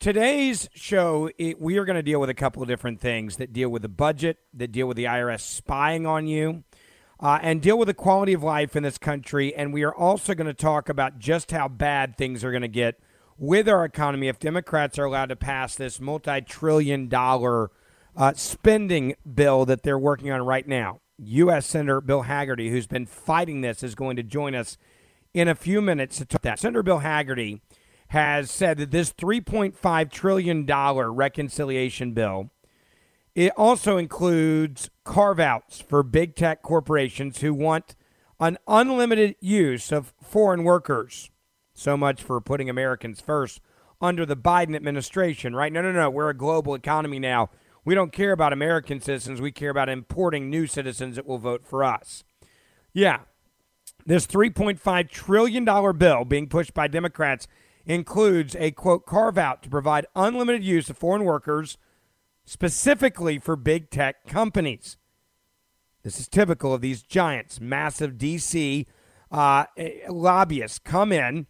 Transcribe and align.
Today's 0.00 0.68
show, 0.74 1.28
it, 1.38 1.60
we 1.60 1.76
are 1.76 1.84
going 1.84 1.96
to 1.96 2.04
deal 2.04 2.20
with 2.20 2.30
a 2.30 2.34
couple 2.34 2.62
of 2.62 2.68
different 2.68 3.00
things 3.00 3.36
that 3.38 3.52
deal 3.52 3.68
with 3.68 3.82
the 3.82 3.88
budget, 3.88 4.38
that 4.54 4.70
deal 4.70 4.86
with 4.86 4.96
the 4.96 5.06
IRS 5.06 5.40
spying 5.40 6.06
on 6.06 6.28
you, 6.28 6.62
uh, 7.18 7.40
and 7.42 7.60
deal 7.60 7.76
with 7.76 7.88
the 7.88 7.94
quality 7.94 8.32
of 8.32 8.44
life 8.44 8.76
in 8.76 8.84
this 8.84 8.96
country. 8.96 9.52
And 9.56 9.72
we 9.72 9.82
are 9.82 9.92
also 9.92 10.34
going 10.34 10.46
to 10.46 10.54
talk 10.54 10.88
about 10.88 11.18
just 11.18 11.50
how 11.50 11.66
bad 11.66 12.16
things 12.16 12.44
are 12.44 12.52
going 12.52 12.62
to 12.62 12.68
get 12.68 13.00
with 13.36 13.68
our 13.68 13.84
economy 13.84 14.28
if 14.28 14.38
Democrats 14.38 15.00
are 15.00 15.04
allowed 15.04 15.30
to 15.30 15.36
pass 15.36 15.74
this 15.74 16.00
multi 16.00 16.42
trillion 16.42 17.08
dollar 17.08 17.72
uh, 18.16 18.34
spending 18.34 19.16
bill 19.34 19.64
that 19.64 19.82
they're 19.82 19.98
working 19.98 20.30
on 20.30 20.42
right 20.42 20.68
now. 20.68 21.00
U.S. 21.18 21.66
Senator 21.66 22.00
Bill 22.00 22.22
Hagerty, 22.22 22.70
who's 22.70 22.86
been 22.86 23.04
fighting 23.06 23.62
this, 23.62 23.82
is 23.82 23.96
going 23.96 24.14
to 24.14 24.22
join 24.22 24.54
us 24.54 24.78
in 25.34 25.48
a 25.48 25.56
few 25.56 25.82
minutes 25.82 26.18
to 26.18 26.24
talk 26.24 26.42
that. 26.42 26.60
Senator 26.60 26.84
Bill 26.84 27.00
Hagerty 27.00 27.60
has 28.08 28.50
said 28.50 28.78
that 28.78 28.90
this 28.90 29.12
$3.5 29.12 30.10
trillion 30.10 30.66
reconciliation 30.66 32.12
bill 32.12 32.50
it 33.38 33.52
also 33.56 33.98
includes 33.98 34.90
carve 35.04 35.38
outs 35.38 35.80
for 35.80 36.02
big 36.02 36.34
tech 36.34 36.60
corporations 36.60 37.40
who 37.40 37.54
want 37.54 37.94
an 38.40 38.58
unlimited 38.66 39.36
use 39.38 39.92
of 39.92 40.12
foreign 40.20 40.64
workers. 40.64 41.30
So 41.72 41.96
much 41.96 42.20
for 42.20 42.40
putting 42.40 42.68
Americans 42.68 43.20
first 43.20 43.60
under 44.00 44.26
the 44.26 44.36
Biden 44.36 44.74
administration, 44.74 45.54
right? 45.54 45.72
No, 45.72 45.82
no, 45.82 45.92
no. 45.92 46.10
We're 46.10 46.30
a 46.30 46.36
global 46.36 46.74
economy 46.74 47.20
now. 47.20 47.50
We 47.84 47.94
don't 47.94 48.10
care 48.10 48.32
about 48.32 48.52
American 48.52 49.00
citizens. 49.00 49.40
We 49.40 49.52
care 49.52 49.70
about 49.70 49.88
importing 49.88 50.50
new 50.50 50.66
citizens 50.66 51.14
that 51.14 51.24
will 51.24 51.38
vote 51.38 51.64
for 51.64 51.84
us. 51.84 52.24
Yeah. 52.92 53.20
This 54.04 54.26
$3.5 54.26 55.08
trillion 55.10 55.64
bill 55.96 56.24
being 56.24 56.48
pushed 56.48 56.74
by 56.74 56.88
Democrats 56.88 57.46
includes 57.88 58.54
a 58.56 58.70
quote 58.70 59.06
carve 59.06 59.38
out 59.38 59.62
to 59.62 59.68
provide 59.68 60.06
unlimited 60.14 60.62
use 60.62 60.88
of 60.88 60.96
foreign 60.96 61.24
workers 61.24 61.78
specifically 62.44 63.38
for 63.38 63.56
big 63.56 63.90
tech 63.90 64.26
companies. 64.26 64.96
This 66.04 66.20
is 66.20 66.28
typical 66.28 66.72
of 66.72 66.80
these 66.80 67.02
giants, 67.02 67.60
massive 67.60 68.12
DC 68.12 68.86
uh, 69.30 69.64
lobbyists 70.08 70.78
come 70.78 71.10
in, 71.10 71.46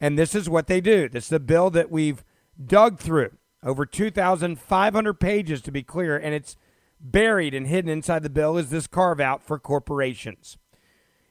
and 0.00 0.18
this 0.18 0.34
is 0.34 0.50
what 0.50 0.66
they 0.66 0.80
do. 0.80 1.08
This 1.08 1.26
is 1.26 1.32
a 1.32 1.40
bill 1.40 1.70
that 1.70 1.90
we've 1.90 2.24
dug 2.62 2.98
through 2.98 3.30
over 3.62 3.86
2,500 3.86 5.14
pages, 5.14 5.62
to 5.62 5.70
be 5.70 5.82
clear, 5.82 6.16
and 6.16 6.34
it's 6.34 6.56
buried 7.00 7.54
and 7.54 7.66
hidden 7.66 7.90
inside 7.90 8.22
the 8.22 8.30
bill 8.30 8.56
is 8.56 8.70
this 8.70 8.86
carve 8.86 9.20
out 9.20 9.42
for 9.42 9.58
corporations. 9.58 10.58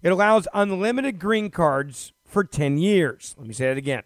It 0.02 0.12
allows 0.12 0.48
unlimited 0.54 1.20
green 1.20 1.50
cards 1.50 2.14
for 2.26 2.44
10 2.44 2.78
years. 2.78 3.36
Let 3.38 3.48
me 3.48 3.54
say 3.54 3.68
that 3.68 3.78
again. 3.78 4.04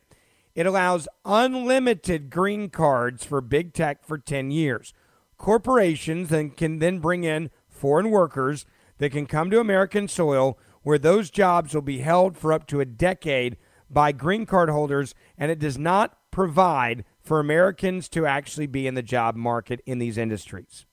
It 0.55 0.65
allows 0.65 1.09
unlimited 1.25 2.29
green 2.29 2.69
cards 2.69 3.25
for 3.25 3.41
big 3.41 3.73
tech 3.73 4.05
for 4.05 4.17
10 4.17 4.51
years. 4.51 4.93
Corporations 5.37 6.29
then 6.29 6.49
can 6.49 6.79
then 6.79 6.99
bring 6.99 7.25
in 7.25 7.51
foreign 7.67 8.09
workers 8.09 8.65
that 8.97 9.11
can 9.11 9.25
come 9.25 9.51
to 9.51 9.59
American 9.59 10.07
soil 10.07 10.57
where 10.81 10.97
those 10.97 11.29
jobs 11.29 11.73
will 11.73 11.81
be 11.81 11.99
held 11.99 12.37
for 12.37 12.53
up 12.53 12.67
to 12.67 12.79
a 12.79 12.85
decade 12.85 13.57
by 13.89 14.13
green 14.13 14.45
card 14.45 14.69
holders 14.69 15.13
and 15.37 15.51
it 15.51 15.59
does 15.59 15.77
not 15.77 16.17
provide 16.31 17.03
for 17.21 17.39
Americans 17.39 18.07
to 18.09 18.25
actually 18.25 18.67
be 18.67 18.87
in 18.87 18.93
the 18.93 19.01
job 19.01 19.35
market 19.35 19.81
in 19.85 19.99
these 19.99 20.17
industries. 20.17 20.85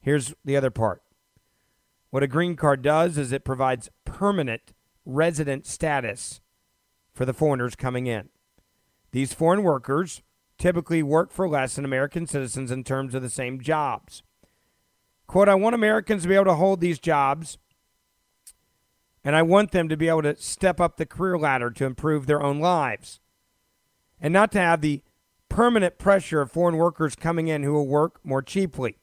Here's 0.00 0.32
the 0.44 0.56
other 0.56 0.70
part. 0.70 1.02
What 2.10 2.22
a 2.22 2.28
green 2.28 2.54
card 2.54 2.82
does 2.82 3.18
is 3.18 3.32
it 3.32 3.44
provides 3.44 3.90
permanent 4.04 4.72
resident 5.04 5.66
status 5.66 6.40
for 7.18 7.24
the 7.24 7.34
foreigners 7.34 7.74
coming 7.74 8.06
in. 8.06 8.28
These 9.10 9.32
foreign 9.32 9.64
workers 9.64 10.22
typically 10.56 11.02
work 11.02 11.32
for 11.32 11.48
less 11.48 11.74
than 11.74 11.84
American 11.84 12.28
citizens 12.28 12.70
in 12.70 12.84
terms 12.84 13.12
of 13.12 13.22
the 13.22 13.28
same 13.28 13.60
jobs. 13.60 14.22
Quote, 15.26 15.48
I 15.48 15.56
want 15.56 15.74
Americans 15.74 16.22
to 16.22 16.28
be 16.28 16.36
able 16.36 16.44
to 16.44 16.54
hold 16.54 16.80
these 16.80 17.00
jobs, 17.00 17.58
and 19.24 19.34
I 19.34 19.42
want 19.42 19.72
them 19.72 19.88
to 19.88 19.96
be 19.96 20.06
able 20.06 20.22
to 20.22 20.36
step 20.36 20.80
up 20.80 20.96
the 20.96 21.06
career 21.06 21.36
ladder 21.36 21.72
to 21.72 21.84
improve 21.84 22.26
their 22.26 22.40
own 22.40 22.60
lives, 22.60 23.18
and 24.20 24.32
not 24.32 24.52
to 24.52 24.60
have 24.60 24.80
the 24.80 25.02
permanent 25.48 25.98
pressure 25.98 26.40
of 26.40 26.52
foreign 26.52 26.76
workers 26.76 27.16
coming 27.16 27.48
in 27.48 27.64
who 27.64 27.72
will 27.72 27.88
work 27.88 28.20
more 28.22 28.42
cheaply. 28.42 28.96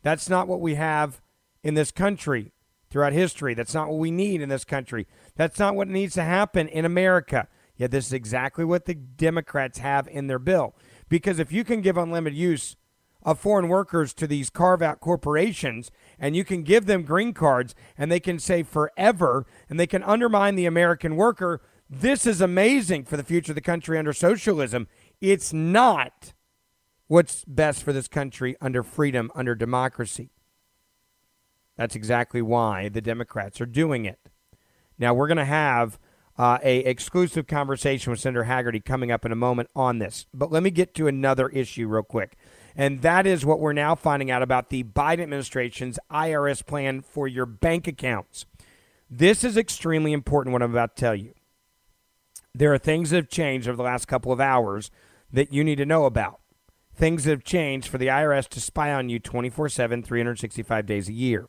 That's 0.00 0.30
not 0.30 0.48
what 0.48 0.62
we 0.62 0.76
have 0.76 1.20
in 1.62 1.74
this 1.74 1.90
country 1.90 2.50
throughout 2.92 3.14
history. 3.14 3.54
That's 3.54 3.74
not 3.74 3.88
what 3.88 3.98
we 3.98 4.10
need 4.10 4.42
in 4.42 4.50
this 4.50 4.64
country. 4.64 5.08
That's 5.34 5.58
not 5.58 5.74
what 5.74 5.88
needs 5.88 6.14
to 6.14 6.22
happen 6.22 6.68
in 6.68 6.84
America. 6.84 7.48
Yet 7.74 7.90
this 7.90 8.06
is 8.06 8.12
exactly 8.12 8.66
what 8.66 8.84
the 8.84 8.94
Democrats 8.94 9.78
have 9.78 10.06
in 10.08 10.26
their 10.26 10.38
bill. 10.38 10.74
Because 11.08 11.38
if 11.38 11.50
you 11.50 11.64
can 11.64 11.80
give 11.80 11.96
unlimited 11.96 12.38
use 12.38 12.76
of 13.22 13.40
foreign 13.40 13.68
workers 13.68 14.12
to 14.12 14.26
these 14.26 14.50
carve 14.50 14.82
out 14.82 15.00
corporations 15.00 15.90
and 16.18 16.36
you 16.36 16.44
can 16.44 16.64
give 16.64 16.84
them 16.84 17.02
green 17.02 17.32
cards 17.32 17.74
and 17.96 18.12
they 18.12 18.20
can 18.20 18.38
say 18.38 18.62
forever 18.62 19.46
and 19.70 19.80
they 19.80 19.86
can 19.86 20.02
undermine 20.02 20.54
the 20.54 20.66
American 20.66 21.16
worker, 21.16 21.62
this 21.88 22.26
is 22.26 22.40
amazing 22.42 23.04
for 23.04 23.16
the 23.16 23.24
future 23.24 23.52
of 23.52 23.56
the 23.56 23.62
country 23.62 23.96
under 23.96 24.12
socialism. 24.12 24.86
It's 25.20 25.52
not 25.52 26.34
what's 27.06 27.44
best 27.46 27.82
for 27.82 27.92
this 27.92 28.08
country 28.08 28.54
under 28.60 28.82
freedom, 28.82 29.30
under 29.34 29.54
democracy. 29.54 30.30
That's 31.82 31.96
exactly 31.96 32.40
why 32.40 32.90
the 32.90 33.00
Democrats 33.00 33.60
are 33.60 33.66
doing 33.66 34.04
it. 34.04 34.20
Now 35.00 35.14
we're 35.14 35.26
going 35.26 35.36
to 35.38 35.44
have 35.44 35.98
uh, 36.38 36.58
a 36.62 36.78
exclusive 36.78 37.48
conversation 37.48 38.12
with 38.12 38.20
Senator 38.20 38.44
Hagerty 38.44 38.84
coming 38.84 39.10
up 39.10 39.26
in 39.26 39.32
a 39.32 39.34
moment 39.34 39.68
on 39.74 39.98
this. 39.98 40.26
But 40.32 40.52
let 40.52 40.62
me 40.62 40.70
get 40.70 40.94
to 40.94 41.08
another 41.08 41.48
issue 41.48 41.88
real 41.88 42.04
quick. 42.04 42.36
And 42.76 43.02
that 43.02 43.26
is 43.26 43.44
what 43.44 43.58
we're 43.58 43.72
now 43.72 43.96
finding 43.96 44.30
out 44.30 44.44
about 44.44 44.68
the 44.68 44.84
Biden 44.84 45.22
administration's 45.22 45.98
IRS 46.08 46.64
plan 46.64 47.00
for 47.00 47.26
your 47.26 47.46
bank 47.46 47.88
accounts. 47.88 48.46
This 49.10 49.42
is 49.42 49.56
extremely 49.56 50.12
important, 50.12 50.52
what 50.52 50.62
I'm 50.62 50.70
about 50.70 50.94
to 50.94 51.00
tell 51.00 51.16
you. 51.16 51.34
There 52.54 52.72
are 52.72 52.78
things 52.78 53.10
that 53.10 53.16
have 53.16 53.28
changed 53.28 53.66
over 53.66 53.76
the 53.76 53.82
last 53.82 54.06
couple 54.06 54.30
of 54.30 54.40
hours 54.40 54.92
that 55.32 55.52
you 55.52 55.64
need 55.64 55.78
to 55.78 55.84
know 55.84 56.04
about. 56.04 56.38
Things 56.94 57.24
that 57.24 57.32
have 57.32 57.42
changed 57.42 57.88
for 57.88 57.98
the 57.98 58.06
IRS 58.06 58.46
to 58.50 58.60
spy 58.60 58.92
on 58.92 59.08
you 59.08 59.18
24 59.18 59.68
7, 59.68 60.04
365 60.04 60.86
days 60.86 61.08
a 61.08 61.12
year. 61.12 61.48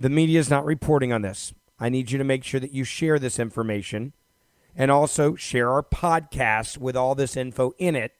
The 0.00 0.08
media 0.08 0.40
is 0.40 0.48
not 0.48 0.64
reporting 0.64 1.12
on 1.12 1.20
this. 1.20 1.52
I 1.78 1.90
need 1.90 2.10
you 2.10 2.16
to 2.16 2.24
make 2.24 2.42
sure 2.42 2.58
that 2.58 2.72
you 2.72 2.84
share 2.84 3.18
this 3.18 3.38
information 3.38 4.14
and 4.74 4.90
also 4.90 5.34
share 5.34 5.70
our 5.70 5.82
podcast 5.82 6.78
with 6.78 6.96
all 6.96 7.14
this 7.14 7.36
info 7.36 7.72
in 7.78 7.94
it 7.94 8.12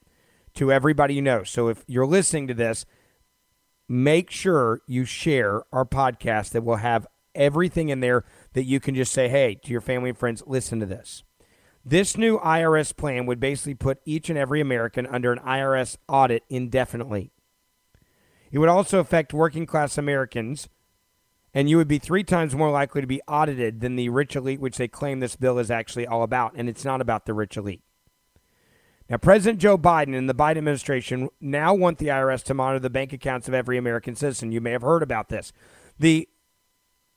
to 0.54 0.70
everybody 0.70 1.14
you 1.14 1.22
know. 1.22 1.42
So 1.42 1.68
if 1.68 1.82
you're 1.86 2.06
listening 2.06 2.48
to 2.48 2.54
this, 2.54 2.84
make 3.88 4.30
sure 4.30 4.82
you 4.86 5.06
share 5.06 5.62
our 5.72 5.86
podcast 5.86 6.50
that 6.50 6.64
will 6.64 6.76
have 6.76 7.06
everything 7.34 7.88
in 7.88 8.00
there 8.00 8.24
that 8.52 8.64
you 8.64 8.78
can 8.78 8.94
just 8.94 9.12
say, 9.12 9.30
hey, 9.30 9.54
to 9.54 9.70
your 9.70 9.80
family 9.80 10.10
and 10.10 10.18
friends, 10.18 10.42
listen 10.46 10.80
to 10.80 10.86
this. 10.86 11.22
This 11.82 12.18
new 12.18 12.38
IRS 12.40 12.94
plan 12.94 13.24
would 13.24 13.40
basically 13.40 13.74
put 13.74 14.00
each 14.04 14.28
and 14.28 14.38
every 14.38 14.60
American 14.60 15.06
under 15.06 15.32
an 15.32 15.38
IRS 15.38 15.96
audit 16.08 16.42
indefinitely. 16.50 17.30
It 18.52 18.58
would 18.58 18.68
also 18.68 18.98
affect 18.98 19.32
working 19.32 19.64
class 19.64 19.96
Americans 19.96 20.68
and 21.52 21.68
you 21.68 21.76
would 21.76 21.88
be 21.88 21.98
three 21.98 22.24
times 22.24 22.54
more 22.54 22.70
likely 22.70 23.00
to 23.00 23.06
be 23.06 23.22
audited 23.26 23.80
than 23.80 23.96
the 23.96 24.08
rich 24.08 24.36
elite, 24.36 24.60
which 24.60 24.76
they 24.76 24.88
claim 24.88 25.20
this 25.20 25.36
bill 25.36 25.58
is 25.58 25.70
actually 25.70 26.06
all 26.06 26.22
about. 26.22 26.52
And 26.54 26.68
it's 26.68 26.84
not 26.84 27.00
about 27.00 27.26
the 27.26 27.34
rich 27.34 27.56
elite. 27.56 27.82
Now, 29.08 29.16
President 29.16 29.58
Joe 29.58 29.76
Biden 29.76 30.16
and 30.16 30.28
the 30.28 30.34
Biden 30.34 30.58
administration 30.58 31.28
now 31.40 31.74
want 31.74 31.98
the 31.98 32.06
IRS 32.06 32.44
to 32.44 32.54
monitor 32.54 32.78
the 32.78 32.90
bank 32.90 33.12
accounts 33.12 33.48
of 33.48 33.54
every 33.54 33.76
American 33.76 34.14
citizen. 34.14 34.52
You 34.52 34.60
may 34.60 34.70
have 34.70 34.82
heard 34.82 35.02
about 35.02 35.28
this. 35.28 35.52
The 35.98 36.28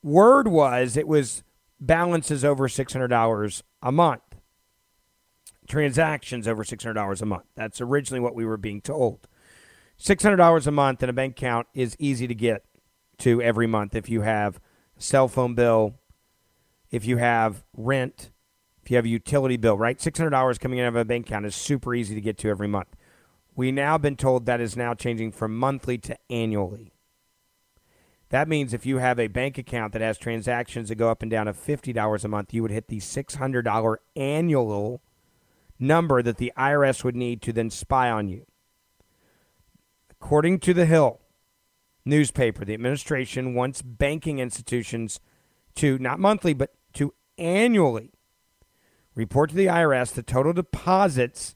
word 0.02 0.48
was 0.48 0.96
it 0.96 1.06
was 1.06 1.44
balances 1.78 2.44
over 2.44 2.66
$600 2.66 3.62
a 3.82 3.92
month, 3.92 4.22
transactions 5.68 6.48
over 6.48 6.64
$600 6.64 7.22
a 7.22 7.26
month. 7.26 7.44
That's 7.54 7.80
originally 7.80 8.20
what 8.20 8.34
we 8.34 8.44
were 8.44 8.56
being 8.56 8.80
told. 8.80 9.28
$600 10.00 10.66
a 10.66 10.70
month 10.72 11.02
in 11.04 11.08
a 11.08 11.12
bank 11.12 11.38
account 11.38 11.68
is 11.74 11.94
easy 12.00 12.26
to 12.26 12.34
get 12.34 12.64
to 13.18 13.40
every 13.42 13.66
month 13.66 13.94
if 13.94 14.08
you 14.08 14.22
have 14.22 14.60
cell 14.98 15.28
phone 15.28 15.54
bill, 15.54 15.94
if 16.90 17.04
you 17.04 17.16
have 17.16 17.64
rent, 17.76 18.30
if 18.82 18.90
you 18.90 18.96
have 18.96 19.04
a 19.04 19.08
utility 19.08 19.56
bill, 19.56 19.76
right? 19.76 19.98
$600 19.98 20.60
coming 20.60 20.78
in 20.78 20.84
out 20.84 20.88
of 20.88 20.96
a 20.96 21.04
bank 21.04 21.26
account 21.26 21.46
is 21.46 21.54
super 21.54 21.94
easy 21.94 22.14
to 22.14 22.20
get 22.20 22.38
to 22.38 22.48
every 22.48 22.68
month. 22.68 22.94
We 23.56 23.72
now 23.72 23.98
been 23.98 24.16
told 24.16 24.46
that 24.46 24.60
is 24.60 24.76
now 24.76 24.94
changing 24.94 25.32
from 25.32 25.56
monthly 25.56 25.98
to 25.98 26.16
annually. 26.28 26.92
That 28.30 28.48
means 28.48 28.74
if 28.74 28.84
you 28.84 28.98
have 28.98 29.20
a 29.20 29.28
bank 29.28 29.58
account 29.58 29.92
that 29.92 30.02
has 30.02 30.18
transactions 30.18 30.88
that 30.88 30.96
go 30.96 31.08
up 31.08 31.22
and 31.22 31.30
down 31.30 31.46
of 31.46 31.56
$50 31.56 32.24
a 32.24 32.28
month, 32.28 32.52
you 32.52 32.62
would 32.62 32.72
hit 32.72 32.88
the 32.88 32.98
$600 32.98 33.96
annual 34.16 35.02
number 35.78 36.22
that 36.22 36.38
the 36.38 36.52
IRS 36.56 37.04
would 37.04 37.16
need 37.16 37.42
to 37.42 37.52
then 37.52 37.70
spy 37.70 38.10
on 38.10 38.28
you. 38.28 38.46
According 40.10 40.60
to 40.60 40.74
The 40.74 40.86
Hill, 40.86 41.20
newspaper, 42.04 42.64
the 42.64 42.74
administration 42.74 43.54
wants 43.54 43.82
banking 43.82 44.38
institutions 44.38 45.20
to 45.76 45.98
not 45.98 46.18
monthly, 46.18 46.54
but 46.54 46.74
to 46.94 47.14
annually 47.38 48.10
report 49.14 49.50
to 49.50 49.56
the 49.56 49.66
IRS 49.66 50.12
the 50.12 50.22
total 50.22 50.52
deposits 50.52 51.54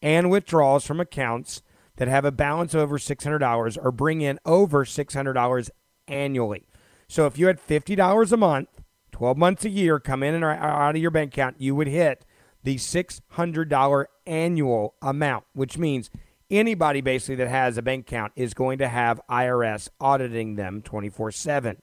and 0.00 0.30
withdrawals 0.30 0.86
from 0.86 1.00
accounts 1.00 1.62
that 1.96 2.08
have 2.08 2.24
a 2.24 2.32
balance 2.32 2.74
over 2.74 2.98
$600 2.98 3.78
or 3.82 3.92
bring 3.92 4.20
in 4.20 4.38
over 4.44 4.84
$600 4.84 5.70
annually. 6.08 6.66
So 7.08 7.26
if 7.26 7.38
you 7.38 7.46
had 7.46 7.60
$50 7.60 8.32
a 8.32 8.36
month, 8.36 8.68
12 9.12 9.36
months 9.36 9.64
a 9.64 9.70
year 9.70 10.00
come 10.00 10.22
in 10.22 10.34
and 10.34 10.44
out 10.44 10.96
of 10.96 11.00
your 11.00 11.10
bank 11.10 11.34
account, 11.34 11.60
you 11.60 11.74
would 11.74 11.86
hit 11.86 12.24
the 12.64 12.76
$600 12.76 14.04
annual 14.26 14.94
amount, 15.02 15.44
which 15.52 15.78
means 15.78 16.10
anybody 16.52 17.00
basically 17.00 17.36
that 17.36 17.48
has 17.48 17.76
a 17.76 17.82
bank 17.82 18.06
account 18.06 18.32
is 18.36 18.54
going 18.54 18.78
to 18.78 18.88
have 18.88 19.20
IRS 19.28 19.88
auditing 20.00 20.54
them 20.54 20.82
24 20.82 21.32
7. 21.32 21.78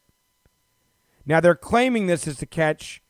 Now, 1.25 1.39
they're 1.39 1.55
claiming 1.55 2.07
this 2.07 2.27
is 2.27 2.37
to 2.37 2.45
catch 2.45 3.03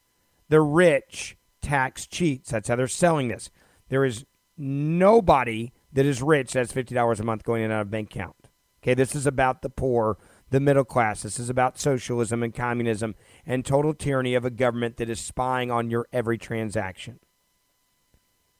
the 0.49 0.61
rich 0.61 1.37
tax 1.61 2.07
cheats. 2.07 2.51
That's 2.51 2.67
how 2.67 2.75
they're 2.75 2.87
selling 2.87 3.27
this. 3.27 3.49
There 3.89 4.03
is 4.03 4.25
nobody 4.57 5.71
that 5.93 6.05
is 6.05 6.21
rich 6.21 6.53
that's 6.53 6.73
$50 6.73 7.19
a 7.19 7.23
month 7.23 7.43
going 7.43 7.61
in 7.61 7.71
and 7.71 7.73
out 7.73 7.81
of 7.81 7.91
bank 7.91 8.13
account. 8.13 8.35
Okay, 8.81 8.93
this 8.93 9.15
is 9.15 9.25
about 9.25 9.61
the 9.61 9.69
poor, 9.69 10.17
the 10.49 10.59
middle 10.59 10.85
class. 10.85 11.23
This 11.23 11.39
is 11.39 11.49
about 11.49 11.79
socialism 11.79 12.43
and 12.43 12.53
communism 12.53 13.15
and 13.45 13.65
total 13.65 13.93
tyranny 13.93 14.35
of 14.35 14.45
a 14.45 14.49
government 14.49 14.97
that 14.97 15.09
is 15.09 15.19
spying 15.19 15.69
on 15.69 15.89
your 15.89 16.07
every 16.13 16.37
transaction. 16.37 17.19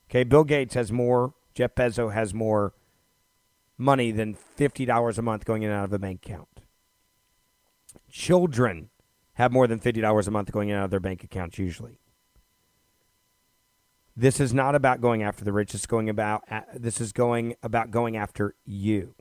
Okay, 0.10 0.24
Bill 0.24 0.44
Gates 0.44 0.74
has 0.74 0.92
more, 0.92 1.34
Jeff 1.54 1.76
Bezos 1.76 2.14
has 2.14 2.34
more 2.34 2.74
money 3.80 4.12
than 4.12 4.38
$50 4.58 5.18
a 5.18 5.22
month 5.22 5.46
going 5.46 5.64
in 5.64 5.72
and 5.72 5.80
out 5.80 5.86
of 5.86 5.94
a 5.94 6.00
bank 6.00 6.26
account. 6.26 6.50
Children 8.12 8.90
have 9.34 9.52
more 9.52 9.66
than 9.66 9.80
$50 9.80 10.28
a 10.28 10.32
month 10.32 10.52
going 10.52 10.70
in 10.70 10.76
and 10.76 10.82
out 10.82 10.86
of 10.86 10.92
their 10.92 11.00
bank 11.00 11.24
accounts 11.24 11.58
usually. 11.58 12.00
This 14.16 14.42
is 14.42 14.54
not 14.54 14.76
about 14.76 15.00
going 15.00 15.24
after 15.24 15.46
the 15.46 15.54
rich. 15.54 15.74
It's 15.74 15.86
going 15.86 16.10
about 16.10 16.44
this 16.76 17.00
is 17.00 17.14
going 17.14 17.56
about 17.64 17.90
going 17.90 18.18
after 18.18 18.54
you. 18.66 19.16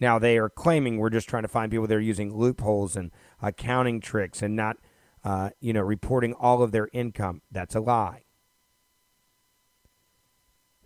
Now 0.00 0.18
they 0.18 0.38
are 0.38 0.48
claiming 0.48 0.96
we're 0.96 1.10
just 1.10 1.28
trying 1.28 1.42
to 1.42 1.48
find 1.48 1.70
people 1.70 1.86
that 1.86 1.94
are 1.94 2.00
using 2.00 2.34
loopholes 2.34 2.96
and 2.96 3.10
accounting 3.42 4.00
tricks 4.00 4.40
and 4.40 4.56
not, 4.56 4.78
uh, 5.22 5.50
you 5.60 5.74
know, 5.74 5.82
reporting 5.82 6.32
all 6.32 6.62
of 6.62 6.72
their 6.72 6.88
income. 6.94 7.42
That's 7.50 7.74
a 7.74 7.80
lie. 7.80 8.25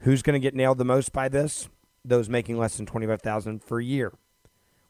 Who's 0.01 0.23
going 0.23 0.35
to 0.35 0.41
get 0.41 0.55
nailed 0.55 0.79
the 0.79 0.85
most 0.85 1.13
by 1.13 1.29
this? 1.29 1.69
Those 2.05 2.31
making 2.31 2.57
less 2.57 2.77
than 2.77 2.87
25000 2.87 3.67
per 3.67 3.81
year 3.81 4.15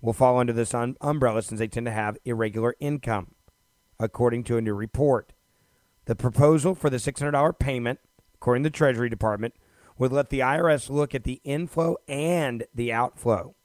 will 0.00 0.12
fall 0.12 0.38
under 0.38 0.52
this 0.52 0.72
un- 0.72 0.96
umbrella 1.00 1.42
since 1.42 1.58
they 1.58 1.66
tend 1.66 1.86
to 1.86 1.92
have 1.92 2.16
irregular 2.24 2.76
income, 2.78 3.34
according 3.98 4.44
to 4.44 4.56
a 4.56 4.60
new 4.60 4.74
report. 4.74 5.32
The 6.04 6.14
proposal 6.14 6.74
for 6.76 6.90
the 6.90 6.98
$600 6.98 7.58
payment, 7.58 7.98
according 8.34 8.62
to 8.62 8.70
the 8.70 8.76
Treasury 8.76 9.08
Department, 9.08 9.54
would 9.98 10.12
let 10.12 10.30
the 10.30 10.40
IRS 10.40 10.88
look 10.88 11.14
at 11.14 11.24
the 11.24 11.40
inflow 11.44 11.96
and 12.06 12.64
the 12.72 12.92
outflow 12.92 13.56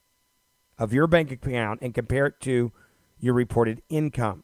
of 0.78 0.94
your 0.94 1.08
bank 1.08 1.32
account 1.32 1.80
and 1.82 1.94
compare 1.94 2.26
it 2.26 2.40
to 2.42 2.72
your 3.20 3.36
reported 3.36 3.84
income. 3.88 4.44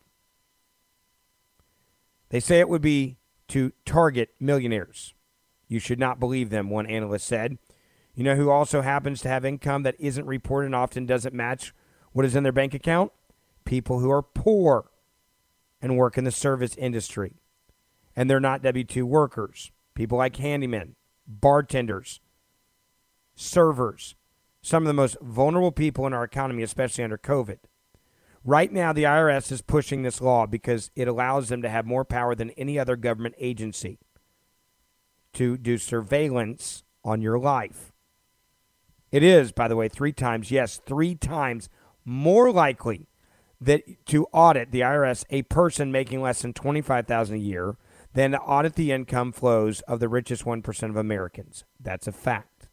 They 2.30 2.40
say 2.40 2.60
it 2.60 2.70
would 2.70 2.82
be 2.82 3.18
to 3.50 3.74
target 3.86 4.30
millionaires. 4.40 5.14
You 5.72 5.80
should 5.80 6.00
not 6.00 6.20
believe 6.20 6.50
them, 6.50 6.70
one 6.70 6.86
analyst 6.86 7.26
said. 7.26 7.58
You 8.14 8.26
know 8.26 8.36
who 8.36 8.50
also 8.50 8.82
happens 8.82 9.22
to 9.22 9.30
have 9.30 9.46
income 9.46 9.84
that 9.84 9.96
isn't 10.00 10.26
reported 10.26 10.66
and 10.66 10.76
often 10.76 11.06
doesn't 11.06 11.34
match 11.34 11.74
what 12.12 12.26
is 12.26 12.36
in 12.36 12.44
their 12.44 12.52
bank 12.52 12.74
account? 12.74 13.14
People 13.64 14.00
who 14.00 14.12
are 14.12 14.22
poor 14.22 14.92
and 15.82 15.96
work 15.96 16.18
in 16.18 16.26
the 16.26 16.32
service 16.32 16.76
industry. 16.76 17.36
And 18.18 18.30
they're 18.30 18.42
not 18.42 18.62
W 18.64 18.84
2 18.84 19.06
workers. 19.06 19.72
People 19.94 20.18
like 20.18 20.36
handymen, 20.36 20.96
bartenders, 21.26 22.20
servers, 23.34 24.16
some 24.62 24.84
of 24.84 24.88
the 24.88 24.94
most 24.94 25.16
vulnerable 25.22 25.72
people 25.72 26.06
in 26.06 26.12
our 26.12 26.26
economy, 26.26 26.64
especially 26.64 27.06
under 27.06 27.18
COVID. 27.18 27.60
Right 28.44 28.74
now, 28.74 28.92
the 28.92 29.04
IRS 29.04 29.54
is 29.54 29.62
pushing 29.62 30.02
this 30.02 30.20
law 30.20 30.46
because 30.46 30.92
it 30.98 31.08
allows 31.08 31.48
them 31.48 31.62
to 31.62 31.70
have 31.70 31.86
more 31.86 32.04
power 32.04 32.36
than 32.36 32.50
any 32.52 32.78
other 32.78 32.98
government 32.98 33.36
agency 33.38 34.00
to 35.34 35.58
do 35.58 35.78
surveillance 35.78 36.84
on 37.04 37.22
your 37.22 37.40
life. 37.40 37.92
It 39.12 39.24
is, 39.24 39.52
by 39.52 39.68
the 39.68 39.76
way, 39.76 39.90
three 39.90 40.14
times, 40.14 40.52
yes, 40.52 40.78
three 40.86 41.16
times 41.16 41.70
more 42.06 42.52
likely 42.52 43.08
that 43.60 43.84
to 44.08 44.26
audit 44.34 44.72
the 44.72 44.82
IRS 44.82 45.26
a 45.30 45.44
person 45.44 45.92
making 45.92 46.22
less 46.22 46.42
than 46.42 46.54
25,000 46.54 47.36
a 47.36 47.40
year 47.40 47.78
than 48.14 48.32
to 48.32 48.40
audit 48.40 48.76
the 48.76 48.92
income 48.92 49.32
flows 49.32 49.82
of 49.82 50.00
the 50.00 50.10
richest 50.10 50.44
1% 50.46 50.90
of 50.90 50.96
Americans. 50.96 51.66
That's 51.80 52.08
a 52.08 52.12
fact. 52.12 52.70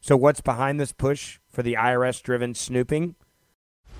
So 0.00 0.16
what's 0.16 0.40
behind 0.40 0.78
this 0.78 0.92
push 0.92 1.40
for 1.48 1.62
the 1.62 1.74
IRS 1.74 2.22
driven 2.22 2.54
snooping? 2.54 3.16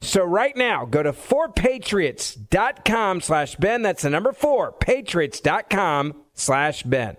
So 0.00 0.24
right 0.24 0.56
now, 0.56 0.84
go 0.84 1.02
to 1.02 1.12
4patriots.com 1.12 3.20
slash 3.20 3.56
Ben. 3.56 3.82
That's 3.82 4.02
the 4.02 4.10
number 4.10 4.32
4, 4.32 4.72
patriots.com 4.72 6.14
slash 6.34 6.82
Ben. 6.84 7.16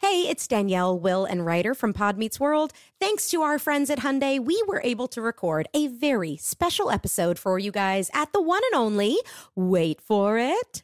Hey, 0.00 0.28
it's 0.28 0.46
Danielle, 0.46 0.96
Will, 0.98 1.24
and 1.24 1.44
Rider 1.44 1.74
from 1.74 1.92
Pod 1.92 2.16
Meets 2.16 2.38
World. 2.38 2.72
Thanks 3.00 3.28
to 3.30 3.42
our 3.42 3.58
friends 3.58 3.90
at 3.90 3.98
Hyundai, 3.98 4.38
we 4.38 4.62
were 4.68 4.80
able 4.84 5.08
to 5.08 5.20
record 5.20 5.66
a 5.74 5.88
very 5.88 6.36
special 6.36 6.88
episode 6.90 7.36
for 7.36 7.58
you 7.58 7.72
guys 7.72 8.08
at 8.14 8.32
the 8.32 8.40
one 8.40 8.62
and 8.72 8.80
only, 8.80 9.18
wait 9.56 10.00
for 10.00 10.38
it, 10.38 10.82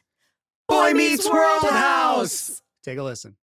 Boy 0.67 0.91
Meets 0.93 1.29
World 1.29 1.63
House. 1.63 2.61
Take 2.83 2.97
a 2.97 3.03
listen. 3.03 3.37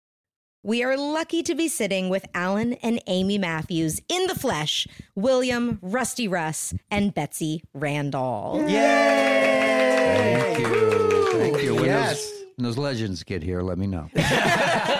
We 0.63 0.83
are 0.85 0.95
lucky 0.95 1.43
to 1.45 1.55
be 1.55 1.69
sitting 1.69 2.11
with 2.11 2.27
Alan 2.35 2.75
and 2.75 3.03
Amy 3.07 3.39
Matthews 3.39 3.99
in 4.11 4.27
the 4.27 4.35
flesh, 4.35 4.87
William, 5.15 5.79
Rusty 5.81 6.29
Russ, 6.29 6.75
and 6.91 7.15
Betsy 7.15 7.63
Randle. 7.73 8.59
Thank 8.67 10.59
you. 10.59 11.31
Thank 11.39 11.63
you. 11.63 11.75
When, 11.77 11.85
Yes. 11.87 12.23
those, 12.31 12.45
when 12.57 12.65
those 12.65 12.77
legends 12.77 13.23
get 13.23 13.43
here, 13.43 13.63
let 13.63 13.79
me 13.79 13.87
know. 13.87 14.11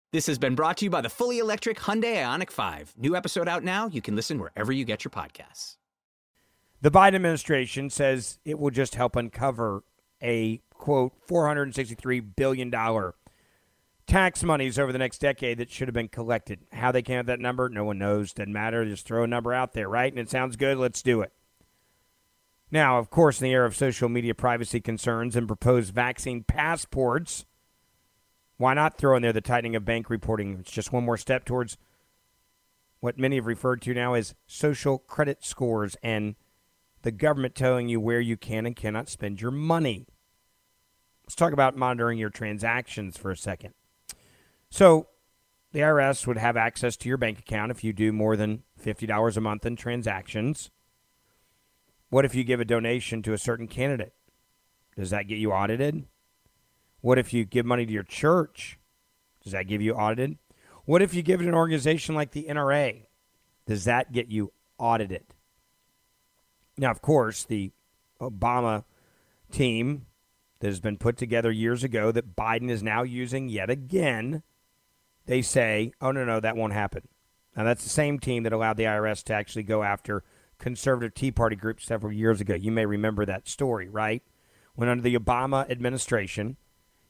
This 0.11 0.27
has 0.27 0.37
been 0.37 0.55
brought 0.55 0.75
to 0.77 0.85
you 0.85 0.91
by 0.91 0.99
the 0.99 1.09
fully 1.09 1.39
electric 1.39 1.79
Hyundai 1.79 2.17
Ioniq 2.17 2.51
5. 2.51 2.95
New 2.97 3.15
episode 3.15 3.47
out 3.47 3.63
now. 3.63 3.87
You 3.87 4.01
can 4.01 4.13
listen 4.13 4.39
wherever 4.39 4.69
you 4.73 4.83
get 4.83 5.05
your 5.05 5.09
podcasts. 5.09 5.77
The 6.81 6.91
Biden 6.91 7.15
administration 7.15 7.89
says 7.89 8.37
it 8.43 8.59
will 8.59 8.71
just 8.71 8.95
help 8.95 9.15
uncover 9.15 9.83
a 10.21 10.61
quote 10.73 11.13
$463 11.29 12.25
billion 12.35 12.69
tax 14.05 14.43
monies 14.43 14.77
over 14.77 14.91
the 14.91 14.99
next 14.99 15.19
decade 15.19 15.59
that 15.59 15.71
should 15.71 15.87
have 15.87 15.93
been 15.93 16.09
collected. 16.09 16.59
How 16.73 16.91
they 16.91 17.01
came 17.01 17.19
up 17.19 17.27
that 17.27 17.39
number, 17.39 17.69
no 17.69 17.85
one 17.85 17.97
knows. 17.97 18.33
Doesn't 18.33 18.51
matter. 18.51 18.83
Just 18.83 19.05
throw 19.05 19.23
a 19.23 19.27
number 19.27 19.53
out 19.53 19.71
there, 19.71 19.87
right? 19.87 20.11
And 20.11 20.19
it 20.19 20.29
sounds 20.29 20.57
good. 20.57 20.77
Let's 20.77 21.01
do 21.01 21.21
it. 21.21 21.31
Now, 22.69 22.99
of 22.99 23.09
course, 23.09 23.39
in 23.39 23.45
the 23.45 23.53
era 23.53 23.65
of 23.65 23.77
social 23.77 24.09
media 24.09 24.35
privacy 24.35 24.81
concerns 24.81 25.37
and 25.37 25.47
proposed 25.47 25.93
vaccine 25.93 26.43
passports, 26.43 27.45
why 28.61 28.73
not 28.75 28.97
throw 28.97 29.15
in 29.15 29.23
there 29.23 29.33
the 29.33 29.41
tightening 29.41 29.75
of 29.75 29.83
bank 29.83 30.09
reporting? 30.09 30.57
It's 30.59 30.71
just 30.71 30.93
one 30.93 31.03
more 31.03 31.17
step 31.17 31.45
towards 31.45 31.77
what 32.99 33.17
many 33.17 33.37
have 33.37 33.47
referred 33.47 33.81
to 33.81 33.93
now 33.93 34.13
as 34.13 34.35
social 34.45 34.99
credit 34.99 35.43
scores 35.43 35.97
and 36.03 36.35
the 37.01 37.11
government 37.11 37.55
telling 37.55 37.89
you 37.89 37.99
where 37.99 38.19
you 38.19 38.37
can 38.37 38.67
and 38.67 38.75
cannot 38.75 39.09
spend 39.09 39.41
your 39.41 39.49
money. 39.49 40.05
Let's 41.25 41.35
talk 41.35 41.53
about 41.53 41.75
monitoring 41.75 42.19
your 42.19 42.29
transactions 42.29 43.17
for 43.17 43.31
a 43.31 43.37
second. 43.37 43.73
So, 44.69 45.07
the 45.71 45.79
IRS 45.79 46.27
would 46.27 46.37
have 46.37 46.57
access 46.57 46.95
to 46.97 47.09
your 47.09 47.17
bank 47.17 47.39
account 47.39 47.71
if 47.71 47.83
you 47.83 47.93
do 47.93 48.11
more 48.11 48.35
than 48.35 48.63
$50 48.83 49.37
a 49.37 49.41
month 49.41 49.65
in 49.65 49.75
transactions. 49.75 50.69
What 52.09 52.25
if 52.25 52.35
you 52.35 52.43
give 52.43 52.59
a 52.59 52.65
donation 52.65 53.23
to 53.23 53.33
a 53.33 53.37
certain 53.37 53.67
candidate? 53.67 54.13
Does 54.97 55.09
that 55.09 55.27
get 55.27 55.37
you 55.37 55.51
audited? 55.51 56.05
What 57.01 57.17
if 57.17 57.33
you 57.33 57.45
give 57.45 57.65
money 57.65 57.85
to 57.85 57.91
your 57.91 58.03
church? 58.03 58.79
Does 59.43 59.53
that 59.53 59.67
give 59.67 59.81
you 59.81 59.93
audited? 59.93 60.37
What 60.85 61.01
if 61.01 61.13
you 61.13 61.21
give 61.21 61.41
it 61.41 61.47
an 61.47 61.53
organization 61.53 62.15
like 62.15 62.31
the 62.31 62.45
NRA? 62.49 63.03
Does 63.65 63.85
that 63.85 64.11
get 64.11 64.29
you 64.29 64.53
audited? 64.77 65.23
Now, 66.77 66.91
of 66.91 67.01
course, 67.01 67.43
the 67.43 67.71
Obama 68.19 68.85
team 69.51 70.05
that 70.59 70.67
has 70.67 70.79
been 70.79 70.97
put 70.97 71.17
together 71.17 71.51
years 71.51 71.83
ago 71.83 72.11
that 72.11 72.35
Biden 72.35 72.69
is 72.69 72.83
now 72.83 73.03
using 73.03 73.49
yet 73.49 73.69
again, 73.69 74.43
they 75.25 75.41
say, 75.41 75.91
oh, 76.01 76.11
no, 76.11 76.23
no, 76.23 76.39
that 76.39 76.55
won't 76.55 76.73
happen. 76.73 77.07
Now, 77.55 77.63
that's 77.63 77.83
the 77.83 77.89
same 77.89 78.19
team 78.19 78.43
that 78.43 78.53
allowed 78.53 78.77
the 78.77 78.83
IRS 78.83 79.23
to 79.25 79.33
actually 79.33 79.63
go 79.63 79.83
after 79.83 80.23
conservative 80.57 81.13
Tea 81.13 81.31
Party 81.31 81.55
groups 81.55 81.85
several 81.85 82.13
years 82.13 82.39
ago. 82.39 82.53
You 82.53 82.71
may 82.71 82.85
remember 82.85 83.25
that 83.25 83.47
story, 83.47 83.89
right? 83.89 84.23
When 84.75 84.87
under 84.87 85.03
the 85.03 85.17
Obama 85.17 85.69
administration, 85.69 86.57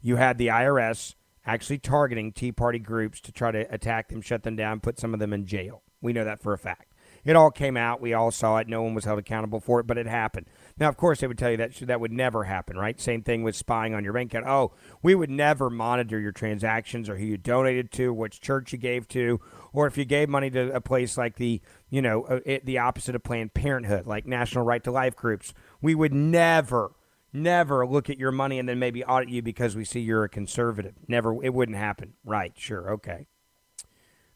you 0.01 0.17
had 0.17 0.38
the 0.38 0.48
IRS 0.48 1.15
actually 1.46 1.79
targeting 1.79 2.31
Tea 2.31 2.51
Party 2.51 2.79
groups 2.79 3.20
to 3.22 3.31
try 3.31 3.51
to 3.51 3.72
attack 3.74 4.10
them, 4.10 4.22
shut 4.22 4.43
them 4.43 4.55
down, 4.55 4.79
put 4.79 5.00
some 5.00 5.13
of 5.13 5.20
them 5.20 5.34
in 5.34 5.46
jail. 5.46 5.84
We 6.01 6.13
know 6.13 6.24
that 6.24 6.41
for 6.41 6.53
a 6.53 6.58
fact. 6.58 6.91
It 7.24 7.36
all 7.36 7.51
came 7.51 7.77
out. 7.77 8.01
We 8.01 8.13
all 8.13 8.31
saw 8.31 8.58
it. 8.58 8.67
No 8.67 8.81
one 8.81 8.96
was 8.96 9.05
held 9.05 9.20
accountable 9.20 9.60
for 9.60 9.79
it, 9.79 9.88
but 9.88 9.98
it 9.98 10.08
happened. 10.08 10.48
Now, 10.79 10.89
of 10.89 10.98
course, 10.98 11.20
they 11.20 11.27
would 11.27 11.38
tell 11.38 11.51
you 11.51 11.58
that 11.58 11.75
that 11.81 12.00
would 12.00 12.12
never 12.12 12.46
happen, 12.46 12.77
right? 12.77 13.00
Same 13.00 13.22
thing 13.22 13.43
with 13.43 13.55
spying 13.55 13.93
on 13.93 14.03
your 14.03 14.13
bank 14.13 14.34
account. 14.34 14.48
Oh, 14.48 14.72
we 15.03 15.13
would 15.13 15.29
never 15.29 15.70
monitor 15.70 16.20
your 16.20 16.31
transactions 16.31 17.10
or 17.10 17.17
who 17.17 17.25
you 17.25 17.38
donated 17.38 17.91
to, 17.93 18.12
which 18.13 18.41
church 18.41 18.72
you 18.72 18.79
gave 18.79 19.08
to, 19.10 19.39
or 19.72 19.86
if 19.86 19.98
you 19.98 20.05
gave 20.05 20.29
money 20.29 20.50
to 20.50 20.72
a 20.72 20.81
place 20.81 21.17
like 21.17 21.36
the, 21.36 21.62
you 21.89 22.01
know, 22.01 22.24
uh, 22.24 22.39
it, 22.46 22.65
the 22.65 22.79
opposite 22.79 23.15
of 23.15 23.24
Planned 23.24 23.53
Parenthood, 23.53 24.08
like 24.08 24.25
National 24.25 24.65
Right 24.65 24.84
to 24.84 24.91
Life 24.91 25.15
groups. 25.15 25.53
We 25.79 25.93
would 25.93 26.13
never, 26.13 26.91
never 27.33 27.85
look 27.85 28.09
at 28.09 28.19
your 28.19 28.31
money 28.31 28.59
and 28.59 28.67
then 28.67 28.79
maybe 28.79 29.03
audit 29.03 29.29
you 29.29 29.41
because 29.41 29.75
we 29.75 29.85
see 29.85 30.00
you're 30.00 30.23
a 30.23 30.29
conservative. 30.29 30.95
Never. 31.07 31.43
It 31.43 31.53
wouldn't 31.53 31.77
happen. 31.77 32.13
Right. 32.23 32.53
Sure. 32.57 32.91
Okay. 32.93 33.27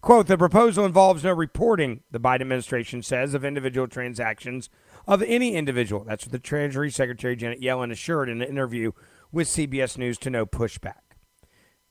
Quote, 0.01 0.27
the 0.27 0.37
proposal 0.37 0.85
involves 0.85 1.23
no 1.23 1.31
reporting, 1.31 2.03
the 2.11 2.19
Biden 2.19 2.41
administration 2.41 3.01
says, 3.01 3.33
of 3.33 3.43
individual 3.43 3.87
transactions 3.87 4.69
of 5.07 5.23
any 5.23 5.55
individual. 5.55 6.03
That's 6.03 6.25
what 6.25 6.31
the 6.31 6.37
Treasury 6.37 6.91
Secretary 6.91 7.35
Janet 7.35 7.59
Yellen 7.59 7.91
assured 7.91 8.29
in 8.29 8.39
an 8.41 8.47
interview 8.47 8.91
with 9.31 9.47
CBS 9.47 9.97
News 9.97 10.19
to 10.19 10.29
no 10.29 10.45
pushback. 10.45 11.17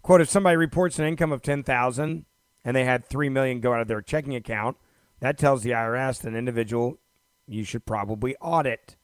Quote, 0.03 0.21
if 0.21 0.31
somebody 0.31 0.57
reports 0.57 0.99
an 1.01 1.07
income 1.07 1.33
of 1.33 1.43
10000 1.43 2.25
and 2.65 2.77
they 2.77 2.85
had 2.85 3.09
3 3.09 3.29
million 3.31 3.61
go 3.61 3.73
out 3.73 3.81
of 3.81 3.89
their 3.89 4.01
checking 4.01 4.37
account, 4.37 4.77
that 5.21 5.37
tells 5.37 5.63
the 5.63 5.71
IRS 5.71 6.21
that 6.21 6.29
an 6.29 6.37
individual 6.37 7.01
you 7.47 7.65
should 7.65 7.85
probably 7.85 8.37
audit. 8.37 8.97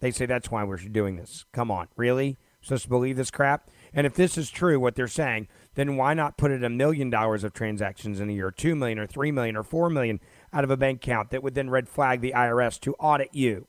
They 0.00 0.10
say 0.10 0.26
that's 0.26 0.50
why 0.50 0.64
we're 0.64 0.78
doing 0.78 1.16
this. 1.16 1.44
Come 1.52 1.70
on, 1.70 1.88
really? 1.96 2.38
Supposed 2.62 2.84
to 2.84 2.88
believe 2.88 3.16
this 3.16 3.30
crap? 3.30 3.70
And 3.92 4.06
if 4.06 4.14
this 4.14 4.36
is 4.36 4.50
true, 4.50 4.78
what 4.78 4.94
they're 4.94 5.08
saying, 5.08 5.48
then 5.74 5.96
why 5.96 6.14
not 6.14 6.36
put 6.36 6.50
it 6.50 6.64
a 6.64 6.70
million 6.70 7.10
dollars 7.10 7.44
of 7.44 7.52
transactions 7.52 8.20
in 8.20 8.28
a 8.28 8.32
year, 8.32 8.50
two 8.50 8.74
million 8.74 8.98
or 8.98 9.06
three 9.06 9.32
million 9.32 9.56
or 9.56 9.62
four 9.62 9.90
million 9.90 10.20
out 10.52 10.64
of 10.64 10.70
a 10.70 10.76
bank 10.76 11.02
account 11.02 11.30
that 11.30 11.42
would 11.42 11.54
then 11.54 11.70
red 11.70 11.88
flag 11.88 12.20
the 12.20 12.32
IRS 12.36 12.78
to 12.80 12.94
audit 12.94 13.34
you? 13.34 13.66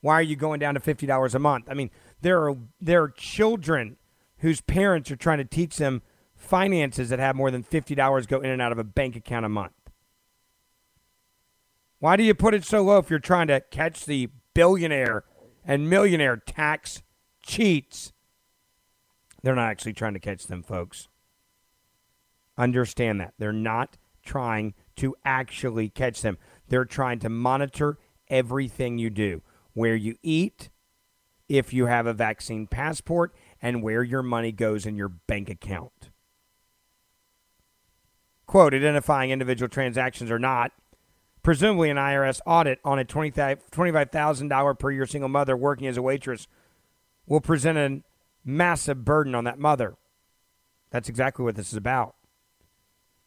Why 0.00 0.14
are 0.14 0.22
you 0.22 0.36
going 0.36 0.60
down 0.60 0.74
to 0.74 0.80
fifty 0.80 1.06
dollars 1.06 1.34
a 1.34 1.38
month? 1.38 1.66
I 1.68 1.74
mean, 1.74 1.90
there 2.20 2.48
are 2.48 2.56
there 2.80 3.02
are 3.02 3.10
children 3.10 3.96
whose 4.38 4.60
parents 4.60 5.10
are 5.10 5.16
trying 5.16 5.38
to 5.38 5.44
teach 5.44 5.76
them 5.76 6.02
finances 6.34 7.08
that 7.08 7.18
have 7.18 7.36
more 7.36 7.50
than 7.50 7.62
fifty 7.62 7.94
dollars 7.94 8.26
go 8.26 8.40
in 8.40 8.50
and 8.50 8.62
out 8.62 8.72
of 8.72 8.78
a 8.78 8.84
bank 8.84 9.16
account 9.16 9.44
a 9.44 9.50
month. 9.50 9.72
Why 12.00 12.16
do 12.16 12.22
you 12.22 12.34
put 12.34 12.54
it 12.54 12.64
so 12.64 12.82
low 12.82 12.98
if 12.98 13.10
you're 13.10 13.18
trying 13.18 13.48
to 13.48 13.60
catch 13.60 14.04
the 14.04 14.30
billionaire 14.54 15.24
and 15.68 15.88
millionaire 15.88 16.36
tax 16.36 17.02
cheats? 17.42 18.12
They're 19.44 19.54
not 19.54 19.70
actually 19.70 19.92
trying 19.92 20.14
to 20.14 20.18
catch 20.18 20.48
them, 20.48 20.64
folks. 20.64 21.08
Understand 22.56 23.20
that. 23.20 23.34
They're 23.38 23.52
not 23.52 23.96
trying 24.24 24.74
to 24.96 25.14
actually 25.24 25.88
catch 25.88 26.22
them. 26.22 26.38
They're 26.68 26.84
trying 26.84 27.20
to 27.20 27.28
monitor 27.28 27.98
everything 28.28 28.98
you 28.98 29.10
do 29.10 29.42
where 29.74 29.94
you 29.94 30.16
eat, 30.24 30.70
if 31.48 31.72
you 31.72 31.86
have 31.86 32.06
a 32.06 32.12
vaccine 32.12 32.66
passport, 32.66 33.32
and 33.62 33.82
where 33.82 34.02
your 34.02 34.22
money 34.22 34.50
goes 34.50 34.84
in 34.86 34.96
your 34.96 35.08
bank 35.08 35.48
account. 35.48 36.10
Quote, 38.46 38.74
identifying 38.74 39.30
individual 39.30 39.68
transactions 39.68 40.30
or 40.30 40.38
not. 40.38 40.72
Presumably, 41.48 41.88
an 41.88 41.96
IRS 41.96 42.42
audit 42.44 42.78
on 42.84 42.98
a 42.98 43.06
$25,000 43.06 44.78
per 44.78 44.90
year 44.90 45.06
single 45.06 45.30
mother 45.30 45.56
working 45.56 45.86
as 45.86 45.96
a 45.96 46.02
waitress 46.02 46.46
will 47.26 47.40
present 47.40 47.78
a 47.78 48.02
massive 48.44 49.02
burden 49.02 49.34
on 49.34 49.44
that 49.44 49.58
mother. 49.58 49.96
That's 50.90 51.08
exactly 51.08 51.46
what 51.46 51.56
this 51.56 51.68
is 51.68 51.78
about. 51.78 52.16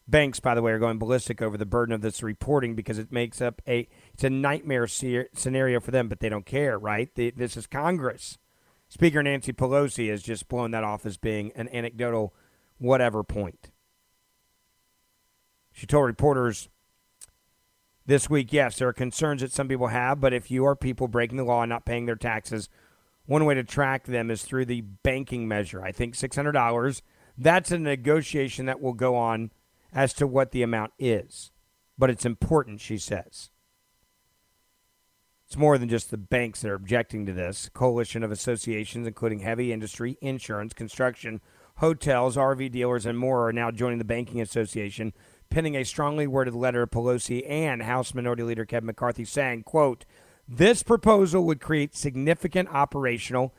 Banks, 0.07 0.39
by 0.39 0.53
the 0.53 0.61
way, 0.61 0.71
are 0.71 0.77
going 0.77 0.99
ballistic 0.99 1.41
over 1.41 1.57
the 1.57 1.65
burden 1.65 1.95
of 1.95 2.01
this 2.01 2.21
reporting 2.21 2.75
because 2.75 2.99
it 2.99 3.11
makes 3.11 3.41
up 3.41 3.59
a 3.67 3.87
it's 4.13 4.23
a 4.23 4.29
nightmare 4.29 4.85
scenario 4.85 5.79
for 5.79 5.89
them, 5.89 6.07
but 6.07 6.19
they 6.19 6.29
don't 6.29 6.45
care, 6.45 6.77
right? 6.77 7.09
This 7.15 7.57
is 7.57 7.65
Congress. 7.65 8.37
Speaker 8.87 9.23
Nancy 9.23 9.51
Pelosi 9.51 10.11
has 10.11 10.21
just 10.21 10.47
blown 10.47 10.69
that 10.69 10.83
off 10.83 11.07
as 11.07 11.17
being 11.17 11.51
an 11.55 11.69
anecdotal 11.69 12.35
whatever 12.77 13.23
point. 13.23 13.71
She 15.71 15.87
told 15.87 16.05
reporters 16.05 16.69
this 18.05 18.29
week, 18.29 18.51
yes, 18.51 18.77
there 18.77 18.87
are 18.87 18.93
concerns 18.93 19.41
that 19.41 19.51
some 19.51 19.67
people 19.67 19.87
have, 19.87 20.19
but 20.19 20.33
if 20.33 20.49
you 20.49 20.65
are 20.65 20.75
people 20.75 21.07
breaking 21.07 21.37
the 21.37 21.43
law 21.43 21.61
and 21.61 21.69
not 21.69 21.85
paying 21.85 22.05
their 22.05 22.15
taxes, 22.15 22.69
one 23.25 23.45
way 23.45 23.53
to 23.53 23.63
track 23.63 24.05
them 24.05 24.31
is 24.31 24.43
through 24.43 24.65
the 24.65 24.81
banking 24.81 25.47
measure. 25.47 25.83
I 25.83 25.91
think 25.91 26.15
$600. 26.15 27.01
That's 27.37 27.71
a 27.71 27.77
negotiation 27.77 28.65
that 28.65 28.81
will 28.81 28.93
go 28.93 29.15
on 29.15 29.51
as 29.93 30.13
to 30.13 30.27
what 30.27 30.51
the 30.51 30.63
amount 30.63 30.93
is. 30.97 31.51
But 31.97 32.09
it's 32.09 32.25
important, 32.25 32.81
she 32.81 32.97
says. 32.97 33.51
It's 35.45 35.57
more 35.57 35.77
than 35.77 35.89
just 35.89 36.11
the 36.11 36.17
banks 36.17 36.61
that 36.61 36.71
are 36.71 36.75
objecting 36.75 37.25
to 37.25 37.33
this. 37.33 37.69
Coalition 37.73 38.23
of 38.23 38.31
associations, 38.31 39.05
including 39.05 39.39
heavy 39.39 39.73
industry, 39.73 40.17
insurance, 40.21 40.73
construction, 40.73 41.41
hotels, 41.77 42.37
RV 42.37 42.71
dealers, 42.71 43.05
and 43.05 43.17
more, 43.17 43.47
are 43.47 43.53
now 43.53 43.69
joining 43.69 43.97
the 43.97 44.05
Banking 44.05 44.39
Association, 44.39 45.13
penning 45.51 45.75
a 45.75 45.85
strongly 45.85 46.25
worded 46.25 46.55
letter 46.55 46.85
to 46.85 46.87
Pelosi 46.87 47.47
and 47.47 47.83
House 47.83 48.15
Minority 48.15 48.43
Leader 48.43 48.65
Kevin 48.65 48.87
McCarthy 48.87 49.25
saying, 49.25 49.63
quote, 49.63 50.05
this 50.47 50.81
proposal 50.81 51.45
would 51.45 51.61
create 51.61 51.95
significant 51.95 52.69
operational 52.69 53.53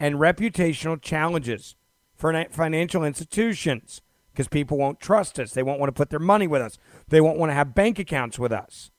and 0.00 0.16
reputational 0.16 1.00
challenges 1.00 1.76
for 2.14 2.46
financial 2.50 3.04
institutions 3.04 4.00
because 4.32 4.48
people 4.48 4.78
won't 4.78 5.00
trust 5.00 5.38
us. 5.38 5.52
They 5.52 5.62
won't 5.62 5.78
want 5.78 5.88
to 5.88 5.98
put 5.98 6.10
their 6.10 6.18
money 6.18 6.46
with 6.46 6.62
us. 6.62 6.78
They 7.08 7.20
won't 7.20 7.38
want 7.38 7.50
to 7.50 7.54
have 7.54 7.74
bank 7.74 7.98
accounts 7.98 8.38
with 8.38 8.52
us. 8.52 8.90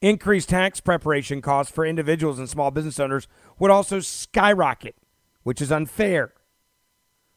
Increased 0.00 0.50
tax 0.50 0.80
preparation 0.80 1.40
costs 1.40 1.72
for 1.72 1.86
individuals 1.86 2.38
and 2.38 2.48
small 2.48 2.70
business 2.70 3.00
owners 3.00 3.28
would 3.58 3.70
also 3.70 4.00
skyrocket, 4.00 4.96
which 5.42 5.62
is 5.62 5.72
unfair. 5.72 6.34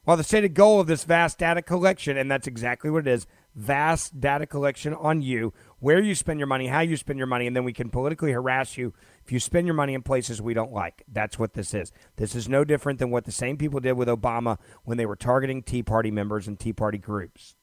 While 0.04 0.18
the 0.18 0.24
stated 0.24 0.56
goal 0.56 0.80
of 0.80 0.88
this 0.88 1.04
vast 1.04 1.38
data 1.38 1.62
collection, 1.62 2.18
and 2.18 2.30
that's 2.30 2.48
exactly 2.48 2.90
what 2.90 3.08
it 3.08 3.12
is 3.12 3.28
vast 3.60 4.22
data 4.22 4.48
collection 4.48 4.94
on 4.94 5.22
you, 5.22 5.54
where 5.80 6.00
you 6.00 6.16
spend 6.16 6.40
your 6.40 6.48
money, 6.48 6.68
how 6.68 6.80
you 6.80 6.96
spend 6.96 7.20
your 7.20 7.28
money, 7.28 7.46
and 7.46 7.56
then 7.56 7.66
we 7.66 7.74
can 7.74 7.90
politically 7.90 8.32
harass 8.32 8.78
you 8.78 8.94
if 9.26 9.32
you 9.32 9.40
spend 9.40 9.68
your 9.68 9.74
money 9.74 9.94
in 9.94 10.02
places 10.02 10.42
we 10.42 10.54
don't 10.54 10.72
like. 10.72 11.04
That's 11.12 11.38
what 11.38 11.54
this 11.54 11.74
is. 11.74 11.92
This 12.16 12.36
is 12.36 12.48
no 12.48 12.64
different 12.64 13.00
than 13.00 13.12
what 13.12 13.26
the 13.26 13.32
same 13.32 13.58
people 13.58 13.82
did 13.82 13.94
with 13.94 14.08
Obama 14.08 14.58
when 14.86 14.98
they 14.98 15.06
were 15.06 15.18
targeting 15.18 15.62
Tea 15.62 15.84
Party 15.84 16.10
members 16.10 16.48
and 16.48 16.58
Tea 16.58 16.74
Party 16.74 16.98
groups. 16.98 17.56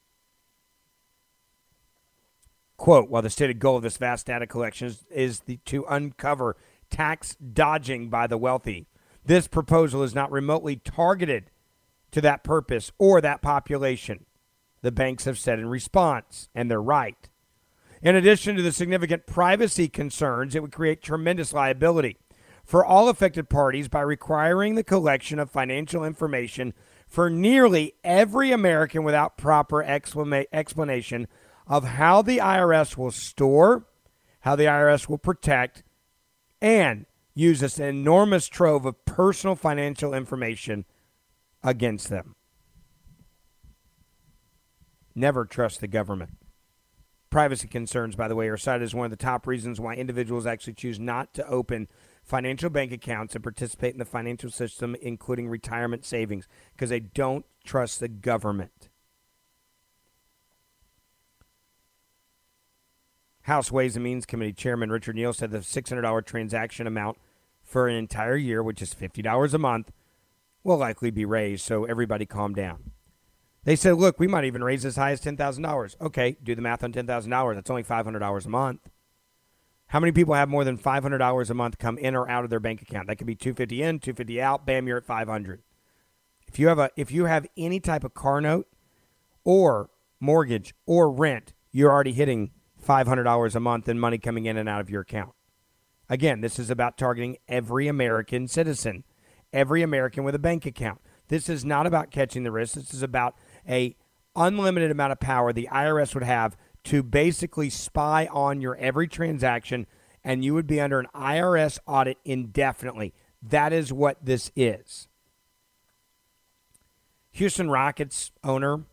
Quote, 2.77 3.09
while 3.09 3.23
the 3.23 3.29
stated 3.31 3.57
goal 3.57 3.77
of 3.77 3.83
this 3.83 3.97
vast 3.97 4.27
data 4.27 4.45
collection 4.45 4.87
is, 4.87 5.03
is 5.09 5.39
the, 5.41 5.57
to 5.65 5.83
uncover 5.89 6.55
tax 6.91 7.35
dodging 7.35 8.07
by 8.09 8.27
the 8.27 8.37
wealthy, 8.37 8.85
this 9.25 9.47
proposal 9.47 10.03
is 10.03 10.13
not 10.13 10.31
remotely 10.31 10.75
targeted 10.75 11.49
to 12.11 12.21
that 12.21 12.43
purpose 12.43 12.91
or 12.99 13.19
that 13.19 13.41
population, 13.41 14.26
the 14.81 14.91
banks 14.91 15.25
have 15.25 15.37
said 15.37 15.59
in 15.59 15.67
response, 15.67 16.49
and 16.53 16.69
they're 16.69 16.81
right. 16.81 17.29
In 18.01 18.15
addition 18.15 18.55
to 18.55 18.61
the 18.61 18.71
significant 18.71 19.25
privacy 19.25 19.87
concerns, 19.87 20.55
it 20.55 20.61
would 20.61 20.71
create 20.71 21.01
tremendous 21.01 21.51
liability 21.51 22.17
for 22.63 22.85
all 22.85 23.09
affected 23.09 23.49
parties 23.49 23.87
by 23.87 24.01
requiring 24.01 24.75
the 24.75 24.83
collection 24.83 25.39
of 25.39 25.49
financial 25.49 26.03
information 26.03 26.73
for 27.07 27.29
nearly 27.29 27.93
every 28.03 28.51
American 28.51 29.03
without 29.03 29.37
proper 29.37 29.81
explanation 29.83 31.27
of 31.65 31.83
how 31.83 32.21
the 32.21 32.37
IRS 32.37 32.97
will 32.97 33.11
store, 33.11 33.87
how 34.41 34.55
the 34.55 34.65
IRS 34.65 35.07
will 35.07 35.17
protect, 35.17 35.83
and 36.61 37.05
use 37.33 37.59
this 37.61 37.79
enormous 37.79 38.47
trove 38.47 38.85
of 38.85 39.05
personal 39.05 39.55
financial 39.55 40.13
information 40.13 40.85
against 41.63 42.09
them. 42.09 42.35
Never 45.17 45.45
trust 45.45 45.81
the 45.81 45.87
government. 45.87 46.37
Privacy 47.31 47.67
concerns, 47.67 48.15
by 48.15 48.27
the 48.27 48.35
way, 48.35 48.49
are 48.49 48.55
cited 48.55 48.83
as 48.83 48.93
one 48.93 49.05
of 49.05 49.09
the 49.09 49.17
top 49.17 49.47
reasons 49.47 49.79
why 49.79 49.95
individuals 49.95 50.45
actually 50.45 50.75
choose 50.75 50.99
not 50.99 51.33
to 51.33 51.47
open 51.47 51.87
financial 52.23 52.69
bank 52.69 52.91
accounts 52.91 53.33
and 53.33 53.43
participate 53.43 53.93
in 53.93 53.97
the 53.97 54.05
financial 54.05 54.51
system, 54.51 54.95
including 55.01 55.49
retirement 55.49 56.05
savings, 56.05 56.47
because 56.73 56.91
they 56.91 56.99
don't 56.99 57.47
trust 57.65 57.99
the 57.99 58.07
government. 58.07 58.89
House 63.41 63.71
Ways 63.71 63.95
and 63.95 64.03
Means 64.03 64.27
Committee 64.27 64.53
Chairman 64.53 64.91
Richard 64.91 65.15
Neal 65.15 65.33
said 65.33 65.49
the 65.49 65.59
$600 65.59 66.25
transaction 66.27 66.85
amount 66.85 67.17
for 67.63 67.87
an 67.87 67.95
entire 67.95 68.37
year, 68.37 68.61
which 68.61 68.83
is 68.83 68.93
$50 68.93 69.51
a 69.51 69.57
month, 69.57 69.91
will 70.63 70.77
likely 70.77 71.09
be 71.09 71.25
raised, 71.25 71.65
so 71.65 71.85
everybody 71.85 72.27
calm 72.27 72.53
down. 72.53 72.91
They 73.67 73.75
said, 73.75 73.97
look, 73.97 74.17
we 74.17 74.27
might 74.27 74.45
even 74.45 74.63
raise 74.63 74.85
as 74.85 74.95
high 74.95 75.11
as 75.11 75.19
$10,000. 75.19 75.95
Okay, 75.99 76.37
do 76.41 76.55
the 76.55 76.61
math 76.61 76.85
on 76.85 76.93
$10,000. 76.93 77.53
That's 77.53 77.69
only 77.69 77.83
$500 77.83 78.45
a 78.45 78.49
month. 78.49 78.89
How 79.87 79.99
many 79.99 80.13
people 80.13 80.35
have 80.35 80.47
more 80.47 80.63
than 80.63 80.77
$500 80.77 81.49
a 81.49 81.53
month 81.53 81.77
come 81.77 81.97
in 81.97 82.15
or 82.15 82.29
out 82.29 82.45
of 82.45 82.49
their 82.49 82.61
bank 82.61 82.81
account? 82.81 83.07
That 83.07 83.17
could 83.17 83.27
be 83.27 83.35
250 83.35 83.83
in, 83.83 83.99
250 83.99 84.41
out, 84.41 84.65
bam, 84.65 84.87
you're 84.87 84.95
at 84.95 85.05
500. 85.05 85.63
If 86.47 86.59
you 86.59 86.69
have 86.69 86.79
a 86.79 86.91
if 86.95 87.11
you 87.11 87.25
have 87.25 87.45
any 87.57 87.81
type 87.81 88.05
of 88.05 88.13
car 88.13 88.39
note 88.39 88.69
or 89.43 89.89
mortgage 90.21 90.73
or 90.85 91.11
rent, 91.11 91.51
you're 91.73 91.91
already 91.91 92.13
hitting 92.13 92.51
$500 92.81 93.53
a 93.53 93.59
month 93.59 93.89
in 93.89 93.99
money 93.99 94.17
coming 94.17 94.45
in 94.45 94.55
and 94.55 94.69
out 94.69 94.79
of 94.79 94.89
your 94.89 95.01
account. 95.01 95.33
Again, 96.07 96.39
this 96.39 96.57
is 96.57 96.69
about 96.69 96.97
targeting 96.97 97.35
every 97.49 97.89
American 97.89 98.47
citizen, 98.47 99.03
every 99.51 99.81
American 99.81 100.23
with 100.23 100.35
a 100.35 100.39
bank 100.39 100.65
account. 100.65 101.01
This 101.27 101.49
is 101.49 101.65
not 101.65 101.85
about 101.85 102.11
catching 102.11 102.43
the 102.43 102.51
risk. 102.51 102.75
This 102.75 102.93
is 102.93 103.03
about 103.03 103.35
a 103.67 103.95
unlimited 104.35 104.91
amount 104.91 105.11
of 105.11 105.19
power 105.19 105.51
the 105.51 105.69
IRS 105.71 106.13
would 106.13 106.23
have 106.23 106.55
to 106.85 107.03
basically 107.03 107.69
spy 107.69 108.27
on 108.31 108.61
your 108.61 108.75
every 108.77 109.07
transaction 109.07 109.87
and 110.23 110.43
you 110.43 110.53
would 110.53 110.67
be 110.67 110.81
under 110.81 110.99
an 110.99 111.07
IRS 111.15 111.79
audit 111.87 112.17
indefinitely. 112.25 113.13
That 113.41 113.71
is 113.73 113.93
what 113.93 114.17
this 114.23 114.51
is. 114.55 115.07
Houston 117.31 117.69
Rockets 117.69 118.31
owner, 118.43 118.83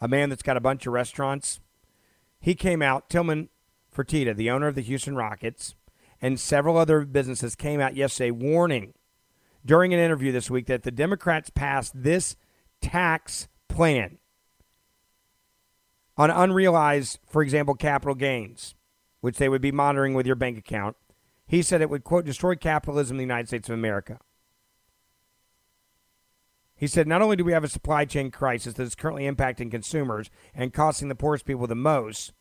a 0.00 0.08
man 0.08 0.30
that's 0.30 0.42
got 0.42 0.56
a 0.56 0.60
bunch 0.60 0.86
of 0.86 0.92
restaurants, 0.92 1.60
he 2.40 2.54
came 2.54 2.82
out, 2.82 3.10
Tillman 3.10 3.48
Fertitta, 3.94 4.34
the 4.34 4.50
owner 4.50 4.68
of 4.68 4.74
the 4.74 4.80
Houston 4.80 5.16
Rockets, 5.16 5.74
and 6.20 6.40
several 6.40 6.76
other 6.76 7.04
businesses 7.04 7.54
came 7.54 7.80
out 7.80 7.94
yesterday 7.94 8.30
warning 8.30 8.94
during 9.64 9.92
an 9.92 10.00
interview 10.00 10.32
this 10.32 10.50
week 10.50 10.66
that 10.66 10.82
the 10.82 10.90
Democrats 10.90 11.50
passed 11.50 11.92
this 11.94 12.36
tax 12.80 13.48
plan 13.68 14.18
on 16.16 16.30
unrealized, 16.30 17.18
for 17.28 17.42
example, 17.42 17.74
capital 17.74 18.14
gains, 18.14 18.74
which 19.20 19.38
they 19.38 19.48
would 19.48 19.62
be 19.62 19.72
monitoring 19.72 20.14
with 20.14 20.26
your 20.26 20.36
bank 20.36 20.58
account. 20.58 20.96
He 21.46 21.62
said 21.62 21.80
it 21.80 21.90
would, 21.90 22.04
quote, 22.04 22.24
destroy 22.24 22.56
capitalism 22.56 23.14
in 23.14 23.18
the 23.18 23.32
United 23.32 23.48
States 23.48 23.68
of 23.68 23.74
America. 23.74 24.18
He 26.76 26.86
said, 26.86 27.08
not 27.08 27.22
only 27.22 27.36
do 27.36 27.44
we 27.44 27.52
have 27.52 27.64
a 27.64 27.68
supply 27.68 28.04
chain 28.04 28.30
crisis 28.30 28.74
that 28.74 28.82
is 28.82 28.94
currently 28.94 29.24
impacting 29.24 29.70
consumers 29.70 30.30
and 30.54 30.72
costing 30.72 31.08
the 31.08 31.14
poorest 31.14 31.44
people 31.44 31.66
the 31.66 31.74
most, 31.74 32.32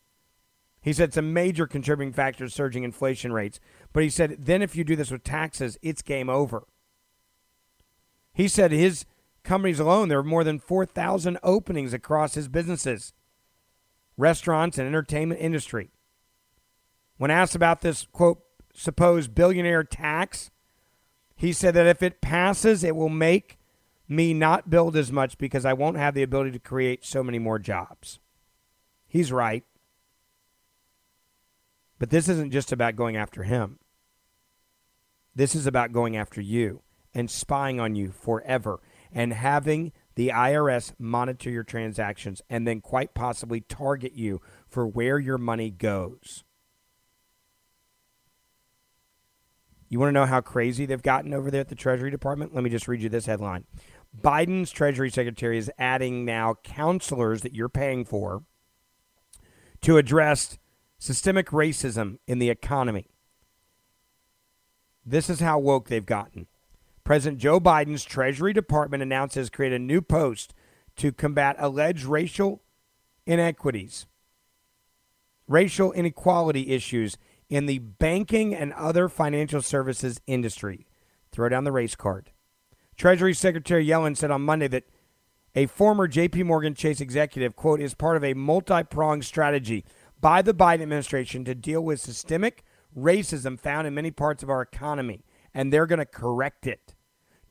he 0.81 0.93
said 0.93 1.09
it's 1.09 1.17
a 1.17 1.23
major 1.23 1.65
contributing 1.65 2.13
factor 2.13 2.45
to 2.45 2.51
surging 2.51 2.83
inflation 2.83 3.33
rates. 3.33 3.59
But 3.93 4.03
he 4.03 4.09
said, 4.09 4.45
then 4.45 4.61
if 4.61 4.75
you 4.75 4.83
do 4.83 4.95
this 4.95 5.09
with 5.09 5.23
taxes, 5.23 5.77
it's 5.81 6.01
game 6.01 6.29
over. 6.29 6.67
He 8.33 8.47
said 8.47 8.71
his 8.71 9.05
companies 9.47 9.79
alone, 9.79 10.09
there 10.09 10.19
are 10.19 10.23
more 10.23 10.43
than 10.43 10.59
4,000 10.59 11.39
openings 11.41 11.93
across 11.93 12.35
his 12.35 12.47
businesses 12.47 13.13
restaurants, 14.17 14.77
and 14.77 14.87
entertainment 14.87 15.39
industry. 15.39 15.91
When 17.17 17.31
asked 17.31 17.55
about 17.55 17.81
this, 17.81 18.07
quote, 18.11 18.41
supposed 18.73 19.35
billionaire 19.35 19.83
tax, 19.83 20.49
he 21.35 21.53
said 21.53 21.75
that 21.75 21.87
if 21.87 22.01
it 22.01 22.21
passes, 22.21 22.83
it 22.83 22.95
will 22.95 23.09
make 23.09 23.59
me 24.07 24.33
not 24.33 24.69
build 24.69 24.95
as 24.95 25.11
much 25.11 25.37
because 25.37 25.65
I 25.65 25.73
won't 25.73 25.97
have 25.97 26.13
the 26.13 26.23
ability 26.23 26.51
to 26.51 26.59
create 26.59 27.05
so 27.05 27.23
many 27.23 27.39
more 27.39 27.59
jobs. 27.59 28.19
He's 29.07 29.31
right. 29.31 29.63
But 31.99 32.09
this 32.09 32.27
isn't 32.27 32.51
just 32.51 32.71
about 32.71 32.95
going 32.95 33.15
after 33.15 33.43
him. 33.43 33.79
This 35.35 35.55
is 35.55 35.67
about 35.67 35.91
going 35.91 36.17
after 36.17 36.41
you 36.41 36.81
and 37.13 37.29
spying 37.29 37.79
on 37.79 37.95
you 37.95 38.11
forever 38.11 38.79
and 39.11 39.33
having 39.33 39.91
the 40.15 40.29
IRS 40.29 40.93
monitor 40.97 41.49
your 41.49 41.63
transactions 41.63 42.41
and 42.49 42.67
then 42.67 42.81
quite 42.81 43.13
possibly 43.13 43.61
target 43.61 44.13
you 44.13 44.41
for 44.67 44.87
where 44.87 45.19
your 45.19 45.37
money 45.37 45.69
goes. 45.69 46.43
You 49.89 49.99
want 49.99 50.09
to 50.09 50.13
know 50.13 50.25
how 50.25 50.41
crazy 50.41 50.85
they've 50.85 51.01
gotten 51.01 51.33
over 51.33 51.49
there 51.49 51.61
at 51.61 51.69
the 51.69 51.75
Treasury 51.75 52.11
Department? 52.11 52.53
Let 52.53 52.63
me 52.63 52.69
just 52.69 52.87
read 52.87 53.01
you 53.01 53.09
this 53.09 53.25
headline. 53.25 53.65
Biden's 54.19 54.71
Treasury 54.71 55.09
Secretary 55.09 55.57
is 55.57 55.71
adding 55.77 56.25
now 56.25 56.55
counselors 56.63 57.41
that 57.41 57.53
you're 57.53 57.69
paying 57.69 58.03
for 58.03 58.43
to 59.81 59.97
address 59.97 60.57
systemic 60.97 61.49
racism 61.49 62.17
in 62.27 62.39
the 62.39 62.49
economy. 62.49 63.07
This 65.05 65.29
is 65.29 65.39
how 65.39 65.59
woke 65.59 65.87
they've 65.87 66.05
gotten. 66.05 66.47
President 67.07 67.39
Joe 67.39 67.61
Biden's 67.61 68.03
Treasury 68.03 68.51
Department 68.51 69.01
announces 69.01 69.49
create 69.49 69.71
a 69.71 69.79
new 69.79 70.01
post 70.01 70.53
to 70.97 71.13
combat 71.13 71.55
alleged 71.57 72.03
racial 72.03 72.63
inequities, 73.25 74.07
racial 75.47 75.93
inequality 75.93 76.71
issues 76.71 77.17
in 77.47 77.65
the 77.65 77.77
banking 77.79 78.53
and 78.53 78.73
other 78.73 79.07
financial 79.07 79.61
services 79.61 80.19
industry. 80.27 80.85
Throw 81.31 81.47
down 81.47 81.63
the 81.63 81.71
race 81.71 81.95
card. 81.95 82.31
Treasury 82.97 83.33
Secretary 83.33 83.87
Yellen 83.87 84.17
said 84.17 84.29
on 84.29 84.41
Monday 84.41 84.67
that 84.67 84.89
a 85.55 85.67
former 85.67 86.09
JP 86.09 86.43
Morgan 86.43 86.75
Chase 86.75 86.99
executive, 86.99 87.55
quote, 87.55 87.79
is 87.79 87.93
part 87.93 88.17
of 88.17 88.23
a 88.25 88.33
multi 88.33 88.83
pronged 88.83 89.23
strategy 89.23 89.85
by 90.19 90.41
the 90.41 90.53
Biden 90.53 90.81
administration 90.81 91.45
to 91.45 91.55
deal 91.55 91.79
with 91.79 92.01
systemic 92.01 92.65
racism 92.93 93.57
found 93.57 93.87
in 93.87 93.95
many 93.95 94.11
parts 94.11 94.43
of 94.43 94.49
our 94.49 94.61
economy, 94.61 95.23
and 95.53 95.71
they're 95.71 95.85
going 95.85 95.99
to 95.99 96.05
correct 96.05 96.67
it. 96.67 96.95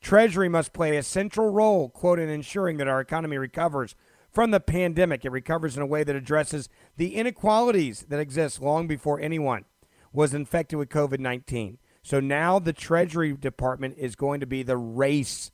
Treasury 0.01 0.49
must 0.49 0.73
play 0.73 0.97
a 0.97 1.03
central 1.03 1.49
role, 1.49 1.89
quote, 1.89 2.19
in 2.19 2.29
ensuring 2.29 2.77
that 2.77 2.87
our 2.87 2.99
economy 2.99 3.37
recovers 3.37 3.95
from 4.31 4.51
the 4.51 4.59
pandemic. 4.59 5.25
It 5.25 5.31
recovers 5.31 5.75
in 5.75 5.83
a 5.83 5.87
way 5.87 6.03
that 6.03 6.15
addresses 6.15 6.69
the 6.95 7.15
inequalities 7.15 8.05
that 8.09 8.19
exist 8.19 8.61
long 8.61 8.87
before 8.87 9.19
anyone 9.19 9.65
was 10.13 10.33
infected 10.33 10.79
with 10.79 10.89
COVID 10.89 11.19
19. 11.19 11.77
So 12.03 12.19
now 12.19 12.59
the 12.59 12.73
Treasury 12.73 13.33
Department 13.33 13.95
is 13.97 14.15
going 14.15 14.39
to 14.39 14.45
be 14.45 14.63
the 14.63 14.77
race 14.77 15.51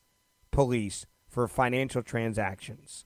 police 0.51 1.06
for 1.27 1.47
financial 1.47 2.03
transactions. 2.03 3.06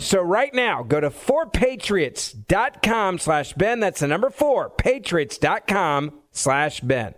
So 0.00 0.22
right 0.22 0.52
now, 0.54 0.82
go 0.82 0.98
to 0.98 1.10
4patriots.com 1.10 3.18
slash 3.18 3.52
Ben. 3.52 3.80
That's 3.80 4.00
the 4.00 4.08
number 4.08 4.30
4, 4.30 4.70
patriots.com 4.70 6.12
slash 6.32 6.80
Ben. 6.80 7.14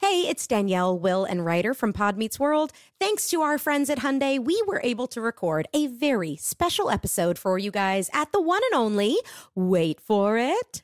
Hey, 0.00 0.26
it's 0.28 0.46
Danielle, 0.46 0.98
Will, 0.98 1.24
and 1.24 1.46
Rider 1.46 1.74
from 1.74 1.92
Pod 1.92 2.18
Meets 2.18 2.38
World. 2.38 2.72
Thanks 3.00 3.28
to 3.30 3.40
our 3.40 3.56
friends 3.56 3.88
at 3.88 4.00
Hyundai, 4.00 4.38
we 4.38 4.62
were 4.66 4.80
able 4.84 5.06
to 5.06 5.20
record 5.20 5.66
a 5.72 5.86
very 5.86 6.36
special 6.36 6.90
episode 6.90 7.38
for 7.38 7.56
you 7.56 7.70
guys 7.70 8.10
at 8.12 8.30
the 8.32 8.42
one 8.42 8.60
and 8.72 8.80
only, 8.80 9.16
wait 9.54 10.00
for 10.00 10.36
it, 10.36 10.82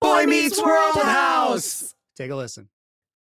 Boy 0.00 0.26
Meets 0.26 0.62
World 0.62 0.96
House. 0.96 1.94
Take 2.14 2.30
a 2.30 2.36
listen. 2.36 2.68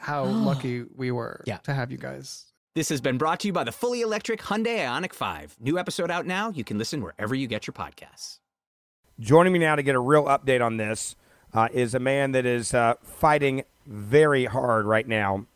how 0.00 0.24
lucky 0.26 0.84
we 0.96 1.10
were 1.10 1.42
Yeah. 1.46 1.58
to 1.58 1.74
have 1.74 1.90
you 1.92 1.98
guys. 1.98 2.44
This 2.74 2.88
has 2.90 3.00
been 3.00 3.18
brought 3.18 3.40
to 3.40 3.48
you 3.48 3.52
by 3.52 3.64
the 3.64 3.72
fully 3.72 4.02
electric 4.02 4.40
Hyundai 4.42 4.78
Ioniq 4.78 5.12
5. 5.12 5.56
New 5.60 5.78
episode 5.78 6.10
out 6.10 6.26
now. 6.26 6.50
You 6.50 6.62
can 6.64 6.78
listen 6.78 7.02
wherever 7.02 7.34
you 7.34 7.46
get 7.48 7.66
your 7.66 7.74
podcasts. 7.74 8.38
Joining 9.18 9.52
me 9.52 9.58
now 9.58 9.74
to 9.74 9.82
get 9.82 9.96
a 9.96 10.00
real 10.00 10.24
update 10.26 10.64
on 10.64 10.76
this 10.76 11.16
uh, 11.52 11.68
is 11.72 11.94
a 11.94 11.98
man 11.98 12.32
that 12.32 12.46
is 12.46 12.72
uh, 12.74 12.94
fighting 13.02 13.64
very 13.86 14.44
hard 14.44 14.84
right 14.86 15.08
now 15.08 15.46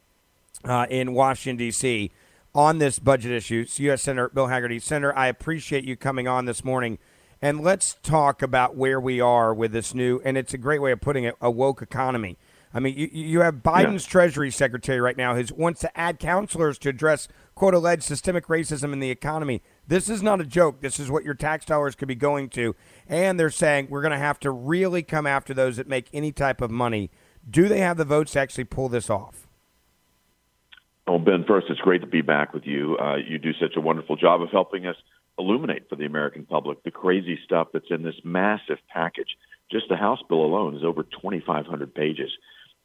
uh, 0.64 0.86
in 0.90 1.12
Washington, 1.12 1.58
D.C. 1.58 2.10
on 2.54 2.78
this 2.78 2.98
budget 2.98 3.30
issue. 3.30 3.60
It's 3.60 3.78
U.S. 3.78 4.02
Senator 4.02 4.28
Bill 4.30 4.48
Hagerty. 4.48 4.82
Senator, 4.82 5.16
I 5.16 5.28
appreciate 5.28 5.84
you 5.84 5.96
coming 5.96 6.26
on 6.26 6.46
this 6.46 6.64
morning. 6.64 6.98
And 7.40 7.60
let's 7.60 7.96
talk 8.02 8.40
about 8.42 8.74
where 8.76 9.00
we 9.00 9.20
are 9.20 9.52
with 9.52 9.72
this 9.72 9.94
new, 9.94 10.20
and 10.24 10.36
it's 10.36 10.54
a 10.54 10.58
great 10.58 10.80
way 10.80 10.92
of 10.92 11.00
putting 11.00 11.24
it, 11.24 11.34
a 11.40 11.50
woke 11.50 11.82
economy. 11.82 12.38
I 12.74 12.80
mean, 12.80 12.96
you, 12.96 13.08
you 13.12 13.40
have 13.40 13.56
Biden's 13.56 14.06
Treasury 14.06 14.50
Secretary 14.50 15.00
right 15.00 15.16
now 15.16 15.34
who 15.34 15.44
wants 15.54 15.80
to 15.80 15.98
add 15.98 16.18
counselors 16.18 16.78
to 16.78 16.88
address, 16.88 17.28
quote, 17.54 17.74
alleged 17.74 18.02
systemic 18.02 18.46
racism 18.46 18.92
in 18.92 19.00
the 19.00 19.10
economy. 19.10 19.62
This 19.86 20.08
is 20.08 20.22
not 20.22 20.40
a 20.40 20.44
joke. 20.44 20.80
This 20.80 20.98
is 20.98 21.10
what 21.10 21.24
your 21.24 21.34
tax 21.34 21.64
dollars 21.66 21.94
could 21.94 22.08
be 22.08 22.14
going 22.14 22.48
to. 22.50 22.74
And 23.06 23.38
they're 23.38 23.50
saying 23.50 23.88
we're 23.90 24.02
going 24.02 24.12
to 24.12 24.18
have 24.18 24.40
to 24.40 24.50
really 24.50 25.02
come 25.02 25.26
after 25.26 25.52
those 25.52 25.76
that 25.76 25.86
make 25.86 26.08
any 26.12 26.32
type 26.32 26.60
of 26.60 26.70
money. 26.70 27.10
Do 27.48 27.68
they 27.68 27.80
have 27.80 27.96
the 27.96 28.04
votes 28.04 28.32
to 28.32 28.40
actually 28.40 28.64
pull 28.64 28.88
this 28.88 29.10
off? 29.10 29.46
Well, 31.06 31.18
Ben, 31.18 31.44
first, 31.46 31.66
it's 31.68 31.80
great 31.80 32.00
to 32.02 32.06
be 32.06 32.22
back 32.22 32.54
with 32.54 32.64
you. 32.64 32.96
Uh, 32.96 33.16
you 33.16 33.38
do 33.38 33.52
such 33.60 33.76
a 33.76 33.80
wonderful 33.80 34.16
job 34.16 34.40
of 34.40 34.50
helping 34.50 34.86
us 34.86 34.96
illuminate 35.38 35.88
for 35.88 35.96
the 35.96 36.04
American 36.04 36.46
public 36.46 36.82
the 36.84 36.90
crazy 36.90 37.38
stuff 37.44 37.68
that's 37.72 37.90
in 37.90 38.02
this 38.02 38.14
massive 38.24 38.78
package. 38.92 39.36
Just 39.70 39.88
the 39.88 39.96
House 39.96 40.20
bill 40.28 40.44
alone 40.44 40.76
is 40.76 40.84
over 40.84 41.02
2,500 41.02 41.94
pages. 41.94 42.30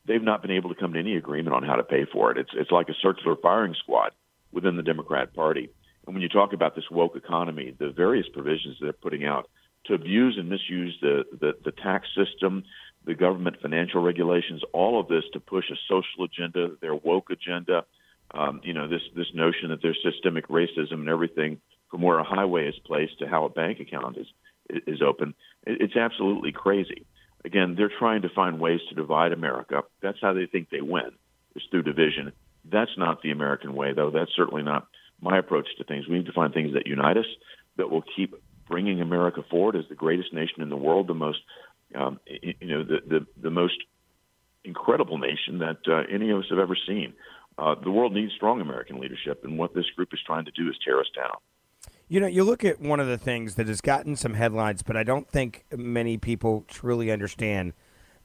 They've 0.07 0.21
not 0.21 0.41
been 0.41 0.51
able 0.51 0.73
to 0.73 0.79
come 0.79 0.93
to 0.93 0.99
any 0.99 1.17
agreement 1.17 1.55
on 1.55 1.63
how 1.63 1.75
to 1.75 1.83
pay 1.83 2.05
for 2.11 2.31
it. 2.31 2.37
It's 2.37 2.51
it's 2.53 2.71
like 2.71 2.89
a 2.89 2.93
circular 3.01 3.35
firing 3.35 3.75
squad 3.83 4.11
within 4.51 4.75
the 4.77 4.83
Democrat 4.83 5.33
Party. 5.33 5.69
And 6.05 6.15
when 6.15 6.21
you 6.21 6.29
talk 6.29 6.53
about 6.53 6.75
this 6.75 6.89
woke 6.89 7.15
economy, 7.15 7.75
the 7.77 7.89
various 7.89 8.27
provisions 8.33 8.77
they're 8.79 8.93
putting 8.93 9.25
out 9.25 9.49
to 9.85 9.93
abuse 9.93 10.37
and 10.37 10.49
misuse 10.49 10.97
the, 11.01 11.23
the, 11.39 11.53
the 11.63 11.71
tax 11.71 12.07
system, 12.15 12.63
the 13.05 13.13
government 13.13 13.57
financial 13.61 14.01
regulations, 14.01 14.61
all 14.73 14.99
of 14.99 15.07
this 15.07 15.23
to 15.33 15.39
push 15.39 15.65
a 15.69 15.75
social 15.87 16.23
agenda, 16.23 16.75
their 16.81 16.95
woke 16.95 17.29
agenda, 17.29 17.85
um, 18.31 18.61
you 18.63 18.73
know, 18.73 18.87
this 18.87 19.01
this 19.15 19.27
notion 19.33 19.69
that 19.69 19.81
there's 19.81 19.97
systemic 20.03 20.47
racism 20.49 20.93
and 20.93 21.09
everything 21.09 21.59
from 21.89 22.01
where 22.01 22.19
a 22.19 22.23
highway 22.23 22.67
is 22.67 22.75
placed 22.85 23.19
to 23.19 23.27
how 23.27 23.45
a 23.45 23.49
bank 23.49 23.79
account 23.79 24.17
is 24.17 24.27
is 24.85 25.01
open. 25.01 25.33
It's 25.65 25.95
absolutely 25.95 26.51
crazy. 26.51 27.05
Again, 27.47 27.75
they're 27.77 27.99
trying 28.03 28.23
to 28.23 28.29
find 28.39 28.59
ways 28.59 28.81
to 28.89 28.95
divide 29.03 29.31
America. 29.31 29.77
That's 30.01 30.21
how 30.21 30.33
they 30.33 30.47
think 30.47 30.69
they 30.69 30.81
win, 30.81 31.11
is 31.55 31.63
through 31.69 31.83
division. 31.83 32.33
That's 32.69 32.95
not 32.97 33.21
the 33.21 33.31
American 33.31 33.71
way, 33.73 33.93
though. 33.93 34.11
That's 34.11 34.35
certainly 34.35 34.63
not 34.63 34.87
my 35.21 35.37
approach 35.37 35.67
to 35.77 35.85
things. 35.85 36.03
We 36.07 36.17
need 36.17 36.25
to 36.25 36.33
find 36.41 36.53
things 36.53 36.73
that 36.73 36.87
unite 36.87 37.15
us, 37.15 37.31
that 37.77 37.89
will 37.89 38.03
keep 38.15 38.35
bringing 38.67 38.99
America 38.99 39.41
forward 39.49 39.77
as 39.77 39.85
the 39.87 39.95
greatest 39.95 40.33
nation 40.33 40.61
in 40.61 40.69
the 40.69 40.75
world, 40.75 41.07
the 41.07 41.13
most, 41.13 41.39
um, 41.95 42.19
you 42.61 42.67
know, 42.73 42.83
the, 42.83 42.99
the 43.07 43.25
the 43.41 43.49
most 43.49 43.77
incredible 44.65 45.17
nation 45.17 45.59
that 45.59 45.81
uh, 45.87 46.03
any 46.13 46.29
of 46.31 46.39
us 46.39 46.49
have 46.49 46.59
ever 46.59 46.77
seen. 46.85 47.13
Uh, 47.57 47.75
the 47.81 47.91
world 47.97 48.13
needs 48.13 48.33
strong 48.35 48.59
American 48.59 48.99
leadership, 48.99 49.37
and 49.45 49.57
what 49.57 49.73
this 49.73 49.89
group 49.95 50.09
is 50.11 50.19
trying 50.25 50.45
to 50.45 50.51
do 50.51 50.69
is 50.69 50.75
tear 50.83 50.99
us 50.99 51.11
down. 51.15 51.37
You 52.09 52.21
know, 52.21 52.27
you 52.27 52.45
look 52.45 52.63
at 52.63 52.79
one 52.79 53.01
of 53.01 53.07
the 53.07 53.17
things 53.17 53.55
that 53.55 53.67
has 53.67 53.81
gotten 53.81 54.15
some 54.15 54.35
headlines, 54.35 54.81
but 54.81 54.95
I 54.95 55.03
don't 55.03 55.27
think 55.29 55.65
many 55.75 56.17
people 56.17 56.63
truly 56.69 57.11
understand 57.11 57.73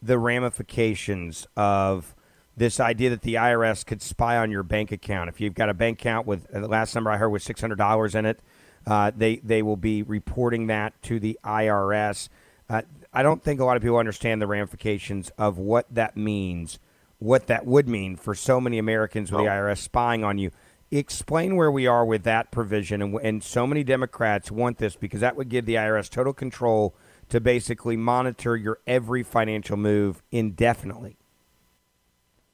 the 0.00 0.18
ramifications 0.18 1.48
of 1.56 2.14
this 2.56 2.78
idea 2.78 3.10
that 3.10 3.22
the 3.22 3.34
IRS 3.34 3.84
could 3.84 4.00
spy 4.00 4.36
on 4.36 4.52
your 4.52 4.62
bank 4.62 4.92
account. 4.92 5.28
If 5.30 5.40
you've 5.40 5.54
got 5.54 5.68
a 5.68 5.74
bank 5.74 6.00
account 6.00 6.28
with 6.28 6.46
uh, 6.54 6.60
the 6.60 6.68
last 6.68 6.94
number 6.94 7.10
I 7.10 7.16
heard 7.16 7.30
was 7.30 7.42
six 7.42 7.60
hundred 7.60 7.78
dollars 7.78 8.14
in 8.14 8.24
it, 8.24 8.38
uh, 8.86 9.10
they 9.16 9.36
they 9.36 9.62
will 9.62 9.76
be 9.76 10.04
reporting 10.04 10.68
that 10.68 11.00
to 11.02 11.18
the 11.18 11.36
IRS. 11.44 12.28
Uh, 12.70 12.82
I 13.12 13.24
don't 13.24 13.42
think 13.42 13.60
a 13.60 13.64
lot 13.64 13.76
of 13.76 13.82
people 13.82 13.98
understand 13.98 14.40
the 14.40 14.46
ramifications 14.46 15.30
of 15.38 15.58
what 15.58 15.92
that 15.92 16.16
means, 16.16 16.78
what 17.18 17.48
that 17.48 17.66
would 17.66 17.88
mean 17.88 18.14
for 18.16 18.34
so 18.36 18.60
many 18.60 18.78
Americans 18.78 19.32
with 19.32 19.40
the 19.40 19.50
IRS 19.50 19.78
spying 19.78 20.22
on 20.22 20.38
you. 20.38 20.52
Explain 20.94 21.56
where 21.56 21.70
we 21.70 21.86
are 21.86 22.04
with 22.04 22.22
that 22.24 22.50
provision, 22.50 23.00
and, 23.00 23.14
and 23.22 23.42
so 23.42 23.66
many 23.66 23.82
Democrats 23.82 24.50
want 24.50 24.76
this 24.76 24.94
because 24.94 25.20
that 25.20 25.36
would 25.36 25.48
give 25.48 25.64
the 25.64 25.76
IRS 25.76 26.10
total 26.10 26.34
control 26.34 26.94
to 27.30 27.40
basically 27.40 27.96
monitor 27.96 28.56
your 28.56 28.78
every 28.86 29.22
financial 29.22 29.78
move 29.78 30.22
indefinitely. 30.30 31.16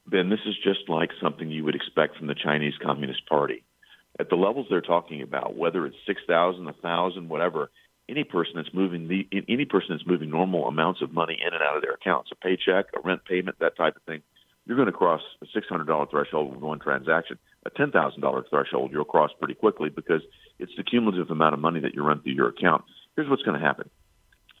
Ben, 0.07 0.29
this 0.29 0.39
is 0.45 0.55
just 0.63 0.87
like 0.87 1.09
something 1.21 1.51
you 1.51 1.65
would 1.65 1.75
expect 1.75 2.15
from 2.15 2.27
the 2.27 2.33
Chinese 2.33 2.75
Communist 2.81 3.27
Party. 3.27 3.65
At 4.17 4.29
the 4.29 4.37
levels 4.37 4.67
they're 4.69 4.79
talking 4.79 5.21
about, 5.21 5.57
whether 5.57 5.85
it's 5.85 5.97
six 6.07 6.21
thousand, 6.25 6.65
a 6.69 6.73
thousand, 6.73 7.27
whatever, 7.27 7.69
any 8.07 8.23
person 8.23 8.53
that's 8.55 8.73
moving 8.73 9.09
the 9.09 9.27
any 9.49 9.65
person 9.65 9.89
that's 9.91 10.07
moving 10.07 10.29
normal 10.29 10.65
amounts 10.65 11.01
of 11.01 11.11
money 11.11 11.37
in 11.45 11.53
and 11.53 11.61
out 11.61 11.75
of 11.75 11.81
their 11.81 11.91
accounts, 11.91 12.31
a 12.31 12.35
paycheck, 12.35 12.85
a 12.95 13.01
rent 13.01 13.25
payment, 13.25 13.59
that 13.59 13.75
type 13.75 13.97
of 13.97 14.01
thing, 14.03 14.21
you're 14.69 14.77
going 14.77 14.85
to 14.85 14.91
cross 14.91 15.21
a 15.41 15.47
six 15.51 15.67
hundred 15.67 15.87
dollar 15.87 16.05
threshold 16.05 16.53
with 16.53 16.61
one 16.61 16.77
transaction. 16.77 17.39
A 17.65 17.71
ten 17.71 17.89
thousand 17.89 18.21
dollar 18.21 18.45
threshold 18.47 18.91
you'll 18.93 19.03
cross 19.03 19.31
pretty 19.39 19.55
quickly 19.55 19.89
because 19.89 20.21
it's 20.59 20.71
the 20.77 20.83
cumulative 20.83 21.31
amount 21.31 21.55
of 21.55 21.59
money 21.59 21.79
that 21.79 21.95
you 21.95 22.03
run 22.03 22.21
through 22.21 22.33
your 22.33 22.49
account. 22.49 22.83
Here's 23.15 23.27
what's 23.27 23.41
going 23.41 23.59
to 23.59 23.65
happen 23.65 23.89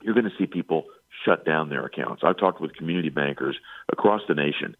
you're 0.01 0.15
going 0.15 0.25
to 0.25 0.35
see 0.39 0.47
people 0.47 0.85
shut 1.25 1.45
down 1.45 1.69
their 1.69 1.85
accounts. 1.85 2.23
I've 2.25 2.39
talked 2.39 2.59
with 2.59 2.73
community 2.73 3.09
bankers 3.09 3.55
across 3.91 4.21
the 4.27 4.33
nation. 4.33 4.75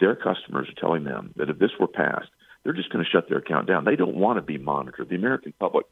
Their 0.00 0.16
customers 0.16 0.68
are 0.68 0.80
telling 0.80 1.04
them 1.04 1.32
that 1.36 1.50
if 1.50 1.58
this 1.60 1.70
were 1.78 1.86
passed, 1.86 2.30
they're 2.64 2.72
just 2.72 2.90
going 2.90 3.04
to 3.04 3.10
shut 3.10 3.28
their 3.28 3.38
account 3.38 3.68
down. 3.68 3.84
They 3.84 3.94
don't 3.94 4.16
want 4.16 4.38
to 4.38 4.42
be 4.42 4.58
monitored. 4.58 5.08
The 5.08 5.14
American 5.14 5.52
public 5.60 5.86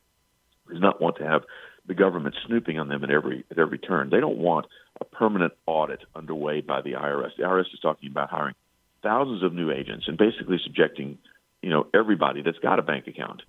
does 0.68 0.81
not 0.81 1.01
want 1.01 1.18
to 1.18 1.25
have 1.25 1.42
the 1.87 1.95
government 1.95 2.35
snooping 2.49 2.81
on 2.81 2.88
them 2.88 3.05
at 3.05 3.11
every 3.11 3.45
at 3.49 3.61
every 3.61 3.79
turn. 3.79 4.11
They 4.11 4.18
don't 4.18 4.38
want 4.38 4.66
a 5.01 5.05
permanent 5.05 5.53
audit 5.66 6.01
underway 6.16 6.62
by 6.62 6.81
the 6.83 6.92
IRS. 6.92 7.37
The 7.37 7.45
IRS 7.45 7.73
is 7.73 7.81
talking 7.81 8.11
about 8.11 8.31
hiring 8.31 8.55
thousands 9.03 9.43
of 9.43 9.53
new 9.53 9.71
agents 9.71 10.07
and 10.09 10.17
basically 10.17 10.59
subjecting, 10.65 11.19
you 11.62 11.71
know, 11.71 11.87
everybody 11.95 12.43
that's 12.43 12.59
got 12.59 12.79
a 12.79 12.83
bank 12.83 13.07
account 13.07 13.43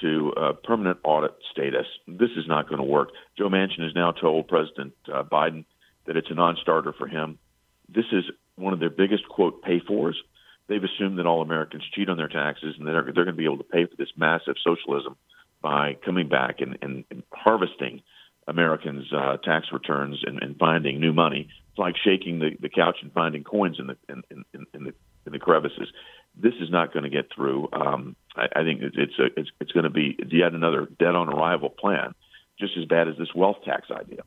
to 0.00 0.32
uh, 0.36 0.52
permanent 0.64 0.98
audit 1.04 1.34
status. 1.52 1.86
This 2.06 2.30
is 2.36 2.46
not 2.46 2.68
going 2.68 2.78
to 2.78 2.84
work. 2.84 3.10
Joe 3.36 3.48
Manchin 3.48 3.82
has 3.82 3.94
now 3.94 4.12
told 4.12 4.48
President 4.48 4.92
uh, 5.12 5.22
Biden 5.22 5.64
that 6.06 6.16
it's 6.16 6.30
a 6.30 6.34
non-starter 6.34 6.92
for 6.92 7.06
him. 7.06 7.38
This 7.88 8.06
is 8.12 8.24
one 8.56 8.72
of 8.72 8.80
their 8.80 8.90
biggest 8.90 9.28
quote 9.28 9.62
pay 9.62 9.80
fors. 9.80 10.20
They've 10.68 10.82
assumed 10.82 11.18
that 11.18 11.26
all 11.26 11.42
Americans 11.42 11.82
cheat 11.94 12.08
on 12.08 12.16
their 12.16 12.28
taxes 12.28 12.76
and 12.78 12.86
they're, 12.86 13.02
they're 13.02 13.24
going 13.24 13.26
to 13.26 13.32
be 13.32 13.44
able 13.44 13.58
to 13.58 13.64
pay 13.64 13.86
for 13.86 13.96
this 13.96 14.12
massive 14.16 14.54
socialism 14.64 15.16
by 15.60 15.96
coming 16.04 16.28
back 16.28 16.60
and, 16.60 16.78
and, 16.80 17.04
and 17.10 17.22
harvesting 17.32 18.02
Americans' 18.46 19.12
uh, 19.12 19.36
tax 19.38 19.66
returns 19.72 20.22
and, 20.24 20.42
and 20.42 20.58
finding 20.58 21.00
new 21.00 21.12
money. 21.12 21.48
It's 21.70 21.78
like 21.78 21.96
shaking 21.96 22.40
the, 22.40 22.50
the 22.60 22.68
couch 22.68 22.96
and 23.02 23.12
finding 23.12 23.44
coins 23.44 23.78
in 23.78 23.86
the 23.86 23.96
in, 24.08 24.22
in, 24.30 24.66
in 24.74 24.84
the 24.84 24.94
in 25.26 25.32
the 25.32 25.38
crevices. 25.38 25.88
This 26.36 26.54
is 26.60 26.70
not 26.70 26.92
going 26.92 27.04
to 27.04 27.10
get 27.10 27.26
through. 27.34 27.68
Um, 27.72 28.16
I, 28.36 28.46
I 28.56 28.62
think 28.62 28.82
it's 28.82 29.18
a, 29.18 29.26
it's 29.38 29.50
it's 29.60 29.72
going 29.72 29.84
to 29.84 29.90
be 29.90 30.18
yet 30.30 30.52
another 30.52 30.88
dead 30.98 31.14
on 31.14 31.28
arrival 31.28 31.70
plan, 31.70 32.14
just 32.58 32.76
as 32.76 32.84
bad 32.86 33.08
as 33.08 33.16
this 33.18 33.28
wealth 33.34 33.58
tax 33.64 33.88
idea. 33.90 34.22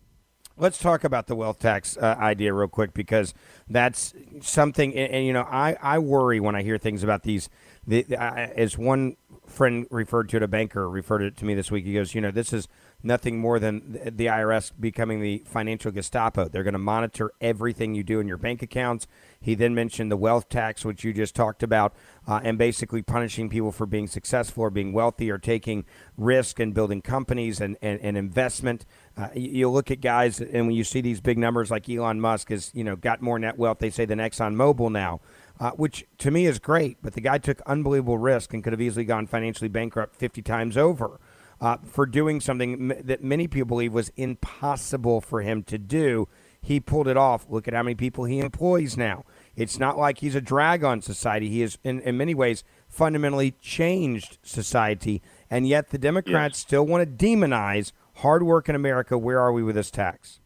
Let's 0.56 0.78
talk 0.78 1.04
about 1.04 1.26
the 1.26 1.36
wealth 1.36 1.58
tax 1.58 1.98
uh, 1.98 2.16
idea 2.20 2.54
real 2.54 2.68
quick 2.68 2.94
because 2.94 3.34
that's 3.68 4.14
something. 4.42 4.94
And, 4.94 5.12
and, 5.12 5.26
you 5.26 5.34
know, 5.34 5.48
I, 5.50 5.76
I 5.82 5.98
worry 5.98 6.40
when 6.40 6.56
I 6.56 6.62
hear 6.62 6.78
things 6.78 7.04
about 7.04 7.24
these. 7.24 7.50
The, 7.88 8.06
uh, 8.16 8.50
as 8.56 8.78
one 8.78 9.18
friend 9.48 9.88
referred 9.90 10.30
to 10.30 10.38
it, 10.38 10.44
a 10.44 10.48
banker 10.48 10.88
referred 10.88 11.24
it 11.24 11.38
to 11.38 11.46
me 11.46 11.56
this 11.56 11.72
week. 11.72 11.86
He 11.86 11.96
goes, 11.96 12.14
you 12.14 12.22
know, 12.22 12.30
this 12.30 12.54
is 12.54 12.68
nothing 13.04 13.38
more 13.40 13.60
than 13.60 14.00
the 14.06 14.28
IRS 14.28 14.72
becoming 14.80 15.22
the 15.22 15.44
financial 15.46 15.92
Gestapo. 15.92 16.48
They're 16.48 16.64
going 16.64 16.74
to 16.74 16.80
monitor 16.80 17.34
everything 17.42 17.94
you 17.94 18.04
do 18.04 18.22
in 18.22 18.28
your 18.28 18.38
bank 18.38 18.62
accounts. 18.62 19.08
He 19.42 19.56
then 19.56 19.76
mentioned 19.76 20.10
the 20.10 20.18
wealth 20.18 20.48
tax, 20.48 20.86
which 20.86 21.04
you 21.04 21.12
just 21.12 21.36
talked 21.36 21.64
about, 21.64 21.94
uh, 22.26 22.40
and 22.44 22.58
basically 22.58 23.02
punishing 23.02 23.50
people 23.50 23.74
for 23.74 23.86
being 23.86 24.08
successful 24.08 24.64
or 24.64 24.70
being 24.70 24.94
wealthy 24.94 25.30
or 25.30 25.38
taking 25.38 25.84
risk 26.18 26.60
and 26.62 26.74
building 26.74 27.02
companies 27.02 27.60
and, 27.60 27.76
and, 27.82 28.00
and 28.00 28.18
investment. 28.18 28.86
Uh, 29.18 29.28
you, 29.36 29.70
look 29.70 29.92
at 29.92 30.00
guys, 30.00 30.40
and 30.40 30.68
when 30.68 30.76
you 30.76 30.86
see 30.86 31.02
these 31.02 31.20
big 31.20 31.38
numbers 31.38 31.70
like 31.70 31.90
Elon 31.90 32.22
Musk 32.22 32.50
has, 32.50 32.72
you 32.74 32.86
know, 32.86 32.96
got 32.96 33.22
more 33.22 33.38
net 33.38 33.58
wealth, 33.58 33.80
they 33.80 33.90
say, 33.90 34.06
than 34.06 34.20
ExxonMobil 34.20 34.92
now. 34.92 35.20
Uh, 35.60 35.70
which 35.72 36.04
to 36.18 36.32
me 36.32 36.48
is 36.48 36.58
great, 36.58 36.98
but 37.04 37.14
the 37.14 37.22
guy 37.22 37.38
took 37.38 37.62
unbelievable 37.68 38.18
risk 38.18 38.56
and 38.56 38.64
could 38.64 38.74
have 38.74 38.82
easily 38.82 39.06
gone 39.06 39.28
financially 39.28 39.68
bankrupt 39.68 40.16
50 40.16 40.42
times 40.42 40.76
over 40.76 41.20
uh, 41.64 41.78
for 41.86 42.06
doing 42.06 42.42
something 42.42 42.92
m- 42.92 43.02
that 43.06 43.24
many 43.24 43.48
people 43.48 43.70
believe 43.70 43.94
was 43.94 44.12
impossible 44.18 45.22
for 45.22 45.42
him 45.42 45.64
to 45.64 45.78
do. 45.78 46.28
He 46.62 46.82
pulled 46.82 47.08
it 47.08 47.16
off. 47.16 47.46
Look 47.50 47.70
at 47.70 47.74
how 47.74 47.84
many 47.84 47.96
people 47.96 48.26
he 48.26 48.40
employs 48.40 48.98
now. 48.98 49.24
It's 49.56 49.80
not 49.80 49.98
like 49.98 50.18
he's 50.18 50.36
a 50.36 50.42
drag 50.42 50.84
on 50.84 51.02
society. 51.02 51.50
He 51.50 51.62
is, 51.62 51.78
in, 51.82 52.02
in 52.02 52.18
many 52.18 52.36
ways, 52.36 52.66
fundamentally 52.90 53.52
changed 53.62 54.40
society. 54.44 55.22
And 55.50 55.66
yet 55.66 55.92
the 55.92 55.98
Democrats 55.98 56.60
yes. 56.60 56.64
still 56.64 56.86
want 56.86 57.18
to 57.18 57.26
demonize 57.26 57.94
hard 58.16 58.44
work 58.44 58.68
in 58.68 58.76
America. 58.76 59.18
Where 59.18 59.40
are 59.40 59.54
we 59.54 59.64
with 59.64 59.76
this 59.76 59.90
tax? 59.90 60.42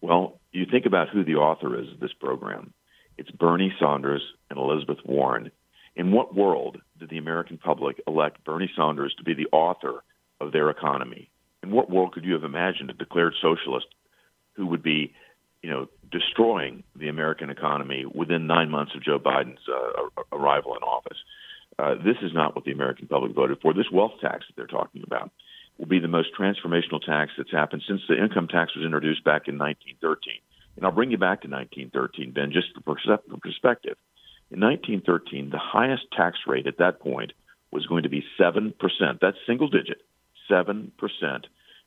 Well, 0.00 0.40
you 0.50 0.66
think 0.68 0.84
about 0.84 1.10
who 1.10 1.22
the 1.22 1.36
author 1.36 1.80
is 1.80 1.92
of 1.92 2.00
this 2.00 2.12
program. 2.18 2.74
It's 3.18 3.30
Bernie 3.30 3.72
Sanders 3.78 4.22
and 4.50 4.58
Elizabeth 4.58 4.98
Warren. 5.04 5.52
In 5.94 6.10
what 6.10 6.34
world 6.34 6.80
did 7.00 7.10
the 7.10 7.18
American 7.18 7.58
public 7.58 8.00
elect 8.06 8.44
Bernie 8.44 8.70
Sanders 8.76 9.14
to 9.18 9.24
be 9.24 9.34
the 9.34 9.48
author 9.52 10.04
of 10.40 10.52
their 10.52 10.70
economy? 10.70 11.30
In 11.62 11.70
what 11.70 11.90
world 11.90 12.12
could 12.12 12.24
you 12.24 12.34
have 12.34 12.44
imagined 12.44 12.90
a 12.90 12.94
declared 12.94 13.34
socialist 13.40 13.86
who 14.54 14.66
would 14.66 14.82
be, 14.82 15.12
you 15.62 15.70
know, 15.70 15.88
destroying 16.10 16.84
the 16.94 17.08
American 17.08 17.50
economy 17.50 18.04
within 18.06 18.46
nine 18.46 18.70
months 18.70 18.92
of 18.94 19.02
Joe 19.02 19.18
Biden's 19.18 19.60
uh, 19.68 20.22
arrival 20.32 20.76
in 20.76 20.82
office? 20.82 21.18
Uh, 21.78 21.94
this 21.94 22.16
is 22.22 22.32
not 22.34 22.54
what 22.54 22.64
the 22.64 22.72
American 22.72 23.08
public 23.08 23.32
voted 23.32 23.58
for. 23.60 23.72
This 23.72 23.90
wealth 23.92 24.12
tax 24.20 24.44
that 24.46 24.56
they're 24.56 24.66
talking 24.66 25.02
about 25.04 25.30
will 25.78 25.86
be 25.86 25.98
the 25.98 26.08
most 26.08 26.28
transformational 26.38 27.00
tax 27.04 27.32
that's 27.36 27.50
happened 27.50 27.82
since 27.88 28.02
the 28.08 28.22
income 28.22 28.48
tax 28.48 28.76
was 28.76 28.84
introduced 28.84 29.24
back 29.24 29.48
in 29.48 29.58
1913. 29.58 30.34
And 30.76 30.84
I'll 30.84 30.92
bring 30.92 31.10
you 31.10 31.18
back 31.18 31.42
to 31.42 31.48
1913, 31.48 32.32
Ben, 32.32 32.52
just 32.52 32.68
for 32.84 32.96
perspective. 33.40 33.96
In 34.50 34.58
1913, 34.60 35.50
the 35.50 35.58
highest 35.58 36.02
tax 36.16 36.38
rate 36.46 36.66
at 36.66 36.78
that 36.78 37.00
point 37.00 37.32
was 37.70 37.86
going 37.86 38.02
to 38.02 38.08
be 38.08 38.24
7%. 38.38 38.74
That's 39.20 39.36
single 39.46 39.68
digit, 39.68 40.02
7%. 40.50 40.90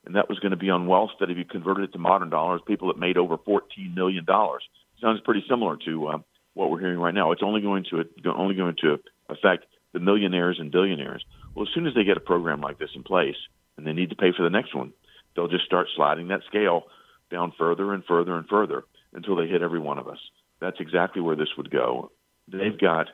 And 0.06 0.16
that 0.16 0.28
was 0.28 0.38
going 0.38 0.50
to 0.50 0.56
be 0.56 0.70
on 0.70 0.86
wealth 0.86 1.10
that 1.20 1.30
if 1.30 1.36
you 1.36 1.44
converted 1.44 1.90
it 1.90 1.92
to 1.92 1.98
modern 1.98 2.30
dollars, 2.30 2.62
people 2.66 2.88
that 2.88 2.98
made 2.98 3.18
over 3.18 3.36
$14 3.36 3.60
million. 3.94 4.26
Sounds 5.00 5.20
pretty 5.24 5.44
similar 5.48 5.76
to 5.84 6.06
uh, 6.06 6.18
what 6.54 6.70
we're 6.70 6.80
hearing 6.80 6.98
right 6.98 7.14
now. 7.14 7.32
It's 7.32 7.42
only 7.42 7.60
going 7.60 7.84
to 7.90 8.04
only 8.34 8.54
going 8.54 8.76
to 8.80 8.98
affect 9.28 9.66
the 9.92 10.00
millionaires 10.00 10.56
and 10.58 10.72
billionaires. 10.72 11.24
Well, 11.54 11.66
as 11.66 11.74
soon 11.74 11.86
as 11.86 11.94
they 11.94 12.04
get 12.04 12.16
a 12.16 12.20
program 12.20 12.60
like 12.60 12.78
this 12.78 12.90
in 12.94 13.02
place 13.02 13.36
and 13.76 13.86
they 13.86 13.92
need 13.92 14.10
to 14.10 14.16
pay 14.16 14.32
for 14.36 14.42
the 14.42 14.50
next 14.50 14.74
one, 14.74 14.92
they'll 15.34 15.48
just 15.48 15.66
start 15.66 15.88
sliding 15.94 16.28
that 16.28 16.42
scale 16.48 16.84
down 17.30 17.52
further 17.58 17.92
and 17.92 18.04
further 18.04 18.36
and 18.36 18.48
further 18.48 18.84
until 19.12 19.36
they 19.36 19.46
hit 19.46 19.62
every 19.62 19.80
one 19.80 19.98
of 19.98 20.08
us. 20.08 20.18
That's 20.60 20.80
exactly 20.80 21.20
where 21.20 21.36
this 21.36 21.56
would 21.56 21.70
go 21.70 22.10
they've 22.48 22.78
got, 22.78 23.08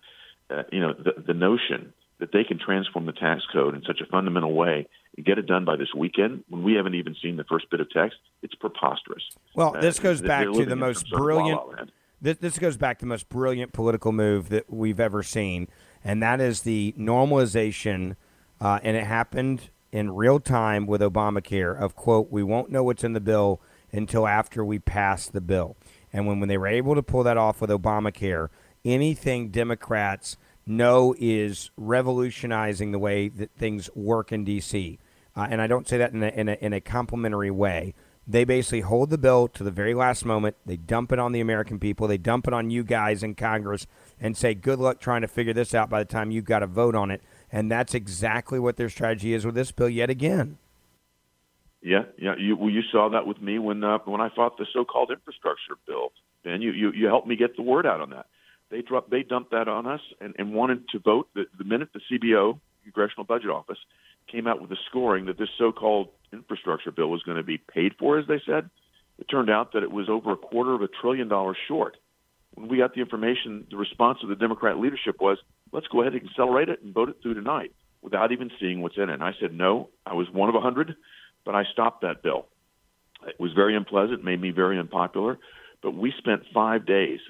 uh, 0.51 0.63
you 0.73 0.81
know, 0.81 0.93
the, 0.93 1.23
the 1.27 1.35
notion 1.35 1.93
that 2.19 2.33
they 2.33 2.45
can 2.45 2.59
transform 2.59 3.07
the 3.07 3.13
tax 3.13 3.43
code 3.53 3.75
in 3.75 3.83
such 3.83 4.01
a 4.01 4.07
fundamental 4.07 4.53
way 4.53 4.87
and 5.17 5.27
get 5.27 5.39
it 5.39 5.47
done 5.47 5.65
by 5.65 5.77
this 5.77 5.89
weekend 5.97 6.45
when 6.49 6.63
we 6.63 6.75
haven't 6.75 6.95
even 6.95 7.17
seen 7.21 7.37
the 7.37 7.45
first 7.45 7.69
bit 7.71 7.81
of 7.81 7.91
text, 7.91 8.19
it's 8.43 8.55
preposterous. 8.55 9.23
Well, 9.55 9.73
this 9.81 9.99
uh, 9.99 10.03
goes 10.03 10.21
back 10.21 10.47
to 10.53 10.65
the 10.65 10.77
most 10.77 11.11
brilliant. 11.11 11.91
This, 12.23 12.37
this 12.39 12.59
goes 12.59 12.77
back 12.77 12.99
to 12.99 13.07
the 13.07 13.09
most 13.09 13.29
brilliant 13.31 13.73
political 13.73 14.13
move 14.13 14.51
that 14.51 14.71
we've 14.71 15.01
ever 15.01 15.23
seen, 15.23 15.69
and 16.05 16.23
that 16.23 16.41
is 16.41 16.63
the 16.63 16.95
normalization, 16.99 18.17
uh, 18.61 18.79
and 18.83 18.97
it 18.97 19.05
happened 19.05 19.71
in 19.91 20.15
real 20.15 20.39
time 20.39 20.87
with 20.87 21.01
Obamacare. 21.01 21.79
Of 21.79 21.97
quote, 21.97 22.31
we 22.31 22.43
won't 22.43 22.71
know 22.71 22.85
what's 22.85 23.05
in 23.05 23.15
the 23.15 23.21
bill 23.21 23.63
until 23.93 24.29
after 24.29 24.65
we 24.65 24.79
pass 24.79 25.27
the 25.27 25.41
bill. 25.41 25.77
And 26.13 26.27
when, 26.27 26.41
when 26.41 26.49
they 26.49 26.59
were 26.59 26.67
able 26.67 26.95
to 26.95 27.03
pull 27.03 27.23
that 27.25 27.39
off 27.39 27.61
with 27.61 27.71
Obamacare, 27.71 28.49
anything 28.85 29.51
Democrats 29.51 30.37
know 30.67 31.15
is 31.19 31.71
revolutionizing 31.77 32.93
the 32.93 32.99
way 32.99 33.29
that 33.29 33.51
things 33.53 33.91
work 33.95 34.33
in 34.33 34.45
D.C. 34.45 34.99
Uh, 35.37 35.47
and 35.51 35.61
I 35.61 35.67
don't 35.67 35.89
say 35.89 35.99
that 35.99 36.13
in 36.13 36.23
a, 36.23 36.29
in, 36.29 36.49
a, 36.49 36.53
in 36.61 36.73
a 36.73 36.81
complimentary 36.81 37.51
way. 37.51 37.95
They 38.27 38.45
basically 38.45 38.83
hold 38.83 39.11
the 39.11 39.19
bill 39.19 39.49
to 39.49 39.65
the 39.65 39.71
very 39.73 39.95
last 39.95 40.25
moment. 40.25 40.57
They 40.65 40.77
dump 40.77 41.11
it 41.11 41.19
on 41.19 41.33
the 41.33 41.41
American 41.41 41.81
people. 41.81 42.07
They 42.07 42.19
dump 42.19 42.47
it 42.47 42.53
on 42.53 42.71
you 42.71 42.85
guys 42.85 43.23
in 43.25 43.35
Congress 43.35 43.87
and 44.21 44.37
say, 44.37 44.55
good 44.55 44.79
luck 44.79 45.01
trying 45.01 45.23
to 45.23 45.29
figure 45.29 45.53
this 45.53 45.75
out 45.75 45.91
by 45.91 45.99
the 45.99 46.05
time 46.05 46.31
you've 46.31 46.45
got 46.45 46.61
to 46.61 46.69
vote 46.69 46.95
on 46.95 47.11
it. 47.11 47.23
And 47.51 47.71
that's 47.71 47.95
exactly 47.95 48.61
what 48.61 48.77
their 48.77 48.89
strategy 48.89 49.33
is 49.33 49.45
with 49.45 49.57
this 49.57 49.73
bill 49.73 49.89
yet 49.89 50.11
again. 50.11 50.59
Yeah, 51.83 52.03
yeah. 52.19 52.35
You, 52.39 52.57
well, 52.57 52.71
you 52.71 52.83
saw 52.93 53.09
that 53.09 53.27
with 53.27 53.41
me 53.41 53.59
when 53.59 53.83
uh, 53.83 53.99
when 54.05 54.21
I 54.21 54.29
fought 54.37 54.59
the 54.59 54.67
so-called 54.73 55.11
infrastructure 55.11 55.75
bill. 55.87 56.13
Ben, 56.45 56.61
you, 56.61 56.73
you 56.73 56.93
you 56.93 57.07
helped 57.07 57.27
me 57.27 57.37
get 57.37 57.57
the 57.57 57.63
word 57.63 57.87
out 57.87 58.01
on 58.01 58.11
that. 58.11 58.27
They 58.71 58.83
dropped, 58.83 59.11
they 59.11 59.23
dumped 59.23 59.51
that 59.51 59.69
on 59.69 59.87
us 59.87 60.01
and, 60.21 60.35
and 60.39 60.55
wanted 60.55 60.89
to 60.91 60.99
vote 61.01 61.29
the, 61.35 61.45
the 61.59 61.65
minute 61.65 61.91
the 61.93 62.01
CBO, 62.11 62.59
Congressional 62.85 63.25
Budget 63.25 63.51
Office, 63.51 63.79
came 64.31 64.47
out 64.47 64.61
with 64.61 64.71
the 64.71 64.77
scoring 64.89 65.27
that 65.27 65.39
this 65.39 65.49
so-called 65.59 66.09
infrastructure 66.33 66.93
bill 66.93 67.09
was 67.09 67.23
going 67.25 67.37
to 67.37 67.43
be 67.43 67.59
paid 67.59 67.95
for, 67.99 68.19
as 68.19 68.27
they 68.29 68.41
said. 68.47 68.71
It 69.19 69.25
turned 69.29 69.51
out 69.51 69.73
that 69.73 69.83
it 69.83 69.91
was 69.91 70.09
over 70.09 70.33
a 70.33 70.37
quarter 70.37 70.73
of 70.75 70.83
a 70.83 70.89
trillion 70.89 71.29
dollars 71.29 71.57
short. 71.67 71.97
When 72.55 72.69
we 72.69 72.79
got 72.79 72.95
the 72.95 73.01
information, 73.01 73.67
the 73.71 73.77
response 73.77 74.19
of 74.23 74.29
the 74.29 74.37
Democrat 74.37 74.79
leadership 74.79 75.21
was, 75.21 75.39
"Let's 75.73 75.89
go 75.89 76.01
ahead 76.01 76.15
and 76.15 76.29
accelerate 76.29 76.69
it 76.69 76.83
and 76.83 76.95
vote 76.95 77.09
it 77.09 77.17
through 77.23 77.35
tonight," 77.35 77.73
without 78.03 78.33
even 78.33 78.51
seeing 78.59 78.81
what's 78.81 78.97
in 78.97 79.11
it. 79.11 79.15
And 79.15 79.23
I 79.23 79.35
said, 79.41 79.53
"No, 79.53 79.91
I 80.07 80.15
was 80.15 80.31
one 80.31 80.49
of 80.49 80.55
a 80.55 80.61
hundred, 80.61 80.97
but 81.45 81.55
I 81.55 81.65
stopped 81.65 82.03
that 82.03 82.23
bill. 82.23 82.47
It 83.27 83.39
was 83.39 83.53
very 83.53 83.77
unpleasant, 83.77 84.25
made 84.25 84.41
me 84.41 84.51
very 84.51 84.79
unpopular, 84.79 85.39
but 85.83 85.93
we 85.93 86.13
spent 86.13 86.47
five 86.55 86.87
days 86.87 87.21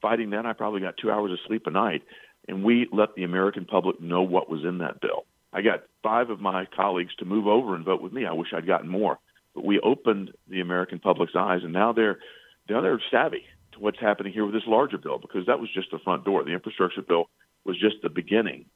fighting 0.00 0.30
that, 0.30 0.46
I 0.46 0.52
probably 0.52 0.80
got 0.80 0.96
two 0.96 1.10
hours 1.10 1.32
of 1.32 1.38
sleep 1.46 1.66
a 1.66 1.70
night, 1.70 2.02
and 2.46 2.64
we 2.64 2.88
let 2.92 3.14
the 3.14 3.24
American 3.24 3.64
public 3.64 4.00
know 4.00 4.22
what 4.22 4.50
was 4.50 4.64
in 4.64 4.78
that 4.78 5.00
bill. 5.00 5.24
I 5.52 5.62
got 5.62 5.84
five 6.02 6.30
of 6.30 6.40
my 6.40 6.66
colleagues 6.66 7.14
to 7.16 7.24
move 7.24 7.46
over 7.46 7.74
and 7.74 7.84
vote 7.84 8.02
with 8.02 8.12
me. 8.12 8.26
I 8.26 8.32
wish 8.32 8.48
I'd 8.54 8.66
gotten 8.66 8.88
more, 8.88 9.18
but 9.54 9.64
we 9.64 9.80
opened 9.80 10.32
the 10.48 10.60
American 10.60 10.98
public's 10.98 11.34
eyes, 11.36 11.60
and 11.62 11.72
now 11.72 11.92
they're 11.92 12.18
now 12.68 12.82
they're 12.82 13.00
savvy 13.10 13.44
to 13.72 13.78
what's 13.78 13.98
happening 13.98 14.32
here 14.32 14.44
with 14.44 14.54
this 14.54 14.66
larger 14.66 14.98
bill 14.98 15.18
because 15.18 15.46
that 15.46 15.58
was 15.58 15.70
just 15.72 15.90
the 15.90 15.98
front 15.98 16.24
door. 16.24 16.44
The 16.44 16.52
infrastructure 16.52 17.02
bill 17.02 17.30
was 17.64 17.80
just 17.80 17.96
the 18.02 18.10
beginning 18.10 18.66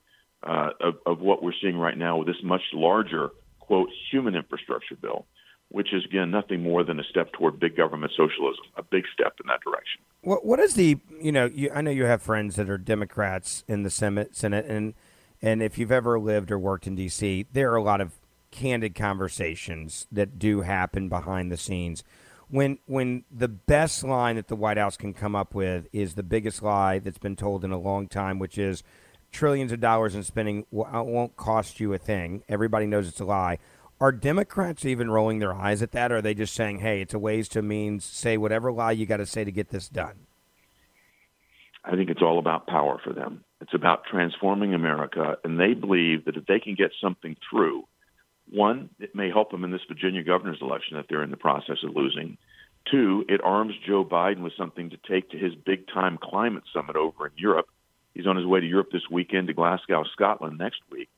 uh, 0.42 0.70
of, 0.80 0.94
of 1.04 1.20
what 1.20 1.42
we're 1.42 1.52
seeing 1.60 1.76
right 1.76 1.96
now 1.96 2.16
with 2.16 2.26
this 2.26 2.42
much 2.42 2.62
larger 2.72 3.30
quote 3.60 3.90
human 4.10 4.34
infrastructure 4.34 4.96
bill 4.96 5.26
which 5.72 5.92
is 5.92 6.04
again 6.04 6.30
nothing 6.30 6.62
more 6.62 6.84
than 6.84 7.00
a 7.00 7.04
step 7.04 7.32
toward 7.32 7.58
big 7.58 7.76
government 7.76 8.12
socialism, 8.16 8.64
a 8.76 8.82
big 8.82 9.04
step 9.12 9.34
in 9.40 9.48
that 9.48 9.60
direction. 9.62 10.00
What 10.20 10.44
what 10.44 10.60
is 10.60 10.74
the 10.74 10.98
you 11.20 11.32
know 11.32 11.46
you, 11.46 11.70
I 11.74 11.80
know 11.80 11.90
you 11.90 12.04
have 12.04 12.22
friends 12.22 12.56
that 12.56 12.70
are 12.70 12.78
Democrats 12.78 13.64
in 13.66 13.82
the 13.82 13.90
Senate 13.90 14.36
Senate 14.36 14.66
and 14.66 14.94
and 15.40 15.62
if 15.62 15.78
you've 15.78 15.90
ever 15.90 16.20
lived 16.20 16.52
or 16.52 16.58
worked 16.58 16.86
in 16.86 16.94
D.C., 16.94 17.46
there 17.52 17.72
are 17.72 17.76
a 17.76 17.82
lot 17.82 18.00
of 18.00 18.12
candid 18.52 18.94
conversations 18.94 20.06
that 20.12 20.38
do 20.38 20.60
happen 20.60 21.08
behind 21.08 21.50
the 21.50 21.56
scenes. 21.56 22.04
When 22.48 22.78
when 22.86 23.24
the 23.30 23.48
best 23.48 24.04
line 24.04 24.36
that 24.36 24.48
the 24.48 24.56
White 24.56 24.76
House 24.76 24.96
can 24.96 25.14
come 25.14 25.34
up 25.34 25.54
with 25.54 25.88
is 25.92 26.14
the 26.14 26.22
biggest 26.22 26.62
lie 26.62 26.98
that's 26.98 27.18
been 27.18 27.34
told 27.34 27.64
in 27.64 27.72
a 27.72 27.78
long 27.78 28.08
time, 28.08 28.38
which 28.38 28.58
is 28.58 28.82
trillions 29.32 29.72
of 29.72 29.80
dollars 29.80 30.14
in 30.14 30.22
spending 30.22 30.66
won't 30.70 31.36
cost 31.36 31.80
you 31.80 31.94
a 31.94 31.98
thing. 31.98 32.44
Everybody 32.48 32.86
knows 32.86 33.08
it's 33.08 33.20
a 33.20 33.24
lie 33.24 33.58
are 34.02 34.10
Democrats 34.10 34.84
even 34.84 35.12
rolling 35.12 35.38
their 35.38 35.54
eyes 35.54 35.80
at 35.80 35.92
that, 35.92 36.10
or 36.10 36.16
are 36.16 36.22
they 36.22 36.34
just 36.34 36.54
saying, 36.54 36.80
"Hey, 36.80 37.00
it's 37.00 37.14
a 37.14 37.20
ways 37.20 37.48
to 37.50 37.62
means. 37.62 38.04
Say 38.04 38.36
whatever 38.36 38.72
lie 38.72 38.90
you 38.90 39.06
got 39.06 39.18
to 39.18 39.26
say 39.26 39.44
to 39.44 39.52
get 39.52 39.68
this 39.68 39.88
done"? 39.88 40.26
I 41.84 41.94
think 41.94 42.10
it's 42.10 42.20
all 42.20 42.40
about 42.40 42.66
power 42.66 42.98
for 42.98 43.12
them. 43.12 43.44
It's 43.60 43.74
about 43.74 44.04
transforming 44.04 44.74
America, 44.74 45.38
and 45.44 45.58
they 45.58 45.74
believe 45.74 46.24
that 46.24 46.36
if 46.36 46.46
they 46.46 46.58
can 46.58 46.74
get 46.74 46.90
something 47.00 47.36
through, 47.48 47.86
one, 48.50 48.90
it 48.98 49.14
may 49.14 49.30
help 49.30 49.52
them 49.52 49.62
in 49.62 49.70
this 49.70 49.84
Virginia 49.86 50.24
governor's 50.24 50.60
election 50.60 50.96
that 50.96 51.06
they're 51.08 51.22
in 51.22 51.30
the 51.30 51.36
process 51.36 51.78
of 51.84 51.94
losing. 51.94 52.38
Two, 52.90 53.24
it 53.28 53.40
arms 53.44 53.74
Joe 53.86 54.04
Biden 54.04 54.42
with 54.42 54.54
something 54.58 54.90
to 54.90 54.96
take 55.08 55.30
to 55.30 55.38
his 55.38 55.54
big 55.54 55.86
time 55.86 56.18
climate 56.20 56.64
summit 56.72 56.96
over 56.96 57.26
in 57.26 57.32
Europe. 57.36 57.68
He's 58.14 58.26
on 58.26 58.34
his 58.34 58.46
way 58.46 58.58
to 58.58 58.66
Europe 58.66 58.90
this 58.90 59.08
weekend 59.08 59.46
to 59.46 59.54
Glasgow, 59.54 60.02
Scotland 60.12 60.58
next 60.58 60.80
week. 60.90 61.08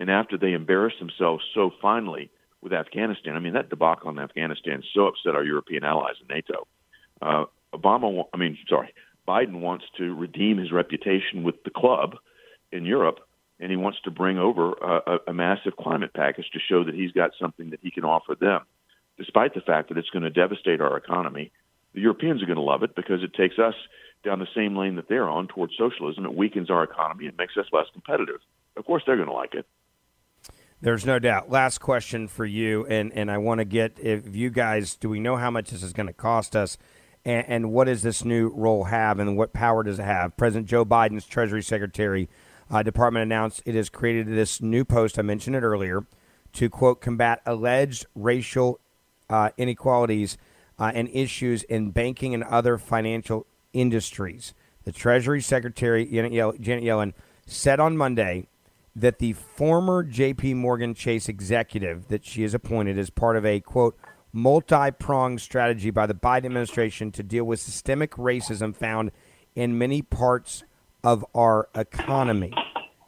And 0.00 0.10
after 0.10 0.36
they 0.36 0.52
embarrassed 0.52 0.98
themselves 0.98 1.44
so 1.54 1.70
finally 1.80 2.30
with 2.60 2.72
Afghanistan, 2.72 3.36
I 3.36 3.38
mean, 3.38 3.54
that 3.54 3.70
debacle 3.70 4.10
in 4.10 4.18
Afghanistan 4.18 4.82
so 4.92 5.06
upset 5.06 5.34
our 5.34 5.44
European 5.44 5.84
allies 5.84 6.16
in 6.20 6.34
NATO. 6.34 6.66
Uh, 7.22 7.44
Obama, 7.72 8.24
I 8.32 8.36
mean, 8.36 8.58
sorry, 8.68 8.94
Biden 9.26 9.60
wants 9.60 9.84
to 9.98 10.14
redeem 10.14 10.58
his 10.58 10.72
reputation 10.72 11.42
with 11.42 11.62
the 11.64 11.70
club 11.70 12.16
in 12.72 12.84
Europe, 12.84 13.20
and 13.60 13.70
he 13.70 13.76
wants 13.76 13.98
to 14.04 14.10
bring 14.10 14.38
over 14.38 14.72
a, 14.72 15.18
a 15.28 15.32
massive 15.32 15.76
climate 15.76 16.12
package 16.14 16.50
to 16.52 16.58
show 16.58 16.84
that 16.84 16.94
he's 16.94 17.12
got 17.12 17.30
something 17.40 17.70
that 17.70 17.80
he 17.82 17.90
can 17.90 18.04
offer 18.04 18.34
them. 18.34 18.62
Despite 19.16 19.54
the 19.54 19.60
fact 19.60 19.88
that 19.88 19.98
it's 19.98 20.10
going 20.10 20.24
to 20.24 20.30
devastate 20.30 20.80
our 20.80 20.96
economy, 20.96 21.52
the 21.94 22.00
Europeans 22.00 22.42
are 22.42 22.46
going 22.46 22.56
to 22.56 22.62
love 22.62 22.82
it 22.82 22.96
because 22.96 23.22
it 23.22 23.32
takes 23.34 23.58
us 23.58 23.74
down 24.24 24.40
the 24.40 24.48
same 24.54 24.76
lane 24.76 24.96
that 24.96 25.08
they're 25.08 25.28
on 25.28 25.46
towards 25.46 25.74
socialism. 25.78 26.24
It 26.24 26.34
weakens 26.34 26.70
our 26.70 26.82
economy. 26.82 27.26
It 27.26 27.38
makes 27.38 27.56
us 27.56 27.66
less 27.72 27.86
competitive. 27.92 28.40
Of 28.76 28.84
course, 28.84 29.04
they're 29.06 29.16
going 29.16 29.28
to 29.28 29.34
like 29.34 29.54
it. 29.54 29.66
There's 30.84 31.06
no 31.06 31.18
doubt. 31.18 31.50
Last 31.50 31.78
question 31.78 32.28
for 32.28 32.44
you, 32.44 32.84
and, 32.84 33.10
and 33.14 33.30
I 33.30 33.38
want 33.38 33.60
to 33.60 33.64
get 33.64 33.98
if 33.98 34.36
you 34.36 34.50
guys 34.50 34.96
do 34.96 35.08
we 35.08 35.18
know 35.18 35.36
how 35.36 35.50
much 35.50 35.70
this 35.70 35.82
is 35.82 35.94
going 35.94 36.08
to 36.08 36.12
cost 36.12 36.54
us, 36.54 36.76
and, 37.24 37.46
and 37.48 37.72
what 37.72 37.86
does 37.86 38.02
this 38.02 38.22
new 38.22 38.50
role 38.50 38.84
have, 38.84 39.18
and 39.18 39.34
what 39.34 39.54
power 39.54 39.82
does 39.82 39.98
it 39.98 40.04
have? 40.04 40.36
President 40.36 40.68
Joe 40.68 40.84
Biden's 40.84 41.24
Treasury 41.24 41.62
Secretary 41.62 42.28
uh, 42.70 42.82
Department 42.82 43.22
announced 43.22 43.62
it 43.64 43.74
has 43.74 43.88
created 43.88 44.26
this 44.26 44.60
new 44.60 44.84
post. 44.84 45.18
I 45.18 45.22
mentioned 45.22 45.56
it 45.56 45.62
earlier 45.62 46.04
to 46.52 46.68
quote 46.68 47.00
combat 47.00 47.40
alleged 47.46 48.04
racial 48.14 48.78
uh, 49.30 49.52
inequalities 49.56 50.36
uh, 50.78 50.92
and 50.94 51.08
issues 51.14 51.62
in 51.62 51.92
banking 51.92 52.34
and 52.34 52.44
other 52.44 52.76
financial 52.76 53.46
industries. 53.72 54.52
The 54.84 54.92
Treasury 54.92 55.40
Secretary 55.40 56.04
Janet 56.04 56.84
Yellen 56.84 57.14
said 57.46 57.80
on 57.80 57.96
Monday 57.96 58.48
that 58.96 59.18
the 59.18 59.32
former 59.32 60.02
J.P. 60.02 60.54
Morgan 60.54 60.94
Chase 60.94 61.28
executive 61.28 62.08
that 62.08 62.24
she 62.24 62.42
has 62.42 62.54
appointed 62.54 62.98
as 62.98 63.10
part 63.10 63.36
of 63.36 63.44
a 63.44 63.60
quote 63.60 63.96
multi-pronged 64.32 65.40
strategy 65.40 65.90
by 65.90 66.06
the 66.06 66.14
Biden 66.14 66.46
administration 66.46 67.12
to 67.12 67.22
deal 67.22 67.44
with 67.44 67.60
systemic 67.60 68.12
racism 68.12 68.74
found 68.74 69.12
in 69.54 69.78
many 69.78 70.02
parts 70.02 70.64
of 71.02 71.24
our 71.34 71.68
economy. 71.74 72.52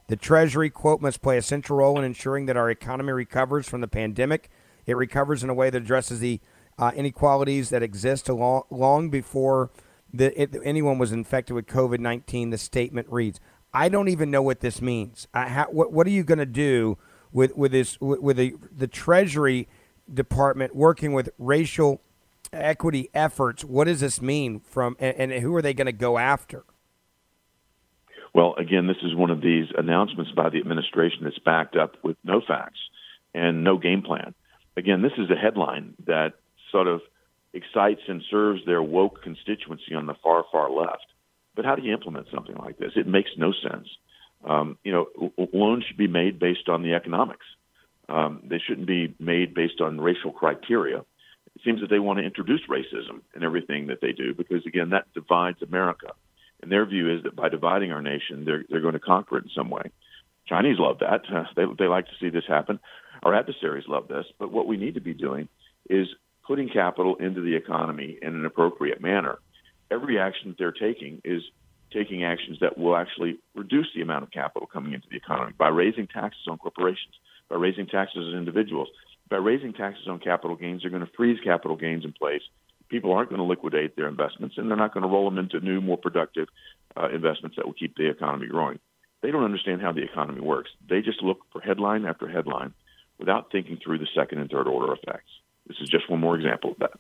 The 0.09 0.17
Treasury 0.17 0.71
quote 0.71 1.01
must 1.01 1.23
play 1.23 1.37
a 1.37 1.43
central 1.43 1.81
role 1.81 1.99
in 1.99 2.05
ensuring 2.05 2.47
that 2.47 2.57
our 2.57 2.71
economy 2.71 3.13
recovers 3.13 3.69
from 3.69 3.81
the 3.81 3.89
pandemic. 3.89 4.51
It 4.87 4.97
recovers 4.97 5.43
in 5.43 5.51
a 5.51 5.55
way 5.55 5.71
that 5.71 5.83
addresses 5.83 6.21
the 6.21 6.41
uh, 6.79 6.93
inequalities 6.95 7.71
that 7.71 7.83
exist 7.83 8.29
long, 8.29 8.63
long 8.71 9.11
before 9.11 9.71
the, 10.13 10.41
it, 10.41 10.57
anyone 10.63 10.99
was 10.99 11.11
infected 11.11 11.55
with 11.55 11.67
COVID 11.67 11.99
19, 11.99 12.51
the 12.51 12.59
statement 12.59 13.09
reads. 13.11 13.41
I 13.77 13.91
don't 13.91 14.09
even 14.09 14.31
know 14.31 14.41
what 14.41 14.61
this 14.61 14.81
means. 14.81 15.29
I, 15.35 15.67
what, 15.69 15.93
what, 15.93 16.07
are 16.07 16.11
you 16.11 16.25
going 16.25 16.39
to 16.39 16.47
do 16.47 16.97
with 17.31 17.55
with 17.55 17.73
this 17.73 18.01
with, 18.01 18.21
with 18.21 18.39
the 18.39 18.55
the 18.75 18.87
Treasury 18.87 19.69
Department 20.13 20.75
working 20.75 21.13
with 21.13 21.29
racial 21.39 22.01
equity 22.55 23.11
efforts? 23.13 23.65
What 23.65 23.85
does 23.85 24.01
this 24.01 24.23
mean 24.23 24.61
from 24.61 24.97
and, 24.99 25.31
and 25.31 25.43
who 25.43 25.55
are 25.55 25.61
they 25.61 25.75
going 25.75 25.87
to 25.87 25.93
go 25.93 26.17
after? 26.17 26.65
Well, 28.35 28.55
again, 28.57 28.87
this 28.87 28.97
is 29.03 29.15
one 29.15 29.31
of 29.31 29.43
these 29.43 29.67
announcements 29.77 30.31
by 30.33 30.49
the 30.49 30.59
administration 30.59 31.25
that's 31.25 31.39
backed 31.39 31.77
up 31.77 31.97
with 32.03 32.17
no 32.25 32.41
facts 32.41 32.79
and 33.35 33.63
no 33.63 33.77
game 33.77 34.01
plan. 34.01 34.35
Again, 34.79 35.03
this 35.03 35.13
is 35.19 35.31
a 35.31 35.37
headline 35.37 35.93
that 36.07 36.33
sort 36.73 36.87
of 36.87 37.03
excites 37.53 38.03
and 38.09 38.23
serves 38.31 38.65
their 38.65 38.83
woke 38.83 39.23
constituency 39.23 39.95
on 39.95 40.07
the 40.07 40.15
far, 40.23 40.45
far 40.51 40.71
left. 40.71 41.07
But 41.57 41.65
how 41.65 41.75
do 41.75 41.83
you 41.83 41.93
implement 41.93 42.27
something 42.33 42.55
like 42.55 42.79
this? 42.79 42.93
It 42.95 43.09
makes 43.09 43.31
no 43.37 43.53
sense. 43.53 43.89
Um, 44.45 44.79
you 44.85 44.93
know, 44.93 45.33
loans 45.53 45.85
should 45.89 45.97
be 45.97 46.07
made 46.07 46.39
based 46.39 46.69
on 46.69 46.83
the 46.83 46.95
economics. 46.95 47.47
Um, 48.09 48.43
they 48.45 48.61
shouldn't 48.65 48.87
be 48.87 49.15
made 49.19 49.55
based 49.55 49.81
on 49.81 50.01
racial 50.01 50.31
criteria. 50.31 50.99
It 50.99 51.63
seems 51.65 51.81
that 51.81 51.89
they 51.91 51.99
want 51.99 52.19
to 52.19 52.25
introduce 52.25 52.61
racism 52.69 53.23
in 53.35 53.43
everything 53.43 53.87
that 53.89 54.01
they 54.01 54.13
do 54.13 54.35
because, 54.35 54.65
again, 54.67 54.91
that 54.91 55.13
divides 55.15 55.63
America. 55.63 56.13
And 56.63 56.71
their 56.71 56.87
view 56.87 57.13
is 57.17 57.25
that 57.25 57.35
by 57.35 57.49
dividing 57.49 57.91
our 57.91 58.03
nation, 58.03 58.45
they're, 58.45 58.65
they're 58.69 58.81
going 58.81 58.93
to 58.93 59.01
conquer 59.01 59.39
it 59.39 59.45
in 59.45 59.51
some 59.57 59.71
way. 59.71 59.91
Chinese 60.47 60.79
love 60.79 60.99
that. 61.01 61.23
Uh, 61.35 61.45
they, 61.57 61.65
they 61.79 61.87
like 61.87 62.07
to 62.07 62.13
see 62.21 62.29
this 62.29 62.45
happen. 62.47 62.79
Our 63.23 63.35
adversaries 63.35 63.85
love 63.89 64.09
this. 64.09 64.27
But 64.39 64.53
what 64.53 64.67
we 64.67 64.77
need 64.77 64.95
to 64.95 65.01
be 65.01 65.15
doing 65.15 65.49
is 65.89 66.07
putting 66.47 66.69
capital 66.69 67.17
into 67.17 67.41
the 67.41 67.57
economy 67.57 68.19
in 68.21 68.35
an 68.35 68.45
appropriate 68.45 69.01
manner 69.01 69.39
every 69.91 70.19
action 70.19 70.55
they're 70.59 70.73
taking 70.73 71.21
is 71.25 71.43
taking 71.93 72.25
actions 72.25 72.59
that 72.61 72.77
will 72.77 72.97
actually 72.97 73.39
reduce 73.55 73.87
the 73.95 74.03
amount 74.03 74.25
of 74.25 74.31
capital 74.31 74.67
coming 74.67 74.93
into 74.93 75.07
the 75.11 75.17
economy 75.17 75.53
by 75.57 75.69
raising 75.69 76.07
taxes 76.07 76.43
on 76.49 76.59
corporations, 76.59 77.15
by 77.49 77.57
raising 77.57 77.87
taxes 77.87 78.33
on 78.33 78.39
individuals, 78.39 78.89
by 79.31 79.37
raising 79.37 79.73
taxes 79.73 80.07
on 80.09 80.19
capital 80.19 80.57
gains. 80.57 80.83
They're 80.83 80.91
going 80.91 81.07
to 81.07 81.13
freeze 81.17 81.39
capital 81.43 81.77
gains 81.77 82.05
in 82.05 82.13
place. 82.13 82.43
People 82.89 83.13
aren't 83.13 83.31
going 83.31 83.41
to 83.41 83.45
liquidate 83.45 83.97
their 83.97 84.09
investments, 84.09 84.57
and 84.59 84.69
they're 84.69 84.77
not 84.77 84.95
going 84.95 85.03
to 85.03 85.09
roll 85.09 85.25
them 85.25 85.39
into 85.39 85.61
new, 85.61 85.81
more 85.81 85.97
productive 85.97 86.49
uh, 86.97 87.09
investments 87.09 87.57
that 87.57 87.67
will 87.67 87.73
keep 87.73 87.97
the 87.97 88.09
economy 88.09 88.47
growing. 88.47 88.79
They 89.23 89.31
don't 89.31 89.45
understand 89.45 89.81
how 89.83 89.93
the 89.93 90.03
economy 90.03 90.41
works. 90.41 90.71
They 90.89 91.01
just 91.01 91.23
look 91.23 91.39
for 91.53 91.61
headline 91.61 92.05
after 92.05 92.29
headline 92.29 92.75
without 93.19 93.51
thinking 93.51 93.79
through 93.83 93.99
the 93.99 94.09
second 94.15 94.39
and 94.39 94.51
third 94.51 94.69
order 94.69 94.93
effects. 94.93 95.31
This 95.67 95.79
is 95.81 95.89
just 95.89 96.09
one 96.09 96.21
more 96.21 96.37
example 96.37 96.73
of 96.73 96.79
that. 96.79 96.93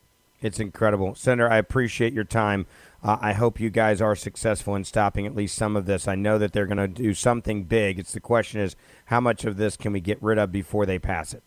It's 0.47 0.61
incredible. 0.61 1.16
Senator, 1.16 1.51
I 1.51 1.59
appreciate 1.59 2.12
your 2.12 2.24
time. 2.24 2.66
Uh, 3.03 3.18
I 3.20 3.32
hope 3.32 3.59
you 3.59 3.68
guys 3.68 4.01
are 4.01 4.14
successful 4.14 4.76
in 4.76 4.84
stopping 4.84 5.26
at 5.26 5.34
least 5.34 5.57
some 5.57 5.74
of 5.74 5.86
this. 5.86 6.07
I 6.07 6.14
know 6.14 6.38
that 6.38 6.53
they're 6.53 6.66
going 6.66 6.76
to 6.76 6.86
do 6.86 7.14
something 7.14 7.64
big. 7.64 7.99
It's 7.99 8.12
the 8.12 8.20
question 8.20 8.61
is 8.61 8.76
how 9.07 9.20
much 9.20 9.44
of 9.44 9.57
this 9.57 9.76
can 9.76 9.92
we 9.92 10.01
get 10.01 10.22
rid 10.22 10.38
of 10.38 10.53
before 10.53 10.86
they 10.86 11.01
pass 11.01 11.34
it? 11.34 11.42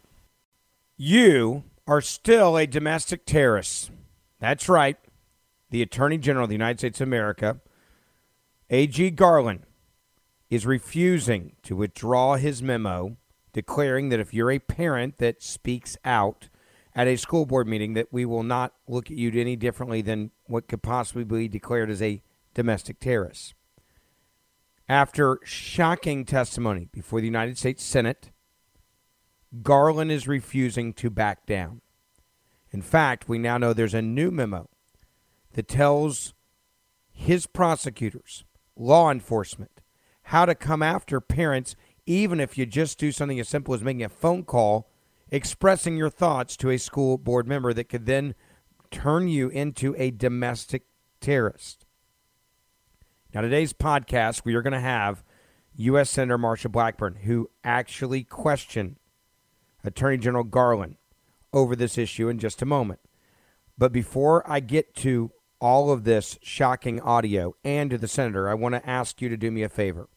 You 0.97 1.63
are 1.87 2.01
still 2.01 2.57
a 2.57 2.67
domestic 2.67 3.25
terrorist. 3.25 3.89
That's 4.39 4.67
right. 4.67 4.97
The 5.69 5.81
Attorney 5.81 6.17
General 6.17 6.43
of 6.43 6.49
the 6.49 6.55
United 6.55 6.79
States 6.79 6.99
of 6.99 7.07
America, 7.07 7.61
A.G. 8.69 9.11
Garland, 9.11 9.61
is 10.49 10.65
refusing 10.65 11.53
to 11.63 11.75
withdraw 11.75 12.35
his 12.35 12.61
memo 12.61 13.15
declaring 13.53 14.09
that 14.09 14.19
if 14.19 14.33
you're 14.33 14.51
a 14.51 14.59
parent 14.59 15.17
that 15.19 15.41
speaks 15.41 15.97
out, 16.03 16.49
at 16.99 17.07
a 17.07 17.15
school 17.15 17.45
board 17.45 17.65
meeting 17.65 17.93
that 17.93 18.11
we 18.11 18.25
will 18.25 18.43
not 18.43 18.73
look 18.85 19.09
at 19.09 19.15
you 19.15 19.31
any 19.39 19.55
differently 19.55 20.01
than 20.01 20.31
what 20.47 20.67
could 20.67 20.83
possibly 20.83 21.23
be 21.23 21.47
declared 21.47 21.89
as 21.89 22.01
a 22.01 22.21
domestic 22.53 22.99
terrorist. 22.99 23.53
After 24.89 25.39
shocking 25.45 26.25
testimony 26.25 26.89
before 26.91 27.21
the 27.21 27.25
United 27.25 27.57
States 27.57 27.85
Senate, 27.85 28.31
Garland 29.63 30.11
is 30.11 30.27
refusing 30.27 30.91
to 30.95 31.09
back 31.09 31.45
down. 31.45 31.79
In 32.69 32.81
fact, 32.81 33.29
we 33.29 33.37
now 33.37 33.57
know 33.57 33.71
there's 33.71 33.93
a 33.93 34.01
new 34.01 34.29
memo 34.29 34.67
that 35.53 35.69
tells 35.69 36.33
his 37.13 37.47
prosecutors, 37.47 38.43
law 38.75 39.09
enforcement, 39.09 39.79
how 40.23 40.45
to 40.45 40.53
come 40.53 40.83
after 40.83 41.21
parents, 41.21 41.77
even 42.05 42.41
if 42.41 42.57
you 42.57 42.65
just 42.65 42.99
do 42.99 43.13
something 43.13 43.39
as 43.39 43.47
simple 43.47 43.73
as 43.73 43.83
making 43.83 44.03
a 44.03 44.09
phone 44.09 44.43
call 44.43 44.89
expressing 45.31 45.97
your 45.97 46.09
thoughts 46.09 46.57
to 46.57 46.69
a 46.69 46.77
school 46.77 47.17
board 47.17 47.47
member 47.47 47.73
that 47.73 47.89
could 47.89 48.05
then 48.05 48.35
turn 48.91 49.27
you 49.27 49.49
into 49.49 49.95
a 49.97 50.11
domestic 50.11 50.83
terrorist. 51.21 51.85
Now, 53.33 53.41
today's 53.41 53.73
podcast, 53.73 54.43
we 54.43 54.55
are 54.55 54.61
going 54.61 54.73
to 54.73 54.79
have 54.79 55.23
U.S. 55.75 56.09
Senator 56.09 56.37
Marsha 56.37 56.71
Blackburn, 56.71 57.19
who 57.23 57.49
actually 57.63 58.23
questioned 58.23 58.97
Attorney 59.83 60.17
General 60.17 60.43
Garland 60.43 60.95
over 61.53 61.75
this 61.75 61.97
issue 61.97 62.27
in 62.27 62.39
just 62.39 62.61
a 62.61 62.65
moment. 62.65 62.99
But 63.77 63.91
before 63.91 64.49
I 64.49 64.59
get 64.59 64.95
to 64.97 65.31
all 65.61 65.91
of 65.91 66.03
this 66.03 66.39
shocking 66.41 66.99
audio 67.01 67.55
and 67.63 67.91
to 67.91 67.97
the 67.97 68.07
senator, 68.07 68.49
I 68.49 68.55
want 68.55 68.75
to 68.75 68.89
ask 68.89 69.21
you 69.21 69.29
to 69.29 69.37
do 69.37 69.51
me 69.51 69.61
a 69.63 69.69
favor 69.69 70.09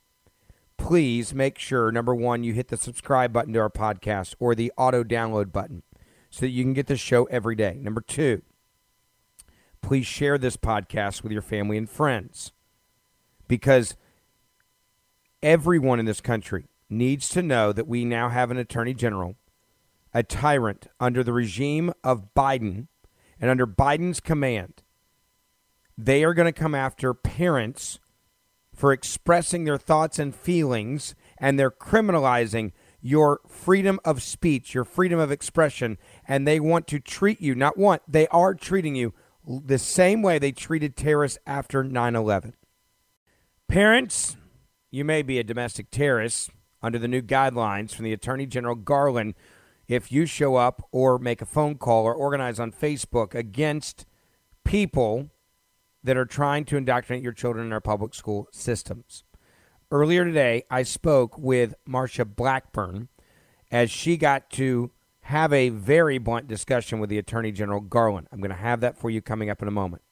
please 0.82 1.32
make 1.32 1.60
sure 1.60 1.92
number 1.92 2.12
one, 2.12 2.42
you 2.42 2.52
hit 2.54 2.66
the 2.66 2.76
subscribe 2.76 3.32
button 3.32 3.52
to 3.52 3.60
our 3.60 3.70
podcast 3.70 4.34
or 4.40 4.52
the 4.52 4.72
auto 4.76 5.04
download 5.04 5.52
button 5.52 5.84
so 6.28 6.40
that 6.40 6.48
you 6.48 6.64
can 6.64 6.72
get 6.72 6.88
the 6.88 6.96
show 6.96 7.22
every 7.26 7.54
day. 7.54 7.78
Number 7.80 8.00
two, 8.00 8.42
please 9.80 10.08
share 10.08 10.38
this 10.38 10.56
podcast 10.56 11.22
with 11.22 11.30
your 11.30 11.40
family 11.40 11.78
and 11.78 11.88
friends 11.88 12.50
because 13.46 13.94
everyone 15.40 16.00
in 16.00 16.04
this 16.04 16.20
country 16.20 16.66
needs 16.90 17.28
to 17.28 17.42
know 17.42 17.72
that 17.72 17.86
we 17.86 18.04
now 18.04 18.28
have 18.28 18.50
an 18.50 18.56
attorney 18.56 18.92
general, 18.92 19.36
a 20.12 20.24
tyrant 20.24 20.88
under 20.98 21.22
the 21.22 21.32
regime 21.32 21.92
of 22.02 22.34
Biden 22.34 22.88
and 23.40 23.48
under 23.48 23.68
Biden's 23.68 24.18
command, 24.18 24.82
they 25.96 26.24
are 26.24 26.34
going 26.34 26.52
to 26.52 26.60
come 26.60 26.74
after 26.74 27.14
parents 27.14 28.00
for 28.74 28.92
expressing 28.92 29.64
their 29.64 29.78
thoughts 29.78 30.18
and 30.18 30.34
feelings, 30.34 31.14
and 31.38 31.58
they're 31.58 31.70
criminalizing 31.70 32.72
your 33.00 33.40
freedom 33.48 33.98
of 34.04 34.22
speech, 34.22 34.74
your 34.74 34.84
freedom 34.84 35.18
of 35.18 35.30
expression, 35.30 35.98
and 36.26 36.46
they 36.46 36.60
want 36.60 36.86
to 36.86 37.00
treat 37.00 37.40
you, 37.40 37.54
not 37.54 37.76
want, 37.76 38.02
they 38.06 38.26
are 38.28 38.54
treating 38.54 38.94
you 38.94 39.12
the 39.46 39.78
same 39.78 40.22
way 40.22 40.38
they 40.38 40.52
treated 40.52 40.96
terrorists 40.96 41.38
after 41.46 41.82
9 41.82 42.14
11. 42.14 42.54
Parents, 43.68 44.36
you 44.90 45.04
may 45.04 45.22
be 45.22 45.38
a 45.38 45.44
domestic 45.44 45.90
terrorist 45.90 46.50
under 46.82 46.98
the 46.98 47.08
new 47.08 47.22
guidelines 47.22 47.94
from 47.94 48.04
the 48.04 48.12
Attorney 48.12 48.46
General 48.46 48.74
Garland 48.74 49.34
if 49.88 50.12
you 50.12 50.26
show 50.26 50.56
up 50.56 50.86
or 50.92 51.18
make 51.18 51.42
a 51.42 51.46
phone 51.46 51.76
call 51.76 52.04
or 52.04 52.14
organize 52.14 52.60
on 52.60 52.72
Facebook 52.72 53.34
against 53.34 54.06
people 54.64 55.30
that 56.04 56.16
are 56.16 56.24
trying 56.24 56.64
to 56.66 56.76
indoctrinate 56.76 57.22
your 57.22 57.32
children 57.32 57.66
in 57.66 57.72
our 57.72 57.80
public 57.80 58.14
school 58.14 58.48
systems. 58.50 59.24
Earlier 59.90 60.24
today, 60.24 60.64
I 60.70 60.82
spoke 60.82 61.36
with 61.38 61.74
Marsha 61.88 62.24
Blackburn 62.24 63.08
as 63.70 63.90
she 63.90 64.16
got 64.16 64.50
to 64.50 64.90
have 65.26 65.52
a 65.52 65.68
very 65.68 66.18
blunt 66.18 66.48
discussion 66.48 66.98
with 66.98 67.10
the 67.10 67.18
Attorney 67.18 67.52
General 67.52 67.80
Garland. 67.80 68.26
I'm 68.32 68.40
going 68.40 68.50
to 68.50 68.56
have 68.56 68.80
that 68.80 68.98
for 68.98 69.10
you 69.10 69.22
coming 69.22 69.50
up 69.50 69.62
in 69.62 69.68
a 69.68 69.72
moment. 69.72 70.02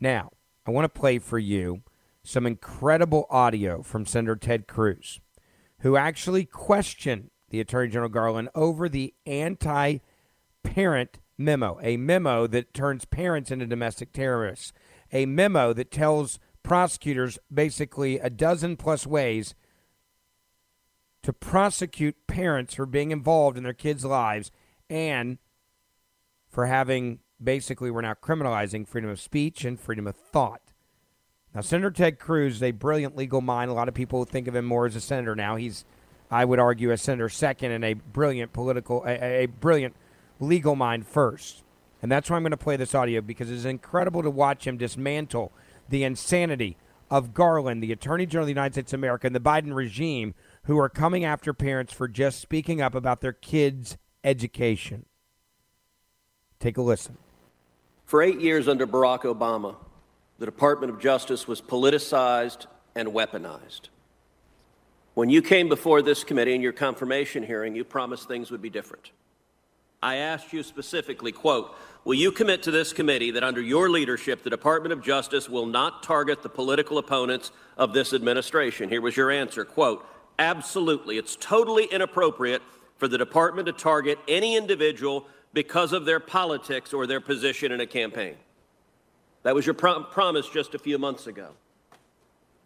Now, 0.00 0.32
I 0.66 0.70
want 0.70 0.84
to 0.84 1.00
play 1.00 1.18
for 1.18 1.38
you 1.38 1.82
some 2.22 2.46
incredible 2.46 3.26
audio 3.30 3.82
from 3.82 4.06
Senator 4.06 4.36
Ted 4.36 4.66
Cruz, 4.66 5.20
who 5.78 5.96
actually 5.96 6.44
questioned 6.44 7.30
the 7.50 7.60
Attorney 7.60 7.88
General 7.88 8.10
Garland 8.10 8.48
over 8.54 8.88
the 8.88 9.14
anti 9.26 9.98
parent 10.62 11.18
memo, 11.44 11.78
a 11.82 11.96
memo 11.96 12.46
that 12.46 12.74
turns 12.74 13.04
parents 13.04 13.50
into 13.50 13.66
domestic 13.66 14.12
terrorists, 14.12 14.72
a 15.12 15.26
memo 15.26 15.72
that 15.72 15.90
tells 15.90 16.38
prosecutors 16.62 17.38
basically 17.52 18.18
a 18.18 18.30
dozen 18.30 18.76
plus 18.76 19.06
ways 19.06 19.54
to 21.22 21.32
prosecute 21.32 22.26
parents 22.26 22.74
for 22.74 22.86
being 22.86 23.10
involved 23.10 23.56
in 23.56 23.62
their 23.62 23.72
kids' 23.72 24.04
lives 24.04 24.50
and 24.90 25.38
for 26.48 26.66
having 26.66 27.20
basically 27.42 27.90
we're 27.90 28.02
now 28.02 28.14
criminalizing 28.14 28.86
freedom 28.86 29.10
of 29.10 29.20
speech 29.20 29.64
and 29.64 29.80
freedom 29.80 30.06
of 30.06 30.16
thought. 30.16 30.60
Now, 31.54 31.60
Senator 31.60 31.90
Ted 31.90 32.18
Cruz 32.18 32.56
is 32.56 32.62
a 32.62 32.70
brilliant 32.70 33.16
legal 33.16 33.40
mind. 33.40 33.70
A 33.70 33.74
lot 33.74 33.88
of 33.88 33.94
people 33.94 34.24
think 34.24 34.48
of 34.48 34.56
him 34.56 34.64
more 34.64 34.86
as 34.86 34.96
a 34.96 35.00
senator 35.00 35.34
now. 35.34 35.56
He's, 35.56 35.84
I 36.30 36.44
would 36.44 36.58
argue, 36.58 36.90
a 36.90 36.96
senator 36.96 37.28
second 37.28 37.72
and 37.72 37.84
a 37.84 37.94
brilliant 37.94 38.52
political, 38.52 39.04
a, 39.04 39.42
a 39.42 39.46
brilliant 39.46 39.94
legal 40.42 40.76
mind 40.76 41.06
first. 41.06 41.62
And 42.02 42.10
that's 42.10 42.28
why 42.28 42.36
I'm 42.36 42.42
going 42.42 42.50
to 42.50 42.56
play 42.56 42.76
this 42.76 42.94
audio 42.94 43.20
because 43.20 43.50
it's 43.50 43.64
incredible 43.64 44.22
to 44.22 44.30
watch 44.30 44.66
him 44.66 44.76
dismantle 44.76 45.52
the 45.88 46.04
insanity 46.04 46.76
of 47.10 47.34
Garland, 47.34 47.82
the 47.82 47.92
Attorney 47.92 48.26
General 48.26 48.44
of 48.44 48.46
the 48.46 48.52
United 48.52 48.74
States 48.74 48.92
of 48.92 49.00
America, 49.00 49.26
and 49.26 49.36
the 49.36 49.40
Biden 49.40 49.74
regime 49.74 50.34
who 50.64 50.78
are 50.78 50.88
coming 50.88 51.24
after 51.24 51.52
parents 51.52 51.92
for 51.92 52.08
just 52.08 52.40
speaking 52.40 52.80
up 52.80 52.94
about 52.94 53.20
their 53.20 53.32
kids' 53.32 53.96
education. 54.24 55.04
Take 56.58 56.76
a 56.78 56.82
listen. 56.82 57.18
For 58.06 58.22
eight 58.22 58.40
years 58.40 58.66
under 58.68 58.86
Barack 58.86 59.22
Obama, 59.22 59.76
the 60.38 60.46
Department 60.46 60.92
of 60.92 61.00
Justice 61.00 61.46
was 61.46 61.60
politicized 61.60 62.66
and 62.94 63.08
weaponized. 63.08 63.88
When 65.14 65.28
you 65.28 65.42
came 65.42 65.68
before 65.68 66.02
this 66.02 66.24
committee 66.24 66.54
in 66.54 66.62
your 66.62 66.72
confirmation 66.72 67.42
hearing, 67.42 67.76
you 67.76 67.84
promised 67.84 68.26
things 68.26 68.50
would 68.50 68.62
be 68.62 68.70
different. 68.70 69.10
I 70.02 70.16
asked 70.16 70.52
you 70.52 70.62
specifically, 70.62 71.30
quote, 71.30 71.76
will 72.04 72.14
you 72.14 72.32
commit 72.32 72.64
to 72.64 72.70
this 72.70 72.92
committee 72.92 73.30
that 73.30 73.44
under 73.44 73.60
your 73.60 73.88
leadership, 73.88 74.42
the 74.42 74.50
Department 74.50 74.92
of 74.92 75.02
Justice 75.02 75.48
will 75.48 75.66
not 75.66 76.02
target 76.02 76.42
the 76.42 76.48
political 76.48 76.98
opponents 76.98 77.52
of 77.76 77.92
this 77.92 78.12
administration? 78.12 78.88
Here 78.88 79.00
was 79.00 79.16
your 79.16 79.30
answer, 79.30 79.64
quote, 79.64 80.06
Absolutely. 80.38 81.18
It's 81.18 81.36
totally 81.36 81.84
inappropriate 81.84 82.62
for 82.96 83.06
the 83.06 83.18
department 83.18 83.66
to 83.66 83.72
target 83.72 84.18
any 84.26 84.56
individual 84.56 85.26
because 85.52 85.92
of 85.92 86.04
their 86.04 86.20
politics 86.20 86.92
or 86.92 87.06
their 87.06 87.20
position 87.20 87.70
in 87.70 87.80
a 87.80 87.86
campaign. 87.86 88.36
That 89.42 89.54
was 89.54 89.66
your 89.66 89.74
prom- 89.74 90.06
promise 90.10 90.48
just 90.48 90.74
a 90.74 90.78
few 90.78 90.98
months 90.98 91.26
ago. 91.26 91.50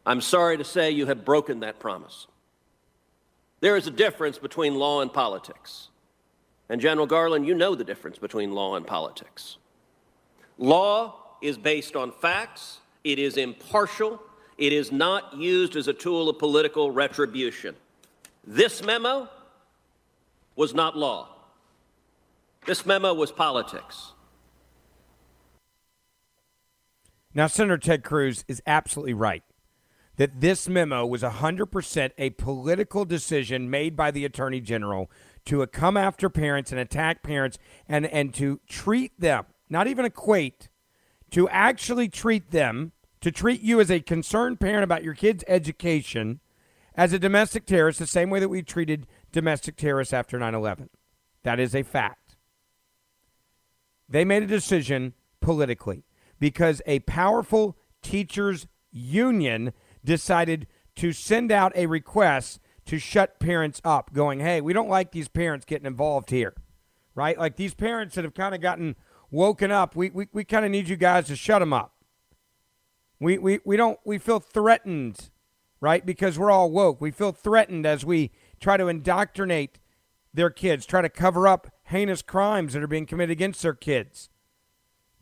I'm 0.07 0.21
sorry 0.21 0.57
to 0.57 0.65
say 0.65 0.91
you 0.91 1.07
have 1.07 1.25
broken 1.25 1.61
that 1.61 1.81
promise. 1.81 2.29
There 3.61 3.77
is 3.77 3.87
a 3.87 3.91
difference 3.91 4.39
between 4.39 4.77
law 4.77 5.01
and 5.01 5.13
politics. 5.13 5.89
And 6.69 6.81
General 6.81 7.07
Garland, 7.07 7.47
you 7.47 7.55
know 7.55 7.75
the 7.75 7.85
difference 7.85 8.19
between 8.19 8.53
law 8.53 8.77
and 8.77 8.87
politics. 8.87 9.57
Law 10.59 11.15
is 11.43 11.59
based 11.59 11.95
on 11.97 12.11
facts, 12.11 12.81
it 13.05 13.19
is 13.19 13.37
impartial, 13.37 14.21
it 14.59 14.73
is 14.73 14.91
not 14.91 15.37
used 15.37 15.77
as 15.77 15.87
a 15.87 15.93
tool 15.93 16.29
of 16.29 16.39
political 16.39 16.91
retribution. 16.91 17.77
This 18.45 18.83
memo 18.83 19.29
was 20.57 20.75
not 20.75 20.97
law. 20.97 21.29
This 22.67 22.87
memo 22.87 23.13
was 23.15 23.31
politics. 23.31 24.13
Now, 27.35 27.47
Senator 27.47 27.77
Ted 27.77 28.03
Cruz 28.03 28.45
is 28.49 28.63
absolutely 28.67 29.13
right 29.13 29.43
that 30.17 30.41
this 30.41 30.69
memo 30.69 31.05
was 31.05 31.23
100% 31.23 32.11
a 32.17 32.31
political 32.31 33.05
decision 33.05 33.69
made 33.69 33.95
by 33.95 34.11
the 34.11 34.25
Attorney 34.25 34.61
General 34.61 35.11
to 35.47 35.67
come 35.67 35.97
after 35.97 36.29
parents 36.29 36.71
and 36.71 36.81
attack 36.81 37.23
parents 37.23 37.59
and, 37.89 38.07
and 38.07 38.35
to 38.35 38.61
treat 38.69 39.19
them, 39.19 39.47
not 39.71 39.87
even 39.87 40.05
equate, 40.05 40.69
to 41.31 41.49
actually 41.49 42.09
treat 42.09 42.51
them 42.51 42.93
to 43.21 43.33
treat 43.33 43.61
you 43.61 43.81
as 43.81 43.91
a 43.91 44.01
concerned 44.01 44.61
parent 44.61 44.85
about 44.85 45.03
your 45.03 45.15
kid's 45.15 45.43
education 45.49 46.41
as 46.95 47.13
a 47.13 47.19
domestic 47.19 47.67
terrorist 47.67 47.99
the 47.99 48.07
same 48.07 48.31
way 48.31 48.41
that 48.41 48.49
we 48.49 48.63
treated 48.63 49.07
domestic 49.33 49.77
terrorists 49.77 50.15
after 50.15 50.39
9 50.39 50.55
11. 50.55 50.91
That 51.43 51.59
is 51.59 51.75
a 51.75 51.83
fact. 51.83 52.37
They 54.09 54.25
made 54.25 54.43
a 54.43 54.47
decision 54.47 55.15
politically 55.41 56.05
because 56.39 56.81
a 56.87 57.01
powerful 57.01 57.77
teachers 58.03 58.67
union 58.93 59.73
decided 60.05 60.67
to 60.97 61.13
send 61.13 61.51
out 61.51 61.73
a 61.75 61.87
request 61.87 62.61
to 62.87 62.99
shut 62.99 63.39
parents 63.39 63.81
up, 63.85 64.13
going, 64.13 64.41
hey, 64.41 64.61
we 64.61 64.73
don't 64.73 64.89
like 64.89 65.13
these 65.13 65.29
parents 65.29 65.65
getting 65.65 65.87
involved 65.87 66.31
here, 66.31 66.55
right? 67.15 67.39
Like 67.39 67.57
these 67.57 67.75
parents 67.75 68.15
that 68.15 68.25
have 68.25 68.35
kind 68.35 68.55
of 68.55 68.61
gotten 68.61 68.97
woken 69.31 69.71
up, 69.71 69.97
we, 69.97 70.11
we, 70.11 70.29
we 70.33 70.45
kind 70.45 70.65
of 70.65 70.71
need 70.71 70.89
you 70.89 70.97
guys 70.97 71.27
to 71.27 71.37
shut 71.37 71.61
them 71.61 71.73
up. 71.73 71.93
We, 73.19 73.39
we, 73.39 73.61
we 73.65 73.77
don't 73.77 73.99
we 74.05 74.19
feel 74.19 74.41
threatened, 74.41 75.31
right? 75.81 76.05
Because 76.05 76.39
we're 76.39 76.51
all 76.51 76.71
woke. 76.71 77.01
We 77.01 77.11
feel 77.11 77.33
threatened 77.33 77.87
as 77.87 78.05
we 78.05 78.31
try 78.61 78.77
to 78.77 78.89
indoctrinate 78.89 79.79
their 80.33 80.51
kids, 80.51 80.85
try 80.87 81.01
to 81.01 81.09
cover 81.09 81.49
up 81.49 81.73
heinous 81.85 82.23
crimes 82.23 82.75
that 82.75 82.83
are 82.83 82.89
being 82.89 83.07
committed 83.07 83.33
against 83.33 83.63
their 83.63 83.75
kids. 83.75 84.29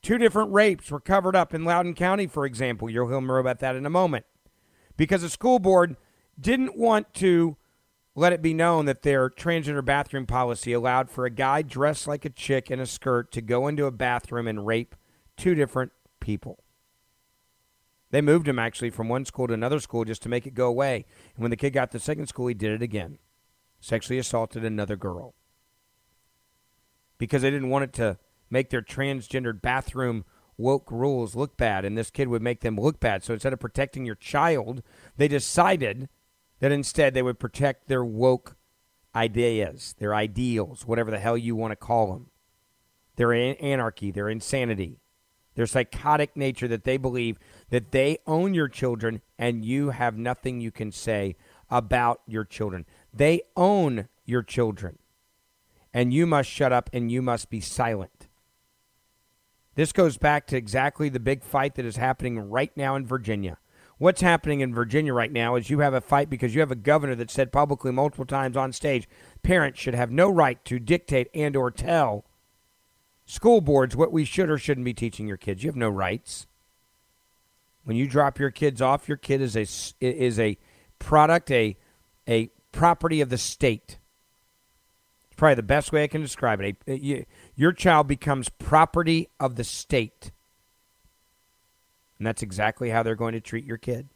Two 0.03 0.19
different 0.19 0.53
rapes 0.53 0.91
were 0.91 1.01
covered 1.01 1.37
up 1.37 1.55
in 1.55 1.65
Loudoun 1.65 1.95
County, 1.95 2.27
for 2.27 2.45
example. 2.45 2.91
You'll 2.91 3.09
hear 3.09 3.21
more 3.21 3.39
about 3.39 3.61
that 3.61 3.77
in 3.77 3.87
a 3.87 3.91
moment. 3.91 4.27
Because 4.97 5.23
the 5.23 5.31
school 5.31 5.59
board 5.59 5.97
didn't 6.39 6.77
want 6.77 7.13
to 7.15 7.57
let 8.15 8.33
it 8.33 8.43
be 8.43 8.55
known 8.55 8.87
that 8.87 9.03
their 9.03 9.29
transgender 9.29 9.85
bathroom 9.85 10.27
policy 10.27 10.73
allowed 10.73 11.11
for 11.11 11.25
a 11.25 11.31
guy 11.31 11.63
dressed 11.63 12.07
like 12.07 12.25
a 12.25 12.31
chick 12.31 12.71
in 12.71 12.79
a 12.79 12.87
skirt 12.87 13.33
to 13.33 13.41
go 13.41 13.67
into 13.67 13.87
a 13.87 13.91
bathroom 13.91 14.47
and 14.47 14.67
rape 14.67 14.95
two 15.37 15.55
different 15.55 15.93
people. 16.21 16.63
They 18.11 18.21
moved 18.21 18.47
him 18.47 18.61
actually 18.61 18.91
from 18.91 19.09
one 19.09 19.25
school 19.25 19.49
to 19.49 19.55
another 19.55 19.81
school 19.81 20.05
just 20.05 20.23
to 20.23 20.29
make 20.29 20.47
it 20.47 20.55
go 20.55 20.69
away. 20.69 21.05
And 21.35 21.43
when 21.43 21.51
the 21.51 21.57
kid 21.57 21.71
got 21.71 21.91
to 21.91 21.99
second 21.99 22.29
school, 22.29 22.47
he 22.47 22.55
did 22.55 22.71
it 22.71 22.83
again. 22.83 23.19
Sexually 23.81 24.19
assaulted 24.19 24.65
another 24.65 24.95
girl. 24.95 25.35
Because 27.19 27.43
they 27.43 27.51
didn't 27.51 27.71
want 27.71 27.85
it 27.85 27.93
to 27.95 28.19
make 28.51 28.71
their 28.71 28.83
transgendered 28.83 29.61
bathroom 29.61 30.25
woke 30.57 30.91
rules 30.93 31.35
look 31.35 31.57
bad, 31.57 31.85
and 31.85 31.99
this 31.99 32.11
kid 32.11 32.29
would 32.29 32.43
make 32.43 32.61
them 32.61 32.77
look 32.77 33.01
bad. 33.01 33.25
So 33.25 33.35
instead 33.35 33.53
of 33.53 33.59
protecting 33.59 34.07
your 34.07 34.15
child, 34.15 34.83
they 35.17 35.27
decided 35.27 36.09
that 36.61 36.73
instead 36.73 37.15
they 37.15 37.23
would 37.23 37.39
protect 37.39 37.89
their 37.89 38.05
woke 38.05 38.57
ideas, 39.15 39.95
their 39.99 40.15
ideals, 40.15 40.87
whatever 40.87 41.11
the 41.11 41.19
hell 41.19 41.37
you 41.37 41.55
want 41.55 41.73
to 41.73 41.77
call 41.77 42.13
them. 42.13 42.31
Their 43.17 43.33
anarchy, 43.33 44.11
their 44.11 44.29
insanity, 44.29 44.99
their 45.55 45.67
psychotic 45.67 46.37
nature 46.37 46.67
that 46.69 46.85
they 46.85 46.97
believe 46.97 47.39
that 47.71 47.93
they 47.93 48.19
own 48.27 48.55
your 48.55 48.69
children 48.69 49.23
and 49.39 49.65
you 49.65 49.91
have 49.91 50.17
nothing 50.17 50.61
you 50.61 50.73
can 50.73 50.91
say 50.91 51.37
about 51.71 52.23
your 52.27 52.45
children. 52.45 52.87
They 53.13 53.43
own 53.57 54.09
your 54.25 54.43
children. 54.43 54.99
And 55.93 56.13
you 56.13 56.27
must 56.27 56.51
shut 56.51 56.73
up 56.73 56.91
and 56.93 57.11
you 57.11 57.23
must 57.23 57.51
be 57.51 57.61
silent. 57.61 58.29
This 59.77 59.93
goes 59.93 60.19
back 60.19 60.47
to 60.49 60.57
exactly 60.57 61.09
the 61.09 61.21
big 61.21 61.43
fight 61.43 61.77
that 61.77 61.85
is 61.85 61.97
happening 61.97 62.39
right 62.39 62.77
now 62.77 62.97
in 62.97 63.07
Virginia, 63.07 63.59
What's 63.99 64.21
happening 64.21 64.61
in 64.61 64.75
Virginia 64.75 65.15
right 65.15 65.31
now 65.31 65.55
is 65.55 65.71
you 65.71 65.79
have 65.81 65.95
a 65.95 66.01
fight 66.01 66.29
because 66.29 66.55
you 66.55 66.61
have 66.61 66.73
a 66.73 66.77
governor 66.77 67.15
that 67.15 67.31
said 67.31 67.53
publicly 67.53 67.93
multiple 67.93 68.25
times 68.25 68.57
on 68.57 68.73
stage 68.73 69.09
parents 69.43 69.79
should 69.79 69.95
have 69.95 70.11
no 70.11 70.29
right 70.29 70.63
to 70.65 70.79
dictate 70.79 71.29
and 71.33 71.55
or 71.55 71.71
tell 71.71 72.25
school 73.27 73.61
boards 73.61 73.95
what 73.95 74.13
we 74.13 74.25
should 74.25 74.51
or 74.51 74.59
shouldn't 74.59 74.85
be 74.85 74.95
teaching 74.95 75.27
your 75.27 75.37
kids. 75.37 75.63
You 75.63 75.69
have 75.69 75.77
no 75.77 75.89
rights. 75.89 76.47
When 77.85 77.97
you 77.97 78.09
drop 78.09 78.39
your 78.39 78.51
kids 78.51 78.81
off, 78.81 79.09
your 79.09 79.17
kid 79.17 79.41
is 79.41 79.57
a 79.57 79.67
is 80.01 80.41
a 80.41 80.59
product, 80.99 81.51
a 81.51 81.77
a 82.27 82.51
property 82.73 83.21
of 83.21 83.29
the 83.29 83.39
state. 83.39 83.99
It's 85.27 85.37
probably 85.37 85.57
the 85.57 85.63
best 85.63 85.93
way 85.93 86.05
I 86.05 86.09
can 86.09 86.23
describe 86.23 86.61
it. 86.61 86.77
A, 86.87 86.99
you, 86.99 87.27
your 87.55 87.73
child 87.73 88.09
becomes 88.09 88.49
property 88.49 89.29
of 89.39 89.57
the 89.57 89.65
state. 89.65 90.33
And 92.25 92.29
that's 92.31 92.43
exactly 92.43 92.89
how 92.89 93.03
they're 93.03 93.15
going 93.15 93.35
to 93.35 93.41
treat 93.43 93.67
your 93.67 93.77
kid. 93.77 94.09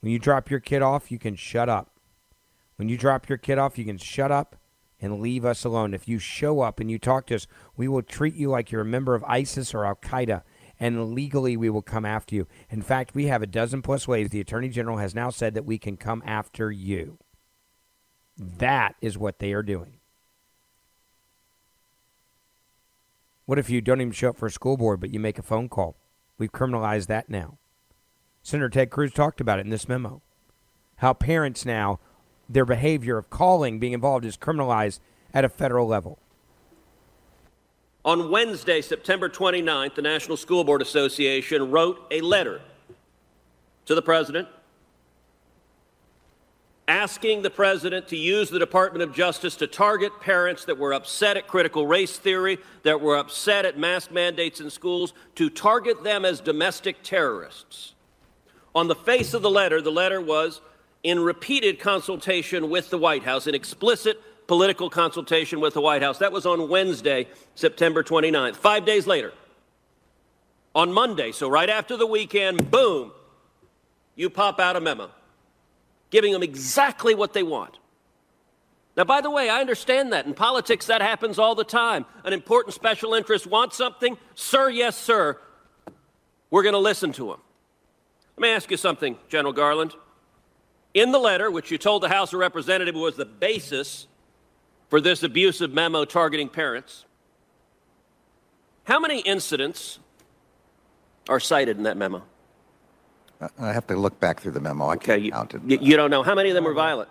When 0.00 0.10
you 0.10 0.18
drop 0.18 0.50
your 0.50 0.60
kid 0.60 0.80
off, 0.80 1.12
you 1.12 1.18
can 1.18 1.36
shut 1.36 1.68
up. 1.68 1.90
When 2.76 2.88
you 2.88 2.96
drop 2.96 3.28
your 3.28 3.36
kid 3.36 3.58
off, 3.58 3.76
you 3.76 3.84
can 3.84 3.98
shut 3.98 4.32
up 4.32 4.56
and 4.98 5.20
leave 5.20 5.44
us 5.44 5.62
alone. 5.62 5.92
If 5.92 6.08
you 6.08 6.18
show 6.18 6.60
up 6.62 6.80
and 6.80 6.90
you 6.90 6.98
talk 6.98 7.26
to 7.26 7.34
us, 7.34 7.46
we 7.76 7.86
will 7.86 8.00
treat 8.00 8.34
you 8.34 8.48
like 8.48 8.72
you're 8.72 8.80
a 8.80 8.86
member 8.86 9.14
of 9.14 9.22
ISIS 9.24 9.74
or 9.74 9.84
Al 9.84 9.96
Qaeda, 9.96 10.40
and 10.80 11.12
legally 11.12 11.54
we 11.54 11.68
will 11.68 11.82
come 11.82 12.06
after 12.06 12.34
you. 12.34 12.48
In 12.70 12.80
fact, 12.80 13.14
we 13.14 13.26
have 13.26 13.42
a 13.42 13.46
dozen 13.46 13.82
plus 13.82 14.08
ways 14.08 14.30
the 14.30 14.40
Attorney 14.40 14.70
General 14.70 14.96
has 14.96 15.14
now 15.14 15.28
said 15.28 15.52
that 15.52 15.66
we 15.66 15.76
can 15.76 15.98
come 15.98 16.22
after 16.24 16.72
you. 16.72 17.18
That 18.38 18.94
is 19.02 19.18
what 19.18 19.38
they 19.38 19.52
are 19.52 19.62
doing. 19.62 19.98
What 23.44 23.58
if 23.58 23.68
you 23.68 23.82
don't 23.82 24.00
even 24.00 24.14
show 24.14 24.30
up 24.30 24.38
for 24.38 24.46
a 24.46 24.50
school 24.50 24.78
board, 24.78 24.98
but 24.98 25.12
you 25.12 25.20
make 25.20 25.38
a 25.38 25.42
phone 25.42 25.68
call? 25.68 25.98
We've 26.42 26.50
criminalized 26.50 27.06
that 27.06 27.30
now. 27.30 27.58
Senator 28.42 28.68
Ted 28.68 28.90
Cruz 28.90 29.12
talked 29.12 29.40
about 29.40 29.60
it 29.60 29.64
in 29.64 29.70
this 29.70 29.88
memo. 29.88 30.22
How 30.96 31.12
parents 31.12 31.64
now, 31.64 32.00
their 32.48 32.64
behavior 32.64 33.16
of 33.16 33.30
calling, 33.30 33.78
being 33.78 33.92
involved, 33.92 34.24
is 34.24 34.36
criminalized 34.36 34.98
at 35.32 35.44
a 35.44 35.48
federal 35.48 35.86
level. 35.86 36.18
On 38.04 38.28
Wednesday, 38.28 38.80
September 38.80 39.28
29th, 39.28 39.94
the 39.94 40.02
National 40.02 40.36
School 40.36 40.64
Board 40.64 40.82
Association 40.82 41.70
wrote 41.70 42.04
a 42.10 42.20
letter 42.20 42.60
to 43.84 43.94
the 43.94 44.02
president 44.02 44.48
asking 46.88 47.42
the 47.42 47.50
president 47.50 48.08
to 48.08 48.16
use 48.16 48.50
the 48.50 48.58
Department 48.58 49.02
of 49.02 49.14
Justice 49.14 49.56
to 49.56 49.66
target 49.66 50.12
parents 50.20 50.64
that 50.64 50.78
were 50.78 50.92
upset 50.92 51.36
at 51.36 51.46
critical 51.46 51.86
race 51.86 52.18
theory, 52.18 52.58
that 52.82 53.00
were 53.00 53.16
upset 53.16 53.64
at 53.64 53.78
mask 53.78 54.10
mandates 54.10 54.60
in 54.60 54.68
schools, 54.68 55.12
to 55.36 55.48
target 55.48 56.02
them 56.02 56.24
as 56.24 56.40
domestic 56.40 57.02
terrorists. 57.02 57.94
On 58.74 58.88
the 58.88 58.94
face 58.94 59.34
of 59.34 59.42
the 59.42 59.50
letter, 59.50 59.80
the 59.80 59.92
letter 59.92 60.20
was 60.20 60.60
in 61.02 61.20
repeated 61.20 61.78
consultation 61.78 62.70
with 62.70 62.90
the 62.90 62.98
White 62.98 63.22
House, 63.22 63.46
in 63.46 63.54
explicit 63.54 64.20
political 64.46 64.90
consultation 64.90 65.60
with 65.60 65.74
the 65.74 65.80
White 65.80 66.02
House. 66.02 66.18
That 66.18 66.32
was 66.32 66.46
on 66.46 66.68
Wednesday, 66.68 67.28
September 67.54 68.02
29th. 68.02 68.56
Five 68.56 68.84
days 68.84 69.06
later, 69.06 69.32
on 70.74 70.92
Monday, 70.92 71.32
so 71.32 71.48
right 71.48 71.70
after 71.70 71.96
the 71.96 72.06
weekend, 72.06 72.70
boom, 72.70 73.12
you 74.16 74.30
pop 74.30 74.58
out 74.58 74.76
a 74.76 74.80
memo 74.80 75.10
giving 76.12 76.32
them 76.32 76.44
exactly 76.44 77.16
what 77.16 77.32
they 77.32 77.42
want. 77.42 77.78
Now, 78.96 79.04
by 79.04 79.22
the 79.22 79.30
way, 79.30 79.48
I 79.48 79.60
understand 79.60 80.12
that. 80.12 80.26
In 80.26 80.34
politics, 80.34 80.86
that 80.86 81.00
happens 81.00 81.38
all 81.38 81.54
the 81.54 81.64
time. 81.64 82.04
An 82.24 82.34
important 82.34 82.74
special 82.74 83.14
interest 83.14 83.46
wants 83.46 83.76
something. 83.76 84.18
Sir, 84.34 84.68
yes, 84.68 84.96
sir. 84.96 85.38
We're 86.50 86.62
going 86.62 86.74
to 86.74 86.78
listen 86.78 87.12
to 87.14 87.32
him. 87.32 87.40
Let 88.36 88.42
me 88.42 88.50
ask 88.50 88.70
you 88.70 88.76
something, 88.76 89.16
General 89.28 89.54
Garland. 89.54 89.94
In 90.92 91.10
the 91.10 91.18
letter, 91.18 91.50
which 91.50 91.70
you 91.70 91.78
told 91.78 92.02
the 92.02 92.10
House 92.10 92.34
of 92.34 92.38
Representatives 92.38 92.98
was 92.98 93.16
the 93.16 93.24
basis 93.24 94.06
for 94.90 95.00
this 95.00 95.22
abusive 95.22 95.72
memo 95.72 96.04
targeting 96.04 96.50
parents, 96.50 97.06
how 98.84 99.00
many 99.00 99.20
incidents 99.20 99.98
are 101.30 101.40
cited 101.40 101.78
in 101.78 101.84
that 101.84 101.96
memo? 101.96 102.22
I 103.58 103.72
have 103.72 103.86
to 103.88 103.96
look 103.96 104.18
back 104.20 104.40
through 104.40 104.52
the 104.52 104.60
memo. 104.60 104.86
I 104.86 104.94
Okay, 104.94 105.06
can't 105.06 105.22
you, 105.22 105.32
count 105.32 105.54
it. 105.54 105.62
you- 105.66 105.78
you 105.80 105.96
don't 105.96 106.10
know. 106.10 106.22
How 106.22 106.34
many 106.34 106.48
of 106.50 106.54
them 106.54 106.64
were 106.64 106.74
violent? 106.74 107.08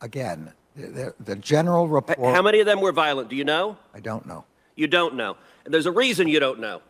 Again, 0.00 0.52
the, 0.76 1.14
the 1.20 1.36
general 1.36 1.88
report. 1.88 2.34
How 2.34 2.42
many 2.42 2.60
of 2.60 2.66
them 2.66 2.80
were 2.80 2.92
violent? 2.92 3.28
Do 3.30 3.36
you 3.36 3.44
know? 3.44 3.76
I 3.94 4.00
don't 4.00 4.26
know. 4.26 4.44
You 4.76 4.86
don't 4.86 5.14
know. 5.14 5.36
And 5.64 5.72
there's 5.72 5.86
a 5.86 5.92
reason 5.92 6.28
you 6.28 6.40
don't 6.40 6.58
know. 6.60 6.82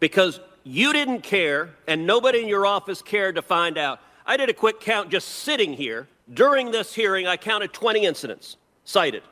Because 0.00 0.40
you 0.64 0.92
didn't 0.92 1.22
care, 1.22 1.70
and 1.86 2.06
nobody 2.06 2.42
in 2.42 2.48
your 2.48 2.66
office 2.66 3.00
cared 3.02 3.34
to 3.36 3.42
find 3.42 3.78
out. 3.78 4.00
I 4.26 4.36
did 4.36 4.48
a 4.50 4.54
quick 4.54 4.80
count 4.80 5.10
just 5.10 5.28
sitting 5.28 5.72
here. 5.72 6.08
During 6.32 6.70
this 6.70 6.94
hearing, 6.94 7.26
I 7.26 7.36
counted 7.36 7.72
20 7.72 8.04
incidents 8.04 8.56
cited. 8.84 9.22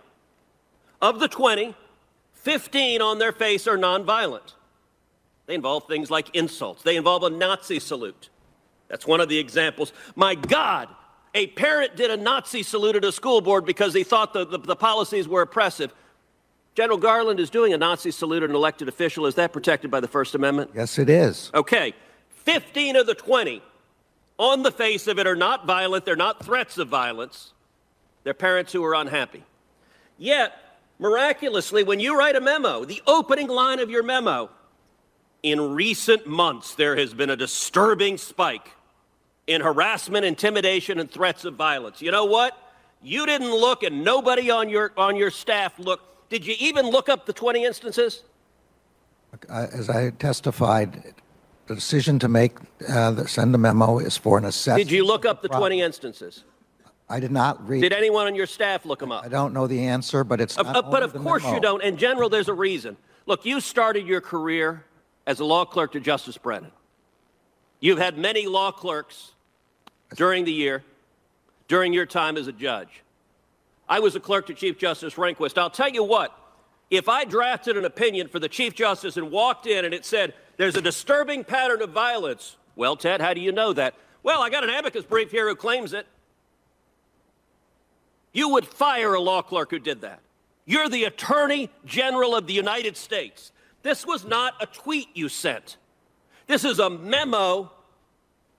Of 1.03 1.20
the 1.20 1.28
20, 1.28 1.74
15 2.32 3.03
on 3.03 3.18
their 3.18 3.32
face 3.32 3.66
are 3.66 3.76
nonviolent. 3.76 4.55
They 5.47 5.55
involve 5.55 5.86
things 5.86 6.11
like 6.11 6.34
insults, 6.34 6.82
they 6.82 6.97
involve 6.97 7.22
a 7.22 7.30
Nazi 7.30 7.80
salute. 7.80 8.30
That's 8.88 9.07
one 9.07 9.20
of 9.20 9.28
the 9.28 9.38
examples. 9.38 9.92
My 10.14 10.36
God, 10.36 10.88
a 11.34 11.49
parent 11.49 11.97
did 11.97 12.11
a 12.11 12.16
Nazi 12.16 12.62
salute 12.62 12.94
at 12.94 13.05
a 13.05 13.11
school 13.11 13.40
board 13.40 13.64
because 13.64 13.92
he 13.92 14.05
thought 14.05 14.32
the, 14.32 14.47
the, 14.47 14.59
the 14.59 14.76
policies 14.76 15.26
were 15.26 15.42
oppressive. 15.42 15.92
General 16.76 16.99
Garland 16.99 17.40
is 17.40 17.51
doing 17.51 17.72
a 17.72 17.78
Nazi 17.78 18.11
salute 18.11 18.42
at 18.42 18.51
an 18.51 18.55
elected 18.55 18.88
official. 18.88 19.26
Is 19.26 19.34
that 19.34 19.53
protected 19.53 19.90
by 19.90 19.99
the 19.99 20.09
First 20.09 20.34
Amendment? 20.34 20.70
Yes, 20.74 20.99
it 20.99 21.11
is. 21.11 21.51
Okay. 21.55 21.94
15 22.44 22.97
of 22.97 23.07
the 23.07 23.14
20 23.14 23.61
on 24.38 24.62
the 24.62 24.70
face 24.70 25.07
of 25.07 25.18
it 25.18 25.26
are 25.26 25.34
not 25.34 25.66
violent. 25.66 26.05
They're 26.05 26.16
not 26.16 26.44
threats 26.44 26.78
of 26.78 26.88
violence. 26.88 27.53
They're 28.22 28.34
parents 28.34 28.72
who 28.72 28.84
are 28.84 28.94
unhappy. 28.94 29.42
Yet, 30.18 30.53
miraculously, 30.99 31.82
when 31.82 31.99
you 31.99 32.16
write 32.16 32.36
a 32.36 32.40
memo, 32.40 32.84
the 32.84 33.03
opening 33.07 33.49
line 33.49 33.80
of 33.80 33.90
your 33.90 34.03
memo, 34.03 34.51
in 35.47 35.74
recent 35.76 36.26
months, 36.26 36.74
there 36.74 36.97
has 36.97 37.14
been 37.14 37.30
a 37.30 37.36
disturbing 37.36 38.18
spike 38.18 38.72
in 39.47 39.61
harassment, 39.61 40.24
intimidation, 40.24 40.99
and 40.99 41.09
threats 41.09 41.44
of 41.44 41.55
violence. 41.55 42.03
You 42.03 42.11
know 42.11 42.24
what? 42.24 42.59
You 43.01 43.26
didn't 43.26 43.53
look, 43.55 43.84
and 43.84 44.03
nobody 44.03 44.51
on 44.51 44.68
your, 44.68 44.90
on 44.97 45.14
your 45.14 45.30
staff 45.30 45.78
looked. 45.78 46.28
Did 46.30 46.44
you 46.44 46.57
even 46.59 46.86
look 46.86 47.09
up 47.09 47.26
the 47.26 47.32
20 47.32 47.64
instances? 47.64 48.24
Uh, 49.49 49.66
As 49.72 49.88
I 49.88 50.11
testified, 50.11 51.14
the 51.68 51.76
decision 51.76 52.18
to 52.18 52.28
make, 52.28 52.57
uh, 52.88 53.12
the- 53.12 53.28
send 53.28 53.55
a 53.55 53.59
memo 53.59 53.99
is 54.01 54.16
for 54.16 54.38
an 54.38 54.47
assessment. 54.47 54.88
Did 54.88 54.97
you 54.97 55.05
look 55.07 55.24
up 55.24 55.42
the 55.42 55.49
20 55.49 55.80
instances? 55.80 56.42
I 57.09 57.20
did 57.20 57.30
not 57.30 57.68
read. 57.68 57.82
Did 57.82 57.92
anyone 57.92 58.26
on 58.26 58.34
your 58.34 58.47
staff 58.49 58.84
look 58.84 58.99
them 58.99 59.12
up? 59.12 59.24
I 59.24 59.28
don't 59.28 59.55
know 59.55 59.68
the 59.68 59.84
answer, 59.86 60.24
but 60.24 60.40
it's 60.40 60.57
not 60.57 60.74
of- 60.74 60.90
but 60.90 61.05
of 61.05 61.12
course 61.14 61.44
memo. 61.44 61.55
you 61.55 61.61
don't. 61.61 61.82
In 61.84 61.97
general, 61.99 62.28
there's 62.28 62.49
a 62.49 62.55
reason. 62.55 62.97
Look, 63.26 63.44
you 63.44 63.61
started 63.61 64.09
your 64.09 64.20
career 64.20 64.84
as 65.27 65.41
a 65.41 65.45
law 65.45 65.64
clerk 65.64 65.93
to 65.93 66.01
Justice 66.01 66.39
Brennan. 66.39 66.70
You've 67.81 67.99
had 67.99 68.16
many 68.16 68.47
law 68.47 68.70
clerks 68.70 69.33
during 70.14 70.45
the 70.45 70.53
year, 70.53 70.85
during 71.68 71.93
your 71.93 72.07
time 72.07 72.37
as 72.37 72.47
a 72.47 72.53
judge. 72.53 73.03
I 73.89 74.01
was 74.01 74.16
a 74.16 74.20
clerk 74.20 74.47
to 74.47 74.55
Chief 74.55 74.79
Justice 74.79 75.14
Rehnquist. 75.14 75.59
I'll 75.59 75.70
tell 75.70 75.91
you 75.91 76.03
what, 76.03 76.37
if 76.91 77.09
I 77.09 77.24
drafted 77.24 77.77
an 77.77 77.85
opinion 77.85 78.29
for 78.29 78.39
the 78.39 78.49
Chief 78.49 78.74
Justice 78.74 79.16
and 79.16 79.31
walked 79.31 79.66
in 79.66 79.85
and 79.85 79.93
it 79.93 80.05
said, 80.05 80.35
there's 80.57 80.77
a 80.77 80.83
disturbing 80.83 81.45
pattern 81.45 81.83
of 81.83 81.91
violence, 81.91 82.57
well, 82.77 82.97
Ted, 82.97 83.20
how 83.20 83.35
do 83.35 83.41
you 83.41 83.53
know 83.53 83.72
that? 83.72 83.95
Well, 84.22 84.43
I 84.43 84.51
got 84.51 84.64
an 84.64 84.70
amicus 84.70 85.05
brief 85.05 85.31
here 85.31 85.49
who 85.49 85.55
claims 85.55 85.93
it. 85.93 86.07
You 88.33 88.51
would 88.51 88.66
fire 88.66 89.14
a 89.14 89.20
law 89.20 89.43
clerk 89.43 89.70
who 89.70 89.79
did 89.79 90.03
that. 90.03 90.20
You're 90.64 90.89
the 90.89 91.05
Attorney 91.05 91.70
General 91.85 92.35
of 92.35 92.47
the 92.47 92.53
United 92.53 92.97
States. 92.97 93.53
This 93.87 94.05
was 94.05 94.24
not 94.24 94.55
a 94.61 94.66
tweet 94.66 95.11
you 95.14 95.28
sent. 95.28 95.76
This 96.49 96.64
is 96.64 96.80
a 96.80 96.91
memo 96.91 97.70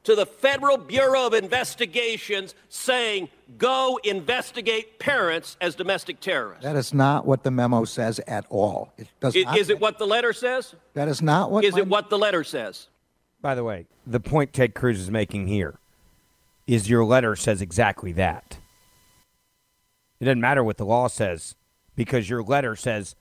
to 0.04 0.16
the 0.16 0.26
Federal 0.26 0.78
Bureau 0.78 1.28
of 1.28 1.34
Investigations 1.34 2.56
saying, 2.70 3.28
go 3.58 4.00
investigate 4.06 5.00
parents 5.00 5.58
as 5.60 5.76
domestic 5.76 6.22
terrorists. 6.22 6.64
That 6.64 6.78
is 6.78 6.94
not 6.94 7.26
what 7.26 7.44
the 7.44 7.52
memo 7.52 7.84
says 7.84 8.20
at 8.20 8.46
all. 8.50 8.94
It 8.98 9.10
does 9.20 9.36
I- 9.36 9.42
not. 9.42 9.58
Is 9.58 9.70
it 9.70 9.82
what 9.82 10.00
the 10.00 10.08
letter 10.08 10.32
says? 10.32 10.74
That 10.94 11.10
is 11.10 11.22
not 11.22 11.52
what. 11.52 11.66
Is 11.66 11.74
my- 11.74 11.80
it 11.82 11.88
what 11.90 12.10
the 12.10 12.18
letter 12.18 12.46
says? 12.46 12.88
By 13.42 13.54
the 13.54 13.66
way, 13.66 13.86
the 14.06 14.22
point 14.22 14.54
Ted 14.54 14.76
Cruz 14.76 14.98
is 14.98 15.12
making 15.12 15.48
here 15.48 15.78
is 16.68 16.90
your 16.90 17.04
letter 17.04 17.36
says 17.36 17.62
exactly 17.62 18.14
that. 18.14 18.60
It 20.22 20.26
doesn't 20.26 20.40
matter 20.40 20.64
what 20.64 20.78
the 20.78 20.86
law 20.86 21.10
says 21.10 21.56
because 21.98 22.30
your 22.30 22.42
letter 22.42 22.78
says 22.78 23.18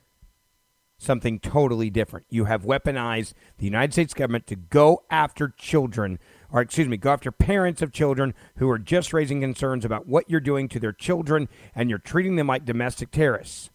something 0.98 1.38
totally 1.38 1.90
different. 1.90 2.26
You 2.30 2.46
have 2.46 2.62
weaponized 2.62 3.34
the 3.58 3.64
United 3.64 3.92
States 3.92 4.14
government 4.14 4.46
to 4.46 4.56
go 4.56 5.02
after 5.10 5.48
children, 5.48 6.18
or 6.50 6.60
excuse 6.60 6.88
me, 6.88 6.96
go 6.96 7.12
after 7.12 7.30
parents 7.30 7.82
of 7.82 7.92
children 7.92 8.34
who 8.56 8.68
are 8.70 8.78
just 8.78 9.12
raising 9.12 9.40
concerns 9.40 9.84
about 9.84 10.06
what 10.06 10.28
you're 10.30 10.40
doing 10.40 10.68
to 10.70 10.80
their 10.80 10.92
children 10.92 11.48
and 11.74 11.90
you're 11.90 11.98
treating 11.98 12.36
them 12.36 12.46
like 12.46 12.64
domestic 12.64 13.10
terrorists. 13.10 13.70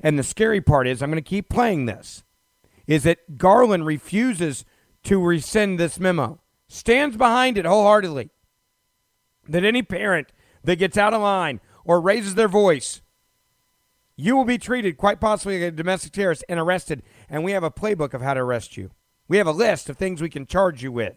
And 0.00 0.18
the 0.18 0.22
scary 0.22 0.60
part 0.60 0.86
is, 0.86 1.02
I'm 1.02 1.10
going 1.10 1.22
to 1.22 1.28
keep 1.28 1.48
playing 1.48 1.86
this, 1.86 2.24
is 2.86 3.02
that 3.04 3.38
Garland 3.38 3.86
refuses 3.86 4.64
to 5.04 5.22
rescind 5.22 5.78
this 5.78 6.00
memo, 6.00 6.40
stands 6.68 7.16
behind 7.16 7.58
it 7.58 7.66
wholeheartedly. 7.66 8.30
That 9.48 9.64
any 9.64 9.82
parent 9.82 10.28
that 10.64 10.76
gets 10.76 10.96
out 10.96 11.12
of 11.12 11.20
line 11.20 11.60
or 11.84 12.00
raises 12.00 12.34
their 12.34 12.48
voice, 12.48 13.02
you 14.16 14.36
will 14.36 14.44
be 14.44 14.58
treated 14.58 14.96
quite 14.96 15.20
possibly 15.20 15.60
like 15.60 15.72
a 15.72 15.76
domestic 15.76 16.12
terrorist 16.12 16.44
and 16.48 16.60
arrested. 16.60 17.02
And 17.28 17.44
we 17.44 17.52
have 17.52 17.64
a 17.64 17.70
playbook 17.70 18.14
of 18.14 18.22
how 18.22 18.34
to 18.34 18.40
arrest 18.40 18.76
you. 18.76 18.90
We 19.28 19.38
have 19.38 19.46
a 19.46 19.52
list 19.52 19.88
of 19.88 19.96
things 19.96 20.20
we 20.20 20.30
can 20.30 20.46
charge 20.46 20.82
you 20.82 20.92
with. 20.92 21.16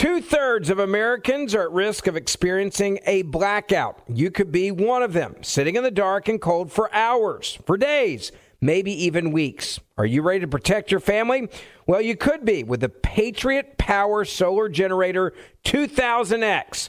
Two 0.00 0.22
thirds 0.22 0.70
of 0.70 0.78
Americans 0.78 1.54
are 1.54 1.64
at 1.64 1.72
risk 1.72 2.06
of 2.06 2.16
experiencing 2.16 3.00
a 3.04 3.20
blackout. 3.20 4.00
You 4.08 4.30
could 4.30 4.50
be 4.50 4.70
one 4.70 5.02
of 5.02 5.12
them, 5.12 5.36
sitting 5.42 5.76
in 5.76 5.82
the 5.82 5.90
dark 5.90 6.26
and 6.26 6.40
cold 6.40 6.72
for 6.72 6.90
hours, 6.94 7.58
for 7.66 7.76
days, 7.76 8.32
maybe 8.62 8.92
even 9.04 9.30
weeks. 9.30 9.78
Are 9.98 10.06
you 10.06 10.22
ready 10.22 10.40
to 10.40 10.48
protect 10.48 10.90
your 10.90 11.00
family? 11.00 11.50
Well, 11.86 12.00
you 12.00 12.16
could 12.16 12.46
be 12.46 12.64
with 12.64 12.80
the 12.80 12.88
Patriot 12.88 13.76
Power 13.76 14.24
Solar 14.24 14.70
Generator 14.70 15.34
2000X. 15.66 16.88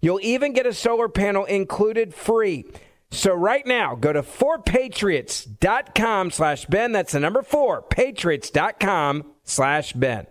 You'll 0.00 0.20
even 0.22 0.52
get 0.52 0.66
a 0.66 0.72
solar 0.72 1.08
panel 1.08 1.44
included 1.44 2.14
free. 2.14 2.64
So 3.10 3.34
right 3.34 3.66
now, 3.66 3.94
go 3.94 4.12
to 4.12 4.22
4patriots.com 4.22 6.30
slash 6.30 6.66
Ben. 6.66 6.92
That's 6.92 7.12
the 7.12 7.20
number 7.20 7.42
4, 7.42 7.82
patriots.com 7.82 9.24
slash 9.44 9.92
Ben. 9.92 10.26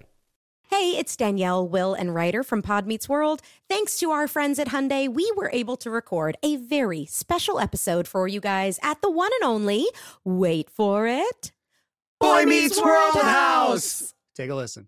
Hey, 0.70 0.98
it's 0.98 1.16
Danielle, 1.16 1.68
Will, 1.68 1.94
and 1.94 2.14
Rider 2.14 2.44
from 2.44 2.62
Pod 2.62 2.86
Meets 2.88 3.08
World. 3.08 3.42
Thanks 3.70 3.98
to 4.00 4.12
our 4.12 4.28
friends 4.28 4.60
at 4.60 4.70
Hyundai, 4.70 5.08
we 5.08 5.32
were 5.38 5.50
able 5.54 5.78
to 5.78 5.90
record 5.90 6.36
a 6.44 6.58
very 6.58 7.06
special 7.06 7.60
episode 7.60 8.08
for 8.08 8.28
you 8.28 8.42
guys 8.42 8.80
at 8.84 9.02
the 9.02 9.10
one 9.10 9.32
and 9.42 9.50
only, 9.50 9.86
wait 10.24 10.70
for 10.70 11.08
it, 11.08 11.52
Boy 12.20 12.46
Meets 12.46 12.82
World 12.82 13.16
House. 13.16 14.14
Take 14.36 14.50
a 14.50 14.56
listen. 14.56 14.88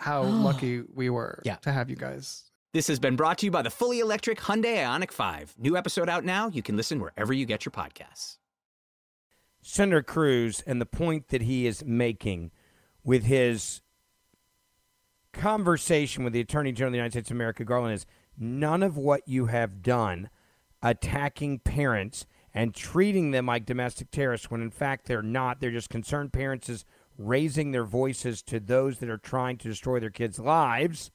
how 0.00 0.22
lucky 0.48 0.82
we 0.94 1.10
were 1.10 1.40
Yeah. 1.44 1.56
to 1.56 1.72
have 1.72 1.88
you 1.90 1.96
guys. 1.96 2.44
This 2.72 2.86
has 2.86 2.98
been 3.00 3.16
brought 3.16 3.38
to 3.38 3.46
you 3.46 3.50
by 3.50 3.62
the 3.62 3.70
fully 3.70 3.98
electric 4.00 4.38
Hyundai 4.40 4.76
Ioniq 4.84 5.10
5. 5.10 5.56
New 5.58 5.76
episode 5.76 6.08
out 6.08 6.24
now. 6.24 6.48
You 6.48 6.62
can 6.62 6.76
listen 6.76 7.00
wherever 7.00 7.32
you 7.32 7.44
get 7.44 7.64
your 7.64 7.72
podcasts. 7.72 8.36
Senator 9.62 10.02
Cruz 10.02 10.62
and 10.66 10.80
the 10.80 10.86
point 10.86 11.28
that 11.28 11.42
he 11.42 11.66
is 11.66 11.84
making 11.84 12.50
with 13.04 13.24
his 13.24 13.82
conversation 15.32 16.24
with 16.24 16.32
the 16.32 16.40
Attorney 16.40 16.72
General 16.72 16.88
of 16.88 16.92
the 16.92 16.98
United 16.98 17.12
States 17.12 17.30
of 17.30 17.36
America, 17.36 17.64
Garland, 17.64 17.94
is 17.94 18.06
none 18.38 18.82
of 18.82 18.96
what 18.96 19.26
you 19.26 19.46
have 19.46 19.82
done 19.82 20.30
attacking 20.82 21.58
parents 21.58 22.26
and 22.54 22.74
treating 22.74 23.30
them 23.30 23.46
like 23.46 23.66
domestic 23.66 24.10
terrorists 24.10 24.50
when 24.50 24.62
in 24.62 24.70
fact 24.70 25.06
they're 25.06 25.22
not. 25.22 25.60
They're 25.60 25.70
just 25.70 25.90
concerned 25.90 26.32
parents 26.32 26.68
is 26.68 26.84
raising 27.20 27.70
their 27.70 27.84
voices 27.84 28.42
to 28.42 28.58
those 28.58 28.98
that 28.98 29.10
are 29.10 29.18
trying 29.18 29.58
to 29.58 29.68
destroy 29.68 30.00
their 30.00 30.10
kids' 30.10 30.38
lives 30.38 31.10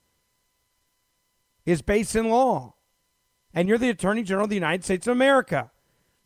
is 1.65 1.81
based 1.81 2.15
in 2.15 2.29
law. 2.29 2.75
And 3.53 3.67
you're 3.67 3.77
the 3.77 3.89
Attorney 3.89 4.23
General 4.23 4.45
of 4.45 4.49
the 4.49 4.55
United 4.55 4.83
States 4.83 5.07
of 5.07 5.11
America. 5.11 5.71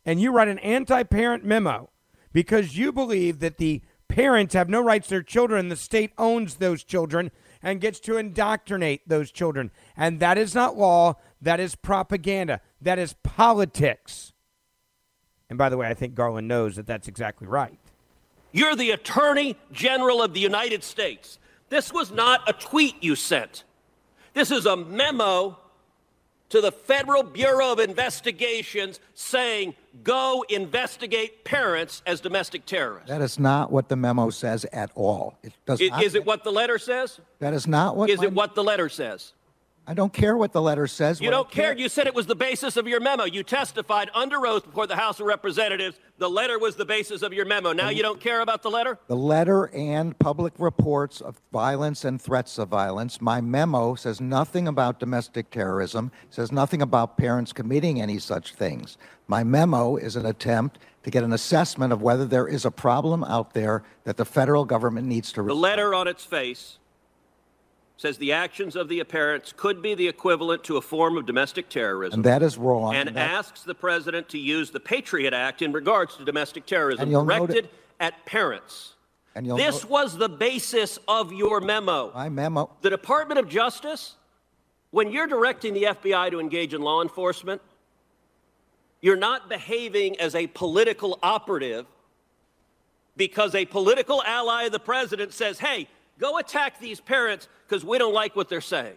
And 0.04 0.20
you 0.20 0.32
write 0.32 0.48
an 0.48 0.58
anti 0.58 1.02
parent 1.04 1.44
memo 1.44 1.90
because 2.32 2.76
you 2.76 2.92
believe 2.92 3.40
that 3.40 3.58
the 3.58 3.82
parents 4.08 4.54
have 4.54 4.68
no 4.68 4.82
rights 4.82 5.06
to 5.08 5.14
their 5.14 5.22
children. 5.22 5.68
The 5.68 5.76
state 5.76 6.12
owns 6.18 6.56
those 6.56 6.84
children 6.84 7.30
and 7.62 7.80
gets 7.80 8.00
to 8.00 8.16
indoctrinate 8.16 9.08
those 9.08 9.30
children. 9.30 9.70
And 9.96 10.20
that 10.20 10.36
is 10.38 10.54
not 10.54 10.76
law. 10.76 11.14
That 11.40 11.60
is 11.60 11.74
propaganda. 11.74 12.60
That 12.80 12.98
is 12.98 13.14
politics. 13.22 14.32
And 15.48 15.58
by 15.58 15.68
the 15.68 15.76
way, 15.76 15.86
I 15.86 15.94
think 15.94 16.14
Garland 16.14 16.48
knows 16.48 16.76
that 16.76 16.86
that's 16.86 17.08
exactly 17.08 17.46
right. 17.46 17.78
You're 18.52 18.76
the 18.76 18.90
Attorney 18.90 19.56
General 19.72 20.22
of 20.22 20.34
the 20.34 20.40
United 20.40 20.82
States. 20.84 21.38
This 21.68 21.92
was 21.92 22.10
not 22.10 22.48
a 22.48 22.52
tweet 22.52 23.02
you 23.02 23.14
sent. 23.14 23.64
This 24.34 24.50
is 24.50 24.66
a 24.66 24.76
memo 24.76 25.58
to 26.50 26.60
the 26.60 26.72
Federal 26.72 27.22
Bureau 27.22 27.72
of 27.72 27.78
Investigations 27.78 28.98
saying, 29.14 29.74
go 30.02 30.44
investigate 30.48 31.44
parents 31.44 32.02
as 32.06 32.20
domestic 32.20 32.66
terrorists. 32.66 33.08
That 33.08 33.22
is 33.22 33.38
not 33.38 33.70
what 33.70 33.88
the 33.88 33.94
memo 33.96 34.30
says 34.30 34.64
at 34.72 34.90
all. 34.96 35.36
It 35.44 35.52
does 35.64 35.80
I- 35.80 35.86
not. 35.88 36.02
Is 36.02 36.14
it 36.16 36.24
what 36.26 36.42
the 36.42 36.50
letter 36.52 36.78
says? 36.78 37.20
that 37.38 37.54
is 37.54 37.66
not 37.68 37.96
what. 37.96 38.10
Is 38.10 38.18
my- 38.18 38.24
it 38.24 38.32
what 38.32 38.54
the 38.56 38.64
letter 38.64 38.88
says? 38.88 39.32
I 39.86 39.94
don't 39.94 40.12
care 40.12 40.36
what 40.36 40.52
the 40.52 40.62
letter 40.62 40.86
says. 40.86 41.20
You 41.20 41.26
What 41.26 41.32
don't 41.32 41.50
care. 41.50 41.76
You 41.76 41.88
said 41.88 42.06
it 42.06 42.14
was 42.14 42.26
the 42.26 42.36
basis 42.36 42.76
of 42.76 42.86
your 42.86 43.00
memo. 43.00 43.24
You 43.24 43.42
testified 43.42 44.08
under 44.14 44.46
oath 44.46 44.64
before 44.64 44.86
the 44.86 44.94
House 44.94 45.18
of 45.18 45.26
Representatives. 45.26 45.98
The 46.18 46.30
letter 46.30 46.60
was 46.60 46.76
the 46.76 46.84
basis 46.84 47.22
of 47.22 47.32
your 47.32 47.44
memo. 47.44 47.72
Now 47.72 47.88
you 47.88 48.02
don't 48.02 48.20
care 48.20 48.40
about 48.40 48.62
the 48.62 48.70
letter? 48.70 49.00
The 49.08 49.16
letter 49.16 49.64
and 49.74 50.16
public 50.18 50.52
reports 50.58 51.20
of 51.20 51.40
violence 51.50 52.04
and 52.04 52.22
threats 52.22 52.56
of 52.58 52.68
violence. 52.68 53.20
My 53.20 53.40
memo 53.40 53.96
says 53.96 54.20
nothing 54.20 54.68
about 54.68 55.00
domestic 55.00 55.50
terrorism, 55.50 56.12
says 56.28 56.52
nothing 56.52 56.82
about 56.82 57.16
parents 57.16 57.52
committing 57.52 58.00
any 58.00 58.20
such 58.20 58.54
things. 58.54 58.96
My 59.26 59.42
memo 59.42 59.96
is 59.96 60.14
an 60.14 60.26
attempt 60.26 60.78
to 61.02 61.10
get 61.10 61.24
an 61.24 61.32
assessment 61.32 61.92
of 61.92 62.02
whether 62.02 62.26
there 62.26 62.46
is 62.46 62.64
a 62.64 62.70
problem 62.70 63.24
out 63.24 63.54
there 63.54 63.82
that 64.04 64.18
the 64.18 64.24
federal 64.24 64.64
government 64.64 65.06
needs 65.06 65.32
to 65.32 65.42
The 65.42 65.54
letter 65.54 65.94
on 65.94 66.06
its 66.06 66.24
face 66.24 66.78
says 68.00 68.16
the 68.16 68.32
actions 68.32 68.76
of 68.76 68.88
the 68.88 69.04
parents 69.04 69.52
could 69.54 69.82
be 69.82 69.94
the 69.94 70.08
equivalent 70.08 70.64
to 70.64 70.78
a 70.78 70.80
form 70.80 71.18
of 71.18 71.26
domestic 71.26 71.68
terrorism. 71.68 72.20
And 72.20 72.24
that 72.24 72.42
is 72.42 72.56
wrong. 72.56 72.94
and 72.94 73.10
and 73.10 73.18
asks 73.18 73.62
the 73.62 73.74
president 73.74 74.30
to 74.30 74.38
use 74.38 74.70
the 74.70 74.80
Patriot 74.80 75.34
Act 75.34 75.60
in 75.60 75.70
regards 75.70 76.16
to 76.16 76.24
domestic 76.24 76.64
terrorism 76.64 77.02
And 77.02 77.10
you'll 77.10 77.26
note 77.26 77.48
directed 77.48 77.68
at 78.00 78.24
parents. 78.24 78.94
and 79.34 79.46
you'll 79.46 79.58
This 79.58 79.84
was 79.84 80.16
the 80.16 80.30
basis 80.30 80.98
of 81.08 81.30
your 81.34 81.60
memo. 81.60 82.10
My 82.14 82.30
memo. 82.30 82.70
The 82.80 82.88
Department 82.88 83.38
of 83.38 83.50
Justice, 83.50 84.14
when 84.92 85.10
you're 85.10 85.26
directing 85.26 85.74
the 85.74 85.82
FBI 85.82 86.30
to 86.30 86.40
engage 86.40 86.72
in 86.72 86.80
law 86.80 87.02
enforcement, 87.02 87.60
you're 89.02 89.16
not 89.16 89.50
behaving 89.50 90.18
as 90.18 90.34
a 90.34 90.46
political 90.46 91.18
operative 91.22 91.84
because 93.18 93.54
a 93.54 93.66
political 93.66 94.22
ally 94.22 94.62
of 94.62 94.72
the 94.72 94.80
president 94.80 95.34
says, 95.34 95.58
hey, 95.58 95.86
go 96.20 96.38
attack 96.38 96.78
these 96.78 97.00
parents 97.00 97.48
because 97.66 97.84
we 97.84 97.98
don't 97.98 98.14
like 98.14 98.36
what 98.36 98.48
they're 98.48 98.60
saying. 98.60 98.96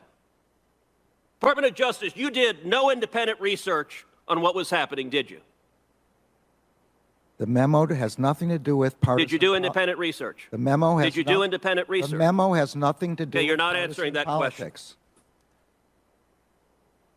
Department 1.39 1.67
of 1.67 1.73
Justice, 1.73 2.13
you 2.15 2.29
did 2.29 2.65
no 2.65 2.91
independent 2.91 3.41
research 3.41 4.05
on 4.27 4.41
what 4.41 4.53
was 4.55 4.69
happening, 4.69 5.09
did 5.09 5.31
you? 5.31 5.41
The 7.37 7.47
memo 7.47 7.85
has 7.87 8.19
nothing 8.19 8.49
to 8.49 8.59
do 8.59 8.77
with 8.77 9.01
partisan. 9.01 9.25
Did 9.25 9.31
you 9.31 9.39
do 9.39 9.55
independent 9.55 9.97
research? 9.97 10.47
The 10.51 10.57
memo 10.57 10.97
has. 10.97 11.07
Did 11.07 11.15
you 11.17 11.23
no- 11.23 11.39
do 11.39 11.43
independent 11.43 11.89
research? 11.89 12.11
The 12.11 12.17
memo 12.17 12.53
has 12.53 12.75
nothing 12.75 13.15
to 13.17 13.25
do. 13.25 13.39
Okay, 13.39 13.45
you're 13.45 13.57
not 13.57 13.75
answering 13.75 14.13
that 14.13 14.25
question. 14.25 14.51
politics. 14.51 14.95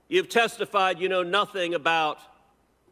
You've 0.08 0.28
testified 0.28 0.98
you 0.98 1.08
know 1.08 1.22
nothing 1.22 1.74
about 1.74 2.18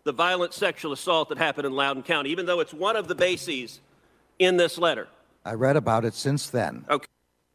the 0.05 0.13
violent 0.13 0.53
sexual 0.53 0.93
assault 0.93 1.31
that 1.31 1.39
happened 1.39 1.67
in 1.67 1.73
Loudoun 1.73 2.03
County, 2.03 2.31
even 2.31 2.47
though 2.47 2.61
it's 2.61 2.75
one 2.75 2.95
of 2.95 3.09
the 3.09 3.15
bases 3.15 3.81
in 4.39 4.57
this 4.57 4.79
letter. 4.79 5.09
I 5.45 5.55
read 5.55 5.77
about 5.77 6.05
it 6.05 6.15
since 6.15 6.49
then. 6.49 6.85
Okay. 6.89 7.07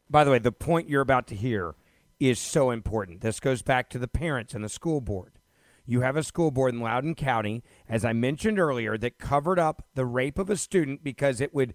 By 0.08 0.24
the 0.24 0.30
way, 0.30 0.38
the 0.38 0.52
point 0.52 0.88
you're 0.88 1.02
about 1.02 1.26
to 1.28 1.34
hear 1.34 1.74
is 2.18 2.38
so 2.38 2.70
important. 2.70 3.20
This 3.20 3.40
goes 3.40 3.62
back 3.62 3.88
to 3.90 3.98
the 3.98 4.08
parents 4.08 4.54
and 4.54 4.62
the 4.62 4.68
school 4.68 5.00
board. 5.00 5.38
You 5.86 6.02
have 6.02 6.16
a 6.16 6.22
school 6.22 6.50
board 6.50 6.74
in 6.74 6.80
Loudoun 6.80 7.14
County, 7.14 7.64
as 7.88 8.04
I 8.04 8.12
mentioned 8.12 8.60
earlier, 8.60 8.96
that 8.98 9.18
covered 9.18 9.58
up 9.58 9.86
the 9.94 10.06
rape 10.06 10.38
of 10.38 10.50
a 10.50 10.56
student 10.56 11.02
because 11.02 11.40
it 11.40 11.54
would 11.54 11.74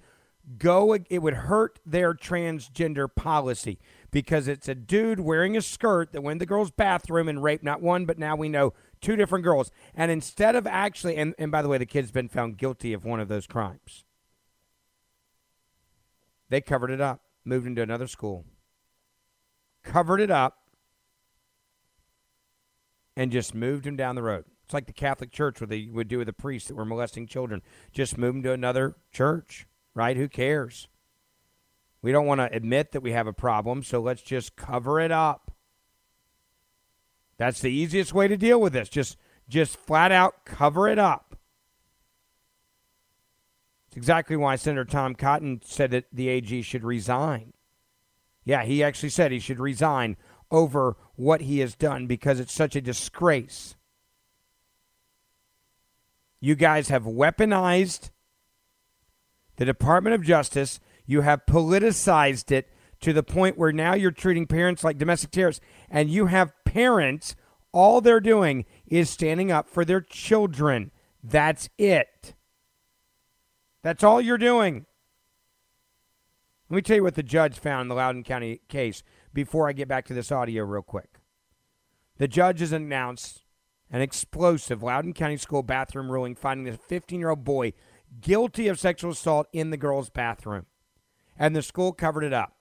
go 0.57 0.93
it 0.93 1.19
would 1.19 1.33
hurt 1.33 1.79
their 1.85 2.13
transgender 2.13 3.07
policy 3.13 3.79
because 4.11 4.47
it's 4.47 4.67
a 4.67 4.75
dude 4.75 5.19
wearing 5.19 5.57
a 5.57 5.61
skirt 5.61 6.11
that 6.11 6.21
went 6.21 6.39
to 6.39 6.43
the 6.43 6.47
girl's 6.47 6.71
bathroom 6.71 7.27
and 7.27 7.41
raped 7.41 7.63
not 7.63 7.81
one 7.81 8.05
but 8.05 8.19
now 8.19 8.35
we 8.35 8.47
know 8.47 8.71
two 9.01 9.15
different 9.15 9.43
girls 9.43 9.71
and 9.95 10.11
instead 10.11 10.55
of 10.55 10.67
actually 10.67 11.15
and, 11.15 11.33
and 11.39 11.51
by 11.51 11.63
the 11.63 11.67
way 11.67 11.79
the 11.79 11.85
kid's 11.85 12.11
been 12.11 12.29
found 12.29 12.57
guilty 12.57 12.93
of 12.93 13.03
one 13.03 13.19
of 13.19 13.27
those 13.27 13.47
crimes 13.47 14.04
they 16.49 16.61
covered 16.61 16.91
it 16.91 17.01
up 17.01 17.21
moved 17.43 17.67
into 17.67 17.81
another 17.81 18.07
school 18.07 18.45
covered 19.83 20.19
it 20.19 20.31
up 20.31 20.57
and 23.15 23.31
just 23.31 23.53
moved 23.53 23.85
him 23.85 23.95
down 23.95 24.15
the 24.15 24.23
road 24.23 24.45
it's 24.63 24.73
like 24.73 24.87
the 24.87 24.93
catholic 24.93 25.31
church 25.31 25.61
what 25.61 25.69
they 25.69 25.87
would 25.91 26.07
do 26.07 26.17
with 26.17 26.27
the 26.27 26.33
priests 26.33 26.67
that 26.67 26.75
were 26.75 26.85
molesting 26.85 27.27
children 27.27 27.61
just 27.91 28.17
move 28.17 28.35
him 28.35 28.43
to 28.43 28.51
another 28.51 28.95
church 29.11 29.67
right? 29.95 30.17
Who 30.17 30.27
cares? 30.27 30.87
We 32.03 32.11
don't 32.11 32.27
want 32.27 32.41
to 32.41 32.53
admit 32.53 32.91
that 32.91 33.01
we 33.01 33.13
have 33.13 33.25
a 33.25 33.33
problem, 33.33 33.81
so 33.81 33.99
let's 33.99 34.21
just 34.21 34.55
cover 34.55 34.99
it 34.99 35.11
up. 35.11 35.51
That's 37.37 37.61
the 37.61 37.71
easiest 37.71 38.13
way 38.13 38.27
to 38.27 38.37
deal 38.37 38.61
with 38.61 38.73
this. 38.73 38.89
Just 38.89 39.17
just 39.47 39.77
flat 39.77 40.11
out 40.11 40.45
cover 40.45 40.87
it 40.87 40.99
up. 40.99 41.34
Exactly 43.95 44.35
why 44.35 44.57
Senator 44.57 44.85
Tom 44.85 45.15
Cotton 45.15 45.61
said 45.63 45.91
that 45.91 46.05
the 46.11 46.27
AG 46.27 46.61
should 46.63 46.83
resign. 46.83 47.53
Yeah, 48.43 48.63
he 48.63 48.83
actually 48.83 49.09
said 49.09 49.31
he 49.31 49.39
should 49.39 49.59
resign 49.59 50.17
over 50.51 50.97
what 51.15 51.41
he 51.41 51.59
has 51.59 51.75
done 51.75 52.05
because 52.05 52.39
it's 52.39 52.53
such 52.53 52.75
a 52.75 52.81
disgrace. 52.81 53.75
You 56.39 56.55
guys 56.55 56.89
have 56.89 57.03
weaponized 57.03 58.11
the 59.55 59.65
Department 59.65 60.13
of 60.13 60.21
Justice, 60.21 60.79
you 61.05 61.21
have 61.21 61.45
politicized 61.45 62.51
it 62.51 62.69
to 62.99 63.13
the 63.13 63.23
point 63.23 63.57
where 63.57 63.71
now 63.71 63.93
you're 63.93 64.11
treating 64.11 64.45
parents 64.45 64.83
like 64.83 64.97
domestic 64.97 65.31
terrorists, 65.31 65.63
and 65.89 66.09
you 66.09 66.25
have 66.25 66.53
parents, 66.65 67.35
all 67.71 68.01
they're 68.01 68.19
doing 68.19 68.65
is 68.85 69.09
standing 69.09 69.51
up 69.51 69.69
for 69.69 69.85
their 69.85 70.01
children. 70.01 70.91
That's 71.23 71.69
it. 71.77 72.34
That's 73.85 74.03
all 74.03 74.19
you're 74.19 74.39
doing. 74.39 74.87
Let 76.71 76.75
me 76.75 76.81
tell 76.81 76.95
you 76.95 77.03
what 77.03 77.13
the 77.13 77.21
judge 77.21 77.59
found 77.59 77.83
in 77.83 77.87
the 77.89 77.93
Loudoun 77.93 78.23
County 78.23 78.61
case 78.67 79.03
before 79.31 79.69
I 79.69 79.73
get 79.73 79.87
back 79.87 80.05
to 80.05 80.13
this 80.15 80.31
audio 80.31 80.63
real 80.63 80.81
quick. 80.81 81.19
The 82.17 82.27
judge 82.27 82.61
has 82.61 82.71
announced 82.71 83.43
an 83.91 84.01
explosive 84.01 84.81
Loudoun 84.81 85.13
County 85.13 85.37
School 85.37 85.61
bathroom 85.61 86.11
ruling 86.11 86.33
finding 86.33 86.67
a 86.67 86.75
15 86.75 87.19
year 87.19 87.29
old 87.29 87.43
boy 87.43 87.73
guilty 88.21 88.67
of 88.67 88.79
sexual 88.79 89.11
assault 89.11 89.45
in 89.53 89.69
the 89.69 89.77
girl's 89.77 90.09
bathroom. 90.09 90.65
And 91.37 91.55
the 91.55 91.61
school 91.61 91.93
covered 91.93 92.23
it 92.23 92.33
up. 92.33 92.55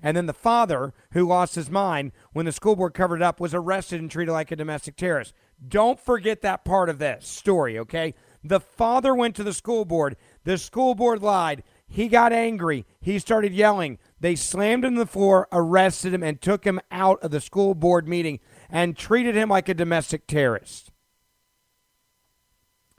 And 0.00 0.16
then 0.16 0.26
the 0.26 0.32
father, 0.32 0.94
who 1.10 1.26
lost 1.26 1.56
his 1.56 1.70
mind 1.70 2.12
when 2.32 2.46
the 2.46 2.52
school 2.52 2.76
board 2.76 2.94
covered 2.94 3.16
it 3.16 3.22
up, 3.22 3.40
was 3.40 3.52
arrested 3.52 4.00
and 4.00 4.08
treated 4.08 4.30
like 4.30 4.52
a 4.52 4.56
domestic 4.56 4.94
terrorist. 4.94 5.34
Don't 5.66 5.98
forget 5.98 6.40
that 6.42 6.64
part 6.64 6.88
of 6.88 7.00
this 7.00 7.26
story, 7.26 7.76
okay? 7.80 8.14
The 8.44 8.60
father 8.60 9.14
went 9.14 9.34
to 9.36 9.42
the 9.42 9.52
school 9.52 9.84
board. 9.84 10.16
The 10.48 10.56
school 10.56 10.94
board 10.94 11.22
lied. 11.22 11.62
He 11.86 12.08
got 12.08 12.32
angry. 12.32 12.86
He 13.02 13.18
started 13.18 13.52
yelling. 13.52 13.98
They 14.18 14.34
slammed 14.34 14.82
him 14.82 14.94
to 14.94 15.00
the 15.00 15.06
floor, 15.06 15.46
arrested 15.52 16.14
him, 16.14 16.22
and 16.22 16.40
took 16.40 16.64
him 16.64 16.80
out 16.90 17.22
of 17.22 17.32
the 17.32 17.40
school 17.42 17.74
board 17.74 18.08
meeting 18.08 18.40
and 18.70 18.96
treated 18.96 19.34
him 19.34 19.50
like 19.50 19.68
a 19.68 19.74
domestic 19.74 20.26
terrorist 20.26 20.90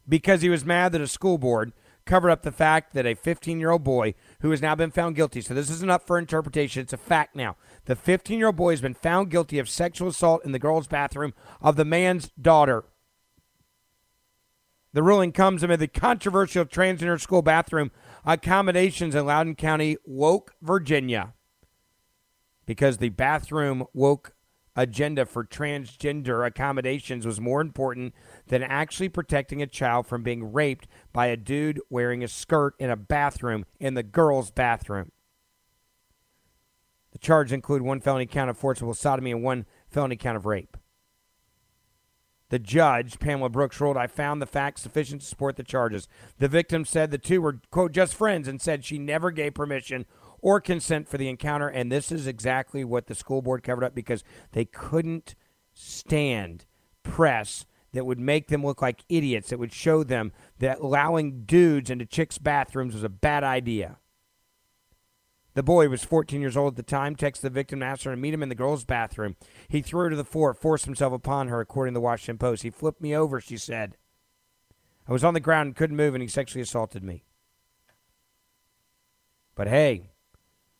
because 0.07 0.43
he 0.43 0.49
was 0.49 0.63
mad 0.63 0.91
that 0.91 1.01
a 1.01 1.07
school 1.07 1.39
board 1.39 1.73
covered 2.05 2.29
up 2.29 2.43
the 2.43 2.51
fact 2.51 2.93
that 2.93 3.07
a 3.07 3.15
15 3.15 3.59
year 3.59 3.71
old 3.71 3.83
boy 3.83 4.13
who 4.41 4.51
has 4.51 4.61
now 4.61 4.75
been 4.75 4.91
found 4.91 5.15
guilty, 5.15 5.41
so 5.41 5.55
this 5.55 5.71
isn't 5.71 5.89
up 5.89 6.05
for 6.05 6.19
interpretation, 6.19 6.83
it's 6.83 6.93
a 6.93 6.97
fact 6.97 7.35
now. 7.35 7.55
The 7.85 7.95
15 7.95 8.37
year 8.37 8.47
old 8.47 8.57
boy 8.57 8.73
has 8.73 8.81
been 8.81 8.93
found 8.93 9.31
guilty 9.31 9.57
of 9.57 9.67
sexual 9.67 10.09
assault 10.09 10.45
in 10.45 10.51
the 10.51 10.59
girl's 10.59 10.87
bathroom 10.87 11.33
of 11.61 11.77
the 11.77 11.85
man's 11.85 12.29
daughter. 12.39 12.83
The 14.91 15.03
ruling 15.03 15.31
comes 15.31 15.61
amid 15.61 15.79
the 15.79 15.87
controversial 15.87 16.65
transgender 16.65 17.21
school 17.21 17.43
bathroom 17.43 17.91
accommodations 18.25 19.13
in 19.13 19.25
Loudoun 19.25 19.55
County, 19.55 19.97
Woke, 20.05 20.55
Virginia. 20.61 21.33
Because 22.65 22.97
the 22.97 23.09
bathroom 23.09 23.85
woke 23.93 24.33
agenda 24.75 25.25
for 25.25 25.43
transgender 25.43 26.45
accommodations 26.45 27.25
was 27.25 27.39
more 27.39 27.61
important 27.61 28.13
than 28.47 28.63
actually 28.63 29.09
protecting 29.09 29.61
a 29.61 29.67
child 29.67 30.07
from 30.07 30.23
being 30.23 30.51
raped 30.53 30.87
by 31.13 31.27
a 31.27 31.37
dude 31.37 31.79
wearing 31.89 32.23
a 32.23 32.27
skirt 32.27 32.73
in 32.79 32.89
a 32.89 32.95
bathroom 32.95 33.65
in 33.79 33.93
the 33.93 34.03
girl's 34.03 34.51
bathroom. 34.51 35.11
The 37.11 37.19
charges 37.19 37.53
include 37.53 37.81
one 37.81 37.99
felony 37.99 38.25
count 38.25 38.49
of 38.49 38.57
forcible 38.57 38.93
sodomy 38.93 39.31
and 39.31 39.43
one 39.43 39.65
felony 39.89 40.15
count 40.15 40.37
of 40.37 40.45
rape. 40.45 40.77
The 42.49 42.59
judge, 42.59 43.19
Pamela 43.19 43.49
Brooks, 43.49 43.79
ruled, 43.79 43.97
I 43.97 44.07
found 44.07 44.41
the 44.41 44.47
facts 44.47 44.81
sufficient 44.81 45.21
to 45.21 45.27
support 45.27 45.55
the 45.55 45.63
charges. 45.63 46.07
The 46.39 46.47
victim 46.47 46.83
said 46.83 47.11
the 47.11 47.17
two 47.17 47.41
were, 47.41 47.59
quote, 47.69 47.91
just 47.91 48.15
friends 48.15 48.47
and 48.47 48.59
said 48.61 48.83
she 48.83 48.97
never 48.97 49.29
gave 49.31 49.53
permission 49.53 50.05
or 50.41 50.59
consent 50.59 51.07
for 51.07 51.17
the 51.17 51.29
encounter. 51.29 51.67
And 51.67 51.91
this 51.91 52.11
is 52.11 52.25
exactly 52.25 52.83
what 52.83 53.07
the 53.07 53.15
school 53.15 53.41
board 53.41 53.61
covered 53.61 53.83
up 53.83 53.93
because 53.93 54.23
they 54.53 54.65
couldn't 54.65 55.35
stand 55.73 56.65
press 57.03 57.65
that 57.93 58.05
would 58.05 58.19
make 58.19 58.47
them 58.47 58.63
look 58.63 58.81
like 58.81 59.03
idiots, 59.09 59.49
that 59.49 59.59
would 59.59 59.73
show 59.73 60.03
them 60.03 60.31
that 60.59 60.79
allowing 60.79 61.43
dudes 61.45 61.89
into 61.89 62.05
chicks' 62.05 62.37
bathrooms 62.37 62.93
was 62.93 63.03
a 63.03 63.09
bad 63.09 63.43
idea. 63.43 63.97
The 65.55 65.63
boy 65.63 65.89
was 65.89 66.03
14 66.03 66.41
years 66.41 66.55
old 66.55 66.73
at 66.73 66.77
the 66.77 66.83
time, 66.83 67.15
texted 67.15 67.41
the 67.41 67.49
victim 67.49 67.81
asked 67.81 68.03
her 68.03 68.11
to 68.11 68.17
meet 68.17 68.33
him 68.33 68.43
in 68.43 68.49
the 68.49 68.55
girl's 68.55 68.85
bathroom. 68.85 69.35
He 69.67 69.81
threw 69.81 70.01
her 70.01 70.09
to 70.09 70.15
the 70.15 70.23
floor, 70.23 70.53
forced 70.53 70.85
himself 70.85 71.11
upon 71.11 71.47
her, 71.47 71.59
according 71.59 71.93
to 71.93 71.97
the 71.97 72.03
Washington 72.03 72.37
Post. 72.37 72.63
He 72.63 72.69
flipped 72.69 73.01
me 73.01 73.15
over, 73.15 73.41
she 73.41 73.57
said. 73.57 73.97
I 75.07 75.11
was 75.11 75.23
on 75.23 75.33
the 75.33 75.39
ground 75.39 75.67
and 75.67 75.75
couldn't 75.75 75.97
move, 75.97 76.13
and 76.13 76.21
he 76.21 76.27
sexually 76.27 76.61
assaulted 76.61 77.03
me. 77.03 77.23
But 79.55 79.67
hey, 79.67 80.11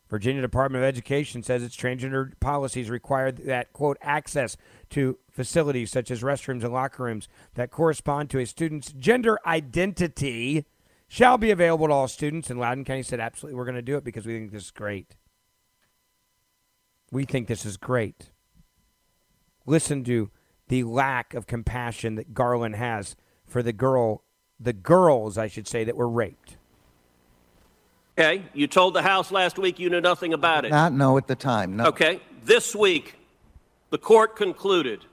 Virginia 0.08 0.42
Department 0.42 0.82
of 0.82 0.88
Education 0.88 1.42
says 1.42 1.62
its 1.62 1.76
transgender 1.76 2.32
policies 2.40 2.90
require 2.90 3.30
that, 3.30 3.72
quote, 3.72 3.96
access 4.00 4.56
to 4.90 5.18
facilities 5.30 5.90
such 5.90 6.10
as 6.10 6.22
restrooms 6.22 6.64
and 6.64 6.72
locker 6.72 7.04
rooms 7.04 7.28
that 7.54 7.70
correspond 7.70 8.30
to 8.30 8.38
a 8.38 8.46
student's 8.46 8.92
gender 8.92 9.38
identity 9.46 10.64
shall 11.10 11.36
be 11.36 11.50
available 11.50 11.88
to 11.88 11.92
all 11.92 12.08
students. 12.08 12.48
And 12.50 12.60
Loudoun 12.60 12.84
County 12.84 13.02
said, 13.02 13.18
absolutely, 13.18 13.58
we're 13.58 13.64
going 13.64 13.74
to 13.74 13.82
do 13.82 13.96
it 13.96 14.04
because 14.04 14.24
we 14.24 14.38
think 14.38 14.52
this 14.52 14.64
is 14.66 14.70
great. 14.70 15.16
We 17.10 17.24
think 17.24 17.48
this 17.48 17.66
is 17.66 17.76
great. 17.76 18.30
Listen 19.66 20.04
to 20.04 20.30
the 20.68 20.84
lack 20.84 21.34
of 21.34 21.48
compassion 21.48 22.14
that 22.14 22.32
Garland 22.32 22.76
has 22.76 23.16
for 23.44 23.60
the 23.60 23.72
girl, 23.72 24.22
the 24.60 24.72
girls, 24.72 25.36
I 25.36 25.48
should 25.48 25.66
say, 25.66 25.82
that 25.82 25.96
were 25.96 26.08
raped. 26.08 26.56
Okay, 28.16 28.44
you 28.54 28.68
told 28.68 28.94
the 28.94 29.02
House 29.02 29.32
last 29.32 29.58
week 29.58 29.80
you 29.80 29.90
knew 29.90 30.00
nothing 30.00 30.32
about 30.32 30.64
it. 30.64 30.70
Not 30.70 30.92
know 30.92 31.18
at 31.18 31.26
the 31.26 31.34
time. 31.34 31.76
No. 31.76 31.86
Okay, 31.86 32.20
this 32.44 32.76
week, 32.76 33.16
the 33.90 33.98
court 33.98 34.36
concluded 34.36 35.04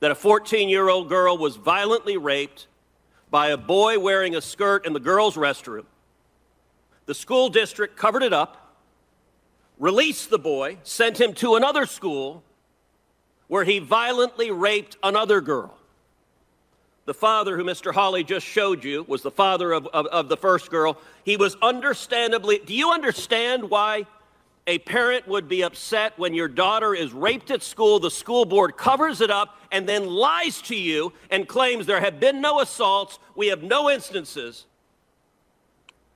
that 0.00 0.10
a 0.10 0.16
14 0.16 0.68
year 0.68 0.88
old 0.88 1.08
girl 1.08 1.38
was 1.38 1.54
violently 1.54 2.16
raped 2.16 2.66
by 3.32 3.48
a 3.48 3.56
boy 3.56 3.98
wearing 3.98 4.36
a 4.36 4.42
skirt 4.42 4.84
in 4.84 4.92
the 4.92 5.00
girls' 5.00 5.36
restroom. 5.36 5.86
The 7.06 7.14
school 7.14 7.48
district 7.48 7.96
covered 7.96 8.22
it 8.22 8.34
up, 8.34 8.76
released 9.78 10.28
the 10.28 10.38
boy, 10.38 10.76
sent 10.82 11.18
him 11.18 11.32
to 11.36 11.56
another 11.56 11.86
school 11.86 12.44
where 13.48 13.64
he 13.64 13.78
violently 13.78 14.50
raped 14.50 14.98
another 15.02 15.40
girl. 15.40 15.74
The 17.06 17.14
father, 17.14 17.56
who 17.56 17.64
Mr. 17.64 17.92
Hawley 17.92 18.22
just 18.22 18.46
showed 18.46 18.84
you, 18.84 19.02
was 19.08 19.22
the 19.22 19.30
father 19.30 19.72
of, 19.72 19.86
of, 19.88 20.06
of, 20.06 20.28
the 20.28 20.36
first 20.36 20.70
girl. 20.70 20.98
He 21.24 21.38
was 21.38 21.56
understandably. 21.62 22.58
Do 22.58 22.74
you 22.74 22.92
understand 22.92 23.70
why 23.70 24.06
a 24.66 24.78
parent 24.78 25.26
would 25.26 25.48
be 25.48 25.62
upset 25.62 26.18
when 26.18 26.34
your 26.34 26.48
daughter 26.48 26.94
is 26.94 27.12
raped 27.12 27.50
at 27.50 27.62
school? 27.62 27.98
The 27.98 28.10
school 28.10 28.44
board 28.44 28.76
covers 28.76 29.20
it 29.20 29.30
up 29.30 29.58
and 29.70 29.88
then 29.88 30.06
lies 30.06 30.62
to 30.62 30.76
you 30.76 31.12
and 31.30 31.48
claims 31.48 31.86
there 31.86 32.00
have 32.00 32.20
been 32.20 32.40
no 32.40 32.60
assaults, 32.60 33.18
we 33.34 33.48
have 33.48 33.62
no 33.62 33.90
instances 33.90 34.66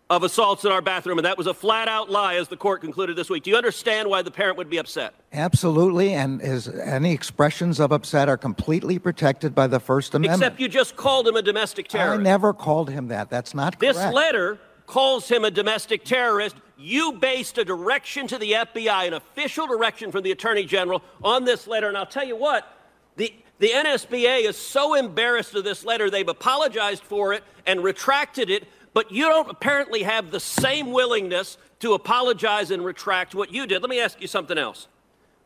of 0.09 0.23
assaults 0.23 0.65
in 0.65 0.71
our 0.71 0.81
bathroom, 0.81 1.19
and 1.19 1.25
that 1.25 1.37
was 1.37 1.49
a 1.49 1.55
flat 1.55 1.89
out 1.89 2.09
lie, 2.09 2.37
as 2.37 2.47
the 2.47 2.57
court 2.57 2.81
concluded 2.81 3.17
this 3.17 3.29
week. 3.29 3.43
Do 3.43 3.51
you 3.51 3.57
understand 3.57 4.09
why 4.09 4.23
the 4.23 4.31
parent 4.31 4.57
would 4.57 4.71
be 4.71 4.77
upset? 4.77 5.15
Absolutely, 5.33 6.13
and 6.15 6.41
his, 6.41 6.69
any 6.69 7.13
expressions 7.13 7.81
of 7.81 7.91
upset 7.91 8.29
are 8.29 8.37
completely 8.37 9.01
protected 9.01 9.53
by 9.53 9.67
the 9.67 9.81
First 9.81 10.15
Amendment. 10.15 10.41
Except 10.41 10.61
you 10.61 10.69
just 10.69 10.95
called 10.95 11.27
him 11.27 11.35
a 11.35 11.43
domestic 11.43 11.89
terrorist. 11.89 12.21
I 12.21 12.23
never 12.23 12.53
called 12.53 12.89
him 12.89 13.09
that. 13.09 13.31
That's 13.31 13.53
not 13.53 13.81
this 13.81 13.97
correct. 13.97 14.11
This 14.11 14.15
letter 14.15 14.59
calls 14.87 15.29
him 15.29 15.45
a 15.45 15.51
domestic 15.51 16.05
terrorist. 16.05 16.57
You 16.79 17.13
based 17.13 17.59
a 17.59 17.65
direction 17.65 18.27
to 18.29 18.39
the 18.39 18.53
FBI, 18.53 19.07
an 19.07 19.15
official 19.15 19.67
direction 19.67 20.13
from 20.13 20.23
the 20.23 20.33
Attorney 20.33 20.65
General, 20.65 21.03
on 21.23 21.45
this 21.45 21.67
letter, 21.67 21.89
and 21.89 21.97
I'll 21.97 22.07
tell 22.07 22.27
you 22.27 22.37
what. 22.37 22.73
The, 23.17 23.35
the 23.59 23.69
NSBA 23.69 24.45
is 24.45 24.57
so 24.57 24.95
embarrassed 24.95 25.55
of 25.55 25.65
this 25.65 25.85
letter, 25.85 26.11
they've 26.11 26.29
apologized 26.29 27.03
for 27.03 27.33
it 27.33 27.43
and 27.67 27.83
retracted 27.83 28.51
it 28.51 28.69
but 28.97 29.13
you 29.13 29.29
don't 29.29 29.51
apparently 29.51 30.05
have 30.05 30.31
the 30.31 30.41
same 30.41 30.91
willingness 30.91 31.59
to 31.81 31.93
apologize 31.93 32.71
and 32.71 32.83
retract 32.83 33.35
what 33.35 33.53
you 33.53 33.67
did. 33.67 33.83
Let 33.83 33.91
me 33.91 34.01
ask 34.01 34.19
you 34.23 34.27
something 34.27 34.57
else. 34.57 34.89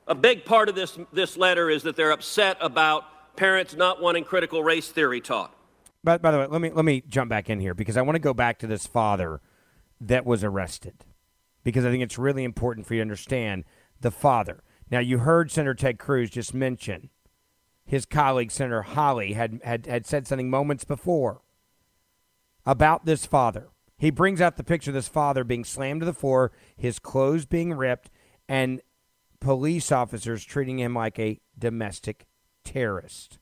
A 0.06 0.14
big 0.14 0.44
part 0.44 0.68
of 0.68 0.76
this, 0.76 0.96
this 1.12 1.36
letter 1.36 1.68
is 1.68 1.82
that 1.82 1.96
they're 1.96 2.12
upset 2.12 2.58
about 2.60 3.34
parents 3.34 3.74
not 3.74 4.00
wanting 4.00 4.22
critical 4.22 4.62
race 4.62 4.88
theory 4.90 5.20
taught. 5.20 5.52
But 6.02 6.22
by 6.22 6.30
the 6.30 6.38
way, 6.38 6.46
let 6.46 6.60
me 6.60 6.70
let 6.70 6.84
me 6.84 7.02
jump 7.06 7.28
back 7.28 7.50
in 7.50 7.60
here 7.60 7.74
because 7.74 7.96
I 7.96 8.02
want 8.02 8.16
to 8.16 8.20
go 8.20 8.34
back 8.34 8.58
to 8.60 8.66
this 8.66 8.86
father 8.86 9.40
that 10.00 10.24
was 10.24 10.42
arrested 10.42 11.04
because 11.62 11.84
I 11.84 11.90
think 11.90 12.02
it's 12.02 12.18
really 12.18 12.44
important 12.44 12.86
for 12.86 12.94
you 12.94 13.00
to 13.00 13.02
understand 13.02 13.64
the 14.00 14.10
father. 14.10 14.62
Now 14.90 15.00
you 15.00 15.18
heard 15.18 15.50
Senator 15.50 15.74
Ted 15.74 15.98
Cruz 15.98 16.30
just 16.30 16.54
mention 16.54 17.10
his 17.84 18.06
colleague 18.06 18.50
Senator 18.50 18.82
Hawley 18.82 19.34
had 19.34 19.60
had, 19.62 19.86
had 19.86 20.06
said 20.06 20.26
something 20.26 20.48
moments 20.48 20.84
before 20.84 21.42
about 22.64 23.04
this 23.04 23.26
father. 23.26 23.68
He 23.98 24.10
brings 24.10 24.40
out 24.40 24.56
the 24.56 24.64
picture 24.64 24.90
of 24.90 24.94
this 24.94 25.08
father 25.08 25.44
being 25.44 25.64
slammed 25.64 26.00
to 26.00 26.06
the 26.06 26.14
floor, 26.14 26.52
his 26.76 26.98
clothes 26.98 27.44
being 27.44 27.74
ripped, 27.74 28.10
and 28.48 28.80
police 29.40 29.92
officers 29.92 30.44
treating 30.44 30.78
him 30.78 30.94
like 30.94 31.18
a 31.18 31.40
domestic 31.58 32.26
terrorist. 32.64 33.38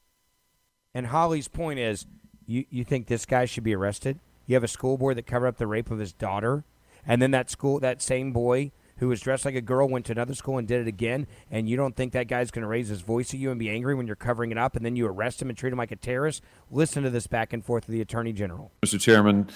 And 0.93 1.07
Hawley's 1.07 1.47
point 1.47 1.79
is 1.79 2.07
you, 2.49 2.64
you 2.70 2.82
think 2.82 3.07
this 3.07 3.26
guy 3.26 3.44
should 3.44 3.62
be 3.62 3.74
arrested? 3.74 4.18
You 4.46 4.55
have 4.55 4.64
a 4.64 4.68
school 4.68 4.96
board 4.96 5.16
that 5.18 5.26
covered 5.26 5.46
up 5.46 5.59
the 5.59 5.66
rape 5.66 5.90
of 5.90 5.99
his 5.99 6.12
daughter, 6.12 6.64
and 7.07 7.22
then 7.22 7.30
that 7.32 7.51
school, 7.51 7.78
that 7.80 8.03
same 8.03 8.32
boy 8.32 8.72
who 8.96 9.09
was 9.09 9.20
dressed 9.20 9.44
like 9.44 9.55
a 9.55 9.61
girl 9.61 9.88
went 9.88 10.07
to 10.07 10.12
another 10.12 10.34
school 10.34 10.59
and 10.59 10.66
did 10.66 10.80
it 10.80 10.88
again, 10.88 11.26
and 11.51 11.68
you 11.68 11.76
don't 11.76 11.94
think 11.94 12.12
that 12.14 12.26
guy's 12.26 12.51
going 12.51 12.62
to 12.62 12.68
raise 12.68 12.88
his 12.88 13.03
voice 13.03 13.32
at 13.32 13.38
you 13.38 13.51
and 13.51 13.59
be 13.59 13.70
angry 13.70 13.94
when 13.94 14.07
you're 14.07 14.16
covering 14.16 14.51
it 14.51 14.59
up, 14.59 14.74
and 14.74 14.84
then 14.84 14.96
you 14.96 15.07
arrest 15.07 15.40
him 15.40 15.51
and 15.51 15.59
treat 15.59 15.72
him 15.72 15.78
like 15.78 15.92
a 15.92 15.96
terrorist? 15.96 16.42
Listen 16.70 17.03
to 17.05 17.11
this 17.11 17.26
back 17.26 17.53
and 17.53 17.64
forth 17.64 17.86
with 17.86 17.92
the 17.92 18.01
Attorney 18.01 18.32
General. 18.32 18.72
Mr. 18.84 18.99
Chairman, 18.99 19.49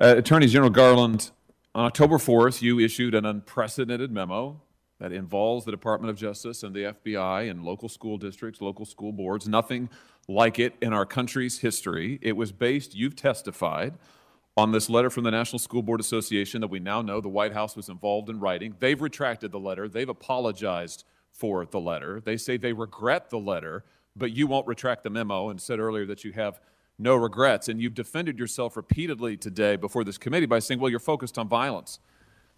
uh, 0.00 0.14
Attorney 0.18 0.46
General 0.46 0.70
Garland, 0.70 1.30
on 1.74 1.86
October 1.86 2.18
4th, 2.18 2.62
you 2.62 2.78
issued 2.78 3.14
an 3.14 3.24
unprecedented 3.24 4.12
memo 4.12 4.60
that 5.04 5.12
involves 5.12 5.66
the 5.66 5.70
Department 5.70 6.08
of 6.08 6.16
Justice 6.16 6.62
and 6.62 6.74
the 6.74 6.94
FBI 6.94 7.50
and 7.50 7.62
local 7.62 7.90
school 7.90 8.16
districts, 8.16 8.62
local 8.62 8.86
school 8.86 9.12
boards. 9.12 9.46
Nothing 9.46 9.90
like 10.28 10.58
it 10.58 10.76
in 10.80 10.94
our 10.94 11.04
country's 11.04 11.58
history. 11.58 12.18
It 12.22 12.38
was 12.38 12.52
based, 12.52 12.94
you've 12.94 13.14
testified, 13.14 13.98
on 14.56 14.72
this 14.72 14.88
letter 14.88 15.10
from 15.10 15.24
the 15.24 15.30
National 15.30 15.58
School 15.58 15.82
Board 15.82 16.00
Association 16.00 16.62
that 16.62 16.68
we 16.68 16.80
now 16.80 17.02
know 17.02 17.20
the 17.20 17.28
White 17.28 17.52
House 17.52 17.76
was 17.76 17.90
involved 17.90 18.30
in 18.30 18.40
writing. 18.40 18.76
They've 18.78 19.00
retracted 19.00 19.52
the 19.52 19.60
letter, 19.60 19.90
they've 19.90 20.08
apologized 20.08 21.04
for 21.30 21.66
the 21.66 21.80
letter. 21.80 22.22
They 22.24 22.38
say 22.38 22.56
they 22.56 22.72
regret 22.72 23.28
the 23.28 23.38
letter, 23.38 23.84
but 24.16 24.32
you 24.32 24.46
won't 24.46 24.66
retract 24.66 25.02
the 25.02 25.10
memo 25.10 25.50
and 25.50 25.60
said 25.60 25.80
earlier 25.80 26.06
that 26.06 26.24
you 26.24 26.32
have 26.32 26.62
no 26.98 27.14
regrets. 27.14 27.68
And 27.68 27.78
you've 27.78 27.92
defended 27.92 28.38
yourself 28.38 28.74
repeatedly 28.74 29.36
today 29.36 29.76
before 29.76 30.02
this 30.02 30.16
committee 30.16 30.46
by 30.46 30.60
saying, 30.60 30.80
well, 30.80 30.88
you're 30.88 30.98
focused 30.98 31.36
on 31.36 31.46
violence. 31.46 31.98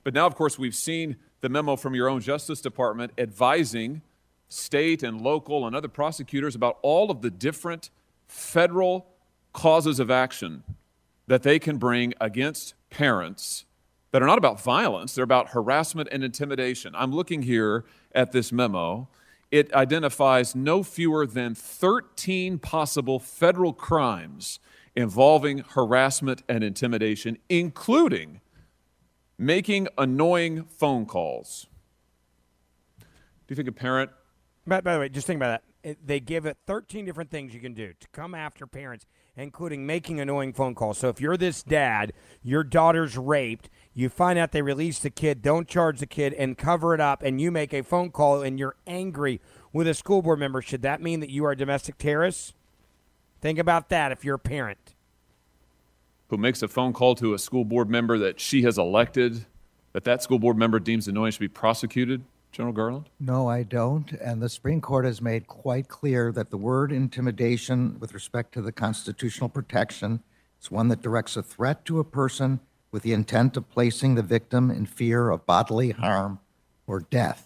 But 0.05 0.15
now, 0.15 0.29
of 0.29 0.37
course, 0.37 0.57
we've 0.57 0.77
seen 0.77 1.17
the 1.41 1.49
memo 1.49 1.77
from 1.77 1.95
your 1.95 2.09
own 2.09 2.21
Justice 2.21 2.61
Department 2.61 3.13
advising 3.19 4.03
state 4.49 5.03
and 5.03 5.21
local 5.21 5.67
and 5.67 5.75
other 5.75 5.89
prosecutors 5.89 6.55
about 6.55 6.79
all 6.83 7.11
of 7.11 7.23
the 7.23 7.31
different 7.31 7.91
federal 8.27 9.07
causes 9.53 10.01
of 10.01 10.11
action 10.11 10.63
that 11.27 11.43
they 11.43 11.59
can 11.59 11.79
bring 11.79 12.15
against 12.21 12.75
parents 12.91 13.65
that 14.13 14.23
are 14.23 14.27
not 14.27 14.39
about 14.39 14.61
violence, 14.63 15.15
they're 15.15 15.25
about 15.25 15.51
harassment 15.51 16.09
and 16.13 16.25
intimidation. 16.25 16.95
I'm 16.97 17.13
looking 17.13 17.43
here 17.43 17.85
at 18.15 18.33
this 18.33 18.53
memo. 18.53 19.09
It 19.51 19.73
identifies 19.75 20.55
no 20.55 20.83
fewer 20.83 21.27
than 21.27 21.55
13 21.55 22.59
possible 22.59 23.19
federal 23.19 23.73
crimes 23.73 24.59
involving 24.95 25.59
harassment 25.59 26.43
and 26.49 26.65
intimidation, 26.65 27.39
including 27.49 28.41
making 29.39 29.89
annoying 29.99 30.65
phone 30.65 31.07
calls. 31.07 31.67
Do 33.01 33.07
you 33.49 33.57
think 33.57 33.69
a 33.69 33.73
parent? 33.73 34.11
By, 34.67 34.81
by 34.81 34.95
the 34.95 35.01
way, 35.01 35.09
just 35.09 35.27
think 35.27 35.39
about 35.39 35.61
that. 35.83 35.89
It, 35.89 36.07
they 36.07 36.21
give 36.21 36.47
it 36.47 36.57
13 36.67 37.05
different 37.05 37.31
things 37.31 37.55
you 37.55 37.61
can 37.61 37.75
do 37.75 37.93
to 38.01 38.09
come 38.09 38.35
after 38.35 38.67
parents 38.67 39.07
including 39.37 39.87
making 39.87 40.19
annoying 40.19 40.53
phone 40.53 40.75
calls. 40.75 40.99
So 40.99 41.09
if 41.09 41.21
you're 41.21 41.37
this 41.37 41.63
dad, 41.63 42.13
your 42.43 42.65
daughter's 42.65 43.19
raped, 43.19 43.69
you 43.93 44.09
find 44.09 44.39
out 44.39 44.53
they 44.53 44.63
released 44.63 45.03
the 45.03 45.11
kid, 45.11 45.43
don't 45.43 45.69
charge 45.69 46.01
the 46.01 46.07
kid 46.07 46.33
and 46.35 46.57
cover 46.57 46.95
it 46.95 47.01
up, 47.01 47.23
and 47.23 47.41
you 47.41 47.51
make 47.51 47.75
a 47.75 47.83
phone 47.83 48.11
call 48.11 48.43
and 48.43 48.59
you're 48.59 48.77
angry 48.87 49.41
with 49.73 49.87
a 49.87 49.95
school 49.95 50.23
board 50.23 50.39
member, 50.39 50.63
should 50.63 50.83
that 50.83 51.03
mean 51.03 51.21
that 51.21 51.31
you 51.31 51.45
are 51.45 51.53
a 51.53 51.57
domestic 51.57 51.99
terrorist? 51.99 52.55
Think 53.41 53.59
about 53.59 53.91
that 53.91 54.11
if 54.11 54.25
you're 54.25 54.37
a 54.37 54.39
parent. 54.39 54.86
Who 56.29 56.37
makes 56.37 56.61
a 56.63 56.69
phone 56.69 56.93
call 56.93 57.15
to 57.17 57.35
a 57.35 57.39
school 57.39 57.65
board 57.65 57.89
member 57.89 58.19
that 58.19 58.41
she 58.41 58.63
has 58.63 58.79
elected, 58.79 59.47
that 59.93 60.05
that 60.05 60.23
school 60.23 60.39
board 60.39 60.59
member 60.59 60.81
deems 60.81 61.07
annoying 61.07 61.33
should 61.33 61.41
be 61.41 61.49
prosecuted? 61.49 62.25
General 62.51 62.73
Garland? 62.73 63.11
No, 63.21 63.49
I 63.49 63.63
don't. 63.63 64.11
And 64.13 64.43
the 64.43 64.49
Supreme 64.49 64.81
Court 64.81 65.05
has 65.05 65.21
made 65.21 65.47
quite 65.47 65.89
clear 65.89 66.33
that 66.33 66.51
the 66.51 66.57
word 66.57 66.91
intimidation, 66.91 67.99
with 68.01 68.15
respect 68.15 68.53
to 68.55 68.63
the 68.63 68.73
constitutional 68.73 69.49
protection, 69.49 70.23
is 70.61 70.71
one 70.71 70.89
that 70.89 71.03
directs 71.03 71.37
a 71.37 71.43
threat 71.43 71.85
to 71.85 72.01
a 72.01 72.05
person 72.05 72.61
with 72.91 73.03
the 73.03 73.13
intent 73.13 73.57
of 73.57 73.69
placing 73.71 74.15
the 74.15 74.23
victim 74.23 74.71
in 74.71 74.87
fear 74.87 75.31
of 75.31 75.47
bodily 75.47 75.91
harm 75.91 76.41
or 76.87 77.01
death. 77.01 77.46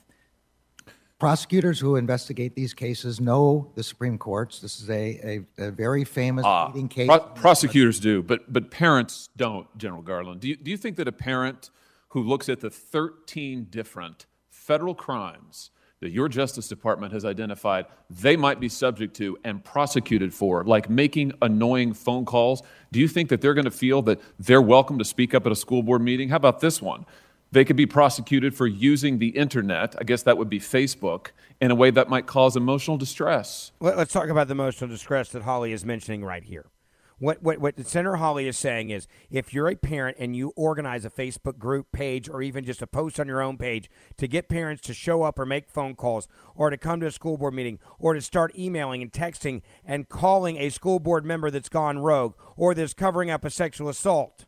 Prosecutors 1.21 1.79
who 1.79 1.97
investigate 1.97 2.55
these 2.55 2.73
cases 2.73 3.21
know 3.21 3.71
the 3.75 3.83
Supreme 3.83 4.16
Courts. 4.16 4.59
This 4.61 4.81
is 4.81 4.89
a, 4.89 5.45
a, 5.59 5.66
a 5.66 5.71
very 5.71 6.03
famous 6.03 6.47
uh, 6.47 6.68
leading 6.68 6.89
case. 6.89 7.09
Pro- 7.09 7.18
prosecutors 7.18 8.01
do, 8.01 8.23
but, 8.23 8.51
but 8.51 8.71
parents 8.71 9.29
don't, 9.37 9.66
General 9.77 10.01
Garland. 10.01 10.41
Do 10.41 10.49
you, 10.49 10.57
do 10.57 10.71
you 10.71 10.79
think 10.79 10.97
that 10.97 11.07
a 11.07 11.12
parent 11.12 11.68
who 12.09 12.23
looks 12.23 12.49
at 12.49 12.61
the 12.61 12.71
13 12.71 13.66
different 13.68 14.25
federal 14.49 14.95
crimes 14.95 15.71
that 16.01 16.11
your 16.11 16.27
Justice 16.27 16.68
Department 16.68 17.12
has 17.12 17.27
identified 17.27 17.85
they 18.09 18.35
might 18.35 18.59
be 18.59 18.71
subject 18.71 19.14
to 19.16 19.37
and 19.45 19.62
prosecuted 19.62 20.33
for, 20.33 20.64
like 20.64 20.89
making 20.89 21.35
annoying 21.43 21.93
phone 21.93 22.25
calls, 22.25 22.62
do 22.93 22.99
you 22.99 23.07
think 23.07 23.29
that 23.29 23.43
they're 23.43 23.53
going 23.53 23.66
to 23.66 23.71
feel 23.71 24.01
that 24.01 24.18
they're 24.39 24.62
welcome 24.62 24.99
to 24.99 25.05
speak 25.05 25.35
up 25.35 25.45
at 25.45 25.53
a 25.53 25.57
school 25.57 25.83
board 25.83 26.01
meeting? 26.01 26.31
How 26.31 26.37
about 26.37 26.61
this 26.61 26.81
one? 26.81 27.05
They 27.53 27.65
could 27.65 27.77
be 27.77 27.87
prosecuted 27.87 28.55
for 28.55 28.67
using 28.67 29.19
the 29.19 29.29
internet, 29.31 29.97
I 29.99 30.05
guess 30.05 30.23
that 30.23 30.39
would 30.39 30.49
be 30.49 30.61
Facebook, 30.61 31.29
in 31.61 31.71
a 31.71 31.75
way 31.75 31.91
that 31.91 32.09
might 32.09 32.27
cause 32.27 32.57
emotional 32.57 32.97
distress. 32.97 33.73
Let- 33.81 33.97
Let's 33.99 34.13
talk 34.13 34.29
about 34.29 34.47
the 34.49 34.53
emotional 34.53 34.89
distress 34.89 35.31
that 35.31 35.43
Hawley 35.43 35.73
is 35.73 35.85
mentioning 35.85 36.25
right 36.25 36.45
here. 36.45 36.67
What, 37.19 37.43
what, 37.43 37.59
what 37.59 37.87
Senator 37.87 38.17
Hawley 38.17 38.49
is 38.49 38.57
saying 38.57 38.89
is 38.89 39.07
if 39.31 39.53
you're 39.53 39.69
a 39.69 39.75
parent 39.77 40.17
and 40.19 40.35
you 40.35 40.55
organize 40.57 41.05
a 41.05 41.11
Facebook 41.11 41.59
group 41.59 41.93
page 41.93 42.31
or 42.31 42.41
even 42.41 42.65
just 42.65 42.81
a 42.81 42.87
post 42.87 43.21
on 43.21 43.27
your 43.29 43.43
own 43.43 43.59
page 43.59 43.91
to 44.17 44.27
get 44.27 44.49
parents 44.49 44.81
to 44.85 44.95
show 44.95 45.23
up 45.23 45.39
or 45.39 45.45
make 45.45 45.69
phone 45.69 45.95
calls 45.97 46.29
or 46.55 46.71
to 46.71 46.79
come 46.79 46.99
to 47.01 47.07
a 47.07 47.11
school 47.11 47.37
board 47.37 47.53
meeting 47.53 47.79
or 47.99 48.15
to 48.15 48.23
start 48.23 48.57
emailing 48.59 49.03
and 49.03 49.13
texting 49.13 49.61
and 49.85 50.09
calling 50.09 50.57
a 50.57 50.71
school 50.71 50.99
board 50.99 51.27
member 51.27 51.51
that's 51.51 51.69
gone 51.69 51.99
rogue 51.99 52.33
or 52.57 52.75
that's 52.75 52.95
covering 52.95 53.31
up 53.31 53.45
a 53.45 53.51
sexual 53.51 53.91
assault, 53.91 54.47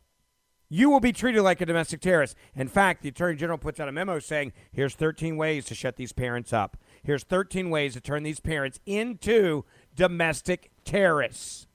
you 0.69 0.89
will 0.89 0.99
be 0.99 1.11
treated 1.11 1.41
like 1.41 1.61
a 1.61 1.65
domestic 1.65 2.01
terrorist. 2.01 2.35
In 2.55 2.67
fact, 2.67 3.03
the 3.03 3.09
Attorney 3.09 3.35
General 3.35 3.57
puts 3.57 3.79
out 3.79 3.87
a 3.87 3.91
memo 3.91 4.19
saying 4.19 4.53
here's 4.71 4.95
13 4.95 5.37
ways 5.37 5.65
to 5.65 5.75
shut 5.75 5.97
these 5.97 6.13
parents 6.13 6.51
up. 6.51 6.77
Here's 7.03 7.23
13 7.23 7.69
ways 7.69 7.93
to 7.93 8.01
turn 8.01 8.23
these 8.23 8.39
parents 8.39 8.79
into 8.85 9.65
domestic 9.95 10.71
terrorists. 10.85 11.67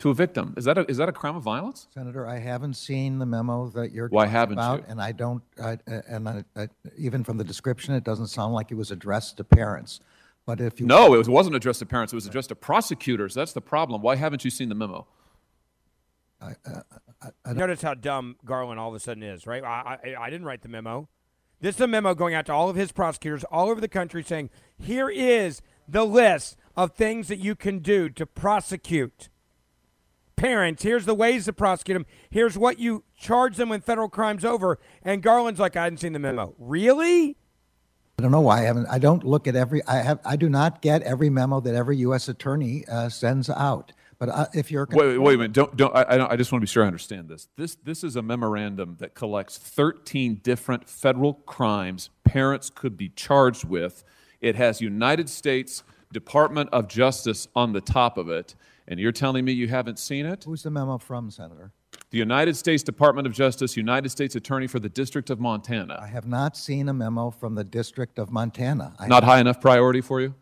To 0.00 0.10
a 0.10 0.14
victim. 0.14 0.52
Is 0.58 0.66
that 0.66 0.76
a, 0.76 0.88
is 0.90 0.98
that 0.98 1.08
a 1.08 1.12
crime 1.12 1.36
of 1.36 1.42
violence? 1.42 1.88
Senator, 1.94 2.26
I 2.28 2.38
haven't 2.38 2.74
seen 2.74 3.18
the 3.18 3.24
memo 3.24 3.70
that 3.70 3.92
you're 3.92 4.08
Why 4.08 4.24
talking 4.24 4.32
haven't 4.32 4.58
about, 4.58 4.78
you? 4.80 4.84
and 4.88 5.00
I 5.00 5.12
don't. 5.12 5.42
I, 5.58 5.78
uh, 5.90 6.02
and 6.06 6.28
I, 6.28 6.44
I, 6.54 6.68
even 6.98 7.24
from 7.24 7.38
the 7.38 7.44
description, 7.44 7.94
it 7.94 8.04
doesn't 8.04 8.26
sound 8.26 8.52
like 8.52 8.70
it 8.70 8.74
was 8.74 8.90
addressed 8.90 9.38
to 9.38 9.44
parents. 9.44 10.00
But 10.44 10.60
if 10.60 10.78
you 10.78 10.86
No, 10.86 11.14
it 11.14 11.16
was, 11.18 11.30
wasn't 11.30 11.56
addressed 11.56 11.78
to 11.78 11.86
parents. 11.86 12.12
It 12.12 12.16
was 12.16 12.26
addressed 12.26 12.50
to 12.50 12.54
prosecutors. 12.54 13.32
That's 13.32 13.54
the 13.54 13.62
problem. 13.62 14.02
Why 14.02 14.16
haven't 14.16 14.44
you 14.44 14.50
seen 14.50 14.68
the 14.68 14.74
memo? 14.74 15.06
Uh, 16.42 16.52
Notice 17.46 17.82
how 17.82 17.94
dumb 17.94 18.36
Garland 18.44 18.78
all 18.78 18.88
of 18.90 18.94
a 18.94 19.00
sudden 19.00 19.22
is, 19.22 19.46
right? 19.46 19.64
I, 19.64 19.98
I, 20.04 20.14
I 20.24 20.30
didn't 20.30 20.46
write 20.46 20.62
the 20.62 20.68
memo. 20.68 21.08
This 21.60 21.76
is 21.76 21.80
a 21.80 21.86
memo 21.86 22.14
going 22.14 22.34
out 22.34 22.46
to 22.46 22.52
all 22.52 22.68
of 22.68 22.76
his 22.76 22.92
prosecutors 22.92 23.44
all 23.44 23.70
over 23.70 23.80
the 23.80 23.88
country 23.88 24.22
saying, 24.22 24.50
here 24.78 25.08
is 25.08 25.62
the 25.88 26.04
list 26.04 26.56
of 26.76 26.92
things 26.92 27.28
that 27.28 27.38
you 27.38 27.54
can 27.54 27.78
do 27.78 28.08
to 28.10 28.26
prosecute 28.26 29.30
parents. 30.36 30.82
Here's 30.82 31.06
the 31.06 31.14
ways 31.14 31.46
to 31.46 31.52
prosecute 31.52 31.96
them. 31.96 32.06
Here's 32.30 32.58
what 32.58 32.78
you 32.78 33.04
charge 33.18 33.56
them 33.56 33.70
when 33.70 33.80
federal 33.80 34.10
crime's 34.10 34.44
over. 34.44 34.78
And 35.02 35.22
Garland's 35.22 35.58
like, 35.58 35.76
I 35.76 35.84
hadn't 35.84 35.98
seen 35.98 36.12
the 36.12 36.18
memo. 36.18 36.54
Really? 36.58 37.38
I 38.18 38.22
don't 38.22 38.30
know 38.32 38.40
why 38.40 38.60
I 38.60 38.62
haven't. 38.62 38.86
I 38.86 38.98
don't 38.98 39.24
look 39.24 39.46
at 39.46 39.56
every. 39.56 39.84
I 39.86 39.96
have. 39.96 40.20
I 40.24 40.36
do 40.36 40.48
not 40.48 40.80
get 40.80 41.02
every 41.02 41.28
memo 41.28 41.60
that 41.60 41.74
every 41.74 41.98
U.S. 41.98 42.28
attorney 42.28 42.84
uh, 42.90 43.10
sends 43.10 43.50
out. 43.50 43.92
But 44.18 44.28
uh, 44.30 44.46
if 44.54 44.70
you're 44.70 44.86
Wait, 44.90 45.06
wait, 45.06 45.18
wait 45.18 45.34
a 45.34 45.38
minute. 45.38 45.52
Don't, 45.52 45.76
don't, 45.76 45.94
I, 45.94 46.06
I 46.08 46.16
don't, 46.16 46.32
I 46.32 46.36
just 46.36 46.50
want 46.52 46.60
to 46.60 46.66
be 46.66 46.70
sure 46.70 46.84
I 46.84 46.86
understand 46.86 47.28
this. 47.28 47.48
This, 47.56 47.74
this 47.76 48.02
is 48.02 48.16
a 48.16 48.22
memorandum 48.22 48.96
that 48.98 49.14
collects 49.14 49.58
13 49.58 50.36
different 50.36 50.88
federal 50.88 51.34
crimes 51.34 52.10
parents 52.24 52.70
could 52.70 52.96
be 52.96 53.08
charged 53.10 53.64
with. 53.64 54.04
It 54.40 54.56
has 54.56 54.80
United 54.80 55.28
States 55.28 55.82
Department 56.12 56.70
of 56.72 56.88
Justice 56.88 57.48
on 57.54 57.72
the 57.72 57.80
top 57.80 58.16
of 58.18 58.28
it. 58.28 58.54
And 58.88 59.00
you're 59.00 59.12
telling 59.12 59.44
me 59.44 59.52
you 59.52 59.68
haven't 59.68 59.98
seen 59.98 60.26
it? 60.26 60.44
Who's 60.44 60.62
the 60.62 60.70
memo 60.70 60.98
from, 60.98 61.30
Senator? 61.30 61.72
The 62.10 62.18
United 62.18 62.56
States 62.56 62.82
Department 62.82 63.26
of 63.26 63.32
Justice, 63.32 63.76
United 63.76 64.10
States 64.10 64.36
Attorney 64.36 64.66
for 64.66 64.78
the 64.78 64.88
District 64.88 65.28
of 65.28 65.40
Montana. 65.40 65.98
I 66.00 66.06
have 66.06 66.26
not 66.26 66.56
seen 66.56 66.88
a 66.88 66.94
memo 66.94 67.30
from 67.30 67.54
the 67.54 67.64
District 67.64 68.18
of 68.18 68.30
Montana. 68.30 68.94
I, 68.98 69.08
Not 69.08 69.24
high 69.24 69.40
enough 69.40 69.60
priority 69.60 70.00
for 70.00 70.20
you? 70.20 70.34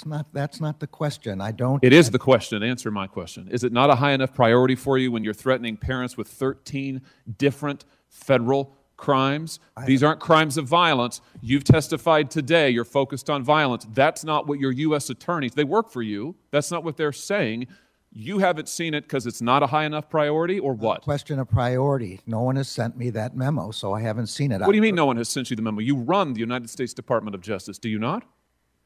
It's 0.00 0.06
not. 0.06 0.32
That's 0.32 0.62
not 0.62 0.80
the 0.80 0.86
question. 0.86 1.42
I 1.42 1.52
don't. 1.52 1.84
It 1.84 1.92
is 1.92 2.10
the 2.10 2.18
question. 2.18 2.62
Answer 2.62 2.90
my 2.90 3.06
question. 3.06 3.48
Is 3.50 3.64
it 3.64 3.70
not 3.70 3.90
a 3.90 3.96
high 3.96 4.12
enough 4.12 4.32
priority 4.32 4.74
for 4.74 4.96
you 4.96 5.12
when 5.12 5.24
you're 5.24 5.34
threatening 5.34 5.76
parents 5.76 6.16
with 6.16 6.26
13 6.26 7.02
different 7.36 7.84
federal 8.08 8.74
crimes? 8.96 9.60
These 9.84 10.02
aren't 10.02 10.18
crimes 10.18 10.56
of 10.56 10.66
violence. 10.66 11.20
You've 11.42 11.64
testified 11.64 12.30
today 12.30 12.70
you're 12.70 12.86
focused 12.86 13.28
on 13.28 13.44
violence. 13.44 13.86
That's 13.92 14.24
not 14.24 14.46
what 14.46 14.58
your 14.58 14.72
U.S. 14.72 15.10
attorneys, 15.10 15.52
they 15.52 15.64
work 15.64 15.90
for 15.90 16.00
you. 16.00 16.34
That's 16.50 16.70
not 16.70 16.82
what 16.82 16.96
they're 16.96 17.12
saying. 17.12 17.66
You 18.10 18.38
haven't 18.38 18.70
seen 18.70 18.94
it 18.94 19.02
because 19.02 19.26
it's 19.26 19.42
not 19.42 19.62
a 19.62 19.66
high 19.66 19.84
enough 19.84 20.08
priority, 20.08 20.58
or 20.58 20.72
what? 20.72 21.02
Question 21.02 21.38
of 21.38 21.50
priority. 21.50 22.20
No 22.26 22.40
one 22.40 22.56
has 22.56 22.70
sent 22.70 22.96
me 22.96 23.10
that 23.10 23.36
memo, 23.36 23.70
so 23.70 23.92
I 23.92 24.00
haven't 24.00 24.28
seen 24.28 24.50
it. 24.50 24.62
What 24.62 24.68
do 24.68 24.76
you 24.76 24.82
mean 24.82 24.94
no 24.94 25.06
one 25.06 25.18
has 25.18 25.28
sent 25.28 25.50
you 25.50 25.56
the 25.56 25.62
memo? 25.62 25.80
You 25.80 25.96
run 25.96 26.32
the 26.32 26.40
United 26.40 26.70
States 26.70 26.94
Department 26.94 27.34
of 27.34 27.42
Justice, 27.42 27.78
do 27.78 27.90
you 27.90 27.98
not? 27.98 28.24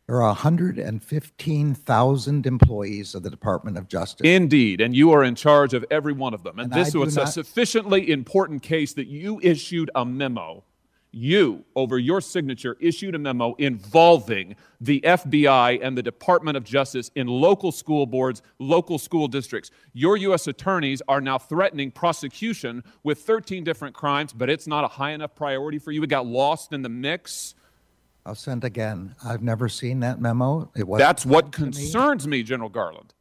There 0.06 0.16
are 0.16 0.28
115,000 0.28 2.46
employees 2.46 3.14
of 3.14 3.22
the 3.22 3.30
Department 3.30 3.78
of 3.78 3.88
Justice. 3.88 4.26
Indeed, 4.26 4.82
and 4.82 4.94
you 4.94 5.12
are 5.12 5.24
in 5.24 5.34
charge 5.34 5.72
of 5.72 5.82
every 5.90 6.12
one 6.12 6.34
of 6.34 6.42
them. 6.42 6.58
And, 6.58 6.70
And 6.70 6.84
this 6.84 6.94
was 6.94 7.16
a 7.16 7.26
sufficiently 7.26 8.10
important 8.10 8.62
case 8.62 8.92
that 8.94 9.06
you 9.06 9.40
issued 9.42 9.90
a 9.94 10.04
memo. 10.04 10.64
You, 11.10 11.64
over 11.74 11.98
your 11.98 12.20
signature, 12.20 12.76
issued 12.80 13.14
a 13.14 13.18
memo 13.18 13.54
involving 13.54 14.56
the 14.80 15.00
FBI 15.00 15.78
and 15.80 15.96
the 15.96 16.02
Department 16.02 16.58
of 16.58 16.64
Justice 16.64 17.10
in 17.14 17.26
local 17.28 17.72
school 17.72 18.04
boards, 18.04 18.42
local 18.58 18.98
school 18.98 19.26
districts. 19.28 19.70
Your 19.94 20.18
U.S. 20.18 20.46
attorneys 20.48 21.00
are 21.06 21.22
now 21.22 21.38
threatening 21.38 21.90
prosecution 21.92 22.84
with 23.04 23.20
13 23.20 23.64
different 23.64 23.94
crimes, 23.94 24.34
but 24.34 24.50
it's 24.50 24.66
not 24.66 24.84
a 24.84 24.88
high 24.88 25.12
enough 25.12 25.34
priority 25.36 25.78
for 25.78 25.92
you. 25.92 26.02
It 26.02 26.08
got 26.08 26.26
lost 26.26 26.74
in 26.74 26.82
the 26.82 26.90
mix. 26.90 27.54
I'll 28.26 28.34
send 28.34 28.64
again. 28.64 29.14
I've 29.22 29.42
never 29.42 29.68
seen 29.68 30.00
that 30.00 30.20
memo. 30.20 30.70
It 30.74 30.88
was 30.88 30.98
That's 30.98 31.26
what 31.26 31.52
concerns 31.52 32.26
me, 32.26 32.42
General 32.42 32.70
Garland. 32.70 33.12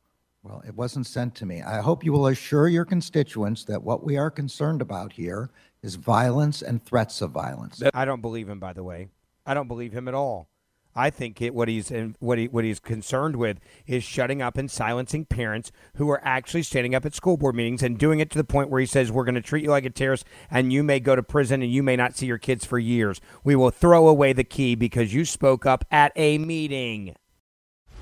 Well, 0.43 0.61
it 0.65 0.75
wasn't 0.75 1.07
sent 1.07 1.35
to 1.35 1.45
me. 1.45 1.61
I 1.61 1.81
hope 1.81 2.03
you 2.03 2.11
will 2.11 2.27
assure 2.27 2.67
your 2.67 2.85
constituents 2.85 3.63
that 3.65 3.83
what 3.83 4.03
we 4.03 4.17
are 4.17 4.29
concerned 4.29 4.81
about 4.81 5.13
here 5.13 5.49
is 5.81 5.95
violence 5.95 6.61
and 6.61 6.83
threats 6.83 7.21
of 7.21 7.31
violence. 7.31 7.81
I 7.93 8.05
don't 8.05 8.21
believe 8.21 8.49
him, 8.49 8.59
by 8.59 8.73
the 8.73 8.83
way. 8.83 9.09
I 9.45 9.53
don't 9.53 9.67
believe 9.67 9.93
him 9.93 10.07
at 10.07 10.13
all. 10.13 10.47
I 10.95 11.09
think 11.09 11.41
it, 11.41 11.53
what 11.53 11.67
he's 11.67 11.91
what 12.19 12.37
he 12.37 12.47
what 12.47 12.63
he's 12.63 12.79
concerned 12.79 13.35
with 13.35 13.59
is 13.87 14.03
shutting 14.03 14.41
up 14.41 14.57
and 14.57 14.69
silencing 14.69 15.25
parents 15.25 15.71
who 15.95 16.09
are 16.09 16.21
actually 16.23 16.63
standing 16.63 16.93
up 16.93 17.05
at 17.05 17.15
school 17.15 17.37
board 17.37 17.55
meetings 17.55 17.83
and 17.83 17.97
doing 17.97 18.19
it 18.19 18.29
to 18.31 18.37
the 18.37 18.43
point 18.43 18.69
where 18.69 18.79
he 18.79 18.85
says 18.85 19.11
we're 19.11 19.25
going 19.25 19.35
to 19.35 19.41
treat 19.41 19.63
you 19.63 19.69
like 19.69 19.85
a 19.85 19.89
terrorist 19.89 20.25
and 20.51 20.71
you 20.71 20.83
may 20.83 20.99
go 20.99 21.15
to 21.15 21.23
prison 21.23 21.61
and 21.61 21.71
you 21.71 21.83
may 21.83 21.95
not 21.95 22.15
see 22.15 22.25
your 22.25 22.37
kids 22.37 22.65
for 22.65 22.77
years. 22.77 23.19
We 23.43 23.55
will 23.55 23.71
throw 23.71 24.07
away 24.07 24.33
the 24.33 24.43
key 24.43 24.75
because 24.75 25.13
you 25.13 25.25
spoke 25.25 25.65
up 25.65 25.85
at 25.91 26.11
a 26.15 26.37
meeting. 26.37 27.15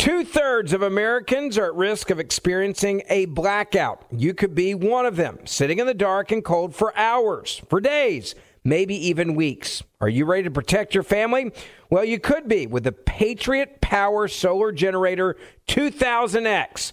Two 0.00 0.24
thirds 0.24 0.72
of 0.72 0.80
Americans 0.80 1.58
are 1.58 1.66
at 1.66 1.74
risk 1.74 2.08
of 2.08 2.18
experiencing 2.18 3.02
a 3.10 3.26
blackout. 3.26 4.06
You 4.10 4.32
could 4.32 4.54
be 4.54 4.74
one 4.74 5.04
of 5.04 5.16
them, 5.16 5.40
sitting 5.44 5.78
in 5.78 5.86
the 5.86 5.92
dark 5.92 6.32
and 6.32 6.42
cold 6.42 6.74
for 6.74 6.96
hours, 6.96 7.60
for 7.68 7.82
days, 7.82 8.34
maybe 8.64 8.94
even 9.08 9.34
weeks. 9.34 9.82
Are 10.00 10.08
you 10.08 10.24
ready 10.24 10.44
to 10.44 10.50
protect 10.50 10.94
your 10.94 11.02
family? 11.02 11.52
Well, 11.90 12.02
you 12.02 12.18
could 12.18 12.48
be 12.48 12.66
with 12.66 12.84
the 12.84 12.92
Patriot 12.92 13.82
Power 13.82 14.26
Solar 14.26 14.72
Generator 14.72 15.36
2000X. 15.68 16.92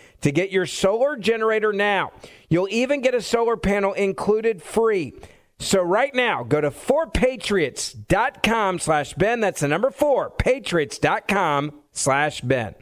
to 0.21 0.31
get 0.31 0.51
your 0.51 0.65
solar 0.65 1.15
generator 1.15 1.73
now. 1.73 2.11
You'll 2.49 2.69
even 2.69 3.01
get 3.01 3.13
a 3.13 3.21
solar 3.21 3.57
panel 3.57 3.93
included 3.93 4.61
free. 4.61 5.13
So 5.59 5.83
right 5.83 6.13
now, 6.15 6.43
go 6.43 6.59
to 6.59 6.71
4patriots.com 6.71 8.79
slash 8.79 9.13
Ben. 9.13 9.39
That's 9.41 9.61
the 9.61 9.67
number 9.67 9.91
4, 9.91 10.31
patriots.com 10.31 11.71
slash 11.91 12.41
Ben. 12.41 12.73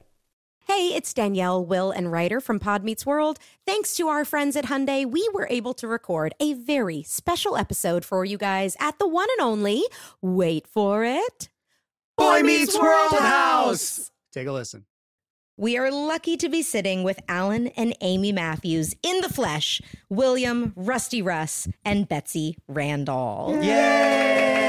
Hey, 0.66 0.94
it's 0.94 1.14
Danielle, 1.16 1.66
Will, 1.66 1.90
and 1.90 2.12
Rider 2.12 2.40
from 2.40 2.60
Pod 2.60 2.84
Meets 2.84 3.04
World. 3.06 3.40
Thanks 3.66 3.96
to 3.96 4.08
our 4.08 4.24
friends 4.24 4.56
at 4.56 4.66
Hyundai, 4.66 5.04
we 5.04 5.28
were 5.34 5.48
able 5.50 5.74
to 5.74 5.88
record 5.88 6.36
a 6.40 6.54
very 6.54 7.02
special 7.02 7.58
episode 7.58 8.06
for 8.06 8.24
you 8.24 8.38
guys 8.38 8.78
at 8.80 9.00
the 9.00 9.08
one 9.08 9.28
and 9.38 9.48
only, 9.48 9.84
wait 10.22 10.68
for 10.68 11.04
it, 11.04 11.50
Boy 12.18 12.42
Meets 12.44 12.78
World 12.78 13.14
House. 13.14 14.12
Take 14.32 14.48
a 14.48 14.52
listen. 14.52 14.86
We 15.60 15.78
are 15.78 15.92
lucky 15.92 16.38
to 16.38 16.48
be 16.48 16.62
sitting 16.62 17.04
with 17.04 17.20
Alan 17.28 17.68
and 17.76 17.94
Amy 18.00 18.32
Matthews 18.32 18.96
in 19.04 19.20
the 19.20 19.28
flesh, 19.28 19.82
William, 20.08 20.72
Rusty 20.74 21.22
Russ, 21.22 21.68
and 21.84 22.08
Betsy 22.08 22.56
Randle. 22.70 23.58
Thank 23.60 24.69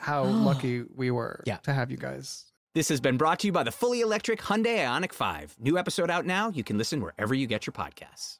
how 0.00 0.24
lucky 0.24 0.84
we 0.94 1.10
were 1.10 1.42
Yeah. 1.46 1.56
to 1.58 1.72
have 1.72 1.90
you 1.90 1.96
guys. 1.96 2.44
This 2.74 2.88
has 2.90 3.00
been 3.00 3.16
brought 3.16 3.40
to 3.40 3.46
you 3.48 3.52
by 3.52 3.62
the 3.64 3.72
fully 3.72 4.00
electric 4.00 4.40
Hyundai 4.40 4.78
Ioniq 4.78 5.12
5. 5.12 5.56
New 5.58 5.78
episode 5.78 6.10
out 6.10 6.26
now. 6.26 6.50
You 6.50 6.62
can 6.62 6.78
listen 6.78 7.00
wherever 7.00 7.34
you 7.34 7.46
get 7.46 7.66
your 7.66 7.72
podcasts. 7.72 8.38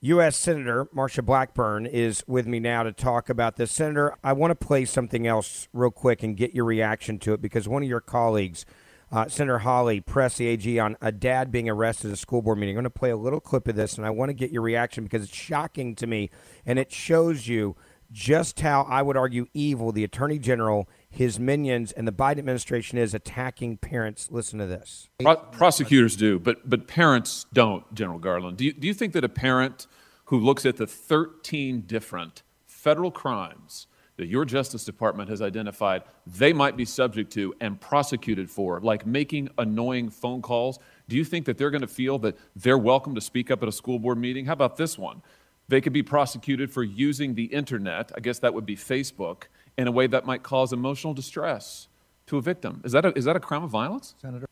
U.S. 0.00 0.36
Senator 0.36 0.84
Marsha 0.94 1.24
Blackburn 1.24 1.86
is 1.86 2.22
with 2.26 2.46
me 2.46 2.60
now 2.60 2.82
to 2.82 2.92
talk 2.92 3.30
about 3.30 3.56
this. 3.56 3.72
Senator, 3.72 4.16
I 4.22 4.34
want 4.34 4.50
to 4.50 4.66
play 4.66 4.84
something 4.84 5.26
else 5.26 5.66
real 5.72 5.90
quick 5.90 6.22
and 6.22 6.36
get 6.36 6.52
your 6.54 6.66
reaction 6.66 7.18
to 7.20 7.32
it 7.32 7.40
because 7.40 7.66
one 7.66 7.82
of 7.82 7.88
your 7.88 8.02
colleagues, 8.02 8.66
uh, 9.10 9.28
Senator 9.28 9.60
Hawley, 9.60 10.00
pressed 10.02 10.36
the 10.36 10.46
AG 10.48 10.78
on 10.78 10.98
a 11.00 11.10
dad 11.10 11.50
being 11.50 11.70
arrested 11.70 12.08
at 12.08 12.14
a 12.14 12.16
school 12.18 12.42
board 12.42 12.58
meeting. 12.58 12.74
I'm 12.76 12.82
going 12.82 12.92
to 12.92 12.98
play 12.98 13.10
a 13.10 13.16
little 13.16 13.40
clip 13.40 13.66
of 13.66 13.76
this, 13.76 13.96
and 13.96 14.06
I 14.06 14.10
want 14.10 14.28
to 14.28 14.34
get 14.34 14.50
your 14.50 14.62
reaction 14.62 15.04
because 15.04 15.22
it's 15.22 15.34
shocking 15.34 15.94
to 15.94 16.06
me, 16.06 16.28
and 16.66 16.78
it 16.78 16.92
shows 16.92 17.48
you 17.48 17.74
just 18.12 18.60
how 18.60 18.82
I 18.82 19.02
would 19.02 19.16
argue 19.16 19.46
evil 19.54 19.92
the 19.92 20.04
Attorney 20.04 20.38
General, 20.38 20.88
his 21.08 21.38
minions, 21.38 21.92
and 21.92 22.06
the 22.06 22.12
Biden 22.12 22.38
administration 22.38 22.98
is 22.98 23.14
attacking 23.14 23.78
parents. 23.78 24.30
Listen 24.30 24.58
to 24.58 24.66
this. 24.66 25.08
Pro- 25.20 25.36
prosecutors 25.36 26.16
do, 26.16 26.38
but 26.38 26.68
but 26.68 26.86
parents 26.86 27.46
don't. 27.52 27.92
General 27.94 28.18
Garland, 28.18 28.56
do 28.56 28.64
you, 28.64 28.72
do 28.72 28.86
you 28.86 28.94
think 28.94 29.12
that 29.12 29.24
a 29.24 29.28
parent 29.28 29.86
who 30.26 30.38
looks 30.38 30.64
at 30.64 30.76
the 30.76 30.86
13 30.86 31.82
different 31.82 32.42
federal 32.66 33.10
crimes 33.10 33.86
that 34.16 34.26
your 34.26 34.44
Justice 34.44 34.84
Department 34.84 35.28
has 35.28 35.42
identified 35.42 36.02
they 36.26 36.52
might 36.52 36.76
be 36.76 36.84
subject 36.84 37.32
to 37.32 37.52
and 37.60 37.80
prosecuted 37.80 38.48
for, 38.48 38.80
like 38.80 39.06
making 39.06 39.48
annoying 39.58 40.08
phone 40.08 40.40
calls, 40.40 40.78
do 41.08 41.16
you 41.16 41.24
think 41.24 41.46
that 41.46 41.58
they're 41.58 41.70
going 41.70 41.80
to 41.80 41.88
feel 41.88 42.18
that 42.20 42.36
they're 42.54 42.78
welcome 42.78 43.14
to 43.14 43.20
speak 43.20 43.50
up 43.50 43.62
at 43.62 43.68
a 43.68 43.72
school 43.72 43.98
board 43.98 44.18
meeting? 44.18 44.46
How 44.46 44.52
about 44.52 44.76
this 44.76 44.96
one? 44.96 45.22
They 45.68 45.80
could 45.80 45.92
be 45.92 46.02
prosecuted 46.02 46.70
for 46.70 46.82
using 46.82 47.34
the 47.34 47.44
internet, 47.44 48.12
I 48.14 48.20
guess 48.20 48.38
that 48.40 48.54
would 48.54 48.66
be 48.66 48.76
Facebook, 48.76 49.44
in 49.78 49.86
a 49.88 49.92
way 49.92 50.06
that 50.06 50.26
might 50.26 50.42
cause 50.42 50.72
emotional 50.72 51.14
distress 51.14 51.88
to 52.26 52.36
a 52.36 52.42
victim. 52.42 52.80
Is 52.84 52.92
that 52.92 53.04
a, 53.04 53.16
is 53.16 53.24
that 53.24 53.36
a 53.36 53.40
crime 53.40 53.64
of 53.64 53.70
violence? 53.70 54.14
Senator. 54.20 54.46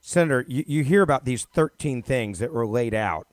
Senator, 0.00 0.44
you, 0.48 0.64
you 0.66 0.84
hear 0.84 1.02
about 1.02 1.24
these 1.24 1.44
13 1.44 2.02
things 2.02 2.38
that 2.38 2.52
were 2.52 2.66
laid 2.66 2.94
out. 2.94 3.26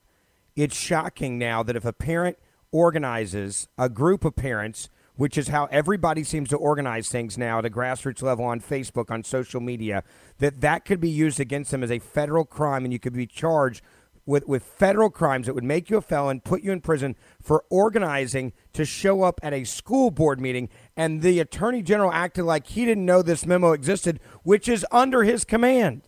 It's 0.55 0.75
shocking 0.75 1.37
now 1.37 1.63
that 1.63 1.75
if 1.75 1.85
a 1.85 1.93
parent 1.93 2.37
organizes 2.71 3.67
a 3.77 3.89
group 3.89 4.25
of 4.25 4.35
parents, 4.35 4.89
which 5.15 5.37
is 5.37 5.49
how 5.49 5.65
everybody 5.65 6.23
seems 6.23 6.49
to 6.49 6.57
organize 6.57 7.09
things 7.09 7.37
now 7.37 7.59
at 7.59 7.65
a 7.65 7.69
grassroots 7.69 8.21
level 8.21 8.45
on 8.45 8.61
Facebook, 8.61 9.11
on 9.11 9.23
social 9.23 9.59
media, 9.59 10.03
that 10.37 10.61
that 10.61 10.85
could 10.85 10.99
be 10.99 11.09
used 11.09 11.39
against 11.39 11.71
them 11.71 11.83
as 11.83 11.91
a 11.91 11.99
federal 11.99 12.45
crime 12.45 12.83
and 12.83 12.93
you 12.93 12.99
could 12.99 13.13
be 13.13 13.27
charged 13.27 13.81
with, 14.29 14.47
with 14.47 14.63
federal 14.63 15.09
crimes 15.09 15.47
that 15.47 15.55
would 15.55 15.63
make 15.63 15.89
you 15.89 15.97
a 15.97 16.01
felon, 16.01 16.39
put 16.39 16.61
you 16.61 16.71
in 16.71 16.79
prison 16.79 17.15
for 17.41 17.65
organizing 17.69 18.53
to 18.73 18.85
show 18.85 19.23
up 19.23 19.39
at 19.41 19.53
a 19.53 19.63
school 19.63 20.11
board 20.11 20.39
meeting. 20.39 20.69
And 20.95 21.23
the 21.23 21.39
attorney 21.39 21.81
general 21.81 22.11
acted 22.11 22.45
like 22.45 22.67
he 22.67 22.85
didn't 22.85 23.05
know 23.05 23.23
this 23.23 23.45
memo 23.45 23.71
existed, 23.71 24.19
which 24.43 24.69
is 24.69 24.85
under 24.91 25.23
his 25.23 25.43
command. 25.43 26.03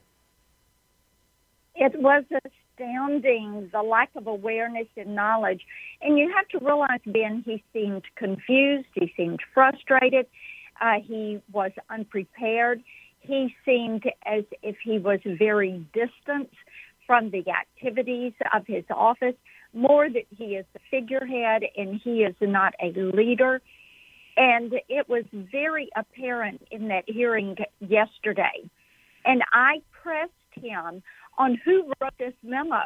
it 1.76 2.00
was 2.00 2.24
astounding 2.30 3.70
the 3.74 3.82
lack 3.82 4.12
of 4.16 4.28
awareness 4.28 4.88
and 4.96 5.16
knowledge. 5.16 5.66
And 6.02 6.20
you 6.20 6.32
have 6.36 6.48
to 6.50 6.64
realize, 6.64 7.00
Ben, 7.08 7.42
he 7.44 7.64
seemed 7.74 8.04
confused, 8.16 8.88
he 8.94 9.12
seemed 9.18 9.40
frustrated, 9.52 10.28
uh, 10.80 11.00
he 11.04 11.42
was 11.52 11.72
unprepared, 11.90 12.84
he 13.20 13.56
seemed 13.66 14.04
as 14.26 14.44
if 14.62 14.76
he 14.84 15.00
was 15.00 15.20
very 15.26 15.84
distant 15.94 16.52
from 17.12 17.30
the 17.30 17.44
activities 17.52 18.32
of 18.56 18.66
his 18.66 18.86
office, 18.90 19.36
more 19.74 20.10
that 20.10 20.24
he 20.30 20.56
is 20.56 20.66
the 20.72 20.80
figurehead 20.90 21.62
and 21.76 22.00
he 22.02 22.24
is 22.24 22.34
not 22.40 22.74
a 22.82 22.94
leader. 22.94 23.62
And 24.38 24.72
it 24.88 25.10
was 25.10 25.26
very 25.34 25.90
apparent 25.98 26.62
in 26.72 26.88
that 26.88 27.04
hearing 27.08 27.58
yesterday. 27.82 28.70
And 29.26 29.42
I 29.52 29.82
pressed 30.02 30.32
him 30.54 31.04
on 31.38 31.60
who 31.66 31.92
wrote 32.00 32.14
this 32.18 32.34
memo. 32.44 32.84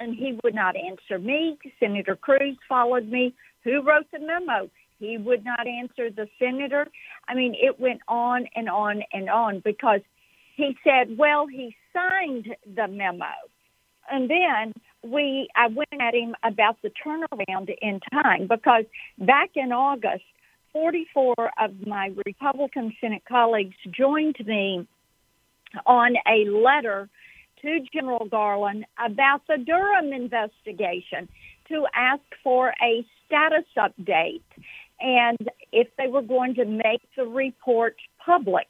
And 0.00 0.16
he 0.16 0.36
would 0.42 0.56
not 0.56 0.74
answer 0.74 1.20
me. 1.20 1.56
Senator 1.78 2.16
Cruz 2.16 2.56
followed 2.68 3.08
me. 3.08 3.32
Who 3.62 3.80
wrote 3.82 4.10
the 4.12 4.18
memo? 4.18 4.70
He 4.98 5.18
would 5.18 5.44
not 5.44 5.68
answer 5.68 6.10
the 6.10 6.26
senator. 6.36 6.88
I 7.28 7.34
mean, 7.34 7.54
it 7.56 7.78
went 7.78 8.00
on 8.08 8.48
and 8.56 8.68
on 8.68 9.04
and 9.12 9.30
on 9.30 9.60
because 9.64 10.00
he 10.56 10.76
said, 10.82 11.16
well, 11.16 11.46
he 11.46 11.76
signed 11.92 12.56
the 12.66 12.88
memo. 12.88 13.30
And 14.10 14.30
then 14.30 14.72
we, 15.02 15.48
I 15.56 15.68
went 15.68 16.00
at 16.00 16.14
him 16.14 16.34
about 16.42 16.78
the 16.82 16.90
turnaround 17.04 17.70
in 17.80 18.00
time 18.12 18.46
because 18.48 18.84
back 19.18 19.50
in 19.54 19.72
August, 19.72 20.24
44 20.72 21.34
of 21.60 21.86
my 21.86 22.10
Republican 22.24 22.94
Senate 23.00 23.22
colleagues 23.28 23.74
joined 23.90 24.36
me 24.44 24.86
on 25.86 26.14
a 26.26 26.48
letter 26.50 27.08
to 27.62 27.80
General 27.92 28.26
Garland 28.26 28.84
about 28.98 29.42
the 29.48 29.58
Durham 29.58 30.12
investigation 30.12 31.28
to 31.68 31.86
ask 31.94 32.22
for 32.42 32.74
a 32.82 33.06
status 33.26 33.64
update 33.78 34.42
and 35.00 35.48
if 35.72 35.88
they 35.96 36.08
were 36.08 36.22
going 36.22 36.54
to 36.54 36.64
make 36.64 37.02
the 37.16 37.24
report 37.24 37.96
public. 38.24 38.66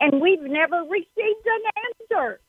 And 0.00 0.20
we've 0.20 0.42
never 0.42 0.82
received 0.82 1.46
an 1.46 2.16
answer. 2.18 2.40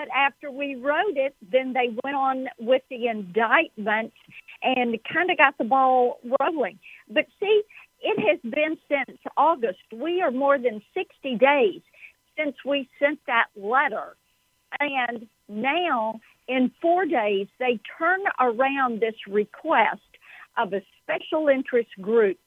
But 0.00 0.08
after 0.16 0.50
we 0.50 0.76
wrote 0.76 1.16
it, 1.16 1.36
then 1.52 1.74
they 1.74 1.94
went 2.02 2.16
on 2.16 2.46
with 2.58 2.80
the 2.88 3.08
indictment 3.08 4.14
and 4.62 4.98
kind 5.12 5.30
of 5.30 5.36
got 5.36 5.58
the 5.58 5.64
ball 5.64 6.20
rolling. 6.40 6.78
But 7.10 7.26
see, 7.38 7.62
it 8.00 8.18
has 8.18 8.38
been 8.50 8.78
since 8.88 9.18
August. 9.36 9.80
We 9.92 10.22
are 10.22 10.30
more 10.30 10.56
than 10.56 10.80
60 10.94 11.36
days 11.36 11.82
since 12.34 12.56
we 12.64 12.88
sent 12.98 13.18
that 13.26 13.48
letter. 13.54 14.16
And 14.80 15.26
now, 15.50 16.18
in 16.48 16.70
four 16.80 17.04
days, 17.04 17.48
they 17.58 17.78
turn 17.98 18.20
around 18.40 19.00
this 19.00 19.16
request 19.28 20.00
of 20.56 20.72
a 20.72 20.80
special 21.02 21.48
interest 21.48 21.90
group 22.00 22.38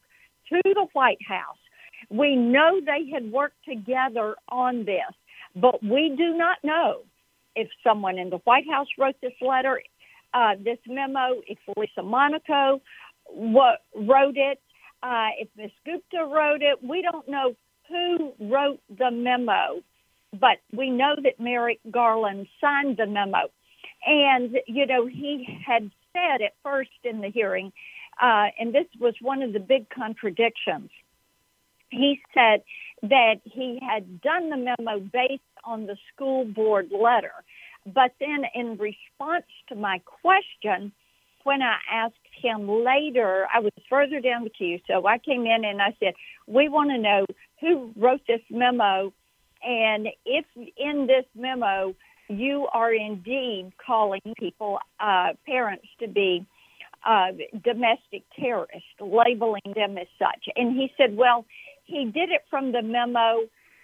to 0.49 0.59
the 0.63 0.87
White 0.93 1.21
House 1.27 1.61
We 2.09 2.35
know 2.35 2.81
they 2.83 3.11
had 3.13 3.31
worked 3.31 3.63
together 3.63 4.37
on 4.49 4.85
this, 4.85 5.13
but 5.55 5.83
we 5.83 6.15
do 6.17 6.35
not 6.35 6.57
know 6.63 7.03
if 7.55 7.69
someone 7.83 8.17
in 8.17 8.29
the 8.29 8.37
White 8.37 8.69
House 8.69 8.87
wrote 8.97 9.15
this 9.21 9.33
letter, 9.41 9.81
uh, 10.33 10.55
this 10.63 10.79
memo, 10.87 11.41
if 11.47 11.59
Lisa 11.77 12.03
Monaco 12.03 12.81
what 13.25 13.83
wrote 13.95 14.37
it, 14.37 14.59
uh, 15.01 15.29
if 15.39 15.49
Ms. 15.57 15.71
Gupta 15.85 16.25
wrote 16.25 16.61
it. 16.61 16.83
We 16.83 17.01
don't 17.01 17.27
know 17.27 17.55
who 17.89 18.33
wrote 18.39 18.79
the 18.89 19.11
memo, 19.11 19.81
but 20.31 20.59
we 20.71 20.89
know 20.89 21.15
that 21.21 21.39
Merrick 21.39 21.79
Garland 21.89 22.47
signed 22.61 22.97
the 22.97 23.05
memo. 23.05 23.49
And, 24.05 24.57
you 24.67 24.85
know, 24.85 25.05
he 25.05 25.59
had 25.65 25.91
said 26.13 26.41
at 26.41 26.53
first 26.63 26.91
in 27.03 27.21
the 27.21 27.29
hearing, 27.29 27.71
uh, 28.21 28.47
and 28.59 28.73
this 28.73 28.87
was 28.99 29.15
one 29.21 29.41
of 29.41 29.53
the 29.53 29.59
big 29.59 29.89
contradictions. 29.89 30.89
He 31.89 32.21
said 32.33 32.63
that 33.03 33.35
he 33.43 33.79
had 33.81 34.21
done 34.21 34.49
the 34.49 34.57
memo 34.57 34.99
based 34.99 35.41
on 35.63 35.85
the 35.85 35.97
school 36.13 36.45
board 36.45 36.89
letter. 36.91 37.33
But 37.85 38.13
then, 38.19 38.43
in 38.55 38.77
response 38.77 39.45
to 39.69 39.75
my 39.75 40.01
question, 40.21 40.93
when 41.43 41.61
I 41.61 41.77
asked 41.91 42.15
him 42.41 42.69
later, 42.69 43.47
I 43.53 43.59
was 43.59 43.73
further 43.89 44.19
down 44.19 44.43
the 44.43 44.49
queue. 44.49 44.79
So 44.87 45.05
I 45.05 45.17
came 45.17 45.45
in 45.45 45.65
and 45.65 45.81
I 45.81 45.95
said, 45.99 46.13
We 46.47 46.69
want 46.69 46.91
to 46.91 46.97
know 46.97 47.25
who 47.59 47.91
wrote 47.97 48.21
this 48.27 48.41
memo. 48.49 49.13
And 49.61 50.07
if 50.25 50.45
in 50.55 51.07
this 51.07 51.25
memo 51.35 51.95
you 52.29 52.67
are 52.73 52.93
indeed 52.93 53.71
calling 53.85 54.21
people, 54.37 54.79
uh, 54.99 55.33
parents, 55.45 55.87
to 55.99 56.07
be 56.07 56.45
uh, 57.05 57.27
domestic 57.63 58.23
terrorists, 58.39 58.87
labeling 59.01 59.73
them 59.75 59.97
as 59.97 60.07
such. 60.17 60.47
And 60.55 60.75
he 60.75 60.91
said, 60.97 61.17
Well, 61.17 61.45
he 61.85 62.05
did 62.05 62.29
it 62.29 62.45
from 62.49 62.71
the 62.71 62.81
memo 62.81 63.41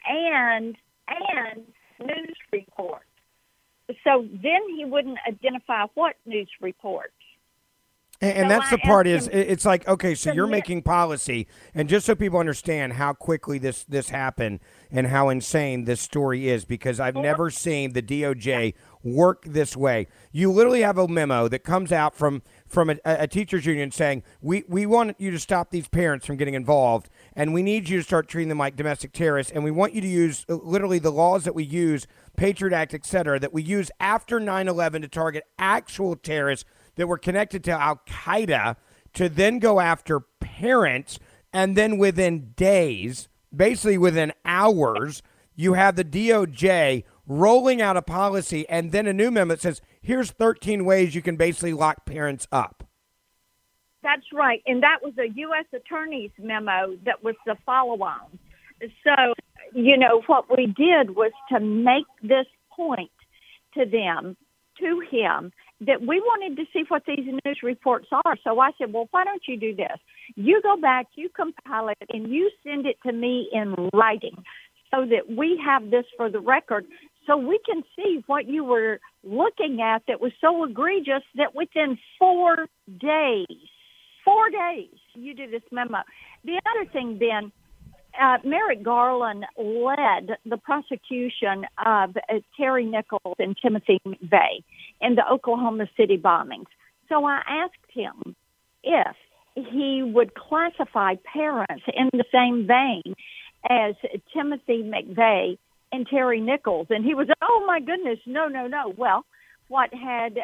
and 0.07 0.75
and 1.09 1.63
news 1.99 2.37
reports. 2.51 3.05
So 4.03 4.27
then 4.31 4.61
he 4.75 4.85
wouldn't 4.85 5.17
identify 5.27 5.85
what 5.95 6.15
news 6.25 6.49
reports. 6.61 7.13
And, 8.21 8.37
and 8.37 8.51
So 8.51 8.55
that's 8.59 8.67
I 8.67 8.75
the 8.75 8.77
part 8.79 9.07
is 9.07 9.27
him 9.27 9.39
it's 9.39 9.65
like 9.65 9.87
okay, 9.87 10.13
so 10.13 10.33
you're 10.33 10.47
making 10.47 10.81
policy, 10.81 11.47
and 11.73 11.87
just 11.87 12.05
so 12.05 12.15
people 12.15 12.37
understand 12.37 12.93
how 12.93 13.13
quickly 13.13 13.59
this 13.59 13.85
this 13.85 14.09
happened 14.09 14.59
and 14.91 15.07
how 15.07 15.29
insane 15.29 15.85
this 15.85 16.01
story 16.01 16.49
is, 16.49 16.65
because 16.65 16.99
I've 16.99 17.15
never 17.15 17.49
seen 17.49 17.93
the 17.93 18.01
DOJ 18.01 18.73
work 19.03 19.45
this 19.45 19.77
way. 19.77 20.07
You 20.33 20.51
literally 20.51 20.81
have 20.81 20.97
a 20.97 21.07
memo 21.07 21.47
that 21.47 21.63
comes 21.63 21.93
out 21.93 22.13
from 22.13 22.41
from 22.67 22.89
a, 22.89 22.99
a 23.05 23.27
teachers 23.27 23.65
union 23.65 23.89
saying 23.89 24.23
we 24.41 24.65
we 24.67 24.85
want 24.85 25.15
you 25.17 25.31
to 25.31 25.39
stop 25.39 25.71
these 25.71 25.87
parents 25.87 26.25
from 26.25 26.35
getting 26.35 26.55
involved, 26.55 27.09
and 27.39 27.53
we 27.53 27.63
need 27.63 27.87
you 27.87 27.99
to 27.99 28.03
start 28.03 28.27
treating 28.27 28.49
them 28.49 28.57
like 28.57 28.75
domestic 28.75 29.13
terrorists, 29.13 29.49
and 29.53 29.63
we 29.63 29.71
want 29.71 29.93
you 29.93 30.01
to 30.01 30.07
use 30.07 30.45
uh, 30.49 30.55
literally 30.55 30.99
the 30.99 31.09
laws 31.09 31.45
that 31.45 31.55
we 31.55 31.63
use, 31.63 32.05
Patriot 32.35 32.75
Act, 32.75 32.93
et 32.93 33.05
cetera, 33.05 33.39
that 33.39 33.53
we 33.53 33.63
use 33.63 33.89
after 33.97 34.41
9/11 34.41 35.03
to 35.03 35.07
target 35.07 35.45
actual 35.57 36.17
terrorists 36.17 36.65
that 36.95 37.07
were 37.07 37.17
connected 37.17 37.63
to 37.63 37.71
Al 37.71 38.01
Qaeda 38.05 38.75
to 39.13 39.29
then 39.29 39.59
go 39.59 39.79
after 39.79 40.19
parents, 40.41 41.17
and 41.53 41.77
then 41.77 41.97
within 41.97 42.51
days, 42.57 43.29
basically 43.55 43.97
within 43.97 44.33
hours, 44.43 45.23
you 45.55 45.75
have 45.75 45.95
the 45.95 46.03
DOJ 46.03 47.05
rolling 47.25 47.81
out 47.81 47.95
a 47.95 48.01
policy. 48.01 48.67
And 48.67 48.91
then 48.91 49.07
a 49.07 49.13
new 49.13 49.31
memo 49.31 49.53
that 49.53 49.61
says, 49.61 49.81
here's 50.01 50.31
13 50.31 50.83
ways 50.83 51.15
you 51.15 51.21
can 51.21 51.37
basically 51.37 51.71
lock 51.71 52.05
parents 52.05 52.47
up. 52.51 52.88
That's 54.03 54.25
right. 54.33 54.61
And 54.65 54.83
that 54.83 54.99
was 55.03 55.13
a 55.17 55.27
U.S. 55.27 55.65
Attorney's 55.73 56.31
memo 56.37 56.97
that 57.05 57.23
was 57.23 57.35
the 57.45 57.55
follow 57.65 58.01
on. 58.01 58.39
So, 59.03 59.33
you 59.73 59.97
know, 59.97 60.21
what 60.27 60.45
we 60.49 60.67
did 60.67 61.15
was 61.15 61.31
to 61.51 61.59
make 61.59 62.05
this 62.23 62.45
point 62.75 63.11
to 63.73 63.85
them, 63.85 64.37
to 64.79 65.01
him, 65.11 65.51
that 65.81 66.01
we 66.01 66.19
wanted 66.19 66.57
to 66.57 66.63
see 66.73 66.83
what 66.87 67.03
these 67.05 67.25
news 67.25 67.59
reports 67.61 68.07
are. 68.11 68.37
So 68.43 68.59
I 68.59 68.71
said, 68.77 68.93
well, 68.93 69.07
why 69.11 69.23
don't 69.25 69.43
you 69.47 69.57
do 69.57 69.75
this? 69.75 69.97
You 70.35 70.61
go 70.61 70.77
back, 70.77 71.07
you 71.15 71.29
compile 71.29 71.89
it, 71.89 71.97
and 72.09 72.29
you 72.29 72.51
send 72.63 72.85
it 72.85 72.97
to 73.05 73.11
me 73.11 73.49
in 73.51 73.75
writing 73.93 74.43
so 74.93 75.05
that 75.05 75.35
we 75.35 75.61
have 75.63 75.91
this 75.91 76.05
for 76.17 76.29
the 76.29 76.39
record 76.39 76.85
so 77.29 77.37
we 77.37 77.59
can 77.63 77.83
see 77.95 78.23
what 78.25 78.47
you 78.47 78.63
were 78.63 78.99
looking 79.23 79.81
at 79.81 80.01
that 80.07 80.19
was 80.19 80.31
so 80.41 80.63
egregious 80.63 81.21
that 81.35 81.53
within 81.53 81.97
four 82.17 82.67
days, 82.99 83.45
four 84.29 84.49
days, 84.51 84.93
you 85.15 85.33
do 85.33 85.49
this 85.49 85.63
memo. 85.71 85.99
The 86.45 86.59
other 86.69 86.89
thing, 86.91 87.17
Ben, 87.17 87.51
uh, 88.19 88.37
Merrick 88.43 88.83
Garland 88.83 89.45
led 89.57 90.37
the 90.45 90.57
prosecution 90.57 91.65
of 91.83 92.15
uh, 92.15 92.39
Terry 92.55 92.85
Nichols 92.85 93.35
and 93.39 93.57
Timothy 93.59 93.99
McVeigh 94.05 94.63
in 95.01 95.15
the 95.15 95.23
Oklahoma 95.31 95.87
City 95.97 96.17
bombings. 96.17 96.67
So 97.07 97.25
I 97.25 97.41
asked 97.47 97.91
him 97.91 98.35
if 98.83 99.15
he 99.55 100.03
would 100.03 100.35
classify 100.35 101.15
parents 101.33 101.83
in 101.91 102.09
the 102.13 102.25
same 102.31 102.67
vein 102.67 103.15
as 103.67 103.95
Timothy 104.31 104.83
McVeigh 104.83 105.57
and 105.91 106.05
Terry 106.07 106.39
Nichols. 106.39 106.87
And 106.91 107.03
he 107.03 107.15
was, 107.15 107.27
oh 107.41 107.63
my 107.65 107.79
goodness, 107.79 108.19
no, 108.27 108.47
no, 108.47 108.67
no. 108.67 108.93
Well, 108.95 109.25
what 109.69 109.91
had 109.91 110.37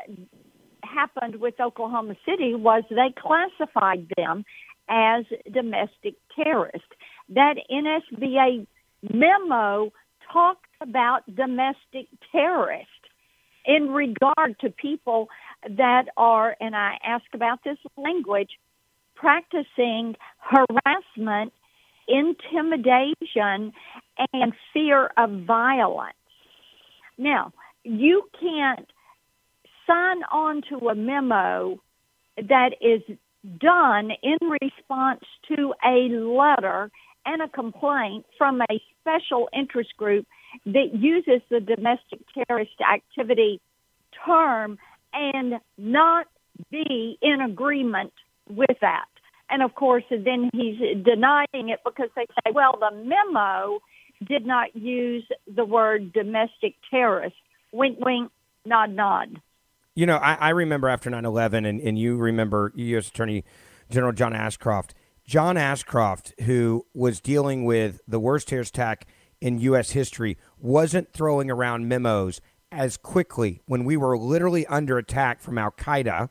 happened 0.85 1.37
with 1.37 1.59
Oklahoma 1.59 2.15
City 2.25 2.53
was 2.53 2.83
they 2.89 3.13
classified 3.17 4.07
them 4.15 4.45
as 4.87 5.25
domestic 5.51 6.15
terrorists. 6.35 6.87
That 7.29 7.55
NSBA 7.71 8.67
memo 9.13 9.91
talked 10.31 10.65
about 10.81 11.23
domestic 11.33 12.07
terrorists 12.31 12.91
in 13.65 13.89
regard 13.89 14.59
to 14.59 14.69
people 14.69 15.29
that 15.69 16.05
are, 16.17 16.55
and 16.59 16.75
I 16.75 16.97
ask 17.03 17.25
about 17.33 17.63
this 17.63 17.77
language, 17.97 18.51
practicing 19.15 20.15
harassment, 20.37 21.53
intimidation, 22.07 23.73
and 24.33 24.53
fear 24.73 25.09
of 25.17 25.45
violence. 25.45 26.13
Now, 27.17 27.53
you 27.83 28.29
can't 28.39 28.87
sign 29.87 30.23
on 30.31 30.61
to 30.69 30.89
a 30.89 30.95
memo 30.95 31.79
that 32.37 32.71
is 32.81 33.01
done 33.59 34.11
in 34.23 34.37
response 34.61 35.23
to 35.47 35.73
a 35.85 36.09
letter 36.09 36.91
and 37.25 37.41
a 37.41 37.47
complaint 37.47 38.25
from 38.37 38.61
a 38.61 38.81
special 39.01 39.49
interest 39.53 39.95
group 39.97 40.25
that 40.65 40.93
uses 40.93 41.41
the 41.49 41.59
domestic 41.59 42.19
terrorist 42.33 42.75
activity 42.81 43.59
term 44.25 44.77
and 45.13 45.55
not 45.77 46.27
be 46.71 47.17
in 47.21 47.41
agreement 47.41 48.13
with 48.49 48.77
that. 48.81 49.05
And 49.49 49.61
of 49.61 49.75
course, 49.75 50.03
then 50.09 50.49
he's 50.53 50.79
denying 51.03 51.69
it 51.69 51.79
because 51.85 52.09
they 52.15 52.25
say, 52.25 52.51
well, 52.53 52.77
the 52.79 52.95
memo 52.95 53.79
did 54.27 54.45
not 54.45 54.75
use 54.75 55.25
the 55.53 55.65
word 55.65 56.13
domestic 56.13 56.75
terrorist. 56.89 57.35
Wink, 57.71 57.99
wink, 57.99 58.31
nod, 58.65 58.91
nod. 58.91 59.41
You 59.95 60.05
know, 60.05 60.17
I, 60.17 60.35
I 60.35 60.49
remember 60.49 60.89
after 60.89 61.09
9 61.09 61.23
11, 61.23 61.65
and, 61.65 61.79
and 61.79 61.97
you 61.97 62.17
remember 62.17 62.73
U.S. 62.75 63.07
Attorney 63.07 63.45
General 63.89 64.11
John 64.11 64.33
Ashcroft. 64.33 64.93
John 65.25 65.57
Ashcroft, 65.57 66.33
who 66.41 66.85
was 66.93 67.21
dealing 67.21 67.63
with 67.63 68.01
the 68.07 68.19
worst 68.19 68.49
terrorist 68.49 68.75
attack 68.75 69.07
in 69.39 69.57
U.S. 69.59 69.91
history, 69.91 70.37
wasn't 70.59 71.13
throwing 71.13 71.49
around 71.49 71.87
memos 71.87 72.41
as 72.71 72.97
quickly 72.97 73.61
when 73.65 73.85
we 73.85 73.95
were 73.95 74.17
literally 74.17 74.67
under 74.67 74.97
attack 74.97 75.41
from 75.41 75.57
Al 75.57 75.71
Qaeda 75.71 76.29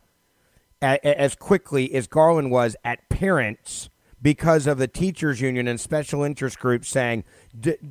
as 0.82 1.35
quickly 1.35 1.95
as 1.95 2.07
Garland 2.07 2.51
was 2.51 2.77
at 2.85 3.09
parents 3.09 3.89
because 4.24 4.66
of 4.66 4.78
the 4.78 4.88
teachers 4.88 5.42
union 5.42 5.68
and 5.68 5.78
special 5.78 6.24
interest 6.24 6.59
groups 6.59 6.88
saying 6.88 7.22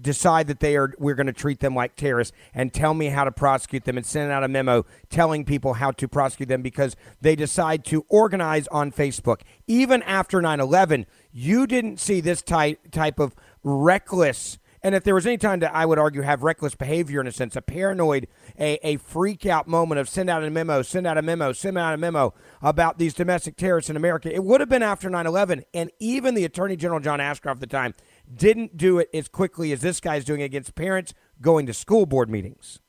decide 0.01 0.47
that 0.47 0.60
they 0.60 0.76
are 0.76 0.91
we're 0.97 1.14
going 1.14 1.27
to 1.27 1.31
treat 1.31 1.60
them 1.60 1.76
like 1.76 1.95
terrorists 1.95 2.35
and 2.55 2.73
tell 2.73 2.95
me 2.95 3.05
how 3.05 3.23
to 3.23 3.31
prosecute 3.31 3.84
them 3.84 3.97
and 3.97 4.05
send 4.05 4.31
out 4.31 4.43
a 4.43 4.47
memo 4.47 4.84
telling 5.11 5.45
people 5.45 5.76
how 5.76 5.91
to 5.91 6.07
prosecute 6.07 6.49
them 6.49 6.64
because 6.64 6.95
they 7.22 7.35
decide 7.35 7.85
to 7.85 8.03
organize 8.10 8.68
on 8.69 8.91
Facebook. 8.91 9.41
Even 9.68 10.01
after 10.03 10.41
9/11 10.41 11.05
you 11.31 11.68
didn't 11.68 11.99
see 11.99 12.19
this 12.19 12.41
type 12.41 12.80
type 12.91 13.19
of 13.19 13.35
reckless 13.64 14.57
and 14.84 14.93
if 14.93 15.03
there 15.03 15.15
was 15.15 15.26
any 15.26 15.38
time 15.38 15.60
that 15.60 15.73
I 15.73 15.85
would 15.85 15.97
argue 15.97 16.22
have 16.22 16.43
reckless 16.43 16.76
behavior 16.76 17.22
in 17.22 17.27
a 17.27 17.31
sense, 17.31 17.55
a 17.55 17.61
paranoid, 17.61 18.27
a, 18.60 18.77
a 18.85 18.97
freak 18.97 19.45
out 19.45 19.65
moment 19.65 19.99
of 19.99 20.10
send 20.10 20.30
out 20.30 20.43
a 20.43 20.49
memo, 20.49 20.81
send 20.81 21.07
out 21.07 21.18
a 21.18 21.22
memo, 21.22 21.53
send 21.53 21.77
out 21.77 21.93
a 21.93 21.97
memo 21.97 22.34
about 22.61 22.97
these 22.97 23.14
domestic 23.14 23.55
terrorists 23.55 23.89
in 23.89 23.95
America, 23.95 24.34
it 24.34 24.43
would 24.43 24.60
have 24.60 24.69
been 24.69 24.84
after 24.84 25.10
9 25.10 25.26
11. 25.26 25.64
And 25.73 25.89
even 25.99 26.35
the 26.35 26.43
Attorney 26.43 26.76
General 26.76 26.99
John 26.99 27.22
Ashcroft 27.22 27.57
at 27.57 27.61
the 27.61 27.68
time 27.68 27.93
didn't 28.35 28.76
do 28.76 28.99
it 28.99 29.10
as 29.14 29.30
quickly 29.30 29.72
as 29.72 29.80
this 29.80 30.01
guy's 30.01 30.26
doing 30.26 30.41
against 30.41 30.76
parents 30.76 31.14
going 31.41 31.65
to 31.65 31.73
school 31.73 32.05
board 32.05 32.30
meetings. 32.30 32.80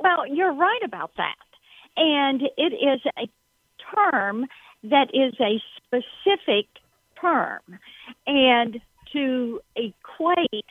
Well, 0.00 0.26
you're 0.26 0.54
right 0.54 0.80
about 0.84 1.10
that. 1.18 1.34
And 1.96 2.42
it 2.56 2.72
is 2.72 3.00
a 3.18 3.28
term 3.94 4.46
that 4.84 5.08
is 5.12 5.34
a 5.40 5.60
specific 5.76 6.66
term. 7.20 7.60
And 8.26 8.80
to 9.12 9.60
equate 9.76 10.66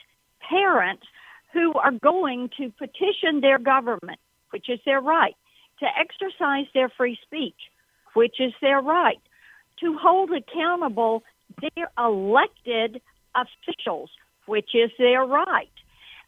parents 0.48 1.04
who 1.52 1.72
are 1.74 1.92
going 1.92 2.50
to 2.58 2.72
petition 2.78 3.40
their 3.40 3.58
government, 3.58 4.18
which 4.50 4.68
is 4.68 4.78
their 4.84 5.00
right, 5.00 5.36
to 5.80 5.86
exercise 5.98 6.66
their 6.74 6.88
free 6.88 7.18
speech, 7.22 7.56
which 8.14 8.36
is 8.40 8.52
their 8.60 8.80
right, 8.80 9.20
to 9.80 9.96
hold 9.96 10.30
accountable 10.32 11.22
their 11.60 11.90
elected 11.98 13.00
officials, 13.34 14.10
which 14.46 14.70
is 14.74 14.90
their 14.98 15.24
right. 15.24 15.70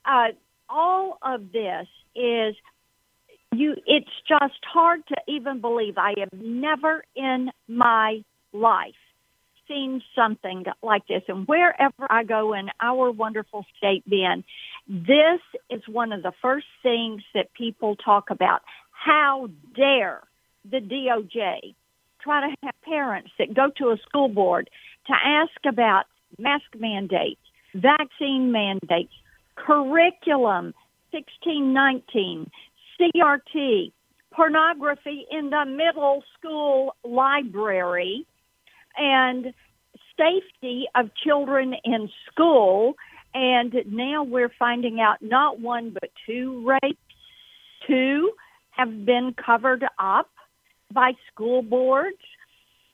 Uh, 0.04 0.28
all 0.68 1.18
of 1.22 1.52
this 1.52 1.86
is 2.14 2.54
you 3.52 3.74
it's 3.86 4.10
just 4.28 4.60
hard 4.72 5.00
to 5.08 5.16
even 5.26 5.60
believe 5.60 5.98
i 5.98 6.14
have 6.18 6.32
never 6.32 7.02
in 7.16 7.50
my 7.68 8.22
life 8.52 8.94
seen 9.70 10.02
something 10.16 10.64
like 10.82 11.06
this 11.06 11.22
and 11.28 11.46
wherever 11.46 12.06
i 12.10 12.24
go 12.24 12.52
in 12.54 12.68
our 12.80 13.10
wonderful 13.10 13.64
state 13.78 14.02
ben 14.10 14.42
this 14.90 15.40
is 15.70 15.82
one 15.86 16.12
of 16.12 16.24
the 16.24 16.32
first 16.42 16.66
things 16.82 17.22
that 17.32 17.52
people 17.54 17.94
talk 17.94 18.30
about. 18.30 18.62
How 18.90 19.48
dare 19.76 20.20
the 20.68 20.78
doj 20.78 21.74
try 22.20 22.40
to 22.40 22.56
have 22.64 22.74
parents 22.82 23.30
that 23.38 23.54
go 23.54 23.70
to 23.78 23.90
a 23.90 23.96
school 24.08 24.28
board 24.28 24.68
to 25.06 25.12
ask 25.24 25.52
about 25.66 26.04
mask 26.38 26.64
mandates 26.76 27.40
vaccine 27.74 28.50
mandates 28.50 29.12
curriculum 29.54 30.74
1619 31.12 32.50
CRT, 33.00 33.92
pornography 34.34 35.24
in 35.30 35.50
the 35.50 35.64
middle 35.64 36.22
school 36.36 36.94
library, 37.04 38.26
and 38.96 39.52
safety 40.16 40.86
of 40.94 41.10
children 41.14 41.74
in 41.84 42.08
school. 42.30 42.94
And 43.34 43.74
now 43.86 44.24
we're 44.24 44.52
finding 44.58 45.00
out 45.00 45.18
not 45.20 45.60
one 45.60 45.90
but 45.90 46.10
two 46.26 46.66
rapes, 46.66 46.98
two 47.86 48.32
have 48.70 49.04
been 49.04 49.34
covered 49.34 49.84
up 49.98 50.28
by 50.92 51.12
school 51.32 51.62
boards. 51.62 52.16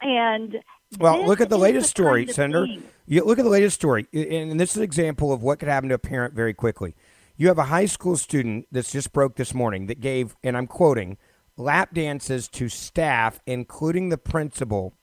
And 0.00 0.56
well, 0.98 1.24
look 1.26 1.40
at 1.40 1.48
the 1.48 1.58
latest 1.58 1.90
story, 1.90 2.26
Senator. 2.26 2.66
You 3.06 3.24
look 3.24 3.38
at 3.38 3.44
the 3.44 3.50
latest 3.50 3.76
story, 3.76 4.06
and 4.12 4.58
this 4.60 4.70
is 4.72 4.76
an 4.76 4.82
example 4.82 5.32
of 5.32 5.42
what 5.42 5.58
could 5.58 5.68
happen 5.68 5.88
to 5.88 5.94
a 5.94 5.98
parent 5.98 6.34
very 6.34 6.54
quickly. 6.54 6.94
You 7.36 7.48
have 7.48 7.58
a 7.58 7.64
high 7.64 7.86
school 7.86 8.16
student 8.16 8.66
that's 8.72 8.92
just 8.92 9.12
broke 9.12 9.36
this 9.36 9.54
morning 9.54 9.86
that 9.86 10.00
gave, 10.00 10.36
and 10.42 10.56
I'm 10.56 10.66
quoting, 10.66 11.18
lap 11.56 11.94
dances 11.94 12.48
to 12.48 12.68
staff, 12.68 13.40
including 13.46 14.08
the 14.08 14.18
principal, 14.18 14.94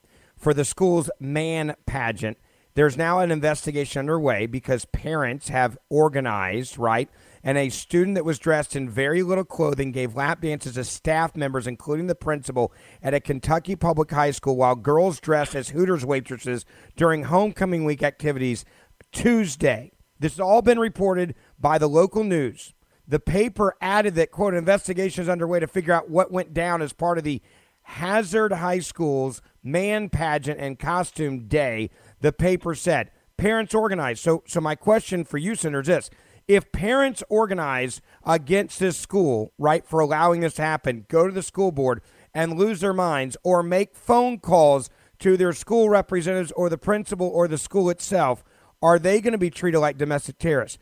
for 0.44 0.54
the 0.54 0.66
school's 0.66 1.10
man 1.22 1.74
pageant. 1.86 2.38
There's 2.76 2.98
now 2.98 3.20
an 3.20 3.32
investigation 3.32 4.00
underway 4.00 4.46
because 4.46 4.84
parents 4.84 5.48
have 5.48 5.78
organized, 5.90 6.78
right? 6.78 7.10
And 7.44 7.58
a 7.58 7.70
student 7.70 8.16
that 8.16 8.26
was 8.26 8.40
dressed 8.40 8.76
in 8.76 8.90
very 8.90 9.24
little 9.24 9.46
clothing 9.46 9.94
gave 9.94 10.16
lap 10.16 10.42
dances 10.42 10.74
to 10.74 10.84
staff 10.84 11.38
members, 11.38 11.66
including 11.66 12.08
the 12.08 12.16
principal, 12.16 12.74
at 13.02 13.14
a 13.14 13.22
Kentucky 13.22 13.78
public 13.78 14.12
high 14.12 14.32
school 14.32 14.58
while 14.58 14.76
girls 14.76 15.22
dressed 15.22 15.56
as 15.56 15.70
Hooters 15.70 16.06
waitresses 16.06 16.66
during 16.98 17.24
homecoming 17.24 17.86
week 17.86 18.04
activities 18.04 18.66
Tuesday. 19.14 19.94
This 20.20 20.34
has 20.34 20.40
all 20.42 20.62
been 20.62 20.80
reported 20.80 21.36
by 21.58 21.78
the 21.78 21.88
local 21.88 22.26
news. 22.26 22.74
The 23.08 23.20
paper 23.20 23.76
added 23.82 24.16
that, 24.16 24.32
quote, 24.32 24.56
investigation 24.56 25.24
is 25.24 25.30
underway 25.30 25.60
to 25.60 25.68
figure 25.68 25.94
out 25.94 26.10
what 26.10 26.32
went 26.32 26.54
down 26.54 26.82
as 26.82 26.92
part 26.92 27.18
of 27.18 27.24
the 27.24 27.42
Hazard 27.84 28.54
High 28.54 28.80
School's 28.80 29.42
man 29.64 30.10
pageant 30.10 30.60
and 30.60 30.80
costume 30.80 31.48
day. 31.48 31.90
The 32.22 32.32
paper 32.32 32.76
said 32.76 33.12
parents 33.38 33.74
organized. 33.74 34.22
So, 34.24 34.44
so 34.48 34.62
my 34.62 34.76
question 34.76 35.24
for 35.24 35.38
you, 35.38 35.56
Senator, 35.56 35.82
is 35.82 35.88
this: 35.88 36.10
If 36.48 36.72
parents 36.72 37.24
organize 37.30 38.02
against 38.26 38.80
this 38.80 38.98
school, 38.98 39.54
right, 39.58 39.86
for 39.86 40.00
allowing 40.00 40.42
this 40.42 40.56
to 40.56 40.62
happen, 40.62 41.06
go 41.10 41.28
to 41.28 41.34
the 41.34 41.44
school 41.44 41.72
board 41.72 42.02
and 42.34 42.58
lose 42.58 42.80
their 42.80 42.94
minds, 42.94 43.38
or 43.44 43.62
make 43.62 43.96
phone 43.96 44.40
calls 44.40 44.90
to 45.20 45.38
their 45.38 45.54
school 45.54 45.90
representatives 45.90 46.52
or 46.54 46.70
the 46.70 46.78
principal 46.78 47.28
or 47.28 47.48
the 47.48 47.58
school 47.58 47.90
itself, 47.90 48.44
are 48.82 49.00
they 49.00 49.22
going 49.22 49.32
to 49.32 49.38
be 49.38 49.50
treated 49.50 49.80
like 49.80 49.98
domestic 49.98 50.38
terrorists? 50.38 50.80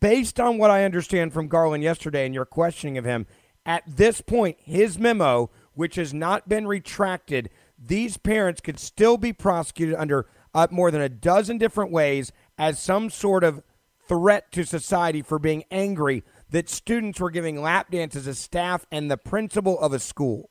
Based 0.00 0.38
on 0.38 0.58
what 0.58 0.70
I 0.70 0.84
understand 0.84 1.32
from 1.32 1.48
Garland 1.48 1.82
yesterday 1.82 2.24
and 2.24 2.34
your 2.34 2.46
questioning 2.46 2.96
of 2.96 3.04
him, 3.04 3.26
at 3.66 3.82
this 3.86 4.20
point, 4.20 4.56
his 4.60 4.98
memo, 4.98 5.50
which 5.74 5.96
has 5.96 6.12
not 6.12 6.48
been 6.48 6.66
retracted, 6.66 7.50
these 7.78 8.16
parents 8.16 8.60
could 8.60 8.78
still 8.78 9.16
be 9.16 9.32
prosecuted 9.32 9.94
under 9.96 10.26
uh, 10.54 10.66
more 10.70 10.90
than 10.90 11.00
a 11.00 11.08
dozen 11.08 11.58
different 11.58 11.90
ways 11.90 12.32
as 12.58 12.78
some 12.78 13.10
sort 13.10 13.44
of 13.44 13.62
threat 14.06 14.50
to 14.52 14.64
society 14.64 15.22
for 15.22 15.38
being 15.38 15.64
angry 15.70 16.22
that 16.50 16.68
students 16.68 17.18
were 17.18 17.30
giving 17.30 17.60
lap 17.60 17.90
dances 17.90 18.28
as 18.28 18.38
staff 18.38 18.86
and 18.92 19.10
the 19.10 19.16
principal 19.16 19.78
of 19.80 19.92
a 19.92 19.98
school. 19.98 20.50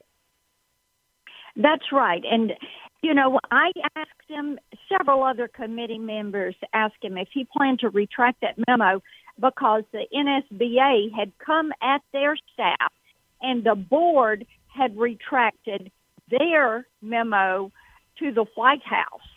That's 1.56 1.92
right. 1.92 2.24
And, 2.30 2.54
you 3.02 3.14
know, 3.14 3.40
I 3.52 3.72
asked 3.96 4.10
him, 4.28 4.58
several 4.90 5.24
other 5.24 5.48
committee 5.48 6.00
members 6.00 6.56
asked 6.74 7.04
him 7.04 7.18
if 7.18 7.28
he 7.34 7.46
planned 7.56 7.80
to 7.80 7.90
retract 7.90 8.42
that 8.42 8.56
memo 8.68 9.02
because 9.40 9.84
the 9.92 10.06
NSBA 10.14 11.14
had 11.16 11.32
come 11.38 11.72
at 11.82 12.02
their 12.14 12.36
staff 12.54 12.92
and 13.42 13.64
the 13.64 13.76
board 13.76 14.46
had 14.74 14.98
retracted 14.98 15.92
their 16.30 16.88
memo 17.02 17.72
to 18.20 18.32
the 18.32 18.46
White 18.56 18.84
House. 18.84 19.30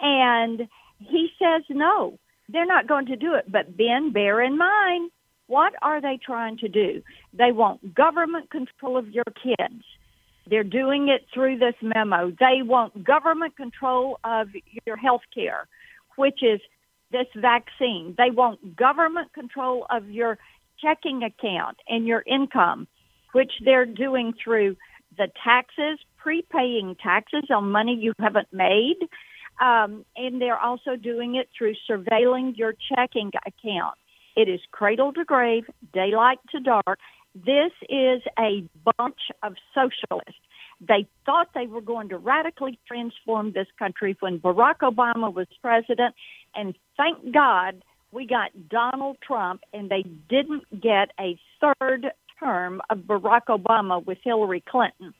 And 0.00 0.68
he 0.98 1.28
says, 1.38 1.62
no, 1.68 2.18
they're 2.48 2.66
not 2.66 2.88
going 2.88 3.06
to 3.06 3.16
do 3.16 3.34
it. 3.34 3.50
But 3.50 3.76
Ben, 3.76 4.12
bear 4.12 4.40
in 4.42 4.58
mind, 4.58 5.10
what 5.46 5.74
are 5.82 6.00
they 6.00 6.18
trying 6.24 6.58
to 6.58 6.68
do? 6.68 7.02
They 7.32 7.52
want 7.52 7.94
government 7.94 8.50
control 8.50 8.96
of 8.96 9.08
your 9.10 9.24
kids. 9.42 9.84
They're 10.48 10.64
doing 10.64 11.08
it 11.08 11.26
through 11.32 11.58
this 11.58 11.74
memo. 11.82 12.30
They 12.30 12.62
want 12.62 13.04
government 13.04 13.56
control 13.56 14.18
of 14.24 14.48
your 14.86 14.96
health 14.96 15.22
care, 15.32 15.68
which 16.16 16.42
is 16.42 16.60
this 17.12 17.26
vaccine. 17.36 18.14
They 18.18 18.30
want 18.30 18.74
government 18.74 19.32
control 19.34 19.86
of 19.90 20.10
your 20.10 20.38
checking 20.80 21.22
account 21.22 21.76
and 21.88 22.06
your 22.06 22.24
income, 22.26 22.88
which 23.32 23.52
they're 23.64 23.86
doing 23.86 24.32
through 24.42 24.76
the 25.16 25.28
taxes, 25.42 25.98
prepaying 26.16 26.96
taxes 27.02 27.44
on 27.50 27.70
money 27.70 27.94
you 28.00 28.12
haven't 28.18 28.48
made. 28.52 28.96
Um, 29.60 30.04
and 30.16 30.40
they're 30.40 30.58
also 30.58 30.96
doing 30.96 31.34
it 31.34 31.48
through 31.56 31.74
surveilling 31.88 32.56
your 32.56 32.74
checking 32.94 33.30
account. 33.46 33.96
It 34.34 34.48
is 34.48 34.60
cradle 34.70 35.12
to 35.12 35.24
grave, 35.24 35.64
daylight 35.92 36.38
to 36.52 36.60
dark. 36.60 36.98
This 37.34 37.72
is 37.88 38.22
a 38.38 38.64
bunch 38.96 39.20
of 39.42 39.54
socialists. 39.74 40.40
They 40.80 41.06
thought 41.24 41.48
they 41.54 41.66
were 41.66 41.80
going 41.80 42.08
to 42.08 42.18
radically 42.18 42.78
transform 42.88 43.52
this 43.52 43.68
country 43.78 44.16
when 44.20 44.40
Barack 44.40 44.78
Obama 44.82 45.32
was 45.32 45.46
president, 45.60 46.14
and 46.54 46.74
thank 46.96 47.32
God 47.32 47.82
we 48.10 48.26
got 48.26 48.50
Donald 48.68 49.16
Trump, 49.26 49.62
and 49.72 49.90
they 49.90 50.04
didn't 50.28 50.64
get 50.80 51.10
a 51.20 51.38
third 51.60 52.10
term 52.42 52.80
of 52.90 52.98
Barack 52.98 53.46
Obama 53.48 54.04
with 54.04 54.18
Hillary 54.22 54.62
Clinton. 54.68 55.14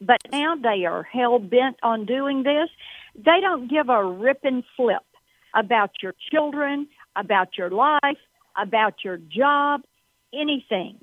But 0.00 0.18
now 0.30 0.56
they 0.56 0.84
are 0.84 1.02
hell 1.02 1.38
bent 1.38 1.78
on 1.82 2.04
doing 2.04 2.42
this. 2.42 2.68
They 3.14 3.40
don't 3.40 3.68
give 3.68 3.88
a 3.88 4.04
rip 4.04 4.40
and 4.44 4.62
flip 4.76 5.02
about 5.54 5.90
your 6.02 6.14
children, 6.30 6.88
about 7.14 7.56
your 7.56 7.70
life, 7.70 8.18
about 8.60 9.04
your 9.04 9.16
job, 9.16 9.82
anything. 10.34 10.98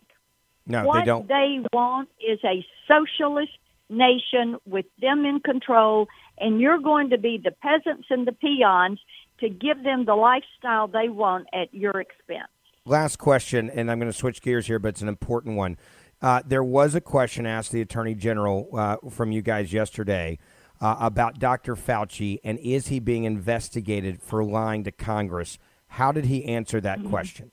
No, 0.68 0.86
what 0.86 1.00
they 1.00 1.06
don't. 1.06 1.28
they 1.28 1.60
want 1.74 2.10
is 2.26 2.40
a 2.46 2.66
socialist 2.88 3.52
nation 3.90 4.58
with 4.66 4.86
them 5.02 5.26
in 5.26 5.40
control, 5.40 6.08
and 6.38 6.62
you're 6.62 6.80
going 6.80 7.10
to 7.10 7.18
be 7.18 7.42
the 7.44 7.52
peasants 7.52 8.08
and 8.10 8.28
the 8.28 8.32
peons 8.32 9.00
to 9.40 9.50
give 9.50 9.84
them 9.84 10.06
the 10.06 10.16
lifestyle 10.16 10.88
they 10.88 11.10
want 11.10 11.48
at 11.52 11.74
your 11.74 12.00
expense. 12.00 12.53
Last 12.86 13.18
question, 13.18 13.70
and 13.70 13.90
I'm 13.90 13.98
going 13.98 14.12
to 14.12 14.18
switch 14.18 14.42
gears 14.42 14.68
here, 14.68 14.78
but 14.78 14.90
it's 14.90 15.02
an 15.02 15.08
important 15.08 15.56
one. 15.56 15.78
Uh, 16.22 16.42
there 16.46 16.64
was 16.64 16.96
a 16.96 17.02
question 17.02 17.46
asked 17.46 17.72
the 17.72 17.80
Attorney 17.80 18.14
General 18.14 18.68
uh, 18.74 18.98
from 19.10 19.32
you 19.32 19.42
guys 19.42 19.72
yesterday 19.72 20.38
uh, 20.82 20.98
about 21.00 21.40
Dr. 21.40 21.76
Fauci 21.76 22.40
and 22.44 22.60
is 22.60 22.88
he 22.88 23.00
being 23.00 23.24
investigated 23.24 24.22
for 24.22 24.44
lying 24.44 24.84
to 24.84 24.92
Congress? 24.92 25.60
How 25.88 26.12
did 26.12 26.26
he 26.26 26.44
answer 26.46 26.82
that 26.82 27.00
Mm-hmm. 27.00 27.10
question? 27.10 27.52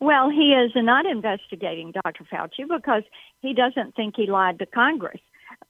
Well, 0.00 0.30
he 0.30 0.52
is 0.52 0.70
not 0.76 1.06
investigating 1.06 1.92
Dr. 1.92 2.24
Fauci 2.32 2.68
because 2.68 3.02
he 3.40 3.52
doesn't 3.52 3.96
think 3.96 4.14
he 4.16 4.26
lied 4.26 4.60
to 4.60 4.66
Congress. 4.66 5.20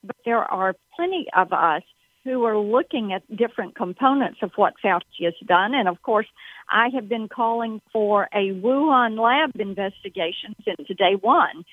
But 0.04 0.16
there 0.26 0.44
are 0.44 0.74
plenty 0.96 1.26
of 1.34 1.52
us 1.52 1.82
who 2.28 2.44
are 2.44 2.58
looking 2.58 3.12
at 3.12 3.22
different 3.36 3.74
components 3.74 4.38
of 4.42 4.50
what 4.56 4.74
Fauci 4.84 5.24
has 5.24 5.34
done. 5.46 5.74
And 5.74 5.88
of 5.88 6.02
course, 6.02 6.26
I 6.70 6.88
have 6.94 7.08
been 7.08 7.28
calling 7.28 7.80
for 7.92 8.28
a 8.32 8.50
Wuhan 8.50 9.18
lab 9.18 9.58
investigation 9.58 10.54
since 10.64 10.88
day 10.96 11.14
one. 11.20 11.64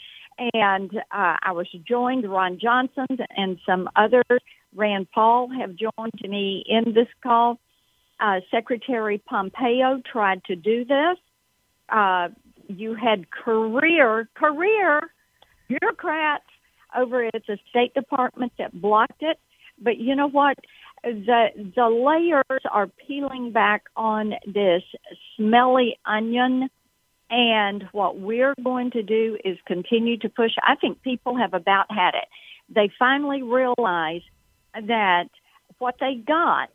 And 0.53 0.91
uh, 0.95 1.38
I 1.41 1.52
was 1.52 1.68
joined, 1.88 2.30
Ron 2.30 2.60
Johnson 2.60 3.07
and 3.36 3.57
some 3.65 3.90
others, 3.95 4.41
Rand 4.76 5.07
Paul 5.14 5.49
have 5.57 5.76
joined 5.76 6.19
me 6.22 6.64
in 6.68 6.94
this 6.94 7.07
call. 7.23 7.60
Uh, 8.19 8.40
Secretary 8.52 9.18
Pompeo 9.18 10.02
tried 10.10 10.44
to 10.45 10.56
do 10.56 10.86
this. 10.86 11.18
Uh, 11.90 12.30
you 12.68 12.95
had 12.95 13.30
career 13.30 14.27
career 14.36 15.02
bureaucrats 15.68 16.45
over 16.95 17.26
at 17.26 17.44
the 17.48 17.57
State 17.69 17.94
Department 17.94 18.53
that 18.57 18.73
blocked 18.73 19.22
it. 19.22 19.38
But 19.80 19.97
you 19.97 20.15
know 20.15 20.30
what? 20.30 20.57
The 21.03 21.47
the 21.76 21.89
layers 21.89 22.61
are 22.72 22.88
peeling 22.88 23.52
back 23.52 23.85
on 23.95 24.34
this 24.45 24.84
smelly 25.35 25.97
onion. 26.06 26.69
And 27.30 27.88
what 27.91 28.19
we're 28.19 28.53
going 28.64 28.91
to 28.91 29.02
do 29.02 29.38
is 29.43 29.57
continue 29.65 30.18
to 30.19 30.30
push. 30.30 30.52
I 30.61 30.76
think 30.76 31.02
people 31.02 31.38
have 31.38 31.53
about 31.53 31.88
had 31.89 32.14
it. 32.14 32.27
They 32.69 32.91
finally 32.97 33.41
realize 33.41 34.22
that 34.73 35.30
what 35.80 35.95
they 35.99 36.15
got 36.15 36.69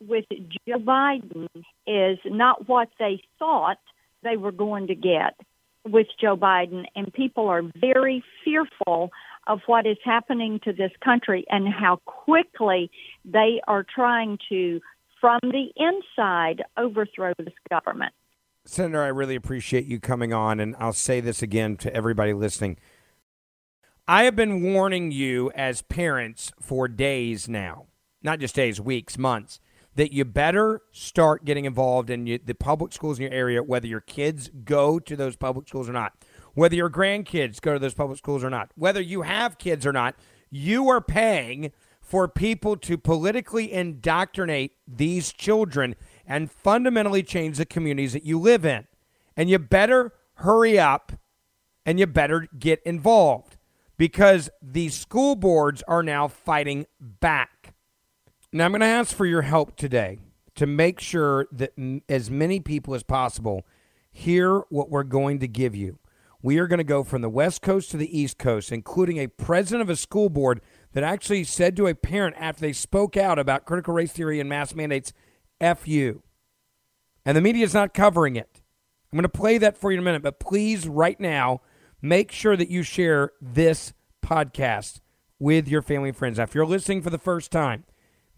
with 0.00 0.24
Joe 0.68 0.78
Biden 0.78 1.48
is 1.86 2.18
not 2.24 2.68
what 2.68 2.88
they 2.98 3.22
thought 3.38 3.78
they 4.22 4.36
were 4.36 4.52
going 4.52 4.88
to 4.88 4.94
get 4.94 5.38
with 5.84 6.06
Joe 6.20 6.36
Biden. 6.36 6.84
And 6.94 7.12
people 7.12 7.48
are 7.48 7.62
very 7.80 8.22
fearful 8.44 9.10
of 9.46 9.60
what 9.66 9.86
is 9.86 9.98
happening 10.04 10.60
to 10.64 10.72
this 10.72 10.92
country 11.02 11.44
and 11.48 11.68
how 11.68 11.96
quickly 12.04 12.90
they 13.24 13.60
are 13.66 13.84
trying 13.84 14.38
to, 14.48 14.80
from 15.20 15.38
the 15.42 15.68
inside, 15.76 16.62
overthrow 16.76 17.32
this 17.38 17.54
government. 17.70 18.12
Senator, 18.64 19.02
I 19.02 19.08
really 19.08 19.36
appreciate 19.36 19.86
you 19.86 20.00
coming 20.00 20.32
on, 20.32 20.58
and 20.58 20.74
I'll 20.78 20.92
say 20.92 21.20
this 21.20 21.42
again 21.42 21.76
to 21.78 21.94
everybody 21.94 22.32
listening. 22.32 22.78
I 24.08 24.24
have 24.24 24.36
been 24.36 24.62
warning 24.72 25.12
you 25.12 25.50
as 25.54 25.82
parents 25.82 26.52
for 26.60 26.88
days 26.88 27.48
now, 27.48 27.86
not 28.22 28.40
just 28.40 28.54
days, 28.54 28.80
weeks, 28.80 29.16
months, 29.16 29.60
that 29.94 30.12
you 30.12 30.24
better 30.24 30.82
start 30.92 31.44
getting 31.44 31.64
involved 31.64 32.10
in 32.10 32.24
the 32.24 32.54
public 32.54 32.92
schools 32.92 33.18
in 33.18 33.22
your 33.22 33.32
area, 33.32 33.62
whether 33.62 33.86
your 33.86 34.00
kids 34.00 34.50
go 34.64 34.98
to 34.98 35.16
those 35.16 35.36
public 35.36 35.68
schools 35.68 35.88
or 35.88 35.92
not, 35.92 36.12
whether 36.56 36.74
your 36.74 36.90
grandkids 36.90 37.60
go 37.60 37.74
to 37.74 37.78
those 37.78 37.94
public 37.94 38.18
schools 38.18 38.42
or 38.42 38.48
not, 38.48 38.70
whether 38.76 39.00
you 39.00 39.22
have 39.22 39.58
kids 39.58 39.86
or 39.86 39.92
not. 39.92 40.16
You 40.50 40.88
are 40.88 41.02
paying 41.02 41.70
for 42.00 42.26
people 42.28 42.76
to 42.78 42.96
politically 42.96 43.70
indoctrinate 43.70 44.72
these 44.88 45.32
children 45.32 45.94
and 46.26 46.50
fundamentally 46.50 47.22
change 47.22 47.58
the 47.58 47.66
communities 47.66 48.14
that 48.14 48.24
you 48.24 48.40
live 48.40 48.64
in. 48.64 48.86
And 49.36 49.50
you 49.50 49.58
better 49.58 50.14
hurry 50.36 50.78
up 50.78 51.12
and 51.84 52.00
you 52.00 52.06
better 52.06 52.48
get 52.58 52.80
involved 52.84 53.58
because 53.98 54.48
the 54.62 54.88
school 54.88 55.36
boards 55.36 55.82
are 55.86 56.02
now 56.02 56.26
fighting 56.26 56.86
back. 56.98 57.74
Now, 58.50 58.64
I'm 58.64 58.70
going 58.70 58.80
to 58.80 58.86
ask 58.86 59.14
for 59.14 59.26
your 59.26 59.42
help 59.42 59.76
today 59.76 60.20
to 60.54 60.66
make 60.66 61.00
sure 61.00 61.48
that 61.52 61.72
m- 61.76 62.02
as 62.08 62.30
many 62.30 62.60
people 62.60 62.94
as 62.94 63.02
possible 63.02 63.66
hear 64.10 64.60
what 64.70 64.88
we're 64.88 65.02
going 65.02 65.40
to 65.40 65.48
give 65.48 65.74
you. 65.74 65.98
We 66.46 66.58
are 66.58 66.68
going 66.68 66.78
to 66.78 66.84
go 66.84 67.02
from 67.02 67.22
the 67.22 67.28
West 67.28 67.60
Coast 67.60 67.90
to 67.90 67.96
the 67.96 68.16
East 68.16 68.38
Coast, 68.38 68.70
including 68.70 69.18
a 69.18 69.26
president 69.26 69.82
of 69.82 69.90
a 69.90 69.96
school 69.96 70.28
board 70.28 70.60
that 70.92 71.02
actually 71.02 71.42
said 71.42 71.74
to 71.74 71.88
a 71.88 71.94
parent 71.96 72.36
after 72.38 72.60
they 72.60 72.72
spoke 72.72 73.16
out 73.16 73.36
about 73.36 73.64
critical 73.64 73.92
race 73.92 74.12
theory 74.12 74.38
and 74.38 74.48
mass 74.48 74.72
mandates, 74.72 75.12
F 75.60 75.88
you. 75.88 76.22
And 77.24 77.36
the 77.36 77.40
media 77.40 77.64
is 77.64 77.74
not 77.74 77.94
covering 77.94 78.36
it. 78.36 78.62
I'm 79.12 79.16
going 79.16 79.24
to 79.24 79.28
play 79.28 79.58
that 79.58 79.76
for 79.76 79.90
you 79.90 79.96
in 79.96 80.04
a 80.04 80.04
minute, 80.04 80.22
but 80.22 80.38
please, 80.38 80.86
right 80.86 81.18
now, 81.18 81.62
make 82.00 82.30
sure 82.30 82.56
that 82.56 82.70
you 82.70 82.84
share 82.84 83.32
this 83.42 83.92
podcast 84.24 85.00
with 85.40 85.66
your 85.66 85.82
family 85.82 86.10
and 86.10 86.16
friends. 86.16 86.38
Now, 86.38 86.44
if 86.44 86.54
you're 86.54 86.64
listening 86.64 87.02
for 87.02 87.10
the 87.10 87.18
first 87.18 87.50
time, 87.50 87.82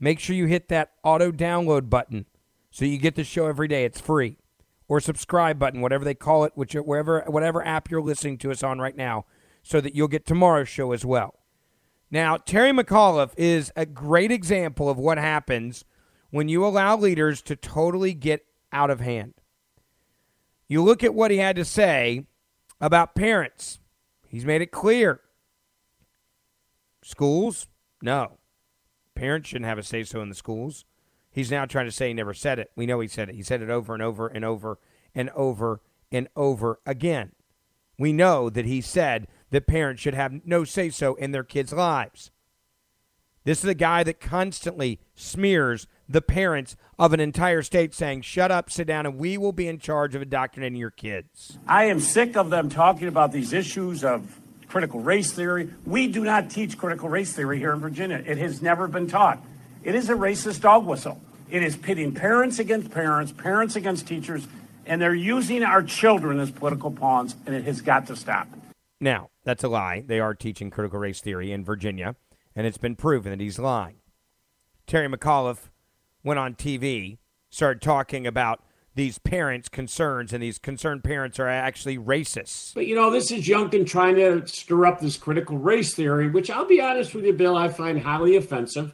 make 0.00 0.18
sure 0.18 0.34
you 0.34 0.46
hit 0.46 0.68
that 0.68 0.92
auto 1.04 1.30
download 1.30 1.90
button 1.90 2.24
so 2.70 2.86
you 2.86 2.96
get 2.96 3.16
the 3.16 3.22
show 3.22 3.48
every 3.48 3.68
day. 3.68 3.84
It's 3.84 4.00
free. 4.00 4.38
Or 4.88 5.00
subscribe 5.00 5.58
button, 5.58 5.82
whatever 5.82 6.04
they 6.04 6.14
call 6.14 6.44
it, 6.44 6.52
which 6.54 6.72
wherever 6.74 7.22
whatever 7.26 7.64
app 7.64 7.90
you're 7.90 8.00
listening 8.00 8.38
to 8.38 8.50
us 8.50 8.62
on 8.62 8.78
right 8.78 8.96
now, 8.96 9.26
so 9.62 9.80
that 9.82 9.94
you'll 9.94 10.08
get 10.08 10.24
tomorrow's 10.24 10.68
show 10.68 10.92
as 10.92 11.04
well. 11.04 11.34
Now, 12.10 12.38
Terry 12.38 12.70
McAuliffe 12.70 13.34
is 13.36 13.70
a 13.76 13.84
great 13.84 14.32
example 14.32 14.88
of 14.88 14.96
what 14.96 15.18
happens 15.18 15.84
when 16.30 16.48
you 16.48 16.64
allow 16.64 16.96
leaders 16.96 17.42
to 17.42 17.56
totally 17.56 18.14
get 18.14 18.46
out 18.72 18.90
of 18.90 19.00
hand. 19.00 19.34
You 20.68 20.82
look 20.82 21.04
at 21.04 21.14
what 21.14 21.30
he 21.30 21.38
had 21.38 21.56
to 21.56 21.64
say 21.64 22.24
about 22.80 23.14
parents. 23.14 23.80
He's 24.26 24.44
made 24.44 24.62
it 24.62 24.70
clear. 24.70 25.20
Schools? 27.02 27.68
No. 28.02 28.38
Parents 29.14 29.48
shouldn't 29.48 29.66
have 29.66 29.78
a 29.78 29.82
say 29.82 30.04
so 30.04 30.20
in 30.20 30.28
the 30.28 30.34
schools. 30.34 30.84
He's 31.38 31.52
now 31.52 31.66
trying 31.66 31.86
to 31.86 31.92
say 31.92 32.08
he 32.08 32.14
never 32.14 32.34
said 32.34 32.58
it. 32.58 32.72
We 32.74 32.84
know 32.84 32.98
he 32.98 33.06
said 33.06 33.28
it. 33.28 33.36
He 33.36 33.44
said 33.44 33.62
it 33.62 33.70
over 33.70 33.94
and 33.94 34.02
over 34.02 34.26
and 34.26 34.44
over 34.44 34.80
and 35.14 35.30
over 35.36 35.80
and 36.10 36.26
over 36.34 36.80
again. 36.84 37.30
We 37.96 38.12
know 38.12 38.50
that 38.50 38.64
he 38.64 38.80
said 38.80 39.28
that 39.50 39.68
parents 39.68 40.02
should 40.02 40.14
have 40.14 40.44
no 40.44 40.64
say 40.64 40.90
so 40.90 41.14
in 41.14 41.30
their 41.30 41.44
kids' 41.44 41.72
lives. 41.72 42.32
This 43.44 43.62
is 43.62 43.70
a 43.70 43.74
guy 43.74 44.02
that 44.02 44.18
constantly 44.18 44.98
smears 45.14 45.86
the 46.08 46.20
parents 46.20 46.74
of 46.98 47.12
an 47.12 47.20
entire 47.20 47.62
state 47.62 47.94
saying, 47.94 48.22
shut 48.22 48.50
up, 48.50 48.68
sit 48.68 48.88
down, 48.88 49.06
and 49.06 49.16
we 49.16 49.38
will 49.38 49.52
be 49.52 49.68
in 49.68 49.78
charge 49.78 50.16
of 50.16 50.22
indoctrinating 50.22 50.80
your 50.80 50.90
kids. 50.90 51.56
I 51.68 51.84
am 51.84 52.00
sick 52.00 52.36
of 52.36 52.50
them 52.50 52.68
talking 52.68 53.06
about 53.06 53.30
these 53.30 53.52
issues 53.52 54.02
of 54.02 54.40
critical 54.66 54.98
race 54.98 55.30
theory. 55.30 55.72
We 55.86 56.08
do 56.08 56.24
not 56.24 56.50
teach 56.50 56.76
critical 56.76 57.08
race 57.08 57.32
theory 57.32 57.60
here 57.60 57.72
in 57.72 57.78
Virginia. 57.78 58.24
It 58.26 58.38
has 58.38 58.60
never 58.60 58.88
been 58.88 59.06
taught. 59.06 59.40
It 59.84 59.94
is 59.94 60.10
a 60.10 60.14
racist 60.14 60.62
dog 60.62 60.84
whistle. 60.84 61.22
It 61.50 61.62
is 61.62 61.76
pitting 61.76 62.12
parents 62.12 62.58
against 62.58 62.90
parents, 62.90 63.32
parents 63.32 63.74
against 63.74 64.06
teachers, 64.06 64.46
and 64.84 65.00
they're 65.00 65.14
using 65.14 65.62
our 65.62 65.82
children 65.82 66.38
as 66.40 66.50
political 66.50 66.90
pawns, 66.90 67.36
and 67.46 67.54
it 67.54 67.64
has 67.64 67.80
got 67.80 68.06
to 68.08 68.16
stop. 68.16 68.48
Now, 69.00 69.30
that's 69.44 69.64
a 69.64 69.68
lie. 69.68 70.02
They 70.06 70.20
are 70.20 70.34
teaching 70.34 70.70
critical 70.70 70.98
race 70.98 71.20
theory 71.20 71.52
in 71.52 71.64
Virginia, 71.64 72.16
and 72.54 72.66
it's 72.66 72.76
been 72.78 72.96
proven 72.96 73.30
that 73.30 73.40
he's 73.40 73.58
lying. 73.58 73.96
Terry 74.86 75.08
McAuliffe 75.08 75.70
went 76.22 76.38
on 76.38 76.54
TV, 76.54 77.18
started 77.48 77.80
talking 77.80 78.26
about 78.26 78.62
these 78.94 79.18
parents' 79.18 79.68
concerns, 79.68 80.34
and 80.34 80.42
these 80.42 80.58
concerned 80.58 81.04
parents 81.04 81.38
are 81.38 81.48
actually 81.48 81.96
racists. 81.96 82.74
But 82.74 82.86
you 82.86 82.94
know, 82.94 83.10
this 83.10 83.30
is 83.30 83.46
Youngkin 83.46 83.86
trying 83.86 84.16
to 84.16 84.46
stir 84.46 84.84
up 84.84 85.00
this 85.00 85.16
critical 85.16 85.56
race 85.56 85.94
theory, 85.94 86.28
which 86.28 86.50
I'll 86.50 86.66
be 86.66 86.80
honest 86.80 87.14
with 87.14 87.24
you, 87.24 87.32
Bill, 87.32 87.56
I 87.56 87.68
find 87.68 88.02
highly 88.02 88.36
offensive. 88.36 88.92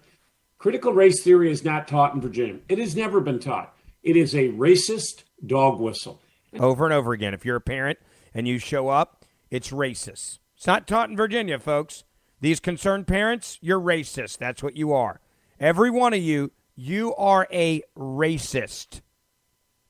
Critical 0.64 0.94
race 0.94 1.22
theory 1.22 1.50
is 1.50 1.62
not 1.62 1.86
taught 1.86 2.14
in 2.14 2.22
Virginia. 2.22 2.58
It 2.70 2.78
has 2.78 2.96
never 2.96 3.20
been 3.20 3.38
taught. 3.38 3.76
It 4.02 4.16
is 4.16 4.34
a 4.34 4.48
racist 4.52 5.24
dog 5.44 5.78
whistle. 5.78 6.22
Over 6.58 6.86
and 6.86 6.94
over 6.94 7.12
again. 7.12 7.34
If 7.34 7.44
you're 7.44 7.56
a 7.56 7.60
parent 7.60 7.98
and 8.32 8.48
you 8.48 8.56
show 8.58 8.88
up, 8.88 9.26
it's 9.50 9.72
racist. 9.72 10.38
It's 10.56 10.66
not 10.66 10.86
taught 10.86 11.10
in 11.10 11.18
Virginia, 11.18 11.58
folks. 11.58 12.04
These 12.40 12.60
concerned 12.60 13.06
parents, 13.06 13.58
you're 13.60 13.78
racist. 13.78 14.38
That's 14.38 14.62
what 14.62 14.74
you 14.74 14.94
are. 14.94 15.20
Every 15.60 15.90
one 15.90 16.14
of 16.14 16.22
you, 16.22 16.50
you 16.74 17.14
are 17.16 17.46
a 17.52 17.82
racist. 17.94 19.02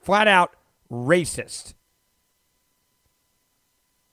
Flat 0.01 0.27
out 0.27 0.57
racist. 0.91 1.75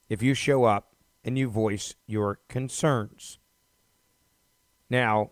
If 0.10 0.22
you 0.22 0.36
show 0.36 0.66
up 0.66 0.94
and 1.24 1.40
you 1.40 1.50
voice 1.50 1.96
your 2.06 2.38
concerns. 2.50 3.40
Now, 4.92 5.32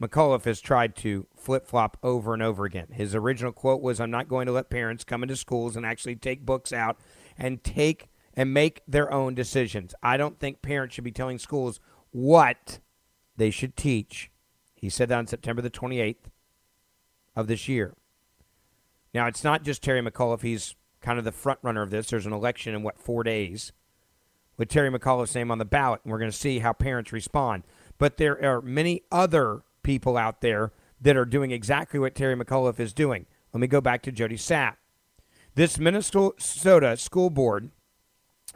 McAuliffe 0.00 0.44
has 0.44 0.60
tried 0.60 0.94
to 0.96 1.26
flip 1.34 1.66
flop 1.66 1.96
over 2.02 2.32
and 2.32 2.42
over 2.42 2.64
again. 2.64 2.88
His 2.92 3.14
original 3.14 3.52
quote 3.52 3.82
was 3.82 4.00
I'm 4.00 4.10
not 4.10 4.28
going 4.28 4.46
to 4.46 4.52
let 4.52 4.70
parents 4.70 5.04
come 5.04 5.22
into 5.22 5.36
schools 5.36 5.76
and 5.76 5.84
actually 5.84 6.16
take 6.16 6.46
books 6.46 6.72
out 6.72 6.98
and 7.36 7.62
take 7.64 8.08
and 8.34 8.54
make 8.54 8.82
their 8.86 9.12
own 9.12 9.34
decisions. 9.34 9.94
I 10.02 10.16
don't 10.16 10.38
think 10.38 10.62
parents 10.62 10.94
should 10.94 11.04
be 11.04 11.10
telling 11.10 11.38
schools 11.38 11.80
what 12.12 12.78
they 13.36 13.50
should 13.50 13.76
teach. 13.76 14.30
He 14.74 14.88
said 14.88 15.08
that 15.08 15.18
on 15.18 15.26
September 15.26 15.60
the 15.60 15.70
28th 15.70 16.30
of 17.34 17.48
this 17.48 17.68
year. 17.68 17.94
Now, 19.12 19.26
it's 19.26 19.42
not 19.42 19.64
just 19.64 19.82
Terry 19.82 20.02
McAuliffe. 20.02 20.42
He's 20.42 20.76
kind 21.00 21.18
of 21.18 21.24
the 21.24 21.32
front 21.32 21.58
runner 21.62 21.82
of 21.82 21.90
this. 21.90 22.10
There's 22.10 22.26
an 22.26 22.32
election 22.32 22.74
in, 22.74 22.82
what, 22.84 23.00
four 23.00 23.24
days 23.24 23.72
with 24.56 24.68
Terry 24.68 24.90
McAuliffe's 24.90 25.34
name 25.34 25.50
on 25.50 25.58
the 25.58 25.64
ballot, 25.64 26.00
and 26.04 26.12
we're 26.12 26.18
going 26.18 26.30
to 26.30 26.36
see 26.36 26.58
how 26.60 26.72
parents 26.72 27.12
respond. 27.12 27.64
But 27.96 28.18
there 28.18 28.44
are 28.44 28.60
many 28.60 29.02
other 29.10 29.62
people 29.82 30.16
out 30.16 30.40
there 30.40 30.72
that 31.00 31.16
are 31.16 31.24
doing 31.24 31.50
exactly 31.50 31.98
what 31.98 32.14
Terry 32.14 32.36
McAuliffe 32.36 32.80
is 32.80 32.92
doing. 32.92 33.26
Let 33.52 33.60
me 33.60 33.66
go 33.66 33.80
back 33.80 34.02
to 34.02 34.12
Jody 34.12 34.36
Sapp. 34.36 34.76
This 35.54 35.78
Minnesota 35.78 36.96
school 36.96 37.30
board 37.30 37.70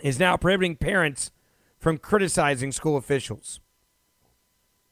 is 0.03 0.19
now 0.19 0.37
prohibiting 0.37 0.77
parents 0.77 1.31
from 1.79 1.99
criticizing 1.99 2.73
school 2.73 2.97
officials 2.97 3.61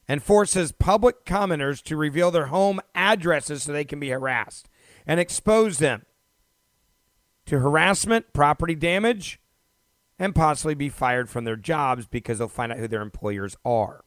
and 0.07 0.21
forces 0.21 0.71
public 0.71 1.25
commenters 1.25 1.81
to 1.83 1.95
reveal 1.95 2.31
their 2.31 2.47
home 2.47 2.81
addresses 2.93 3.63
so 3.63 3.71
they 3.71 3.85
can 3.85 3.99
be 3.99 4.09
harassed 4.09 4.67
and 5.07 5.19
expose 5.19 5.77
them 5.77 6.05
to 7.45 7.59
harassment, 7.59 8.33
property 8.33 8.75
damage, 8.75 9.39
and 10.19 10.35
possibly 10.35 10.75
be 10.75 10.89
fired 10.89 11.29
from 11.29 11.45
their 11.45 11.55
jobs 11.55 12.07
because 12.07 12.37
they'll 12.37 12.47
find 12.47 12.71
out 12.71 12.77
who 12.77 12.87
their 12.87 13.01
employers 13.01 13.55
are. 13.65 14.03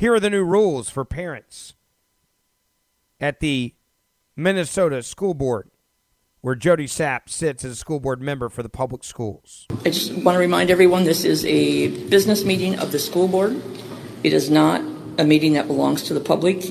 Here 0.00 0.14
are 0.14 0.20
the 0.20 0.30
new 0.30 0.44
rules 0.44 0.88
for 0.88 1.04
parents 1.04 1.74
at 3.20 3.40
the 3.40 3.74
Minnesota 4.34 5.02
School 5.02 5.34
Board, 5.34 5.70
where 6.40 6.54
Jody 6.54 6.86
Sapp 6.86 7.28
sits 7.28 7.66
as 7.66 7.72
a 7.72 7.76
school 7.76 8.00
board 8.00 8.22
member 8.22 8.48
for 8.48 8.62
the 8.62 8.70
public 8.70 9.04
schools. 9.04 9.66
I 9.84 9.90
just 9.90 10.14
want 10.24 10.36
to 10.36 10.38
remind 10.38 10.70
everyone 10.70 11.04
this 11.04 11.22
is 11.22 11.44
a 11.44 11.88
business 12.08 12.46
meeting 12.46 12.78
of 12.78 12.92
the 12.92 12.98
school 12.98 13.28
board. 13.28 13.60
It 14.24 14.32
is 14.32 14.48
not 14.48 14.80
a 15.18 15.24
meeting 15.24 15.52
that 15.52 15.66
belongs 15.66 16.02
to 16.04 16.14
the 16.14 16.20
public. 16.20 16.64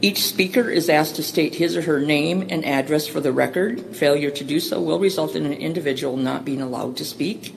Each 0.00 0.22
speaker 0.22 0.70
is 0.70 0.88
asked 0.88 1.16
to 1.16 1.22
state 1.22 1.56
his 1.56 1.76
or 1.76 1.82
her 1.82 2.00
name 2.00 2.46
and 2.48 2.64
address 2.64 3.06
for 3.06 3.20
the 3.20 3.30
record. 3.30 3.94
Failure 3.94 4.30
to 4.30 4.42
do 4.42 4.58
so 4.58 4.80
will 4.80 4.98
result 4.98 5.36
in 5.36 5.44
an 5.44 5.52
individual 5.52 6.16
not 6.16 6.46
being 6.46 6.62
allowed 6.62 6.96
to 6.96 7.04
speak. 7.04 7.54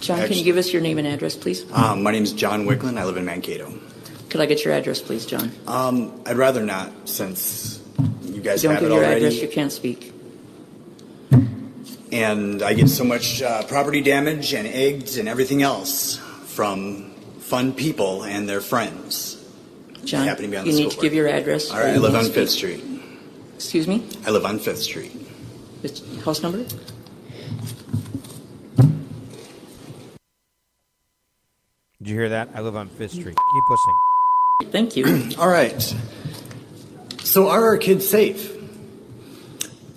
John, 0.00 0.18
can 0.18 0.36
you 0.36 0.44
give 0.44 0.58
us 0.58 0.70
your 0.70 0.82
name 0.82 0.98
and 0.98 1.06
address, 1.06 1.34
please? 1.34 1.64
Um, 1.72 2.02
my 2.02 2.12
name 2.12 2.24
is 2.24 2.34
John 2.34 2.66
Wickland. 2.66 2.98
I 2.98 3.06
live 3.06 3.16
in 3.16 3.24
Mankato. 3.24 3.72
Could 4.34 4.40
I 4.40 4.46
get 4.46 4.64
your 4.64 4.74
address, 4.74 5.00
please, 5.00 5.26
John? 5.26 5.52
Um, 5.68 6.20
I'd 6.26 6.36
rather 6.36 6.60
not, 6.60 6.90
since 7.08 7.80
you 8.24 8.40
guys 8.40 8.62
Don't 8.62 8.72
have 8.72 8.80
give 8.80 8.90
it 8.90 8.94
your 8.96 9.04
already. 9.04 9.26
address, 9.26 9.40
you 9.40 9.46
can't 9.46 9.70
speak. 9.70 10.12
And 12.10 12.60
I 12.60 12.74
get 12.74 12.88
so 12.88 13.04
much 13.04 13.42
uh, 13.42 13.62
property 13.66 14.00
damage 14.00 14.52
and 14.52 14.66
eggs 14.66 15.18
and 15.18 15.28
everything 15.28 15.62
else 15.62 16.16
from 16.46 17.12
fun 17.38 17.74
people 17.74 18.24
and 18.24 18.48
their 18.48 18.60
friends. 18.60 19.40
John, 20.04 20.26
happen 20.26 20.42
to 20.46 20.50
be 20.50 20.56
on 20.56 20.66
you 20.66 20.72
the 20.72 20.78
need 20.78 20.82
school 20.86 20.90
to 20.90 20.96
board. 20.96 21.02
give 21.04 21.14
your 21.14 21.28
address. 21.28 21.70
All 21.70 21.76
or 21.78 21.82
right, 21.82 21.90
I 21.90 21.94
you 21.94 22.00
live 22.00 22.14
won't 22.14 22.24
on 22.24 22.32
speak. 22.32 22.34
Fifth 22.34 22.50
Street. 22.50 22.84
Excuse 23.54 23.86
me? 23.86 24.04
I 24.26 24.30
live 24.32 24.44
on 24.44 24.58
Fifth 24.58 24.82
Street. 24.82 25.12
It's 25.84 26.02
house 26.24 26.42
number? 26.42 26.64
Did 31.98 32.10
you 32.10 32.14
hear 32.16 32.30
that? 32.30 32.48
I 32.52 32.60
live 32.62 32.74
on 32.74 32.88
Fifth 32.88 33.12
Street. 33.12 33.26
Keep 33.36 33.70
listening. 33.70 34.13
Thank 34.62 34.96
you. 34.96 35.30
All 35.38 35.48
right. 35.48 35.94
So 37.22 37.48
are 37.48 37.64
our 37.64 37.76
kids 37.76 38.08
safe? 38.08 38.52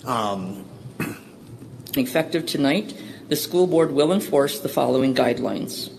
Um, 0.06 0.66
Effective 1.96 2.46
tonight, 2.46 3.00
the 3.28 3.36
school 3.36 3.68
board 3.68 3.92
will 3.92 4.12
enforce 4.12 4.60
the 4.60 4.70
following 4.70 5.14
guidelines. 5.14 5.92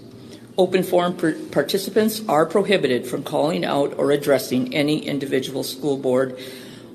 Open 0.57 0.83
forum 0.83 1.17
per- 1.17 1.39
participants 1.51 2.21
are 2.29 2.47
prohibited 2.47 3.07
from 3.07 3.23
calling 3.23 3.65
out 3.65 3.95
or 3.97 4.11
addressing 4.11 4.75
any 4.75 5.07
individual 5.07 5.63
school 5.63 5.97
board 5.97 6.37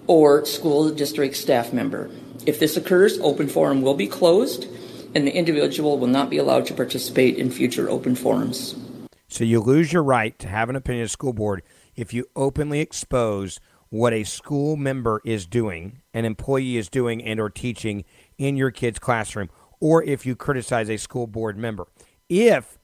or 0.07 0.45
school 0.45 0.89
district 0.89 1.37
staff 1.37 1.71
member. 1.71 2.09
If 2.45 2.59
this 2.59 2.75
occurs, 2.75 3.19
open 3.19 3.47
forum 3.47 3.81
will 3.81 3.93
be 3.93 4.07
closed 4.07 4.67
and 5.15 5.25
the 5.25 5.33
individual 5.33 5.97
will 5.97 6.07
not 6.07 6.29
be 6.29 6.37
allowed 6.37 6.65
to 6.65 6.73
participate 6.73 7.37
in 7.37 7.51
future 7.51 7.89
open 7.89 8.15
forums. 8.15 8.75
So 9.33 9.43
you 9.43 9.61
lose 9.61 9.91
your 9.91 10.03
right 10.03 10.37
to 10.37 10.47
have 10.47 10.69
an 10.69 10.75
opinion 10.75 11.05
as 11.05 11.11
school 11.11 11.33
board 11.33 11.63
if 11.95 12.13
you 12.13 12.27
openly 12.35 12.81
expose 12.81 13.59
what 13.89 14.13
a 14.13 14.25
school 14.25 14.75
member 14.75 15.23
is 15.25 15.47
doing, 15.47 16.03
an 16.13 16.23
employee 16.23 16.77
is 16.77 16.87
doing 16.87 17.19
and 17.23 17.39
or 17.39 17.49
teaching 17.49 18.05
in 18.37 18.55
your 18.55 18.69
kid's 18.69 18.99
classroom, 18.99 19.49
or 19.79 20.03
if 20.03 20.23
you 20.23 20.35
criticize 20.35 20.87
a 20.87 20.97
school 20.97 21.25
board 21.25 21.57
member. 21.57 21.87
If 22.29 22.77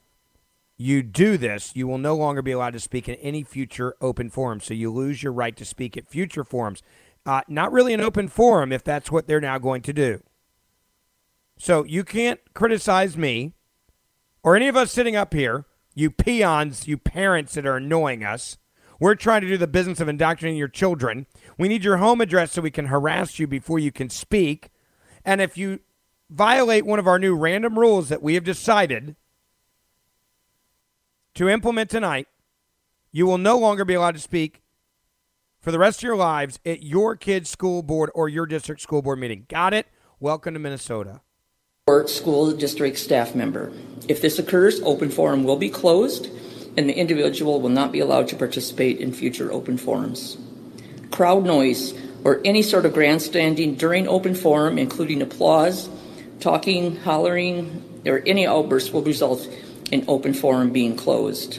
you 0.76 1.04
do 1.04 1.36
this, 1.38 1.76
you 1.76 1.86
will 1.86 1.98
no 1.98 2.16
longer 2.16 2.42
be 2.42 2.50
allowed 2.50 2.72
to 2.72 2.80
speak 2.80 3.08
in 3.08 3.14
any 3.16 3.44
future 3.44 3.94
open 4.00 4.28
forum. 4.28 4.58
So 4.58 4.74
you 4.74 4.90
lose 4.90 5.22
your 5.22 5.32
right 5.32 5.56
to 5.56 5.64
speak 5.64 5.96
at 5.96 6.08
future 6.08 6.42
forums. 6.42 6.82
Uh, 7.24 7.42
not 7.46 7.70
really 7.70 7.94
an 7.94 8.00
open 8.00 8.26
forum 8.26 8.72
if 8.72 8.82
that's 8.82 9.12
what 9.12 9.28
they're 9.28 9.40
now 9.40 9.58
going 9.58 9.82
to 9.82 9.92
do. 9.92 10.20
So 11.58 11.84
you 11.84 12.02
can't 12.02 12.40
criticize 12.54 13.16
me 13.16 13.52
or 14.42 14.56
any 14.56 14.66
of 14.66 14.74
us 14.74 14.90
sitting 14.90 15.14
up 15.14 15.32
here, 15.32 15.66
you 15.94 16.10
peons, 16.10 16.86
you 16.86 16.96
parents 16.96 17.54
that 17.54 17.66
are 17.66 17.76
annoying 17.76 18.24
us. 18.24 18.58
We're 18.98 19.14
trying 19.14 19.40
to 19.40 19.48
do 19.48 19.56
the 19.56 19.66
business 19.66 20.00
of 20.00 20.08
indoctrinating 20.08 20.58
your 20.58 20.68
children. 20.68 21.26
We 21.58 21.68
need 21.68 21.84
your 21.84 21.96
home 21.96 22.20
address 22.20 22.52
so 22.52 22.62
we 22.62 22.70
can 22.70 22.86
harass 22.86 23.38
you 23.38 23.46
before 23.46 23.78
you 23.78 23.90
can 23.90 24.10
speak. 24.10 24.70
And 25.24 25.40
if 25.40 25.56
you 25.56 25.80
violate 26.28 26.84
one 26.86 26.98
of 26.98 27.06
our 27.06 27.18
new 27.18 27.34
random 27.34 27.78
rules 27.78 28.08
that 28.10 28.22
we 28.22 28.34
have 28.34 28.44
decided 28.44 29.16
to 31.34 31.48
implement 31.48 31.90
tonight, 31.90 32.28
you 33.10 33.26
will 33.26 33.38
no 33.38 33.58
longer 33.58 33.84
be 33.84 33.94
allowed 33.94 34.14
to 34.14 34.20
speak 34.20 34.62
for 35.60 35.72
the 35.72 35.78
rest 35.78 36.00
of 36.00 36.04
your 36.04 36.16
lives 36.16 36.58
at 36.64 36.82
your 36.82 37.16
kid's 37.16 37.50
school 37.50 37.82
board 37.82 38.10
or 38.14 38.28
your 38.28 38.46
district 38.46 38.80
school 38.80 39.02
board 39.02 39.18
meeting. 39.18 39.46
Got 39.48 39.74
it? 39.74 39.86
Welcome 40.18 40.54
to 40.54 40.60
Minnesota. 40.60 41.22
Or 41.90 42.06
school 42.06 42.52
district 42.52 42.96
staff 42.96 43.34
member. 43.34 43.72
If 44.06 44.22
this 44.22 44.38
occurs, 44.38 44.80
open 44.82 45.10
forum 45.10 45.42
will 45.42 45.56
be 45.56 45.68
closed 45.68 46.28
and 46.76 46.88
the 46.88 46.96
individual 46.96 47.60
will 47.60 47.68
not 47.68 47.90
be 47.90 47.98
allowed 47.98 48.28
to 48.28 48.36
participate 48.36 49.00
in 49.00 49.12
future 49.12 49.52
open 49.52 49.76
forums. 49.76 50.38
Crowd 51.10 51.44
noise 51.44 51.92
or 52.22 52.40
any 52.44 52.62
sort 52.62 52.86
of 52.86 52.94
grandstanding 52.94 53.74
during 53.74 54.06
open 54.06 54.36
forum, 54.36 54.78
including 54.78 55.20
applause, 55.20 55.88
talking, 56.38 56.94
hollering, 56.94 57.82
or 58.06 58.22
any 58.24 58.46
outbursts 58.46 58.92
will 58.92 59.02
result 59.02 59.48
in 59.90 60.04
open 60.06 60.32
forum 60.32 60.70
being 60.70 60.94
closed. 60.94 61.58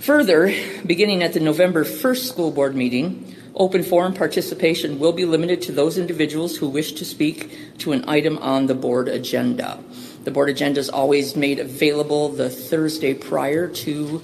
Further, 0.00 0.52
beginning 0.84 1.22
at 1.22 1.32
the 1.32 1.40
November 1.40 1.82
1st 1.82 2.28
school 2.28 2.50
board 2.50 2.76
meeting, 2.76 3.35
open 3.56 3.82
forum 3.82 4.14
participation 4.14 4.98
will 4.98 5.12
be 5.12 5.24
limited 5.24 5.62
to 5.62 5.72
those 5.72 5.98
individuals 5.98 6.56
who 6.56 6.68
wish 6.68 6.92
to 6.92 7.04
speak 7.04 7.78
to 7.78 7.92
an 7.92 8.08
item 8.08 8.38
on 8.38 8.66
the 8.66 8.74
board 8.74 9.08
agenda. 9.08 9.82
The 10.24 10.30
board 10.30 10.50
agenda 10.50 10.80
is 10.80 10.90
always 10.90 11.36
made 11.36 11.58
available 11.58 12.28
the 12.28 12.50
Thursday 12.50 13.14
prior 13.14 13.68
to 13.68 14.22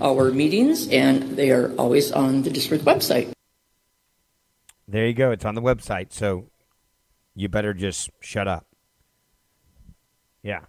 our 0.00 0.30
meetings, 0.30 0.88
and 0.88 1.36
they 1.36 1.50
are 1.50 1.72
always 1.76 2.12
on 2.12 2.42
the 2.42 2.50
district 2.50 2.84
website. 2.84 3.32
There 4.86 5.06
you 5.06 5.14
go. 5.14 5.30
It's 5.30 5.44
on 5.44 5.54
the 5.54 5.62
website. 5.62 6.12
So 6.12 6.46
you 7.34 7.48
better 7.48 7.74
just 7.74 8.10
shut 8.20 8.46
up. 8.46 8.66
Yeah. 10.42 10.60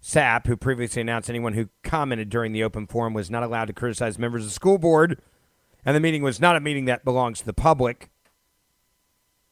SAP, 0.00 0.46
who 0.46 0.56
previously 0.56 1.02
announced 1.02 1.28
anyone 1.28 1.52
who 1.52 1.68
commented 1.82 2.30
during 2.30 2.52
the 2.52 2.64
open 2.64 2.86
forum 2.86 3.14
was 3.14 3.30
not 3.30 3.42
allowed 3.42 3.66
to 3.66 3.72
criticize 3.72 4.18
members 4.18 4.42
of 4.42 4.48
the 4.48 4.54
school 4.54 4.78
board, 4.78 5.20
and 5.88 5.96
the 5.96 6.00
meeting 6.00 6.22
was 6.22 6.38
not 6.38 6.54
a 6.54 6.60
meeting 6.60 6.84
that 6.84 7.02
belongs 7.02 7.38
to 7.38 7.46
the 7.46 7.54
public, 7.54 8.10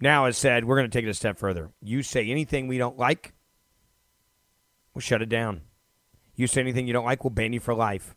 now 0.02 0.26
has 0.26 0.36
said, 0.36 0.66
we're 0.66 0.76
going 0.76 0.90
to 0.90 0.94
take 0.94 1.06
it 1.06 1.08
a 1.08 1.14
step 1.14 1.38
further. 1.38 1.70
You 1.80 2.02
say 2.02 2.28
anything 2.28 2.68
we 2.68 2.76
don't 2.76 2.98
like, 2.98 3.32
we'll 4.92 5.00
shut 5.00 5.22
it 5.22 5.30
down. 5.30 5.62
You 6.34 6.46
say 6.46 6.60
anything 6.60 6.86
you 6.86 6.92
don't 6.92 7.06
like, 7.06 7.24
we'll 7.24 7.30
ban 7.30 7.54
you 7.54 7.60
for 7.60 7.74
life. 7.74 8.14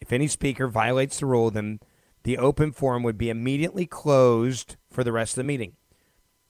If 0.00 0.12
any 0.12 0.28
speaker 0.28 0.68
violates 0.68 1.18
the 1.18 1.26
rule, 1.26 1.50
then 1.50 1.80
the 2.22 2.38
open 2.38 2.70
forum 2.70 3.02
would 3.02 3.18
be 3.18 3.28
immediately 3.28 3.86
closed 3.86 4.76
for 4.88 5.02
the 5.02 5.10
rest 5.10 5.32
of 5.32 5.38
the 5.38 5.48
meeting. 5.48 5.72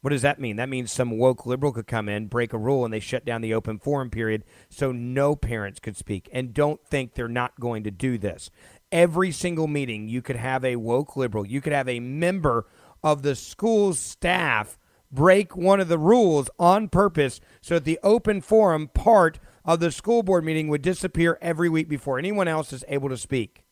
What 0.02 0.10
does 0.10 0.22
that 0.22 0.38
mean? 0.38 0.56
That 0.56 0.68
means 0.68 0.92
some 0.92 1.16
woke 1.16 1.46
liberal 1.46 1.72
could 1.72 1.86
come 1.86 2.06
in, 2.06 2.26
break 2.26 2.52
a 2.52 2.58
rule, 2.58 2.84
and 2.84 2.92
they 2.92 3.00
shut 3.00 3.24
down 3.24 3.40
the 3.40 3.54
open 3.54 3.78
forum 3.78 4.10
period 4.10 4.44
so 4.68 4.92
no 4.92 5.34
parents 5.34 5.80
could 5.80 5.96
speak. 5.96 6.28
And 6.32 6.52
don't 6.52 6.84
think 6.86 7.14
they're 7.14 7.28
not 7.28 7.58
going 7.58 7.82
to 7.84 7.90
do 7.90 8.18
this. 8.18 8.50
Every 8.96 9.30
single 9.30 9.66
meeting, 9.66 10.08
you 10.08 10.22
could 10.22 10.36
have 10.36 10.64
a 10.64 10.76
woke 10.76 11.18
liberal, 11.18 11.46
you 11.46 11.60
could 11.60 11.74
have 11.74 11.86
a 11.86 12.00
member 12.00 12.66
of 13.02 13.20
the 13.20 13.34
school's 13.34 13.98
staff 13.98 14.78
break 15.12 15.54
one 15.54 15.80
of 15.80 15.88
the 15.88 15.98
rules 15.98 16.48
on 16.58 16.88
purpose 16.88 17.38
so 17.60 17.74
that 17.74 17.84
the 17.84 17.98
open 18.02 18.40
forum 18.40 18.88
part 18.88 19.38
of 19.66 19.80
the 19.80 19.92
school 19.92 20.22
board 20.22 20.46
meeting 20.46 20.68
would 20.68 20.80
disappear 20.80 21.36
every 21.42 21.68
week 21.68 21.90
before 21.90 22.18
anyone 22.18 22.48
else 22.48 22.72
is 22.72 22.86
able 22.88 23.10
to 23.10 23.18
speak. 23.18 23.64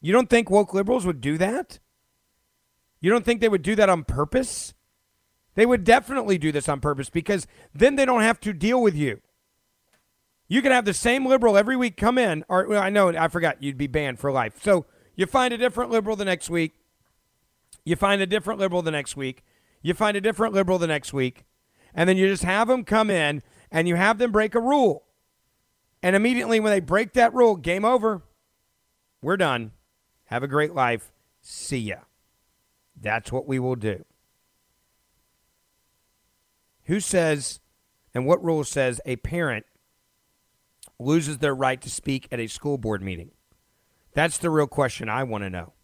You 0.00 0.12
don't 0.12 0.28
think 0.28 0.50
woke 0.50 0.74
liberals 0.74 1.06
would 1.06 1.20
do 1.20 1.38
that? 1.38 1.78
You 3.00 3.12
don't 3.12 3.24
think 3.24 3.40
they 3.40 3.48
would 3.48 3.62
do 3.62 3.76
that 3.76 3.88
on 3.88 4.02
purpose? 4.02 4.74
They 5.54 5.64
would 5.64 5.84
definitely 5.84 6.38
do 6.38 6.50
this 6.50 6.68
on 6.68 6.80
purpose 6.80 7.08
because 7.08 7.46
then 7.72 7.94
they 7.94 8.04
don't 8.04 8.22
have 8.22 8.40
to 8.40 8.52
deal 8.52 8.82
with 8.82 8.96
you. 8.96 9.20
You 10.48 10.62
can 10.62 10.72
have 10.72 10.84
the 10.84 10.94
same 10.94 11.26
liberal 11.26 11.56
every 11.56 11.76
week 11.76 11.96
come 11.96 12.18
in, 12.18 12.44
or 12.48 12.66
well, 12.68 12.82
I 12.82 12.90
know 12.90 13.08
I 13.08 13.28
forgot 13.28 13.62
you'd 13.62 13.76
be 13.76 13.88
banned 13.88 14.20
for 14.20 14.30
life. 14.30 14.62
So 14.62 14.86
you 15.16 15.26
find 15.26 15.52
a 15.52 15.58
different 15.58 15.90
liberal 15.90 16.14
the 16.14 16.24
next 16.24 16.48
week. 16.48 16.74
You 17.84 17.96
find 17.96 18.20
a 18.22 18.26
different 18.26 18.60
liberal 18.60 18.82
the 18.82 18.90
next 18.90 19.16
week. 19.16 19.44
You 19.82 19.94
find 19.94 20.16
a 20.16 20.20
different 20.20 20.54
liberal 20.54 20.78
the 20.78 20.86
next 20.86 21.12
week. 21.12 21.44
And 21.94 22.08
then 22.08 22.16
you 22.16 22.28
just 22.28 22.42
have 22.42 22.68
them 22.68 22.84
come 22.84 23.10
in 23.10 23.42
and 23.70 23.88
you 23.88 23.96
have 23.96 24.18
them 24.18 24.32
break 24.32 24.54
a 24.54 24.60
rule. 24.60 25.04
And 26.02 26.14
immediately 26.14 26.60
when 26.60 26.70
they 26.70 26.80
break 26.80 27.14
that 27.14 27.34
rule, 27.34 27.56
game 27.56 27.84
over. 27.84 28.22
We're 29.22 29.36
done. 29.36 29.72
Have 30.26 30.42
a 30.42 30.48
great 30.48 30.74
life. 30.74 31.12
See 31.40 31.78
ya. 31.78 31.96
That's 33.00 33.32
what 33.32 33.46
we 33.46 33.58
will 33.58 33.76
do. 33.76 34.04
Who 36.84 37.00
says 37.00 37.60
and 38.14 38.26
what 38.26 38.44
rule 38.44 38.64
says 38.64 39.00
a 39.06 39.16
parent 39.16 39.66
loses 40.98 41.38
their 41.38 41.54
right 41.54 41.80
to 41.80 41.90
speak 41.90 42.28
at 42.30 42.40
a 42.40 42.46
school 42.46 42.78
board 42.78 43.02
meeting? 43.02 43.30
That's 44.14 44.38
the 44.38 44.50
real 44.50 44.66
question 44.66 45.08
I 45.08 45.24
want 45.24 45.44
to 45.44 45.50
know. 45.50 45.74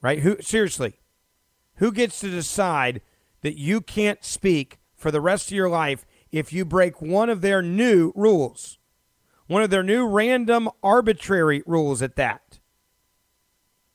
Right? 0.00 0.20
Who 0.20 0.36
seriously? 0.40 0.94
Who 1.76 1.92
gets 1.92 2.20
to 2.20 2.30
decide 2.30 3.02
that 3.42 3.58
you 3.58 3.80
can't 3.80 4.24
speak 4.24 4.78
for 4.94 5.10
the 5.10 5.20
rest 5.20 5.50
of 5.50 5.56
your 5.56 5.68
life 5.68 6.06
if 6.30 6.52
you 6.52 6.64
break 6.64 7.02
one 7.02 7.28
of 7.28 7.40
their 7.40 7.62
new 7.62 8.12
rules? 8.14 8.78
One 9.46 9.62
of 9.62 9.70
their 9.70 9.82
new 9.82 10.06
random 10.06 10.68
arbitrary 10.82 11.62
rules 11.66 12.00
at 12.02 12.16
that. 12.16 12.60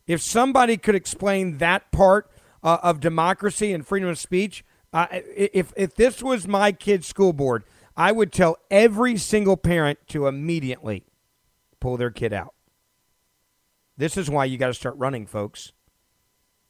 If 0.06 0.22
somebody 0.22 0.78
could 0.78 0.96
explain 0.96 1.58
that 1.58 1.92
part 1.92 2.30
uh, 2.64 2.78
of 2.84 3.00
democracy 3.00 3.74
and 3.74 3.86
freedom 3.86 4.10
of 4.10 4.20
speech, 4.20 4.64
uh, 4.94 5.08
if 5.12 5.74
if 5.76 5.96
this 5.96 6.24
was 6.24 6.48
my 6.48 6.72
kid's 6.72 7.08
school 7.08 7.34
board, 7.34 7.64
I 7.98 8.12
would 8.12 8.32
tell 8.32 8.58
every 8.70 9.18
single 9.18 9.58
parent 9.58 10.00
to 10.10 10.28
immediately 10.28 11.04
pull 11.80 11.98
their 11.98 12.12
kid 12.12 12.32
out. 12.32 12.54
This 13.98 14.16
is 14.16 14.30
why 14.30 14.46
you 14.46 14.60
got 14.60 14.68
to 14.68 14.74
start 14.76 14.96
running, 14.98 15.26
folks. 15.26 15.74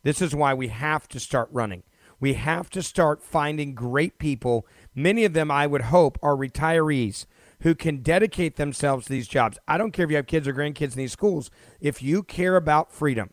This 0.03 0.21
is 0.21 0.33
why 0.33 0.53
we 0.53 0.69
have 0.69 1.09
to 1.09 1.19
start 1.19 1.49
running. 1.51 1.83
We 2.21 2.35
have 2.35 2.69
to 2.71 2.81
start 2.81 3.21
finding 3.21 3.75
great 3.75 4.17
people. 4.17 4.65
Many 4.95 5.25
of 5.25 5.33
them, 5.33 5.51
I 5.51 5.67
would 5.67 5.83
hope, 5.83 6.17
are 6.23 6.35
retirees 6.35 7.25
who 7.61 7.75
can 7.75 7.97
dedicate 7.97 8.55
themselves 8.55 9.05
to 9.05 9.11
these 9.11 9.27
jobs. 9.27 9.59
I 9.67 9.77
don't 9.77 9.91
care 9.91 10.05
if 10.05 10.11
you 10.11 10.15
have 10.15 10.27
kids 10.27 10.47
or 10.47 10.53
grandkids 10.53 10.93
in 10.93 10.99
these 10.99 11.11
schools. 11.11 11.51
If 11.81 12.01
you 12.01 12.23
care 12.23 12.55
about 12.55 12.91
freedom, 12.91 13.31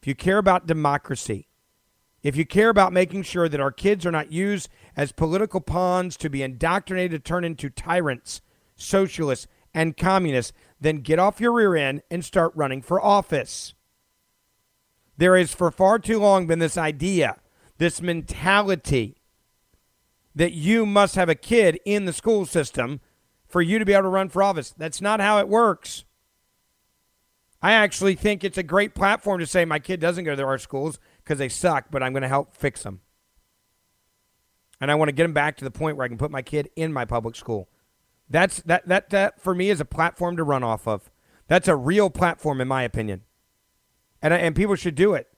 if 0.00 0.06
you 0.06 0.14
care 0.14 0.38
about 0.38 0.66
democracy, 0.66 1.47
if 2.22 2.36
you 2.36 2.44
care 2.44 2.68
about 2.68 2.92
making 2.92 3.22
sure 3.22 3.48
that 3.48 3.60
our 3.60 3.70
kids 3.70 4.04
are 4.04 4.10
not 4.10 4.32
used 4.32 4.68
as 4.96 5.12
political 5.12 5.60
pawns 5.60 6.16
to 6.16 6.28
be 6.28 6.42
indoctrinated 6.42 7.24
to 7.24 7.28
turn 7.28 7.44
into 7.44 7.70
tyrants, 7.70 8.40
socialists, 8.76 9.46
and 9.72 9.96
communists, 9.96 10.52
then 10.80 10.98
get 10.98 11.18
off 11.18 11.40
your 11.40 11.52
rear 11.52 11.76
end 11.76 12.02
and 12.10 12.24
start 12.24 12.52
running 12.54 12.82
for 12.82 13.02
office. 13.02 13.74
There 15.16 15.36
has 15.36 15.54
for 15.54 15.70
far 15.70 15.98
too 15.98 16.18
long 16.18 16.46
been 16.46 16.58
this 16.58 16.76
idea, 16.76 17.36
this 17.78 18.02
mentality 18.02 19.16
that 20.34 20.52
you 20.52 20.86
must 20.86 21.16
have 21.16 21.28
a 21.28 21.34
kid 21.34 21.80
in 21.84 22.04
the 22.04 22.12
school 22.12 22.46
system 22.46 23.00
for 23.48 23.62
you 23.62 23.78
to 23.78 23.84
be 23.84 23.92
able 23.92 24.04
to 24.04 24.08
run 24.08 24.28
for 24.28 24.42
office. 24.42 24.70
That's 24.70 25.00
not 25.00 25.20
how 25.20 25.38
it 25.38 25.48
works. 25.48 26.04
I 27.60 27.72
actually 27.72 28.14
think 28.14 28.44
it's 28.44 28.58
a 28.58 28.62
great 28.62 28.94
platform 28.94 29.40
to 29.40 29.46
say 29.46 29.64
my 29.64 29.80
kid 29.80 29.98
doesn't 29.98 30.24
go 30.24 30.36
to 30.36 30.44
our 30.44 30.58
schools 30.58 31.00
because 31.28 31.38
they 31.38 31.50
suck, 31.50 31.90
but 31.90 32.02
I'm 32.02 32.14
going 32.14 32.22
to 32.22 32.28
help 32.28 32.56
fix 32.56 32.84
them. 32.84 33.00
And 34.80 34.90
I 34.90 34.94
want 34.94 35.10
to 35.10 35.12
get 35.12 35.24
them 35.24 35.34
back 35.34 35.58
to 35.58 35.64
the 35.64 35.70
point 35.70 35.98
where 35.98 36.06
I 36.06 36.08
can 36.08 36.16
put 36.16 36.30
my 36.30 36.40
kid 36.40 36.70
in 36.74 36.90
my 36.90 37.04
public 37.04 37.36
school. 37.36 37.68
That's 38.30 38.62
that 38.62 38.88
that 38.88 39.10
that 39.10 39.40
for 39.40 39.54
me 39.54 39.68
is 39.68 39.80
a 39.80 39.84
platform 39.84 40.38
to 40.38 40.44
run 40.44 40.62
off 40.62 40.88
of. 40.88 41.10
That's 41.46 41.68
a 41.68 41.76
real 41.76 42.08
platform 42.08 42.62
in 42.62 42.68
my 42.68 42.82
opinion. 42.82 43.24
And 44.22 44.32
and 44.32 44.56
people 44.56 44.74
should 44.74 44.94
do 44.94 45.12
it. 45.12 45.28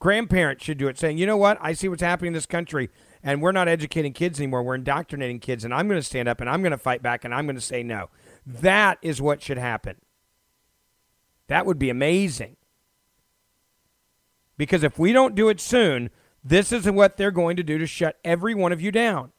Grandparents 0.00 0.64
should 0.64 0.78
do 0.78 0.88
it 0.88 0.98
saying, 0.98 1.18
"You 1.18 1.26
know 1.26 1.36
what? 1.36 1.58
I 1.60 1.74
see 1.74 1.88
what's 1.88 2.02
happening 2.02 2.28
in 2.28 2.34
this 2.34 2.46
country 2.46 2.90
and 3.22 3.40
we're 3.40 3.52
not 3.52 3.68
educating 3.68 4.12
kids 4.12 4.40
anymore. 4.40 4.62
We're 4.62 4.74
indoctrinating 4.76 5.40
kids 5.40 5.64
and 5.64 5.72
I'm 5.72 5.86
going 5.86 6.00
to 6.00 6.06
stand 6.06 6.28
up 6.28 6.40
and 6.40 6.50
I'm 6.50 6.62
going 6.62 6.72
to 6.72 6.78
fight 6.78 7.02
back 7.02 7.24
and 7.24 7.32
I'm 7.32 7.46
going 7.46 7.56
to 7.56 7.62
say 7.62 7.84
no." 7.84 8.10
That 8.44 8.98
is 9.02 9.20
what 9.20 9.42
should 9.42 9.58
happen. 9.58 9.96
That 11.48 11.66
would 11.66 11.78
be 11.78 11.90
amazing. 11.90 12.56
Because 14.56 14.82
if 14.82 14.98
we 14.98 15.12
don't 15.12 15.34
do 15.34 15.48
it 15.48 15.60
soon, 15.60 16.10
this 16.42 16.72
is 16.72 16.90
what 16.90 17.16
they're 17.16 17.30
going 17.30 17.56
to 17.56 17.62
do 17.62 17.78
to 17.78 17.86
shut 17.86 18.18
every 18.24 18.54
one 18.54 18.72
of 18.72 18.80
you 18.80 18.90
down. 18.90 19.32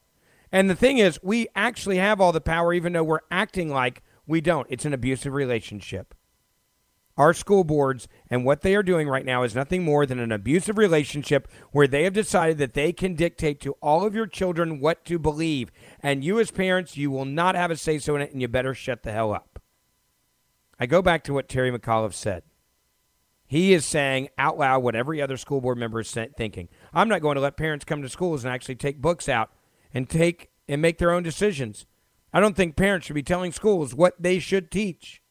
And 0.52 0.68
the 0.68 0.74
thing 0.74 0.98
is, 0.98 1.18
we 1.22 1.48
actually 1.54 1.98
have 1.98 2.20
all 2.20 2.32
the 2.32 2.40
power, 2.40 2.72
even 2.72 2.92
though 2.92 3.04
we're 3.04 3.20
acting 3.30 3.68
like 3.68 4.02
we 4.26 4.40
don't. 4.40 4.66
It's 4.70 4.84
an 4.84 4.94
abusive 4.94 5.32
relationship. 5.32 6.14
Our 7.16 7.34
school 7.34 7.64
boards 7.64 8.06
and 8.30 8.44
what 8.44 8.60
they 8.60 8.76
are 8.76 8.82
doing 8.82 9.08
right 9.08 9.24
now 9.24 9.42
is 9.42 9.54
nothing 9.54 9.82
more 9.82 10.06
than 10.06 10.20
an 10.20 10.30
abusive 10.30 10.78
relationship 10.78 11.48
where 11.72 11.88
they 11.88 12.04
have 12.04 12.12
decided 12.12 12.58
that 12.58 12.74
they 12.74 12.92
can 12.92 13.14
dictate 13.14 13.60
to 13.62 13.72
all 13.82 14.06
of 14.06 14.14
your 14.14 14.28
children 14.28 14.78
what 14.78 15.04
to 15.06 15.18
believe. 15.18 15.72
And 16.00 16.22
you, 16.22 16.38
as 16.38 16.52
parents, 16.52 16.96
you 16.96 17.10
will 17.10 17.24
not 17.24 17.56
have 17.56 17.72
a 17.72 17.76
say 17.76 17.98
so 17.98 18.14
in 18.14 18.22
it, 18.22 18.30
and 18.30 18.40
you 18.40 18.46
better 18.46 18.72
shut 18.72 19.02
the 19.02 19.10
hell 19.10 19.32
up. 19.32 19.60
I 20.78 20.86
go 20.86 21.02
back 21.02 21.24
to 21.24 21.34
what 21.34 21.48
Terry 21.48 21.76
McAuliffe 21.76 22.14
said. 22.14 22.44
He 23.48 23.72
is 23.72 23.86
saying 23.86 24.28
out 24.36 24.58
loud 24.58 24.82
what 24.82 24.94
every 24.94 25.22
other 25.22 25.38
school 25.38 25.62
board 25.62 25.78
member 25.78 26.00
is 26.00 26.10
thinking. 26.10 26.68
I'm 26.92 27.08
not 27.08 27.22
going 27.22 27.36
to 27.36 27.40
let 27.40 27.56
parents 27.56 27.84
come 27.84 28.02
to 28.02 28.08
schools 28.08 28.44
and 28.44 28.52
actually 28.52 28.76
take 28.76 29.00
books 29.00 29.28
out 29.28 29.50
and 29.92 30.08
take 30.08 30.50
and 30.68 30.82
make 30.82 30.98
their 30.98 31.12
own 31.12 31.22
decisions. 31.22 31.86
I 32.30 32.40
don't 32.40 32.54
think 32.54 32.76
parents 32.76 33.06
should 33.06 33.14
be 33.14 33.22
telling 33.22 33.52
schools 33.52 33.94
what 33.94 34.14
they 34.20 34.38
should 34.38 34.70
teach. 34.70 35.22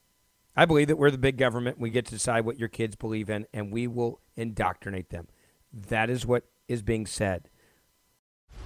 I 0.56 0.66
believe 0.66 0.88
that 0.88 0.98
we're 0.98 1.12
the 1.12 1.20
big 1.20 1.38
government. 1.38 1.80
We 1.80 1.92
get 1.92 2.06
to 2.08 2.16
decide 2.16 2.44
what 2.44 2.58
your 2.58 2.70
kids 2.70 2.96
believe 2.96 3.30
in, 3.30 3.46
and 3.54 3.72
we 3.72 3.86
will 3.86 4.20
indoctrinate 4.36 5.12
them. 5.12 5.28
That 5.72 6.10
is 6.10 6.26
what 6.26 6.46
is 6.68 6.82
being 6.82 7.06
said. 7.06 7.50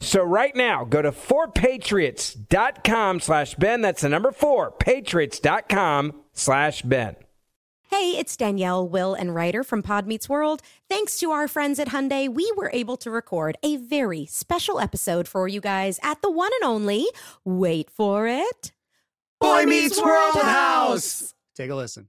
So 0.00 0.22
right 0.22 0.54
now, 0.54 0.84
go 0.84 1.02
to 1.02 1.12
4patriots.com 1.12 3.20
slash 3.20 3.54
Ben. 3.54 3.80
That's 3.80 4.02
the 4.02 4.08
number 4.08 4.32
4, 4.32 4.72
patriots.com 4.72 6.14
slash 6.32 6.82
Ben. 6.82 7.16
Hey, 7.90 8.16
it's 8.18 8.36
Danielle, 8.36 8.88
Will, 8.88 9.14
and 9.14 9.34
Rider 9.34 9.62
from 9.62 9.82
Pod 9.82 10.06
Meets 10.06 10.28
World. 10.28 10.62
Thanks 10.88 11.18
to 11.20 11.30
our 11.30 11.46
friends 11.46 11.78
at 11.78 11.88
Hyundai, 11.88 12.28
we 12.28 12.52
were 12.56 12.70
able 12.72 12.96
to 12.98 13.10
record 13.10 13.56
a 13.62 13.76
very 13.76 14.26
special 14.26 14.80
episode 14.80 15.28
for 15.28 15.46
you 15.46 15.60
guys 15.60 16.00
at 16.02 16.20
the 16.20 16.30
one 16.30 16.50
and 16.60 16.68
only, 16.68 17.06
wait 17.44 17.90
for 17.90 18.26
it, 18.26 18.72
Boy 19.40 19.64
Meets 19.64 20.02
World 20.02 20.34
House. 20.34 21.34
Take 21.54 21.70
a 21.70 21.74
listen. 21.76 22.08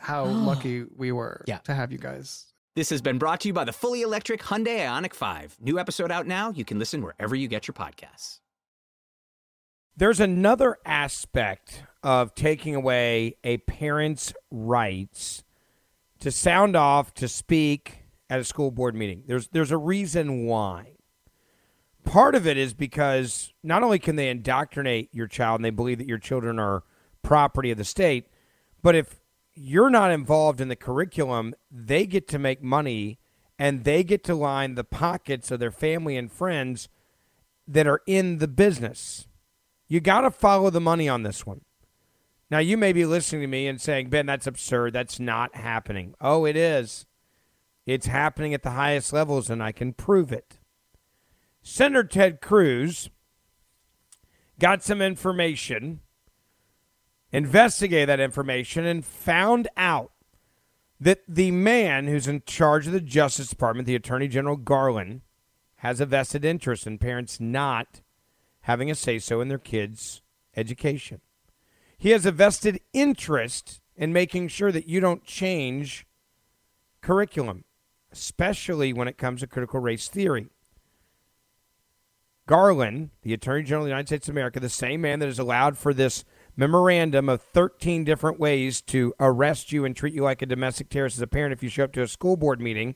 how 0.01 0.25
lucky 0.49 0.83
we 0.95 1.11
were 1.11 1.43
Yeah. 1.47 1.59
to 1.59 1.73
have 1.73 1.91
you 1.91 1.97
guys. 1.97 2.47
This 2.75 2.89
has 2.89 3.01
been 3.01 3.17
brought 3.17 3.41
to 3.41 3.47
you 3.49 3.53
by 3.53 3.65
the 3.65 3.73
fully 3.73 4.01
electric 4.01 4.41
Hyundai 4.41 4.79
Ioniq 4.79 5.13
5. 5.13 5.57
New 5.59 5.77
episode 5.77 6.09
out 6.11 6.25
now. 6.25 6.51
You 6.51 6.63
can 6.65 6.79
listen 6.79 7.01
wherever 7.01 7.35
you 7.35 7.47
get 7.47 7.67
your 7.67 7.73
podcasts. 7.73 8.39
There's 9.97 10.19
another 10.19 10.77
aspect 10.85 11.83
of 12.01 12.33
taking 12.33 12.73
away 12.75 13.35
a 13.43 13.57
parent's 13.57 14.33
rights 14.49 15.43
to 16.19 16.31
sound 16.31 16.75
off, 16.75 17.13
to 17.15 17.27
speak 17.27 17.99
at 18.29 18.39
a 18.39 18.43
school 18.43 18.71
board 18.71 18.95
meeting. 18.95 19.23
There's 19.27 19.49
there's 19.49 19.71
a 19.71 19.77
reason 19.77 20.45
why. 20.45 20.93
Part 22.05 22.33
of 22.35 22.47
it 22.47 22.57
is 22.57 22.73
because 22.73 23.53
not 23.63 23.83
only 23.83 23.99
can 23.99 24.15
they 24.15 24.29
indoctrinate 24.29 25.09
your 25.13 25.27
child 25.27 25.59
and 25.59 25.65
they 25.65 25.69
believe 25.71 25.97
that 25.99 26.07
your 26.07 26.17
children 26.17 26.57
are 26.57 26.83
property 27.21 27.69
of 27.69 27.77
the 27.77 27.83
state, 27.83 28.27
but 28.81 28.95
if 28.95 29.20
you're 29.63 29.89
not 29.91 30.11
involved 30.11 30.59
in 30.59 30.69
the 30.69 30.75
curriculum, 30.75 31.53
they 31.69 32.05
get 32.05 32.27
to 32.29 32.39
make 32.39 32.63
money 32.63 33.19
and 33.59 33.83
they 33.83 34.03
get 34.03 34.23
to 34.23 34.33
line 34.33 34.73
the 34.73 34.83
pockets 34.83 35.51
of 35.51 35.59
their 35.59 35.71
family 35.71 36.17
and 36.17 36.31
friends 36.31 36.89
that 37.67 37.85
are 37.85 38.01
in 38.07 38.39
the 38.39 38.47
business. 38.47 39.27
You 39.87 39.99
got 39.99 40.21
to 40.21 40.31
follow 40.31 40.71
the 40.71 40.81
money 40.81 41.07
on 41.07 41.21
this 41.21 41.45
one. 41.45 41.61
Now, 42.49 42.57
you 42.57 42.75
may 42.75 42.91
be 42.91 43.05
listening 43.05 43.41
to 43.41 43.47
me 43.47 43.67
and 43.67 43.79
saying, 43.79 44.09
Ben, 44.09 44.25
that's 44.25 44.47
absurd. 44.47 44.93
That's 44.93 45.19
not 45.19 45.55
happening. 45.55 46.15
Oh, 46.19 46.45
it 46.45 46.55
is. 46.55 47.05
It's 47.85 48.07
happening 48.07 48.53
at 48.53 48.63
the 48.63 48.71
highest 48.71 49.13
levels, 49.13 49.49
and 49.49 49.61
I 49.61 49.71
can 49.71 49.93
prove 49.93 50.31
it. 50.31 50.59
Senator 51.61 52.03
Ted 52.03 52.41
Cruz 52.41 53.09
got 54.59 54.83
some 54.83 55.01
information, 55.01 56.01
investigated 57.31 58.09
that 58.09 58.19
information, 58.19 58.85
and 58.85 59.05
found 59.05 59.67
out 59.77 60.11
that 60.99 61.21
the 61.27 61.51
man 61.51 62.07
who's 62.07 62.27
in 62.27 62.43
charge 62.45 62.87
of 62.87 62.93
the 62.93 63.01
Justice 63.01 63.49
Department, 63.49 63.87
the 63.87 63.95
Attorney 63.95 64.27
General 64.27 64.57
Garland, 64.57 65.21
has 65.77 65.99
a 65.99 66.05
vested 66.05 66.45
interest 66.45 66.85
in 66.85 66.99
parents 66.99 67.39
not 67.39 68.01
having 68.61 68.91
a 68.91 68.95
say 68.95 69.17
so 69.17 69.41
in 69.41 69.47
their 69.47 69.57
kids' 69.57 70.21
education. 70.55 71.21
He 71.97 72.11
has 72.11 72.25
a 72.25 72.31
vested 72.31 72.81
interest 72.93 73.81
in 73.95 74.13
making 74.13 74.49
sure 74.49 74.71
that 74.71 74.87
you 74.87 74.99
don't 74.99 75.23
change 75.23 76.05
curriculum, 77.01 77.63
especially 78.11 78.93
when 78.93 79.07
it 79.07 79.17
comes 79.17 79.39
to 79.39 79.47
critical 79.47 79.79
race 79.79 80.07
theory. 80.07 80.49
Garland, 82.45 83.11
the 83.21 83.33
Attorney 83.33 83.63
General 83.63 83.83
of 83.83 83.85
the 83.85 83.91
United 83.91 84.07
States 84.07 84.27
of 84.27 84.33
America, 84.33 84.59
the 84.59 84.69
same 84.69 85.01
man 85.01 85.19
that 85.19 85.27
has 85.27 85.39
allowed 85.39 85.77
for 85.77 85.93
this 85.93 86.25
memorandum 86.55 87.29
of 87.29 87.41
13 87.41 88.03
different 88.03 88.39
ways 88.39 88.81
to 88.81 89.13
arrest 89.19 89.71
you 89.71 89.85
and 89.85 89.95
treat 89.95 90.13
you 90.13 90.23
like 90.23 90.41
a 90.41 90.45
domestic 90.45 90.89
terrorist 90.89 91.17
as 91.17 91.21
a 91.21 91.27
parent 91.27 91.53
if 91.53 91.63
you 91.63 91.69
show 91.69 91.85
up 91.85 91.93
to 91.93 92.01
a 92.01 92.07
school 92.07 92.35
board 92.37 92.59
meeting, 92.61 92.95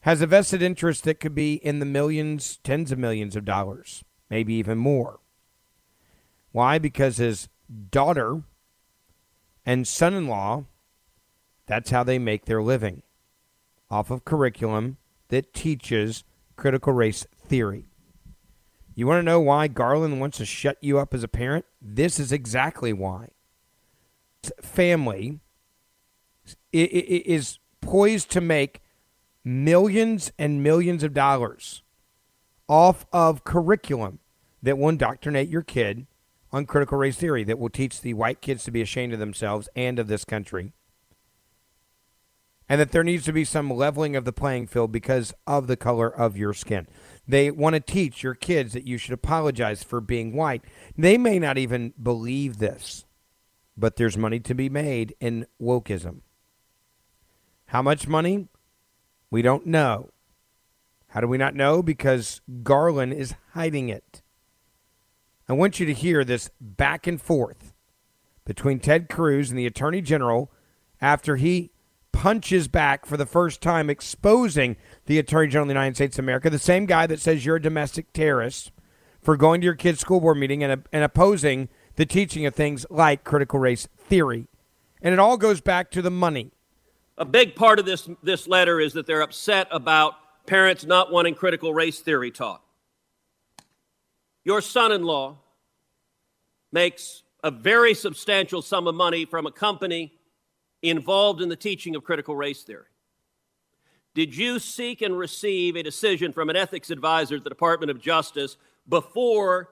has 0.00 0.20
a 0.20 0.26
vested 0.26 0.62
interest 0.62 1.04
that 1.04 1.20
could 1.20 1.34
be 1.34 1.54
in 1.54 1.78
the 1.78 1.86
millions, 1.86 2.58
tens 2.62 2.92
of 2.92 2.98
millions 2.98 3.34
of 3.34 3.44
dollars, 3.44 4.04
maybe 4.30 4.54
even 4.54 4.78
more. 4.78 5.20
Why? 6.52 6.78
Because 6.78 7.16
his 7.16 7.48
daughter 7.90 8.42
and 9.64 9.86
son 9.86 10.14
in 10.14 10.28
law, 10.28 10.64
that's 11.66 11.90
how 11.90 12.04
they 12.04 12.18
make 12.18 12.44
their 12.44 12.62
living 12.62 13.02
off 13.90 14.10
of 14.10 14.24
curriculum 14.24 14.96
that 15.28 15.52
teaches 15.52 16.24
critical 16.56 16.92
race 16.92 17.26
theory. 17.36 17.86
You 18.96 19.06
want 19.06 19.18
to 19.18 19.24
know 19.24 19.40
why 19.40 19.68
Garland 19.68 20.20
wants 20.20 20.38
to 20.38 20.46
shut 20.46 20.78
you 20.80 20.98
up 20.98 21.12
as 21.12 21.22
a 21.22 21.28
parent? 21.28 21.66
This 21.82 22.18
is 22.18 22.32
exactly 22.32 22.94
why. 22.94 23.28
Family 24.62 25.40
is 26.72 27.58
poised 27.82 28.30
to 28.30 28.40
make 28.40 28.80
millions 29.44 30.32
and 30.38 30.62
millions 30.62 31.02
of 31.04 31.12
dollars 31.12 31.82
off 32.68 33.04
of 33.12 33.44
curriculum 33.44 34.18
that 34.62 34.78
will 34.78 34.88
indoctrinate 34.88 35.48
your 35.48 35.62
kid 35.62 36.06
on 36.50 36.64
critical 36.64 36.96
race 36.96 37.16
theory, 37.16 37.44
that 37.44 37.58
will 37.58 37.68
teach 37.68 38.00
the 38.00 38.14
white 38.14 38.40
kids 38.40 38.64
to 38.64 38.70
be 38.70 38.80
ashamed 38.80 39.12
of 39.12 39.18
themselves 39.18 39.68
and 39.76 39.98
of 39.98 40.08
this 40.08 40.24
country, 40.24 40.72
and 42.66 42.80
that 42.80 42.92
there 42.92 43.04
needs 43.04 43.24
to 43.24 43.32
be 43.32 43.44
some 43.44 43.70
leveling 43.70 44.16
of 44.16 44.24
the 44.24 44.32
playing 44.32 44.66
field 44.66 44.90
because 44.90 45.34
of 45.46 45.66
the 45.66 45.76
color 45.76 46.08
of 46.08 46.36
your 46.36 46.54
skin. 46.54 46.86
They 47.28 47.50
want 47.50 47.74
to 47.74 47.80
teach 47.80 48.22
your 48.22 48.34
kids 48.34 48.72
that 48.72 48.86
you 48.86 48.98
should 48.98 49.12
apologize 49.12 49.82
for 49.82 50.00
being 50.00 50.34
white. 50.34 50.64
They 50.96 51.18
may 51.18 51.38
not 51.38 51.58
even 51.58 51.92
believe 52.00 52.58
this, 52.58 53.04
but 53.76 53.96
there's 53.96 54.16
money 54.16 54.40
to 54.40 54.54
be 54.54 54.68
made 54.68 55.14
in 55.20 55.46
wokeism. 55.60 56.20
How 57.66 57.82
much 57.82 58.06
money? 58.06 58.48
We 59.30 59.42
don't 59.42 59.66
know. 59.66 60.10
How 61.08 61.20
do 61.20 61.26
we 61.26 61.38
not 61.38 61.54
know? 61.54 61.82
Because 61.82 62.40
Garland 62.62 63.12
is 63.12 63.34
hiding 63.54 63.88
it. 63.88 64.22
I 65.48 65.52
want 65.52 65.80
you 65.80 65.86
to 65.86 65.94
hear 65.94 66.24
this 66.24 66.50
back 66.60 67.06
and 67.06 67.20
forth 67.20 67.72
between 68.44 68.78
Ted 68.78 69.08
Cruz 69.08 69.50
and 69.50 69.58
the 69.58 69.66
Attorney 69.66 70.00
General 70.00 70.50
after 71.00 71.36
he 71.36 71.70
punches 72.16 72.66
back 72.66 73.04
for 73.04 73.18
the 73.18 73.26
first 73.26 73.60
time, 73.60 73.90
exposing 73.90 74.74
the 75.04 75.18
Attorney 75.18 75.48
General 75.48 75.64
of 75.64 75.68
the 75.68 75.74
United 75.74 75.96
States 75.96 76.18
of 76.18 76.24
America, 76.24 76.48
the 76.48 76.58
same 76.58 76.86
guy 76.86 77.06
that 77.06 77.20
says 77.20 77.44
you're 77.44 77.56
a 77.56 77.62
domestic 77.62 78.10
terrorist 78.14 78.72
for 79.20 79.36
going 79.36 79.60
to 79.60 79.66
your 79.66 79.74
kid's 79.74 80.00
school 80.00 80.18
board 80.18 80.38
meeting 80.38 80.64
and, 80.64 80.82
and 80.94 81.04
opposing 81.04 81.68
the 81.96 82.06
teaching 82.06 82.46
of 82.46 82.54
things 82.54 82.86
like 82.88 83.22
critical 83.22 83.58
race 83.58 83.86
theory. 83.98 84.48
And 85.02 85.12
it 85.12 85.18
all 85.18 85.36
goes 85.36 85.60
back 85.60 85.90
to 85.90 86.00
the 86.00 86.10
money. 86.10 86.52
A 87.18 87.26
big 87.26 87.54
part 87.54 87.78
of 87.78 87.84
this, 87.84 88.08
this 88.22 88.48
letter 88.48 88.80
is 88.80 88.94
that 88.94 89.06
they're 89.06 89.20
upset 89.20 89.68
about 89.70 90.14
parents 90.46 90.86
not 90.86 91.12
wanting 91.12 91.34
critical 91.34 91.74
race 91.74 92.00
theory 92.00 92.30
taught. 92.30 92.62
Your 94.42 94.62
son 94.62 94.90
in 94.90 95.02
law 95.02 95.36
makes 96.72 97.24
a 97.44 97.50
very 97.50 97.92
substantial 97.92 98.62
sum 98.62 98.86
of 98.86 98.94
money 98.94 99.26
from 99.26 99.44
a 99.44 99.52
company 99.52 100.15
involved 100.82 101.40
in 101.40 101.48
the 101.48 101.56
teaching 101.56 101.94
of 101.96 102.04
critical 102.04 102.36
race 102.36 102.62
theory. 102.62 102.84
Did 104.14 104.34
you 104.36 104.58
seek 104.58 105.02
and 105.02 105.18
receive 105.18 105.76
a 105.76 105.82
decision 105.82 106.32
from 106.32 106.48
an 106.48 106.56
ethics 106.56 106.90
advisor 106.90 107.36
at 107.36 107.44
the 107.44 107.50
Department 107.50 107.90
of 107.90 108.00
Justice 108.00 108.56
before 108.88 109.68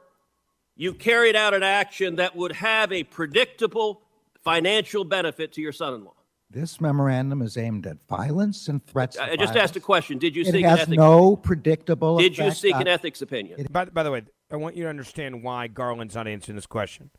you 0.77 0.93
carried 0.93 1.37
out 1.37 1.55
an 1.55 1.63
action 1.63 2.17
that 2.17 2.37
would 2.37 2.53
have 2.53 2.93
a 2.93 3.05
predictable 3.05 4.03
financial 4.43 5.05
benefit 5.05 5.53
to 5.53 5.63
your 5.63 5.73
son 5.73 5.95
in 5.95 6.05
law? 6.05 6.13
This 6.51 6.81
memorandum 6.81 7.41
is 7.43 7.57
aimed 7.57 7.87
at 7.87 7.97
violence 8.07 8.69
and 8.69 8.85
threats. 8.87 9.17
I 9.19 9.29
just 9.37 9.55
violence. 9.55 9.57
asked 9.57 9.77
a 9.77 9.81
question. 9.81 10.19
Did 10.19 10.37
you 10.37 10.43
It 10.43 10.47
seek 10.53 10.55
an 10.57 10.71
has 10.71 10.81
ethics? 10.81 10.97
no 10.99 11.37
predictable. 11.37 12.19
Did 12.19 12.37
you 12.37 12.45
effect 12.45 12.59
seek 12.59 12.75
an 12.75 12.87
ethics 12.87 13.23
opinion? 13.23 13.67
By, 13.71 13.87
by 13.87 14.03
the 14.03 14.11
way, 14.11 14.23
I 14.53 14.57
want 14.57 14.77
you 14.77 14.85
to 14.85 14.91
understand 14.91 15.43
why 15.43 15.69
Garland's 15.69 16.15
not 16.15 16.29
answering 16.29 16.55
this 16.55 16.67
question. 16.67 17.11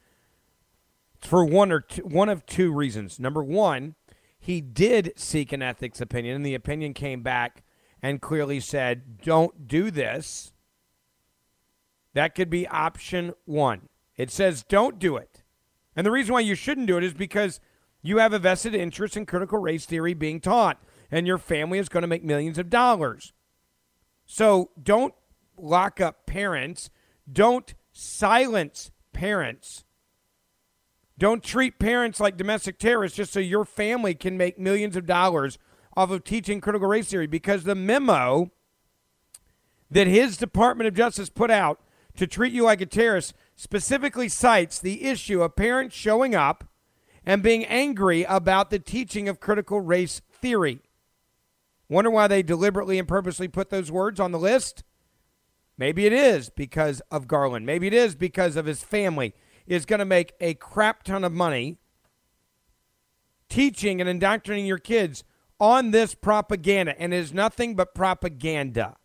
For 1.26 1.44
one 1.44 1.72
or 1.72 1.82
two, 1.82 2.04
one 2.04 2.30
of 2.30 2.46
two 2.46 2.72
reasons. 2.72 3.20
Number 3.20 3.44
one, 3.44 3.96
he 4.40 4.62
did 4.62 5.14
seek 5.16 5.52
an 5.52 5.62
ethics 5.62 6.00
opinion, 6.00 6.36
and 6.36 6.46
the 6.46 6.56
opinion 6.56 6.94
came 6.94 7.24
back 7.24 7.64
and 8.02 8.22
clearly 8.22 8.60
said, 8.60 9.22
"Don't 9.22 9.68
do 9.68 9.90
this." 9.90 10.54
That 12.14 12.36
could 12.36 12.50
be 12.50 12.68
option 12.68 13.34
one. 13.46 13.90
It 14.16 14.30
says, 14.30 14.64
"Don't 14.64 15.00
do 15.00 15.18
it," 15.18 15.44
and 15.96 16.06
the 16.06 16.12
reason 16.12 16.34
why 16.34 16.42
you 16.42 16.56
shouldn't 16.56 16.88
do 16.88 16.98
it 16.98 17.04
is 17.04 17.14
because 17.14 17.60
you 18.04 18.18
have 18.18 18.34
a 18.34 18.40
vested 18.40 18.76
interest 18.76 19.18
in 19.18 19.26
critical 19.26 19.58
race 19.58 19.88
theory 19.88 20.14
being 20.14 20.40
taught, 20.40 20.82
and 21.10 21.26
your 21.26 21.40
family 21.40 21.80
is 21.80 21.90
going 21.90 22.04
to 22.04 22.08
make 22.08 22.24
millions 22.24 22.60
of 22.60 22.70
dollars. 22.70 23.34
So 24.26 24.70
don't 24.82 25.16
lock 25.58 26.00
up 26.00 26.28
parents. 26.28 26.92
Don't 27.32 27.74
silence 27.92 28.92
parents. 29.12 29.85
Don't 31.18 31.44
treat 31.44 31.80
parents 31.80 32.20
like 32.20 32.38
domestic 32.38 32.78
terrorists 32.78 33.18
just 33.18 33.32
so 33.32 33.40
your 33.40 33.66
family 33.66 34.14
can 34.14 34.38
make 34.38 34.60
millions 34.60 34.96
of 34.96 35.06
dollars 35.06 35.58
off 35.96 36.12
of 36.12 36.24
teaching 36.24 36.60
critical 36.60 36.88
race 36.88 37.08
theory 37.08 37.28
because 37.28 37.64
the 37.64 37.76
memo 37.76 38.52
that 39.90 40.08
his 40.08 40.36
Department 40.36 40.88
of 40.88 40.94
Justice 40.94 41.30
put 41.30 41.50
out 41.50 41.80
to 42.18 42.28
treat 42.28 42.52
you 42.52 42.64
like 42.64 42.82
a 42.82 42.86
terrorist 42.86 43.34
specifically 43.56 44.28
cites 44.28 44.80
the 44.80 45.06
issue 45.06 45.42
of 45.42 45.56
parents 45.56 45.96
showing 45.96 46.36
up 46.36 46.66
and 47.26 47.42
being 47.42 47.66
angry 47.66 48.24
about 48.24 48.70
the 48.70 48.80
teaching 48.80 49.30
of 49.30 49.40
critical 49.40 49.80
race 49.80 50.22
theory. 50.32 50.82
Wonder 51.88 52.10
why 52.10 52.28
they 52.28 52.44
deliberately 52.44 53.00
and 53.00 53.08
purposely 53.08 53.48
put 53.48 53.70
those 53.70 53.92
words 53.92 54.20
on 54.20 54.32
the 54.32 54.40
list? 54.40 54.84
Maybe 55.78 56.06
it 56.06 56.14
is 56.14 56.50
because 56.50 57.02
of 57.12 57.28
Garland. 57.28 57.66
Maybe 57.66 57.88
it 57.88 57.94
is 57.94 58.16
because 58.16 58.56
of 58.56 58.66
his 58.66 58.84
family 58.84 59.34
is 59.68 59.86
going 59.86 60.00
to 60.00 60.06
make 60.06 60.34
a 60.40 60.54
crap 60.56 61.04
ton 61.04 61.24
of 61.24 61.32
money 61.32 61.78
teaching 63.50 64.00
and 64.00 64.10
indoctrinating 64.10 64.66
your 64.66 64.78
kids 64.78 65.24
on 65.60 65.92
this 65.92 66.14
propaganda 66.14 67.00
and 67.00 67.14
it 67.14 67.18
is 67.18 67.34
nothing 67.34 67.76
but 67.76 67.96
propaganda. 67.96 68.96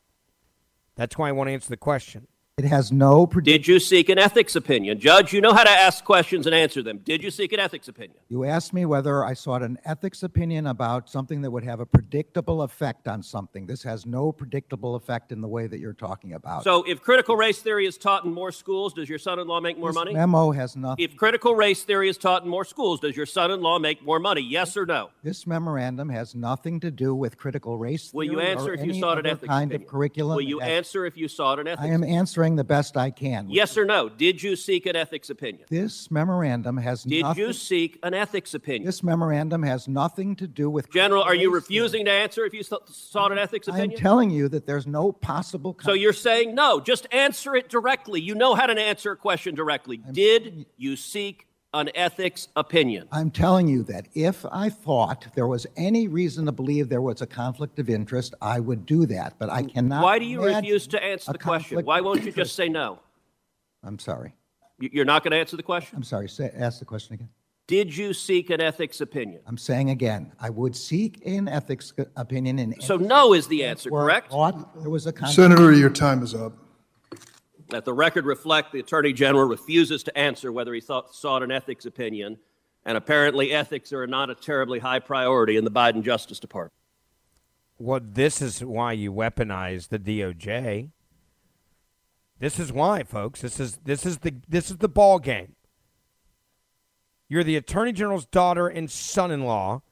That's 0.96 1.16
why 1.16 1.28
I 1.28 1.32
want 1.32 1.48
to 1.48 1.52
answer 1.52 1.70
the 1.70 1.76
question. 1.76 2.26
It 2.60 2.66
has 2.66 2.92
no. 2.92 3.24
Did 3.24 3.66
you 3.66 3.78
seek 3.78 4.10
an 4.10 4.18
ethics 4.18 4.54
opinion? 4.54 5.00
Judge, 5.00 5.32
you 5.32 5.40
know 5.40 5.54
how 5.54 5.64
to 5.64 5.70
ask 5.70 6.04
questions 6.04 6.44
and 6.44 6.54
answer 6.54 6.82
them. 6.82 6.98
Did 6.98 7.22
you 7.22 7.30
seek 7.30 7.54
an 7.54 7.58
ethics 7.58 7.88
opinion? 7.88 8.18
You 8.28 8.44
asked 8.44 8.74
me 8.74 8.84
whether 8.84 9.24
I 9.24 9.32
sought 9.32 9.62
an 9.62 9.78
ethics 9.86 10.22
opinion 10.22 10.66
about 10.66 11.08
something 11.08 11.40
that 11.40 11.50
would 11.50 11.64
have 11.64 11.80
a 11.80 11.86
predictable 11.86 12.60
effect 12.60 13.08
on 13.08 13.22
something. 13.22 13.66
This 13.66 13.82
has 13.84 14.04
no 14.04 14.30
predictable 14.30 14.94
effect 14.94 15.32
in 15.32 15.40
the 15.40 15.48
way 15.48 15.68
that 15.68 15.80
you're 15.80 15.94
talking 15.94 16.34
about. 16.34 16.62
So, 16.62 16.82
if 16.82 17.00
critical 17.00 17.34
race 17.34 17.62
theory 17.62 17.86
is 17.86 17.96
taught 17.96 18.26
in 18.26 18.34
more 18.34 18.52
schools, 18.52 18.92
does 18.92 19.08
your 19.08 19.18
son 19.18 19.38
in 19.38 19.46
law 19.48 19.60
make 19.60 19.78
more 19.78 19.88
this 19.88 19.94
money? 19.94 20.12
memo 20.12 20.50
has 20.50 20.76
nothing. 20.76 21.02
If 21.02 21.16
critical 21.16 21.54
race 21.54 21.82
theory 21.82 22.10
is 22.10 22.18
taught 22.18 22.42
in 22.44 22.50
more 22.50 22.66
schools, 22.66 23.00
does 23.00 23.16
your 23.16 23.24
son 23.24 23.50
in 23.50 23.62
law 23.62 23.78
make 23.78 24.04
more 24.04 24.18
money? 24.18 24.42
Yes 24.42 24.76
or 24.76 24.84
no? 24.84 25.08
This 25.22 25.46
memorandum 25.46 26.10
has 26.10 26.34
nothing 26.34 26.78
to 26.80 26.90
do 26.90 27.14
with 27.14 27.38
critical 27.38 27.78
race 27.78 28.12
Will 28.12 28.24
you 28.24 28.40
answer 28.40 28.72
or 28.72 28.74
if 28.74 28.84
you 28.84 29.00
sought 29.00 29.18
an 29.18 29.24
ethics 29.24 29.48
kind 29.48 29.70
opinion? 29.70 29.86
of 29.86 29.90
curriculum. 29.90 30.36
Will 30.36 30.42
you 30.42 30.60
answer 30.60 31.06
if 31.06 31.16
you 31.16 31.26
sought 31.26 31.58
an 31.58 31.66
ethics 31.66 31.80
opinion? 31.80 32.04
I 32.04 32.06
am 32.06 32.14
answering 32.18 32.49
the 32.56 32.64
best 32.64 32.96
I 32.96 33.10
can. 33.10 33.50
Yes 33.50 33.76
or 33.76 33.84
no? 33.84 34.08
Did 34.08 34.42
you 34.42 34.56
seek 34.56 34.86
an 34.86 34.96
ethics 34.96 35.30
opinion? 35.30 35.66
This 35.68 36.10
memorandum 36.10 36.76
has 36.78 37.02
Did 37.04 37.22
nothing. 37.22 37.44
you 37.44 37.52
seek 37.52 37.98
an 38.02 38.14
ethics 38.14 38.54
opinion? 38.54 38.84
This 38.86 39.02
memorandum 39.02 39.62
has 39.62 39.88
nothing 39.88 40.36
to 40.36 40.46
do 40.46 40.70
with. 40.70 40.90
General, 40.92 41.22
are 41.22 41.34
you 41.34 41.52
refusing 41.52 42.04
to 42.06 42.10
answer 42.10 42.44
if 42.44 42.52
you 42.54 42.62
sought 42.62 43.32
an 43.32 43.38
ethics 43.38 43.68
opinion? 43.68 43.92
I'm 43.92 43.96
telling 43.96 44.30
you 44.30 44.48
that 44.48 44.66
there's 44.66 44.86
no 44.86 45.12
possible. 45.12 45.76
So 45.82 45.92
you're 45.92 46.12
saying 46.12 46.54
no, 46.54 46.80
just 46.80 47.06
answer 47.12 47.54
it 47.54 47.68
directly. 47.68 48.20
You 48.20 48.34
know 48.34 48.54
how 48.54 48.66
to 48.66 48.80
answer 48.80 49.12
a 49.12 49.16
question 49.16 49.54
directly. 49.54 49.98
Did 49.98 50.66
you 50.76 50.96
seek 50.96 51.46
an 51.72 51.90
ethics 51.94 52.48
opinion? 52.56 53.08
I'm 53.12 53.30
telling 53.30 53.68
you 53.68 53.82
that 53.84 54.08
if 54.14 54.44
I 54.50 54.68
thought 54.68 55.26
there 55.34 55.46
was 55.46 55.66
any 55.76 56.08
reason 56.08 56.46
to 56.46 56.52
believe 56.52 56.88
there 56.88 57.00
was 57.02 57.20
a 57.22 57.26
conflict 57.26 57.78
of 57.78 57.88
interest, 57.88 58.34
I 58.42 58.60
would 58.60 58.86
do 58.86 59.06
that. 59.06 59.34
But 59.38 59.50
I 59.50 59.62
cannot. 59.62 60.02
Why 60.02 60.18
do 60.18 60.24
you 60.24 60.44
refuse 60.44 60.86
to 60.88 61.02
answer 61.02 61.32
the 61.32 61.38
question? 61.38 61.84
Why 61.84 62.00
won't 62.00 62.24
you 62.24 62.32
just 62.32 62.54
say 62.54 62.68
no? 62.68 62.98
I'm 63.82 63.98
sorry. 63.98 64.34
You- 64.78 64.90
You're 64.92 65.04
not 65.04 65.22
going 65.22 65.32
to 65.32 65.38
answer 65.38 65.56
the 65.56 65.62
question? 65.62 65.96
I'm 65.96 66.02
sorry. 66.02 66.28
Say, 66.28 66.50
ask 66.56 66.78
the 66.78 66.84
question 66.84 67.14
again. 67.14 67.28
Did 67.66 67.96
you 67.96 68.12
seek 68.14 68.50
an 68.50 68.60
ethics 68.60 69.00
opinion? 69.00 69.42
I'm 69.46 69.56
saying 69.56 69.90
again, 69.90 70.32
I 70.40 70.50
would 70.50 70.74
seek 70.74 71.24
an 71.24 71.46
ethics 71.46 71.92
opinion 72.16 72.58
in. 72.58 72.80
So 72.80 72.96
no 72.96 73.32
is 73.32 73.46
the 73.46 73.64
answer, 73.64 73.90
correct? 73.90 74.32
thought 74.32 74.74
there 74.80 74.90
was 74.90 75.06
a 75.06 75.12
conflict. 75.12 75.36
Senator, 75.36 75.72
your 75.72 75.90
time 75.90 76.24
is 76.24 76.34
up. 76.34 76.52
Let 77.72 77.84
the 77.84 77.92
record 77.92 78.26
reflect 78.26 78.72
the 78.72 78.80
Attorney 78.80 79.12
General 79.12 79.44
refuses 79.44 80.02
to 80.04 80.18
answer 80.18 80.50
whether 80.50 80.74
he 80.74 80.80
thought, 80.80 81.14
sought 81.14 81.42
an 81.42 81.52
ethics 81.52 81.86
opinion, 81.86 82.38
and 82.84 82.96
apparently 82.96 83.52
ethics 83.52 83.92
are 83.92 84.06
not 84.06 84.28
a 84.28 84.34
terribly 84.34 84.80
high 84.80 84.98
priority 84.98 85.56
in 85.56 85.64
the 85.64 85.70
Biden 85.70 86.02
Justice 86.02 86.40
Department. 86.40 86.72
Well, 87.78 88.00
this 88.02 88.42
is 88.42 88.64
why 88.64 88.92
you 88.92 89.12
weaponize 89.12 89.88
the 89.88 89.98
DOJ. 89.98 90.90
This 92.40 92.58
is 92.58 92.72
why, 92.72 93.04
folks. 93.04 93.40
This 93.42 93.60
is 93.60 93.78
this 93.84 94.04
is 94.04 94.18
the 94.18 94.34
this 94.48 94.70
is 94.70 94.78
the 94.78 94.88
ball 94.88 95.18
game. 95.18 95.54
You're 97.28 97.44
the 97.44 97.56
attorney 97.56 97.92
general's 97.92 98.26
daughter 98.26 98.66
and 98.66 98.90
son-in-law. 98.90 99.82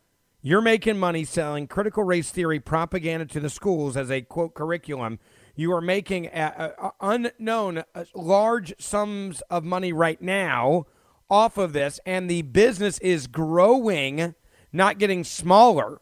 You're 0.43 0.61
making 0.61 0.99
money 0.99 1.25
selling 1.25 1.67
critical 1.69 2.03
race 2.03 2.31
theory 2.31 2.59
propaganda 2.59 3.27
to 3.27 3.41
the 3.41 3.51
schools 3.51 3.97
as 3.97 4.11
a 4.11 4.23
quote 4.23 4.55
curriculum. 4.55 5.19
You 5.59 5.73
are 5.73 5.81
making 5.81 6.27
a, 6.27 6.75
a- 6.79 6.87
a 6.87 6.93
unknown 7.01 7.83
uh, 7.93 8.05
large 8.15 8.73
sums 8.79 9.41
of 9.51 9.65
money 9.65 9.93
right 9.93 10.23
now 10.23 10.87
off 11.29 11.59
of 11.59 11.73
this, 11.73 11.99
and 12.07 12.31
the 12.31 12.43
business 12.43 13.01
is 13.01 13.27
growing, 13.27 14.37
not 14.73 14.99
getting 14.99 15.25
smaller 15.25 16.01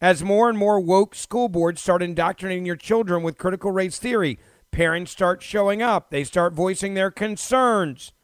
as 0.00 0.24
more 0.24 0.48
and 0.48 0.56
more 0.56 0.80
woke 0.80 1.14
school 1.14 1.50
boards 1.50 1.82
start 1.82 2.02
indoctrinating 2.02 2.64
your 2.64 2.76
children 2.76 3.22
with 3.22 3.36
critical 3.36 3.72
race 3.72 3.98
theory. 3.98 4.38
Parents 4.70 5.10
start 5.12 5.42
showing 5.42 5.82
up, 5.82 6.08
they 6.08 6.24
start 6.24 6.54
voicing 6.54 6.94
their 6.94 7.10
concerns. 7.10 8.14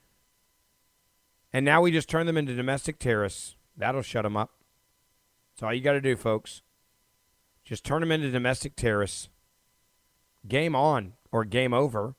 And 1.53 1.63
now 1.63 1.83
we 1.83 1.93
just 1.93 2.09
turn 2.09 2.25
them 2.25 2.39
into 2.39 2.55
domestic 2.57 2.99
terrorists. 2.99 3.57
That'll 3.77 4.01
shut 4.01 4.23
them 4.23 4.39
up. 4.39 4.53
That's 5.53 5.63
all 5.63 5.75
you 5.75 5.83
got 5.83 5.93
to 5.93 6.01
do, 6.01 6.17
folks. 6.17 6.63
Just 7.67 7.85
turn 7.85 8.01
them 8.01 8.11
into 8.11 8.31
domestic 8.31 8.77
terrorists. 8.77 9.29
Game 10.47 10.75
on 10.75 11.15
or 11.31 11.45
game 11.45 11.73
over. 11.73 12.15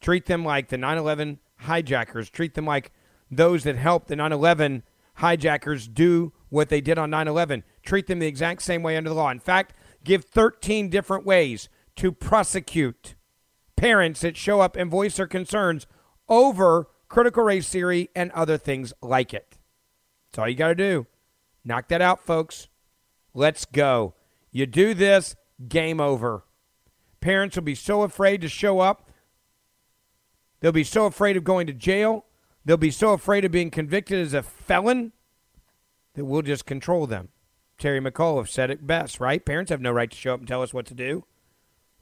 Treat 0.00 0.26
them 0.26 0.44
like 0.44 0.68
the 0.68 0.78
9 0.78 0.98
11 0.98 1.38
hijackers. 1.56 2.30
Treat 2.30 2.54
them 2.54 2.64
like 2.64 2.92
those 3.30 3.64
that 3.64 3.76
helped 3.76 4.08
the 4.08 4.16
9 4.16 4.32
11 4.32 4.82
hijackers 5.14 5.86
do 5.86 6.32
what 6.48 6.68
they 6.68 6.80
did 6.80 6.98
on 6.98 7.10
9 7.10 7.28
11. 7.28 7.64
Treat 7.82 8.06
them 8.06 8.18
the 8.18 8.26
exact 8.26 8.62
same 8.62 8.82
way 8.82 8.96
under 8.96 9.10
the 9.10 9.16
law. 9.16 9.30
In 9.30 9.40
fact, 9.40 9.74
give 10.04 10.24
13 10.24 10.88
different 10.88 11.26
ways 11.26 11.68
to 11.96 12.12
prosecute 12.12 13.14
parents 13.76 14.20
that 14.20 14.36
show 14.36 14.60
up 14.60 14.76
and 14.76 14.90
voice 14.90 15.16
their 15.16 15.26
concerns 15.26 15.86
over 16.28 16.88
critical 17.08 17.42
race 17.42 17.68
theory 17.68 18.08
and 18.14 18.30
other 18.32 18.56
things 18.56 18.92
like 19.02 19.34
it. 19.34 19.58
That's 20.30 20.38
all 20.38 20.48
you 20.48 20.54
got 20.54 20.68
to 20.68 20.74
do. 20.74 21.06
Knock 21.64 21.88
that 21.88 22.00
out, 22.00 22.24
folks. 22.24 22.68
Let's 23.34 23.64
go. 23.64 24.14
You 24.50 24.66
do 24.66 24.94
this, 24.94 25.36
game 25.68 26.00
over. 26.00 26.44
Parents 27.20 27.56
will 27.56 27.62
be 27.62 27.74
so 27.74 28.02
afraid 28.02 28.40
to 28.40 28.48
show 28.48 28.80
up. 28.80 29.10
They'll 30.60 30.72
be 30.72 30.84
so 30.84 31.06
afraid 31.06 31.36
of 31.36 31.44
going 31.44 31.66
to 31.66 31.72
jail. 31.72 32.24
They'll 32.64 32.76
be 32.76 32.90
so 32.90 33.12
afraid 33.12 33.44
of 33.44 33.52
being 33.52 33.70
convicted 33.70 34.20
as 34.20 34.34
a 34.34 34.42
felon 34.42 35.12
that 36.14 36.24
we'll 36.24 36.42
just 36.42 36.66
control 36.66 37.06
them. 37.06 37.28
Terry 37.78 38.00
McAuliffe 38.00 38.48
said 38.48 38.70
it 38.70 38.86
best, 38.86 39.20
right? 39.20 39.44
Parents 39.44 39.70
have 39.70 39.80
no 39.80 39.90
right 39.90 40.10
to 40.10 40.16
show 40.16 40.34
up 40.34 40.40
and 40.40 40.48
tell 40.48 40.62
us 40.62 40.74
what 40.74 40.86
to 40.86 40.94
do. 40.94 41.24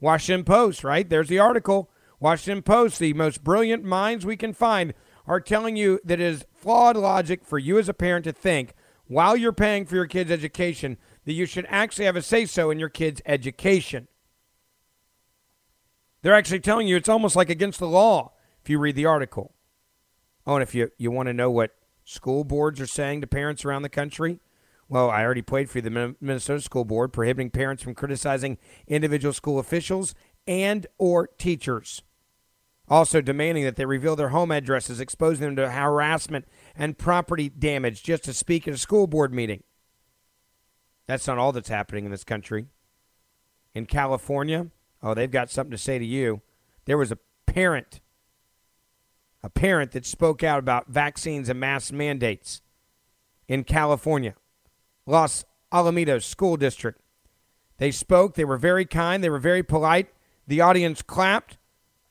Washington 0.01 0.43
Post, 0.43 0.83
right? 0.83 1.09
There's 1.09 1.29
the 1.29 1.39
article. 1.39 1.89
Washington 2.19 2.61
Post, 2.61 2.99
the 2.99 3.13
most 3.13 3.43
brilliant 3.43 3.83
minds 3.83 4.25
we 4.25 4.35
can 4.35 4.53
find, 4.53 4.93
are 5.25 5.39
telling 5.39 5.77
you 5.77 5.99
that 6.03 6.19
it 6.19 6.25
is 6.25 6.45
flawed 6.53 6.97
logic 6.97 7.45
for 7.45 7.57
you 7.57 7.77
as 7.79 7.87
a 7.87 7.93
parent 7.93 8.25
to 8.25 8.33
think 8.33 8.73
while 9.07 9.37
you're 9.37 9.53
paying 9.53 9.85
for 9.85 9.95
your 9.95 10.05
kid's 10.05 10.31
education 10.31 10.97
that 11.25 11.33
you 11.33 11.45
should 11.45 11.65
actually 11.69 12.05
have 12.05 12.15
a 12.15 12.21
say 12.21 12.45
so 12.45 12.69
in 12.69 12.79
your 12.79 12.89
kid's 12.89 13.21
education. 13.25 14.07
They're 16.21 16.35
actually 16.35 16.59
telling 16.59 16.87
you 16.87 16.97
it's 16.97 17.09
almost 17.09 17.35
like 17.35 17.49
against 17.49 17.79
the 17.79 17.87
law 17.87 18.33
if 18.61 18.69
you 18.69 18.79
read 18.79 18.95
the 18.95 19.05
article. 19.05 19.53
Oh, 20.45 20.55
and 20.55 20.63
if 20.63 20.75
you, 20.75 20.91
you 20.97 21.11
want 21.11 21.27
to 21.27 21.33
know 21.33 21.51
what 21.51 21.75
school 22.03 22.43
boards 22.43 22.81
are 22.81 22.87
saying 22.87 23.21
to 23.21 23.27
parents 23.27 23.63
around 23.63 23.83
the 23.83 23.89
country, 23.89 24.39
well, 24.87 25.09
I 25.09 25.23
already 25.23 25.43
played 25.43 25.69
for 25.69 25.77
you 25.77 25.83
the 25.83 26.15
Minnesota 26.19 26.61
School 26.61 26.83
Board 26.83 27.13
prohibiting 27.13 27.51
parents 27.51 27.83
from 27.83 27.93
criticizing 27.93 28.57
individual 28.87 29.33
school 29.33 29.59
officials 29.59 30.15
and 30.47 30.87
or 30.97 31.27
teachers. 31.37 32.01
Also 32.87 33.21
demanding 33.21 33.63
that 33.63 33.75
they 33.75 33.85
reveal 33.85 34.15
their 34.15 34.29
home 34.29 34.49
addresses, 34.49 34.99
exposing 34.99 35.45
them 35.45 35.55
to 35.55 35.69
harassment 35.69 36.47
and 36.75 36.97
property 36.97 37.47
damage 37.47 38.01
just 38.01 38.23
to 38.23 38.33
speak 38.33 38.67
at 38.67 38.73
a 38.73 38.79
school 38.79 39.05
board 39.05 39.31
meeting. 39.31 39.63
That's 41.05 41.27
not 41.27 41.37
all 41.37 41.51
that's 41.51 41.69
happening 41.69 42.05
in 42.05 42.11
this 42.11 42.23
country. 42.23 42.65
In 43.75 43.85
California, 43.85 44.71
oh, 45.01 45.13
they've 45.13 45.31
got 45.31 45.49
something 45.49 45.71
to 45.71 45.77
say 45.77 45.99
to 45.99 46.05
you. 46.05 46.41
There 46.85 46.97
was 46.97 47.11
a 47.11 47.17
parent, 47.45 48.01
a 49.43 49.49
parent 49.49 49.91
that 49.91 50.05
spoke 50.05 50.43
out 50.43 50.59
about 50.59 50.87
vaccines 50.87 51.49
and 51.49 51.59
mask 51.59 51.93
mandates 51.93 52.61
in 53.47 53.63
California. 53.63 54.35
Los 55.05 55.45
Alamitos 55.71 56.23
School 56.23 56.57
District. 56.57 56.99
They 57.77 57.91
spoke. 57.91 58.35
They 58.35 58.45
were 58.45 58.57
very 58.57 58.85
kind. 58.85 59.23
They 59.23 59.29
were 59.29 59.39
very 59.39 59.63
polite. 59.63 60.09
The 60.47 60.61
audience 60.61 61.01
clapped. 61.01 61.57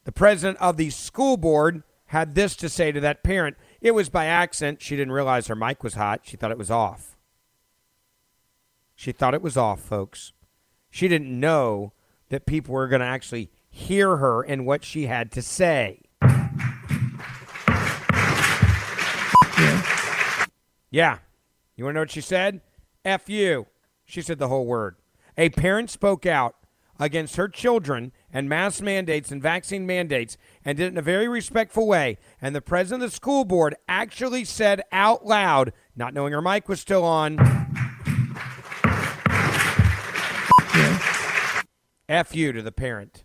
The 0.04 0.12
president 0.12 0.58
of 0.58 0.76
the 0.76 0.90
school 0.90 1.36
board 1.36 1.82
had 2.06 2.34
this 2.34 2.56
to 2.56 2.68
say 2.68 2.90
to 2.92 3.00
that 3.00 3.22
parent. 3.22 3.56
It 3.80 3.92
was 3.92 4.08
by 4.08 4.26
accident. 4.26 4.80
She 4.80 4.96
didn't 4.96 5.12
realize 5.12 5.46
her 5.46 5.54
mic 5.54 5.82
was 5.84 5.94
hot. 5.94 6.20
She 6.24 6.36
thought 6.36 6.50
it 6.50 6.58
was 6.58 6.70
off. 6.70 7.16
She 8.94 9.12
thought 9.12 9.34
it 9.34 9.42
was 9.42 9.56
off, 9.56 9.80
folks. 9.80 10.32
She 10.90 11.06
didn't 11.06 11.38
know 11.38 11.92
that 12.30 12.46
people 12.46 12.74
were 12.74 12.88
going 12.88 13.00
to 13.00 13.06
actually 13.06 13.50
hear 13.70 14.16
her 14.16 14.42
and 14.42 14.66
what 14.66 14.84
she 14.84 15.06
had 15.06 15.30
to 15.32 15.42
say. 15.42 16.02
Yeah. 20.90 21.18
You 21.76 21.84
want 21.84 21.94
to 21.94 21.96
know 21.96 22.02
what 22.02 22.10
she 22.10 22.20
said? 22.20 22.60
F 23.04 23.28
you. 23.28 23.66
She 24.04 24.22
said 24.22 24.38
the 24.38 24.48
whole 24.48 24.66
word. 24.66 24.96
A 25.36 25.50
parent 25.50 25.90
spoke 25.90 26.26
out 26.26 26.56
against 26.98 27.36
her 27.36 27.48
children 27.48 28.12
and 28.32 28.48
mask 28.48 28.82
mandates 28.82 29.30
and 29.30 29.40
vaccine 29.40 29.86
mandates 29.86 30.36
and 30.64 30.76
did 30.76 30.86
it 30.86 30.92
in 30.92 30.98
a 30.98 31.02
very 31.02 31.28
respectful 31.28 31.86
way. 31.86 32.18
And 32.42 32.54
the 32.54 32.60
president 32.60 33.04
of 33.04 33.10
the 33.10 33.16
school 33.16 33.44
board 33.44 33.76
actually 33.88 34.44
said 34.44 34.82
out 34.90 35.24
loud, 35.24 35.72
not 35.94 36.14
knowing 36.14 36.32
her 36.32 36.42
mic 36.42 36.68
was 36.68 36.80
still 36.80 37.04
on, 37.04 37.36
F 42.08 42.34
you 42.34 42.52
to 42.52 42.62
the 42.62 42.72
parent. 42.72 43.24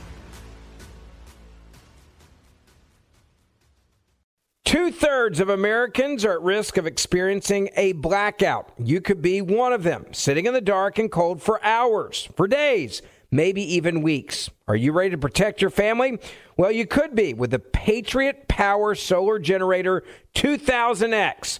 Two 4.91 4.97
thirds 4.97 5.39
of 5.39 5.47
Americans 5.47 6.25
are 6.25 6.33
at 6.33 6.41
risk 6.41 6.75
of 6.75 6.85
experiencing 6.85 7.69
a 7.77 7.93
blackout. 7.93 8.73
You 8.77 8.99
could 8.99 9.21
be 9.21 9.41
one 9.41 9.71
of 9.71 9.83
them, 9.83 10.07
sitting 10.11 10.47
in 10.47 10.53
the 10.53 10.59
dark 10.59 10.99
and 10.99 11.09
cold 11.09 11.41
for 11.41 11.63
hours, 11.63 12.27
for 12.35 12.45
days, 12.45 13.01
maybe 13.31 13.61
even 13.75 14.01
weeks. 14.01 14.49
Are 14.67 14.75
you 14.75 14.91
ready 14.91 15.11
to 15.11 15.17
protect 15.17 15.61
your 15.61 15.69
family? 15.69 16.19
Well, 16.57 16.73
you 16.73 16.85
could 16.85 17.15
be 17.15 17.33
with 17.33 17.51
the 17.51 17.59
Patriot 17.59 18.49
Power 18.49 18.93
Solar 18.93 19.39
Generator 19.39 20.03
2000X. 20.35 21.59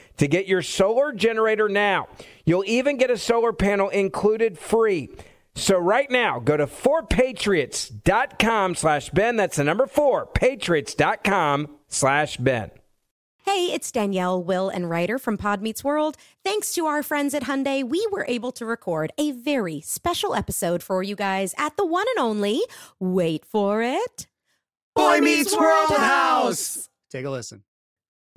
to 0.21 0.27
get 0.27 0.45
your 0.45 0.61
solar 0.61 1.11
generator 1.11 1.67
now. 1.67 2.07
You'll 2.45 2.63
even 2.67 2.97
get 2.97 3.09
a 3.09 3.17
solar 3.17 3.51
panel 3.51 3.89
included 3.89 4.55
free. 4.55 5.09
So 5.55 5.79
right 5.79 6.11
now, 6.11 6.39
go 6.39 6.57
to 6.57 6.67
4patriots.com 6.67 8.75
slash 8.75 9.09
Ben. 9.09 9.35
That's 9.35 9.57
the 9.57 9.63
number 9.63 9.87
4, 9.87 10.27
patriots.com 10.27 11.69
slash 11.87 12.37
Ben. 12.37 12.69
Hey, 13.45 13.73
it's 13.73 13.91
Danielle, 13.91 14.43
Will, 14.43 14.69
and 14.69 14.91
Rider 14.91 15.17
from 15.17 15.39
Pod 15.39 15.63
Meets 15.63 15.83
World. 15.83 16.17
Thanks 16.43 16.71
to 16.75 16.85
our 16.85 17.01
friends 17.01 17.33
at 17.33 17.45
Hyundai, 17.45 17.83
we 17.83 18.07
were 18.11 18.25
able 18.27 18.51
to 18.51 18.65
record 18.67 19.11
a 19.17 19.31
very 19.31 19.81
special 19.81 20.35
episode 20.35 20.83
for 20.83 21.01
you 21.01 21.15
guys 21.15 21.55
at 21.57 21.77
the 21.77 21.85
one 21.85 22.05
and 22.15 22.23
only, 22.23 22.61
wait 22.99 23.43
for 23.43 23.81
it, 23.81 24.27
Boy 24.95 25.19
Meets 25.19 25.57
World 25.57 25.89
House. 25.89 26.89
Take 27.09 27.25
a 27.25 27.31
listen. 27.31 27.63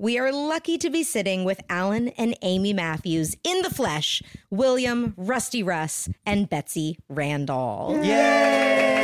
We 0.05 0.18
are 0.18 0.31
lucky 0.31 0.76
to 0.76 0.90
be 0.90 1.02
sitting 1.02 1.44
with 1.44 1.62
Alan 1.70 2.09
and 2.09 2.36
Amy 2.43 2.74
Matthews 2.74 3.39
in 3.43 3.62
the 3.62 3.70
flesh, 3.70 4.22
William, 4.51 5.14
Rusty 5.16 5.62
Russ, 5.62 6.10
and 6.26 6.47
Betsy 6.47 6.98
Randle. 7.09 7.98
Thank 8.02 9.03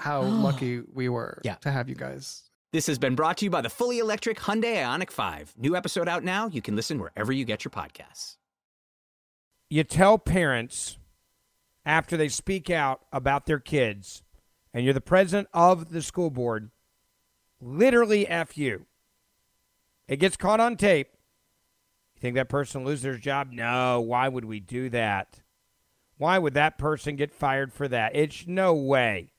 how 0.00 0.22
lucky 0.22 0.82
we 0.92 1.08
were 1.08 1.40
yeah. 1.44 1.54
to 1.56 1.70
have 1.70 1.88
you 1.88 1.94
guys. 1.94 2.44
This 2.72 2.86
has 2.86 2.98
been 2.98 3.14
brought 3.14 3.38
to 3.38 3.44
you 3.44 3.50
by 3.50 3.60
the 3.60 3.68
fully 3.68 3.98
electric 3.98 4.38
Hyundai 4.38 4.76
Ioniq 4.76 5.10
5. 5.10 5.54
New 5.58 5.76
episode 5.76 6.08
out 6.08 6.24
now. 6.24 6.46
You 6.46 6.62
can 6.62 6.76
listen 6.76 6.98
wherever 6.98 7.32
you 7.32 7.44
get 7.44 7.64
your 7.64 7.70
podcasts. 7.70 8.36
you 9.68 9.84
tell 9.84 10.18
parents 10.18 10.98
after 11.84 12.16
they 12.16 12.28
speak 12.28 12.70
out 12.70 13.00
about 13.12 13.46
their 13.46 13.58
kids, 13.58 14.22
and 14.72 14.84
you're 14.84 14.94
the 14.94 15.00
president 15.00 15.48
of 15.52 15.90
the 15.90 16.02
school 16.02 16.30
board, 16.30 16.70
literally 17.60 18.26
F 18.26 18.56
you. 18.56 18.86
It 20.06 20.18
gets 20.18 20.36
caught 20.36 20.60
on 20.60 20.76
tape. 20.76 21.08
You 22.14 22.20
think 22.20 22.36
that 22.36 22.48
person 22.48 22.82
will 22.82 22.90
lose 22.90 23.02
their 23.02 23.16
job? 23.16 23.50
No. 23.52 24.00
Why 24.00 24.28
would 24.28 24.44
we 24.44 24.60
do 24.60 24.88
that? 24.90 25.40
Why 26.18 26.38
would 26.38 26.54
that 26.54 26.78
person 26.78 27.16
get 27.16 27.32
fired 27.32 27.72
for 27.72 27.88
that? 27.88 28.14
It's 28.14 28.46
no 28.46 28.74
way. 28.74 29.29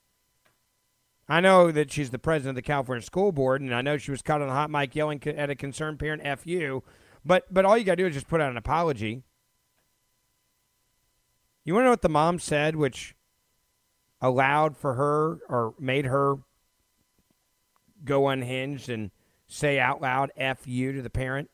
I 1.32 1.40
know 1.40 1.72
that 1.72 1.94
she's 1.94 2.10
the 2.10 2.20
president 2.20 2.50
of 2.50 2.56
the 2.56 2.62
California 2.62 3.02
School 3.02 3.32
Board, 3.32 3.62
and 3.62 3.74
I 3.74 3.82
know 3.82 3.98
she 3.98 4.12
was 4.12 4.22
caught 4.22 4.42
on 4.42 4.50
the 4.50 4.54
hot 4.54 4.70
mic 4.70 4.94
yelling 4.94 5.24
at 5.26 5.50
a 5.50 5.56
concerned 5.56 5.98
parent, 5.98 6.22
F 6.26 6.46
you. 6.46 6.84
But, 7.24 7.46
but 7.50 7.64
all 7.64 7.78
you 7.78 7.86
got 7.86 7.94
to 7.94 8.04
do 8.04 8.08
is 8.08 8.16
just 8.16 8.28
put 8.28 8.42
out 8.42 8.52
an 8.52 8.58
apology. 8.58 9.24
You 11.64 11.74
want 11.74 11.84
to 11.84 11.86
know 11.86 11.92
what 11.92 12.02
the 12.02 12.10
mom 12.10 12.38
said, 12.38 12.76
which 12.76 13.16
allowed 14.20 14.76
for 14.76 14.96
her 14.96 15.40
or 15.48 15.74
made 15.80 16.04
her 16.04 16.40
go 18.04 18.28
unhinged 18.28 18.90
and 18.90 19.12
say 19.48 19.80
out 19.80 20.02
loud 20.02 20.34
F 20.36 20.68
you 20.68 20.92
to 20.92 21.02
the 21.02 21.10
parent? 21.10 21.50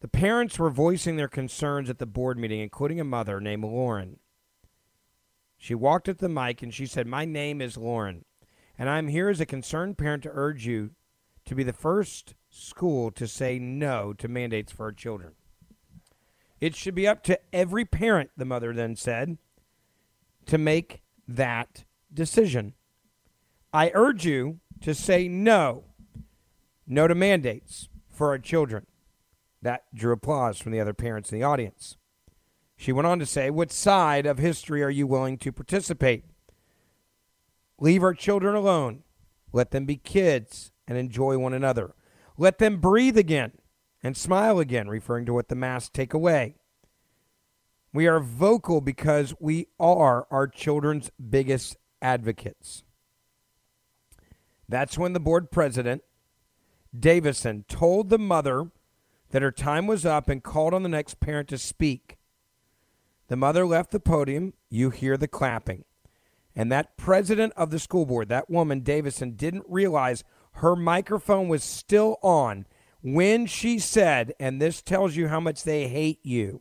The 0.00 0.08
parents 0.08 0.58
were 0.58 0.70
voicing 0.70 1.16
their 1.16 1.28
concerns 1.28 1.90
at 1.90 1.98
the 1.98 2.06
board 2.06 2.38
meeting, 2.38 2.60
including 2.60 3.00
a 3.00 3.04
mother 3.04 3.38
named 3.38 3.64
Lauren. 3.64 4.18
She 5.62 5.74
walked 5.74 6.08
at 6.08 6.18
the 6.18 6.28
mic 6.30 6.62
and 6.62 6.72
she 6.72 6.86
said, 6.86 7.06
My 7.06 7.26
name 7.26 7.60
is 7.60 7.76
Lauren, 7.76 8.24
and 8.78 8.88
I'm 8.88 9.08
here 9.08 9.28
as 9.28 9.40
a 9.40 9.46
concerned 9.46 9.98
parent 9.98 10.22
to 10.22 10.30
urge 10.32 10.66
you 10.66 10.92
to 11.44 11.54
be 11.54 11.62
the 11.62 11.74
first 11.74 12.34
school 12.48 13.10
to 13.10 13.28
say 13.28 13.58
no 13.58 14.14
to 14.14 14.26
mandates 14.26 14.72
for 14.72 14.84
our 14.84 14.92
children. 14.92 15.32
It 16.62 16.74
should 16.74 16.94
be 16.94 17.06
up 17.06 17.22
to 17.24 17.38
every 17.52 17.84
parent, 17.84 18.30
the 18.38 18.46
mother 18.46 18.72
then 18.72 18.96
said, 18.96 19.36
to 20.46 20.56
make 20.56 21.02
that 21.28 21.84
decision. 22.12 22.72
I 23.70 23.92
urge 23.92 24.24
you 24.24 24.60
to 24.80 24.94
say 24.94 25.28
no. 25.28 25.84
No 26.86 27.06
to 27.06 27.14
mandates 27.14 27.90
for 28.08 28.28
our 28.28 28.38
children. 28.38 28.86
That 29.60 29.94
drew 29.94 30.12
applause 30.12 30.58
from 30.58 30.72
the 30.72 30.80
other 30.80 30.94
parents 30.94 31.30
in 31.30 31.38
the 31.38 31.44
audience. 31.44 31.98
She 32.80 32.92
went 32.92 33.06
on 33.06 33.18
to 33.18 33.26
say, 33.26 33.50
What 33.50 33.70
side 33.70 34.24
of 34.24 34.38
history 34.38 34.82
are 34.82 34.88
you 34.88 35.06
willing 35.06 35.36
to 35.40 35.52
participate? 35.52 36.24
Leave 37.78 38.02
our 38.02 38.14
children 38.14 38.54
alone. 38.54 39.02
Let 39.52 39.70
them 39.70 39.84
be 39.84 39.96
kids 39.96 40.72
and 40.88 40.96
enjoy 40.96 41.36
one 41.36 41.52
another. 41.52 41.94
Let 42.38 42.56
them 42.56 42.80
breathe 42.80 43.18
again 43.18 43.52
and 44.02 44.16
smile 44.16 44.58
again, 44.58 44.88
referring 44.88 45.26
to 45.26 45.34
what 45.34 45.48
the 45.48 45.54
masks 45.54 45.90
take 45.92 46.14
away. 46.14 46.54
We 47.92 48.06
are 48.06 48.18
vocal 48.18 48.80
because 48.80 49.34
we 49.38 49.66
are 49.78 50.26
our 50.30 50.48
children's 50.48 51.10
biggest 51.20 51.76
advocates. 52.00 52.82
That's 54.70 54.96
when 54.96 55.12
the 55.12 55.20
board 55.20 55.50
president, 55.50 56.02
Davison, 56.98 57.66
told 57.68 58.08
the 58.08 58.18
mother 58.18 58.70
that 59.32 59.42
her 59.42 59.52
time 59.52 59.86
was 59.86 60.06
up 60.06 60.30
and 60.30 60.42
called 60.42 60.72
on 60.72 60.82
the 60.82 60.88
next 60.88 61.20
parent 61.20 61.48
to 61.48 61.58
speak. 61.58 62.16
The 63.30 63.36
mother 63.36 63.64
left 63.64 63.92
the 63.92 64.00
podium. 64.00 64.54
You 64.70 64.90
hear 64.90 65.16
the 65.16 65.28
clapping. 65.28 65.84
And 66.56 66.70
that 66.72 66.96
president 66.96 67.52
of 67.56 67.70
the 67.70 67.78
school 67.78 68.04
board, 68.04 68.28
that 68.28 68.50
woman, 68.50 68.80
Davison, 68.80 69.36
didn't 69.36 69.66
realize 69.68 70.24
her 70.54 70.74
microphone 70.74 71.46
was 71.46 71.62
still 71.62 72.18
on 72.22 72.66
when 73.02 73.46
she 73.46 73.78
said, 73.78 74.34
and 74.40 74.60
this 74.60 74.82
tells 74.82 75.14
you 75.14 75.28
how 75.28 75.38
much 75.38 75.62
they 75.62 75.86
hate 75.86 76.18
you. 76.24 76.60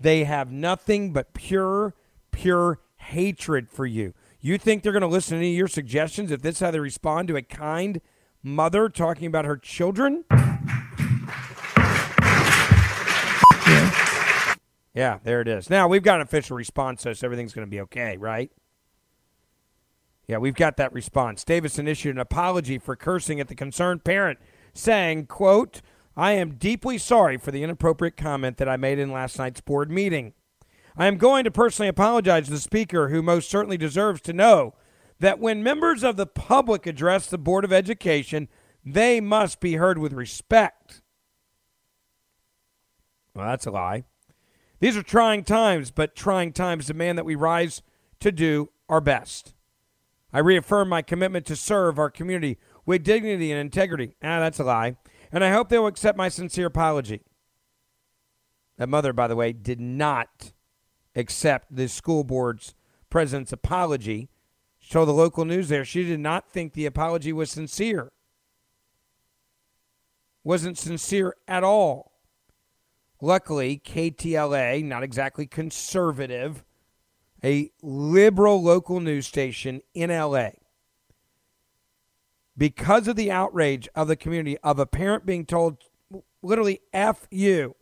They 0.00 0.24
have 0.24 0.50
nothing 0.50 1.12
but 1.12 1.34
pure, 1.34 1.94
pure 2.32 2.80
hatred 2.96 3.70
for 3.70 3.86
you. 3.86 4.12
You 4.40 4.58
think 4.58 4.82
they're 4.82 4.90
going 4.90 5.02
to 5.02 5.06
listen 5.06 5.36
to 5.36 5.38
any 5.38 5.52
of 5.52 5.56
your 5.56 5.68
suggestions 5.68 6.32
if 6.32 6.42
this 6.42 6.56
is 6.56 6.60
how 6.60 6.72
they 6.72 6.80
respond 6.80 7.28
to 7.28 7.36
a 7.36 7.42
kind 7.42 8.00
mother 8.42 8.88
talking 8.88 9.28
about 9.28 9.44
her 9.44 9.56
children? 9.56 10.24
Yeah, 14.94 15.18
there 15.22 15.40
it 15.40 15.48
is. 15.48 15.70
Now 15.70 15.86
we've 15.88 16.02
got 16.02 16.16
an 16.16 16.22
official 16.22 16.56
response, 16.56 17.02
so 17.02 17.12
everything's 17.22 17.52
going 17.52 17.66
to 17.66 17.70
be 17.70 17.80
okay, 17.82 18.16
right? 18.16 18.50
Yeah, 20.26 20.38
we've 20.38 20.54
got 20.54 20.76
that 20.76 20.92
response. 20.92 21.44
Davison 21.44 21.88
issued 21.88 22.14
an 22.14 22.20
apology 22.20 22.78
for 22.78 22.94
cursing 22.96 23.40
at 23.40 23.48
the 23.48 23.54
concerned 23.54 24.04
parent, 24.04 24.38
saying, 24.74 25.26
quote, 25.26 25.80
I 26.16 26.32
am 26.32 26.56
deeply 26.56 26.98
sorry 26.98 27.36
for 27.36 27.50
the 27.50 27.62
inappropriate 27.62 28.16
comment 28.16 28.56
that 28.58 28.68
I 28.68 28.76
made 28.76 28.98
in 28.98 29.12
last 29.12 29.38
night's 29.38 29.60
board 29.60 29.90
meeting. 29.90 30.34
I 30.96 31.06
am 31.06 31.16
going 31.16 31.44
to 31.44 31.50
personally 31.50 31.88
apologize 31.88 32.46
to 32.46 32.50
the 32.50 32.58
speaker, 32.58 33.08
who 33.08 33.22
most 33.22 33.48
certainly 33.48 33.76
deserves 33.76 34.20
to 34.22 34.32
know 34.32 34.74
that 35.18 35.38
when 35.38 35.62
members 35.62 36.02
of 36.02 36.16
the 36.16 36.26
public 36.26 36.86
address 36.86 37.26
the 37.26 37.38
Board 37.38 37.64
of 37.64 37.72
Education, 37.72 38.48
they 38.84 39.20
must 39.20 39.60
be 39.60 39.74
heard 39.74 39.98
with 39.98 40.12
respect. 40.12 41.02
Well, 43.34 43.46
that's 43.46 43.66
a 43.66 43.70
lie. 43.70 44.04
These 44.80 44.96
are 44.96 45.02
trying 45.02 45.44
times, 45.44 45.90
but 45.90 46.16
trying 46.16 46.52
times 46.52 46.86
demand 46.86 47.18
that 47.18 47.24
we 47.24 47.34
rise 47.34 47.82
to 48.20 48.32
do 48.32 48.70
our 48.88 49.00
best. 49.00 49.54
I 50.32 50.38
reaffirm 50.38 50.88
my 50.88 51.02
commitment 51.02 51.46
to 51.46 51.56
serve 51.56 51.98
our 51.98 52.10
community 52.10 52.58
with 52.86 53.04
dignity 53.04 53.52
and 53.52 53.60
integrity. 53.60 54.16
Ah, 54.22 54.40
that's 54.40 54.58
a 54.58 54.64
lie. 54.64 54.96
And 55.30 55.44
I 55.44 55.50
hope 55.50 55.68
they 55.68 55.78
will 55.78 55.86
accept 55.86 56.16
my 56.16 56.28
sincere 56.28 56.66
apology. 56.66 57.22
That 58.78 58.88
mother, 58.88 59.12
by 59.12 59.28
the 59.28 59.36
way, 59.36 59.52
did 59.52 59.80
not 59.80 60.52
accept 61.14 61.74
the 61.76 61.88
school 61.88 62.24
board's 62.24 62.74
president's 63.10 63.52
apology. 63.52 64.30
She 64.78 64.90
told 64.90 65.08
the 65.08 65.12
local 65.12 65.44
news 65.44 65.68
there 65.68 65.84
she 65.84 66.04
did 66.04 66.20
not 66.20 66.50
think 66.50 66.72
the 66.72 66.86
apology 66.86 67.32
was 67.32 67.50
sincere. 67.50 68.12
Wasn't 70.42 70.78
sincere 70.78 71.34
at 71.46 71.62
all. 71.62 72.09
Luckily, 73.20 73.80
KTLA, 73.84 74.84
not 74.84 75.02
exactly 75.02 75.46
conservative, 75.46 76.64
a 77.44 77.70
liberal 77.82 78.62
local 78.62 79.00
news 79.00 79.26
station 79.26 79.82
in 79.94 80.10
LA, 80.10 80.50
because 82.56 83.08
of 83.08 83.16
the 83.16 83.30
outrage 83.30 83.88
of 83.94 84.08
the 84.08 84.16
community 84.16 84.58
of 84.58 84.78
a 84.78 84.86
parent 84.86 85.26
being 85.26 85.46
told 85.46 85.78
literally 86.42 86.80
F 86.92 87.26
you 87.30 87.74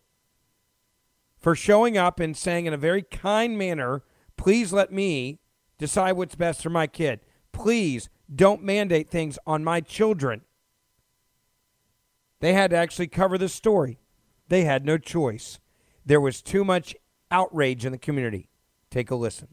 for 1.38 1.54
showing 1.54 1.96
up 1.96 2.20
and 2.20 2.36
saying 2.36 2.66
in 2.66 2.72
a 2.72 2.78
very 2.78 3.02
kind 3.02 3.56
manner, 3.56 4.02
please 4.36 4.72
let 4.72 4.92
me 4.92 5.38
decide 5.78 6.12
what's 6.12 6.34
best 6.34 6.62
for 6.62 6.70
my 6.70 6.86
kid. 6.86 7.20
Please 7.52 8.08
don't 8.32 8.62
mandate 8.62 9.08
things 9.08 9.38
on 9.46 9.64
my 9.64 9.80
children. 9.80 10.42
They 12.40 12.52
had 12.52 12.70
to 12.70 12.76
actually 12.76 13.08
cover 13.08 13.38
this 13.38 13.54
story. 13.54 13.98
They 14.48 14.64
had 14.64 14.84
no 14.84 14.98
choice. 14.98 15.58
There 16.06 16.20
was 16.20 16.40
too 16.40 16.64
much 16.64 16.96
outrage 17.30 17.84
in 17.84 17.92
the 17.92 17.98
community. 17.98 18.48
Take 18.90 19.10
a 19.10 19.14
listen. 19.14 19.48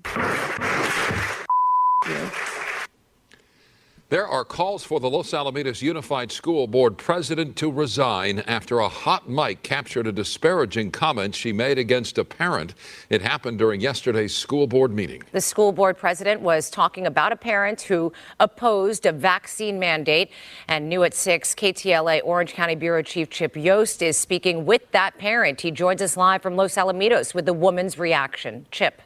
There 4.16 4.30
are 4.30 4.46
calls 4.46 4.82
for 4.82 5.02
the 5.02 5.10
Los 5.10 5.32
Alamitos 5.32 5.82
Unified 5.82 6.32
School 6.32 6.68
Board 6.68 6.98
president 6.98 7.58
to 7.58 7.70
resign 7.70 8.40
after 8.48 8.80
a 8.80 8.88
hot 8.88 9.28
mic 9.28 9.62
captured 9.62 10.08
a 10.08 10.14
disparaging 10.14 10.92
comment 10.92 11.36
she 11.36 11.52
made 11.52 11.78
against 11.78 12.18
a 12.18 12.24
parent. 12.24 12.76
It 13.10 13.22
happened 13.22 13.60
during 13.60 13.82
yesterday's 13.82 14.34
school 14.34 14.68
board 14.68 14.94
meeting. 14.94 15.22
The 15.34 15.42
school 15.42 15.74
board 15.74 15.98
president 15.98 16.40
was 16.40 16.70
talking 16.70 17.08
about 17.08 17.34
a 17.34 17.36
parent 17.36 17.82
who 17.82 18.14
opposed 18.40 19.06
a 19.06 19.12
vaccine 19.12 19.80
mandate. 19.80 20.32
And 20.70 20.88
new 20.88 21.04
at 21.04 21.14
6, 21.14 21.54
KTLA 21.54 22.22
Orange 22.24 22.54
County 22.54 22.76
Bureau 22.76 23.02
Chief 23.02 23.30
Chip 23.30 23.58
Yost 23.58 24.02
is 24.02 24.16
speaking 24.16 24.66
with 24.66 24.90
that 24.94 25.18
parent. 25.18 25.60
He 25.60 25.72
joins 25.72 26.02
us 26.02 26.16
live 26.16 26.42
from 26.42 26.56
Los 26.56 26.76
Alamitos 26.76 27.34
with 27.34 27.46
the 27.46 27.54
woman's 27.54 28.00
reaction. 28.00 28.66
Chip. 28.72 29.02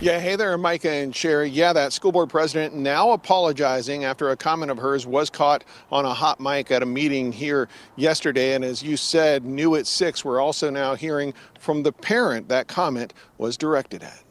Yeah, 0.00 0.20
hey 0.20 0.36
there, 0.36 0.56
Micah 0.56 0.92
and 0.92 1.14
Sherry. 1.14 1.50
Yeah, 1.50 1.72
that 1.72 1.92
school 1.92 2.12
board 2.12 2.30
president 2.30 2.72
now 2.72 3.10
apologizing 3.10 4.04
after 4.04 4.30
a 4.30 4.36
comment 4.36 4.70
of 4.70 4.78
hers 4.78 5.08
was 5.08 5.28
caught 5.28 5.64
on 5.90 6.04
a 6.04 6.14
hot 6.14 6.38
mic 6.38 6.70
at 6.70 6.84
a 6.84 6.86
meeting 6.86 7.32
here 7.32 7.68
yesterday. 7.96 8.54
And 8.54 8.64
as 8.64 8.80
you 8.80 8.96
said, 8.96 9.44
new 9.44 9.74
at 9.74 9.88
six, 9.88 10.24
we're 10.24 10.40
also 10.40 10.70
now 10.70 10.94
hearing 10.94 11.34
from 11.58 11.82
the 11.82 11.90
parent 11.90 12.48
that 12.48 12.68
comment 12.68 13.12
was 13.38 13.56
directed 13.56 14.04
at. 14.04 14.22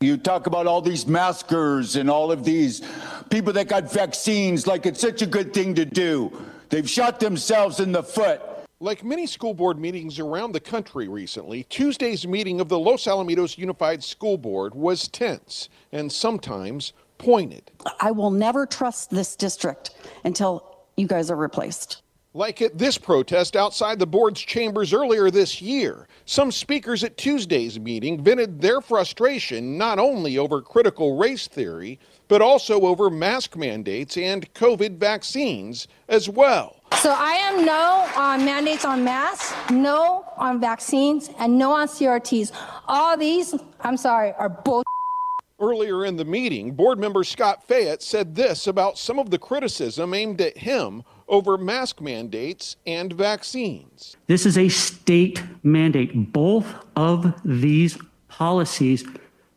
You 0.00 0.16
talk 0.16 0.46
about 0.46 0.66
all 0.66 0.80
these 0.80 1.06
maskers 1.06 1.96
and 1.96 2.08
all 2.08 2.32
of 2.32 2.42
these 2.42 2.80
people 3.28 3.52
that 3.52 3.68
got 3.68 3.92
vaccines 3.92 4.66
like 4.66 4.86
it's 4.86 4.98
such 5.00 5.20
a 5.20 5.26
good 5.26 5.52
thing 5.52 5.74
to 5.74 5.84
do. 5.84 6.32
They've 6.70 6.88
shot 6.88 7.20
themselves 7.20 7.80
in 7.80 7.92
the 7.92 8.02
foot. 8.02 8.40
Like 8.82 9.04
many 9.04 9.26
school 9.26 9.52
board 9.52 9.78
meetings 9.78 10.18
around 10.18 10.52
the 10.52 10.60
country 10.60 11.06
recently, 11.06 11.64
Tuesday's 11.64 12.26
meeting 12.26 12.62
of 12.62 12.70
the 12.70 12.78
Los 12.78 13.04
Alamitos 13.04 13.58
Unified 13.58 14.02
School 14.02 14.38
Board 14.38 14.74
was 14.74 15.06
tense 15.06 15.68
and 15.92 16.10
sometimes 16.10 16.94
pointed. 17.18 17.70
I 18.00 18.10
will 18.10 18.30
never 18.30 18.64
trust 18.64 19.10
this 19.10 19.36
district 19.36 19.90
until 20.24 20.78
you 20.96 21.06
guys 21.06 21.30
are 21.30 21.36
replaced. 21.36 22.00
Like 22.32 22.62
at 22.62 22.78
this 22.78 22.96
protest 22.96 23.54
outside 23.54 23.98
the 23.98 24.06
board's 24.06 24.40
chambers 24.40 24.94
earlier 24.94 25.30
this 25.30 25.60
year, 25.60 26.08
some 26.24 26.50
speakers 26.50 27.04
at 27.04 27.18
Tuesday's 27.18 27.78
meeting 27.78 28.24
vented 28.24 28.62
their 28.62 28.80
frustration 28.80 29.76
not 29.76 29.98
only 29.98 30.38
over 30.38 30.62
critical 30.62 31.18
race 31.18 31.46
theory, 31.46 31.98
but 32.28 32.40
also 32.40 32.80
over 32.86 33.10
mask 33.10 33.56
mandates 33.56 34.16
and 34.16 34.50
COVID 34.54 34.96
vaccines 34.96 35.86
as 36.08 36.30
well. 36.30 36.79
So 36.98 37.12
I 37.16 37.32
am 37.32 37.64
no 37.64 38.08
on 38.14 38.44
mandates 38.44 38.84
on 38.84 39.02
masks, 39.02 39.54
no 39.70 40.24
on 40.36 40.60
vaccines, 40.60 41.30
and 41.38 41.56
no 41.56 41.72
on 41.72 41.88
CRTs. 41.88 42.52
All 42.88 43.16
these, 43.16 43.54
I'm 43.80 43.96
sorry, 43.96 44.32
are 44.34 44.50
bull. 44.50 44.82
Earlier 45.60 46.04
in 46.04 46.16
the 46.16 46.24
meeting, 46.24 46.72
board 46.72 46.98
member 46.98 47.24
Scott 47.24 47.66
Fayette 47.66 48.02
said 48.02 48.34
this 48.34 48.66
about 48.66 48.98
some 48.98 49.18
of 49.18 49.30
the 49.30 49.38
criticism 49.38 50.12
aimed 50.12 50.40
at 50.40 50.58
him 50.58 51.02
over 51.26 51.56
mask 51.56 52.00
mandates 52.00 52.76
and 52.86 53.12
vaccines. 53.12 54.16
This 54.26 54.44
is 54.44 54.58
a 54.58 54.68
state 54.68 55.42
mandate. 55.62 56.32
Both 56.32 56.66
of 56.96 57.40
these 57.44 57.96
policies 58.28 59.06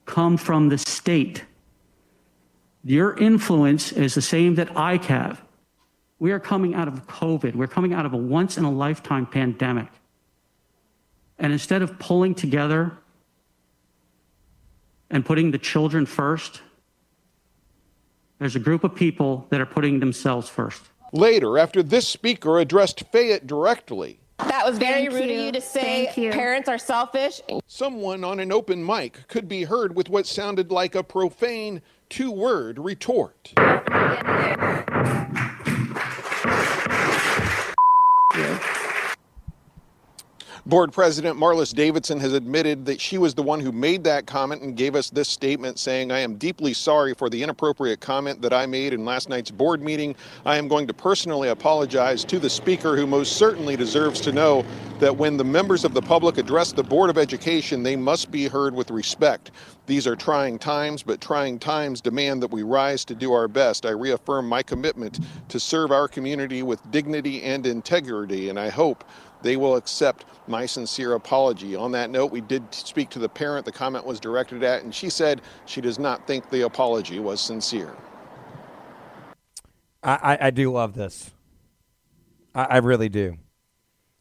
come 0.06 0.38
from 0.38 0.70
the 0.70 0.78
state. 0.78 1.44
Your 2.86 3.18
influence 3.18 3.92
is 3.92 4.14
the 4.16 4.22
same 4.22 4.56
that 4.56 4.76
I 4.78 4.98
have. 4.98 5.42
We 6.24 6.32
are 6.32 6.40
coming 6.40 6.74
out 6.74 6.88
of 6.88 7.06
COVID. 7.06 7.54
We're 7.54 7.68
coming 7.68 7.92
out 7.92 8.06
of 8.06 8.14
a 8.14 8.18
once 8.18 8.58
in 8.58 8.64
a 8.64 8.72
lifetime 8.72 9.26
pandemic. 9.26 9.90
And 11.38 11.52
instead 11.52 11.82
of 11.82 12.00
pulling 12.00 12.34
together 12.34 12.94
and 15.10 15.26
putting 15.26 15.52
the 15.52 15.58
children 15.58 16.06
first, 16.06 16.62
there's 18.40 18.56
a 18.56 18.60
group 18.60 18.86
of 18.86 18.96
people 18.96 19.48
that 19.50 19.60
are 19.60 19.66
putting 19.66 20.00
themselves 20.00 20.48
first. 20.48 20.82
Later, 21.12 21.58
after 21.58 21.84
this 21.84 22.08
speaker 22.08 22.58
addressed 22.58 23.04
Fayette 23.12 23.46
directly, 23.46 24.18
That 24.38 24.66
was 24.66 24.78
very 24.78 25.08
Thank 25.08 25.12
rude 25.12 25.30
you. 25.30 25.40
of 25.40 25.46
you 25.48 25.52
to 25.52 25.62
say 25.62 26.10
you. 26.16 26.32
parents 26.32 26.70
are 26.70 26.78
selfish. 26.78 27.42
Someone 27.68 28.24
on 28.24 28.40
an 28.40 28.54
open 28.54 28.86
mic 28.86 29.28
could 29.28 29.50
be 29.50 29.64
heard 29.64 29.94
with 29.94 30.08
what 30.08 30.26
sounded 30.26 30.72
like 30.72 30.96
a 30.96 31.04
profane 31.04 31.82
two 32.08 32.32
word 32.32 32.80
retort. 32.80 33.52
Board 40.66 40.94
President 40.94 41.38
Marlys 41.38 41.74
Davidson 41.74 42.22
has 42.22 42.32
admitted 42.32 42.86
that 42.86 43.02
she 43.02 43.18
was 43.18 43.34
the 43.34 43.44
one 43.44 43.60
who 43.60 43.74
made 43.74 44.06
that 44.06 44.26
comment 44.26 44.62
and 44.62 44.78
gave 44.78 44.96
us 44.96 45.10
this 45.10 45.28
statement 45.28 45.78
saying, 45.78 46.10
I 46.10 46.20
am 46.20 46.36
deeply 46.36 46.74
sorry 46.74 47.14
for 47.14 47.30
the 47.30 47.44
inappropriate 47.44 48.00
comment 48.00 48.42
that 48.42 48.54
I 48.54 48.66
made 48.66 48.94
in 48.94 49.04
last 49.04 49.28
night's 49.28 49.52
board 49.52 49.82
meeting. 49.82 50.16
I 50.46 50.56
am 50.56 50.70
going 50.70 50.88
to 50.88 50.94
personally 50.94 51.50
apologize 51.50 52.24
to 52.24 52.40
the 52.40 52.50
speaker 52.50 52.96
who 52.96 53.06
most 53.06 53.34
certainly 53.34 53.76
deserves 53.76 54.22
to 54.22 54.32
know 54.32 54.64
that 55.00 55.18
when 55.18 55.36
the 55.36 55.44
members 55.44 55.84
of 55.84 55.94
the 55.94 56.02
public 56.02 56.38
address 56.38 56.72
the 56.72 56.82
Board 56.82 57.10
of 57.10 57.18
Education, 57.18 57.84
they 57.84 57.98
must 57.98 58.32
be 58.32 58.48
heard 58.48 58.74
with 58.74 58.90
respect. 58.90 59.52
These 59.86 60.08
are 60.08 60.16
trying 60.16 60.60
times, 60.60 61.04
but 61.04 61.20
trying 61.20 61.60
times 61.60 62.00
demand 62.00 62.42
that 62.42 62.52
we 62.52 62.64
rise 62.64 63.04
to 63.06 63.16
do 63.16 63.34
our 63.34 63.50
best. 63.50 63.86
I 63.86 63.90
reaffirm 63.90 64.48
my 64.48 64.64
commitment 64.64 65.20
to 65.50 65.60
serve 65.60 65.92
our 65.92 66.08
community 66.08 66.64
with 66.64 66.80
dignity 66.90 67.44
and 67.44 67.68
integrity, 67.68 68.48
and 68.48 68.58
I 68.58 68.70
hope 68.70 69.04
they 69.44 69.58
will 69.58 69.76
accept 69.76 70.26
my 70.48 70.66
sincere 70.66 71.14
apology. 71.14 71.76
On 71.76 71.92
that 71.92 72.10
note, 72.10 72.32
we 72.32 72.42
did 72.42 72.74
speak 72.74 73.10
to 73.12 73.20
the 73.20 73.30
parent 73.30 73.66
the 73.66 73.72
comment 73.72 74.06
was 74.06 74.20
directed 74.20 74.64
at, 74.64 74.84
and 74.84 74.94
she 74.94 75.10
said 75.10 75.42
she 75.66 75.82
does 75.82 76.00
not 76.00 76.26
think 76.26 76.50
the 76.50 76.62
apology 76.62 77.20
was 77.20 77.40
sincere. 77.40 77.96
I, 80.02 80.38
I, 80.42 80.52
do 80.52 80.70
love 80.70 80.96
this. 80.96 81.32
I, 82.54 82.64
I 82.64 82.78
really 82.78 83.08
do. 83.08 83.38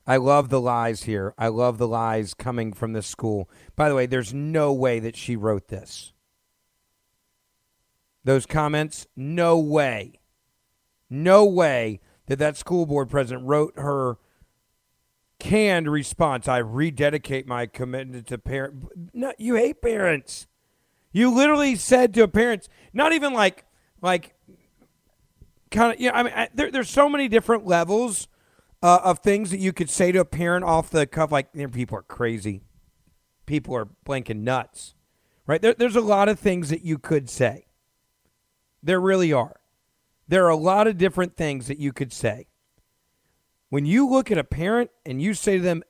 I 0.07 0.17
love 0.17 0.49
the 0.49 0.61
lies 0.61 1.05
here. 1.05 1.35
I 1.37 1.49
love 1.49 1.79
the 1.79 1.89
lies 1.89 2.35
coming 2.35 2.73
from 2.73 2.93
this 2.93 3.07
school. 3.07 3.51
By 3.75 3.89
the 3.89 3.95
way, 3.97 4.07
there's 4.07 4.33
no 4.33 4.73
way 4.73 5.01
that 5.01 5.17
she 5.17 5.35
wrote 5.35 5.69
this. 5.69 6.13
Those 8.23 8.47
comments, 8.47 9.09
no 9.17 9.59
way. 9.59 10.21
No 11.11 11.45
way 11.45 12.01
that 12.27 12.39
that 12.39 12.57
school 12.57 12.87
board 12.87 13.11
president 13.11 13.47
wrote 13.47 13.75
her 13.77 14.19
canned 15.43 15.91
response. 15.91 16.47
I 16.47 16.59
rededicate 16.59 17.49
my 17.49 17.67
commitment 17.67 18.29
to 18.29 18.39
parent. 18.39 19.13
No, 19.13 19.33
you 19.39 19.57
hate 19.57 19.83
parents. 19.83 20.47
You 21.11 21.35
literally 21.35 21.75
said 21.75 22.15
to 22.15 22.29
parents, 22.29 22.69
not 22.93 23.13
even 23.13 23.33
like, 23.33 23.65
like, 24.01 24.37
kind 25.73 25.93
of. 25.93 26.01
Yeah, 26.01 26.13
I 26.15 26.23
mean, 26.23 26.33
I, 26.35 26.49
there, 26.55 26.71
there's 26.71 26.89
so 26.89 27.09
many 27.09 27.27
different 27.27 27.67
levels 27.67 28.29
uh, 28.85 29.01
of 29.03 29.19
things 29.19 29.51
that 29.51 29.59
you 29.59 29.73
could 29.73 29.91
say 29.91 30.13
to 30.13 30.21
a 30.21 30.25
parent 30.25 30.65
off 30.65 30.91
the 30.91 31.09
cuff. 31.09 31.33
Like, 31.33 31.49
you 31.55 31.65
know, 31.65 31.69
people 31.69 31.99
are 31.99 32.03
crazy. 32.03 32.61
People 33.45 33.75
are 33.75 33.89
blanking 34.07 34.43
nuts, 34.43 34.95
right? 35.49 35.61
There, 35.61 35.75
there's 35.75 35.97
a 35.97 36.01
lot 36.01 36.29
of 36.29 36.39
things 36.39 36.69
that 36.69 36.85
you 36.85 36.99
could 36.99 37.29
say. 37.29 37.67
There 38.81 39.01
really 39.01 39.33
are. 39.33 39.57
There 40.29 40.47
are 40.47 40.51
a 40.51 40.57
lot 40.57 40.87
of 40.87 40.99
different 40.99 41.37
things 41.37 41.67
that 41.67 41.79
you 41.79 41.93
could 41.93 42.13
say. 42.13 42.47
When 43.73 43.87
you 43.87 44.07
look 44.07 44.31
at 44.31 44.37
a 44.37 44.45
parent 44.45 44.91
and 45.07 45.23
you 45.23 45.33
say 45.33 45.57
to 45.57 45.63
them, 45.63 45.83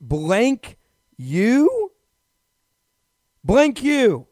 blank 0.00 0.76
you, 1.16 1.92
blank 3.44 3.84
you, 3.84 4.26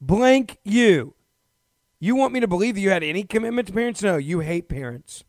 blank 0.00 0.58
you. 0.64 1.14
You 2.00 2.16
want 2.16 2.32
me 2.32 2.40
to 2.40 2.48
believe 2.48 2.74
that 2.74 2.80
you 2.80 2.90
had 2.90 3.04
any 3.04 3.22
commitment 3.22 3.68
to 3.68 3.72
parents? 3.72 4.02
No, 4.02 4.16
you 4.16 4.40
hate 4.40 4.68
parents. 4.68 5.22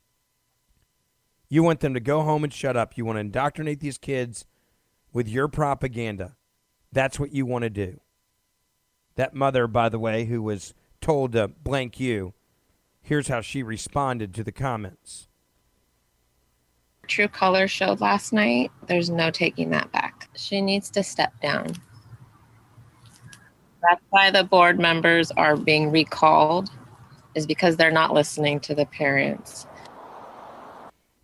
You 1.50 1.62
want 1.62 1.82
them 1.82 1.94
to 1.94 2.00
go 2.00 2.24
home 2.24 2.44
and 2.44 2.52
shut 2.52 2.76
up. 2.76 2.98
You 2.98 3.06
want 3.06 3.18
to 3.18 3.22
indoctrinate 3.22 3.80
these 3.80 4.00
kids 4.00 4.48
with 5.14 5.30
your 5.30 5.48
propaganda. 5.48 6.36
That's 6.92 7.20
what 7.20 7.32
you 7.32 7.46
want 7.46 7.62
to 7.62 7.70
do. 7.70 8.00
That 9.18 9.36
mother, 9.36 9.68
by 9.68 9.90
the 9.90 10.00
way, 10.00 10.26
who 10.26 10.42
was 10.42 10.74
told 11.00 11.34
to 11.34 11.48
blank 11.48 12.00
you, 12.00 12.34
here's 13.04 13.28
how 13.28 13.42
she 13.42 13.62
responded 13.62 14.34
to 14.34 14.44
the 14.44 14.52
comments. 14.52 15.28
True 17.08 17.28
color 17.28 17.68
showed 17.68 18.02
last 18.02 18.34
night. 18.34 18.72
There's 18.88 19.10
no 19.10 19.32
taking 19.32 19.70
that 19.72 19.92
back. 19.92 20.30
She 20.36 20.62
needs 20.62 20.90
to 20.92 21.04
step 21.04 21.34
down. 21.42 21.68
That's 23.82 24.02
why 24.10 24.32
the 24.32 24.44
board 24.44 24.80
members 24.80 25.32
are 25.32 25.56
being 25.56 25.92
recalled, 25.92 26.70
is 27.36 27.46
because 27.46 27.78
they're 27.78 27.92
not 27.92 28.14
listening 28.14 28.60
to 28.62 28.74
the 28.74 28.86
parents. 28.88 29.68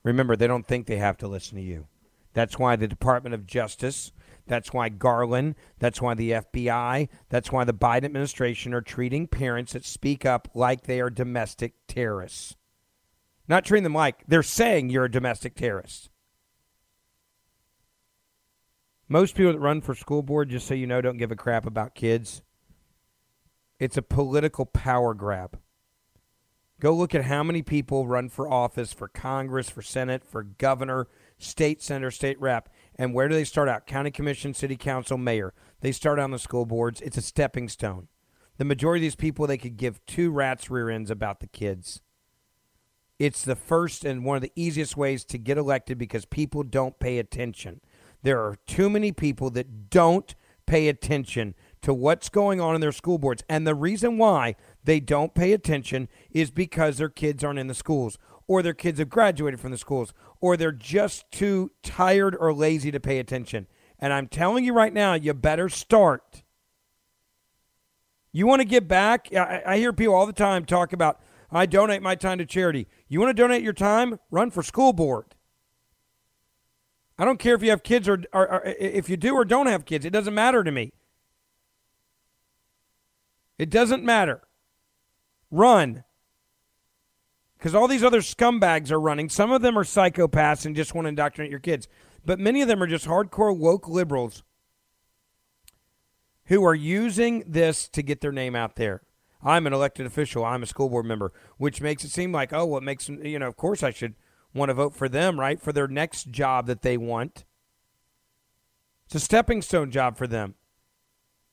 Remember, 0.04 0.36
they 0.36 0.48
don't 0.48 0.68
think 0.68 0.86
they 0.86 0.98
have 0.98 1.18
to 1.18 1.28
listen 1.28 1.58
to 1.58 1.64
you. 1.64 1.88
That's 2.34 2.58
why 2.58 2.76
the 2.76 2.88
Department 2.88 3.34
of 3.36 3.46
Justice, 3.46 4.12
that's 4.48 4.74
why 4.74 4.90
Garland, 4.90 5.56
that's 5.80 6.02
why 6.02 6.14
the 6.14 6.32
FBI, 6.32 7.10
that's 7.30 7.52
why 7.52 7.64
the 7.64 7.74
Biden 7.74 8.06
administration 8.06 8.74
are 8.74 8.82
treating 8.82 9.28
parents 9.28 9.74
that 9.74 9.86
speak 9.86 10.26
up 10.26 10.48
like 10.54 10.84
they 10.84 11.02
are 11.02 11.10
domestic 11.10 11.74
terrorists. 11.88 12.56
Not 13.48 13.66
treating 13.66 13.84
them 13.84 13.94
like 13.94 14.24
they're 14.28 14.44
saying 14.44 14.90
you're 14.90 15.06
a 15.06 15.12
domestic 15.12 15.56
terrorist. 15.56 16.10
Most 19.08 19.36
people 19.36 19.52
that 19.52 19.60
run 19.60 19.82
for 19.82 19.94
school 19.94 20.24
board, 20.24 20.50
just 20.50 20.68
so 20.68 20.74
you 20.74 20.88
know, 20.88 21.02
don't 21.02 21.18
give 21.18 21.32
a 21.32 21.36
crap 21.36 21.66
about 21.66 21.96
kids. 21.96 22.44
It's 23.78 23.98
a 23.98 24.02
political 24.02 24.66
power 24.66 25.14
grab. 25.14 25.60
Go 26.80 26.94
look 26.96 27.14
at 27.14 27.26
how 27.26 27.44
many 27.44 27.62
people 27.62 28.08
run 28.08 28.30
for 28.30 28.50
office, 28.50 28.94
for 28.94 29.08
Congress, 29.08 29.70
for 29.70 29.82
Senate, 29.82 30.24
for 30.24 30.44
governor, 30.44 31.08
state 31.38 31.82
senator, 31.82 32.10
state 32.10 32.40
rep, 32.40 32.70
and 32.96 33.14
where 33.14 33.28
do 33.28 33.36
they 33.36 33.44
start 33.44 33.70
out? 33.70 33.86
County 33.86 34.12
commission, 34.12 34.54
city 34.54 34.78
council, 34.78 35.18
mayor. 35.18 35.54
They 35.82 35.92
start 35.92 36.18
on 36.18 36.32
the 36.32 36.40
school 36.40 36.66
boards. 36.66 37.02
It's 37.02 37.18
a 37.18 37.22
stepping 37.22 37.70
stone. 37.70 38.08
The 38.58 38.66
majority 38.66 39.02
of 39.02 39.12
these 39.12 39.16
people, 39.16 39.46
they 39.46 39.58
could 39.58 39.78
give 39.78 40.06
two 40.06 40.32
rats' 40.32 40.72
rear 40.72 40.90
ends 40.90 41.12
about 41.12 41.40
the 41.40 41.48
kids. 41.48 42.02
It's 43.22 43.44
the 43.44 43.56
first 43.56 44.04
and 44.04 44.26
one 44.26 44.36
of 44.36 44.42
the 44.42 44.52
easiest 44.56 44.98
ways 44.98 45.24
to 45.26 45.38
get 45.38 45.56
elected 45.56 46.00
because 46.00 46.26
people 46.26 46.64
don't 46.64 46.98
pay 46.98 47.20
attention. 47.20 47.80
There 48.24 48.40
are 48.40 48.58
too 48.66 48.90
many 48.90 49.12
people 49.12 49.52
that 49.52 49.92
don't 49.92 50.34
pay 50.66 50.88
attention 50.88 51.54
to 51.84 51.94
what's 51.94 52.30
going 52.30 52.60
on 52.60 52.74
in 52.74 52.82
their 52.82 52.92
school 52.92 53.20
boards. 53.20 53.44
And 53.48 53.68
the 53.68 53.76
reason 53.76 54.18
why 54.18 54.56
they 54.84 55.00
don't 55.00 55.36
pay 55.36 55.54
attention 55.54 56.10
is 56.32 56.50
because 56.50 56.98
their 56.98 57.10
kids 57.10 57.44
aren't 57.44 57.60
in 57.60 57.68
the 57.68 57.76
schools, 57.76 58.18
or 58.48 58.64
their 58.64 58.74
kids 58.74 58.98
have 58.98 59.10
graduated 59.10 59.60
from 59.60 59.70
the 59.70 59.78
schools, 59.78 60.16
or 60.40 60.58
they're 60.58 60.72
just 60.72 61.30
too 61.30 61.70
tired 61.84 62.36
or 62.40 62.52
lazy 62.52 62.90
to 62.90 63.00
pay 63.00 63.20
attention. 63.20 63.68
And 64.00 64.14
I'm 64.14 64.30
telling 64.30 64.66
you 64.66 64.74
right 64.74 64.94
now, 64.94 65.14
you 65.14 65.36
better 65.36 65.70
start. 65.70 66.42
You 68.32 68.48
want 68.48 68.62
to 68.62 68.68
get 68.68 68.88
back? 68.88 69.28
I, 69.32 69.62
I 69.64 69.78
hear 69.78 69.94
people 69.94 70.16
all 70.16 70.26
the 70.26 70.34
time 70.34 70.66
talk 70.66 70.92
about, 70.92 71.22
I 71.52 71.66
donate 71.66 72.02
my 72.02 72.16
time 72.16 72.38
to 72.38 72.46
charity. 72.46 72.88
You 73.08 73.20
want 73.20 73.36
to 73.36 73.42
donate 73.42 73.62
your 73.62 73.74
time? 73.74 74.20
Run 74.30 74.52
for 74.52 74.64
school 74.64 74.94
board. 74.94 75.36
I 77.18 77.26
don't 77.26 77.40
care 77.40 77.56
if 77.56 77.62
you 77.62 77.70
have 77.70 77.84
kids 77.84 78.08
or, 78.08 78.24
or, 78.34 78.52
or 78.52 78.64
if 78.66 79.10
you 79.10 79.18
do 79.18 79.36
or 79.36 79.46
don't 79.46 79.68
have 79.68 79.86
kids. 79.86 80.06
It 80.06 80.12
doesn't 80.12 80.34
matter 80.34 80.64
to 80.64 80.72
me. 80.72 80.94
It 83.60 83.70
doesn't 83.70 84.04
matter. 84.04 84.42
Run. 85.52 86.04
Because 87.58 87.76
all 87.76 87.88
these 87.88 88.04
other 88.04 88.22
scumbags 88.22 88.90
are 88.90 89.00
running. 89.00 89.30
Some 89.30 89.52
of 89.52 89.62
them 89.62 89.78
are 89.78 89.84
psychopaths 89.84 90.66
and 90.66 90.76
just 90.76 90.96
want 90.96 91.06
to 91.06 91.10
indoctrinate 91.10 91.52
your 91.52 91.60
kids. 91.60 91.88
But 92.26 92.40
many 92.40 92.62
of 92.62 92.68
them 92.68 92.82
are 92.82 92.88
just 92.88 93.06
hardcore 93.06 93.56
woke 93.56 93.88
liberals 93.88 94.42
who 96.46 96.66
are 96.66 96.74
using 96.74 97.44
this 97.46 97.88
to 97.90 98.02
get 98.02 98.22
their 98.22 98.32
name 98.32 98.56
out 98.56 98.78
there. 98.78 99.04
I'm 99.44 99.68
an 99.68 99.74
elected 99.74 100.06
official. 100.06 100.46
I'm 100.46 100.64
a 100.64 100.68
school 100.68 100.90
board 100.90 101.06
member, 101.06 101.32
which 101.58 101.82
makes 101.82 102.04
it 102.04 102.12
seem 102.12 102.32
like, 102.32 102.54
oh, 102.54 102.66
what 102.66 102.84
makes 102.84 103.10
you 103.10 103.40
know, 103.40 103.48
of 103.48 103.58
course 103.58 103.84
I 103.84 103.92
should 103.92 104.16
want 104.54 104.70
to 104.70 104.74
vote 104.74 104.96
for 104.96 105.10
them, 105.10 105.40
right? 105.40 105.60
For 105.60 105.72
their 105.72 105.88
next 105.88 106.30
job 106.32 106.68
that 106.68 106.82
they 106.82 106.98
want. 106.98 107.46
It's 109.06 109.16
a 109.16 109.20
stepping 109.20 109.62
stone 109.62 109.92
job 109.92 110.18
for 110.18 110.28
them. 110.28 110.56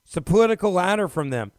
It's 0.04 0.16
a 0.16 0.22
political 0.22 0.72
ladder 0.72 1.08
from 1.08 1.30
them. 1.30 1.52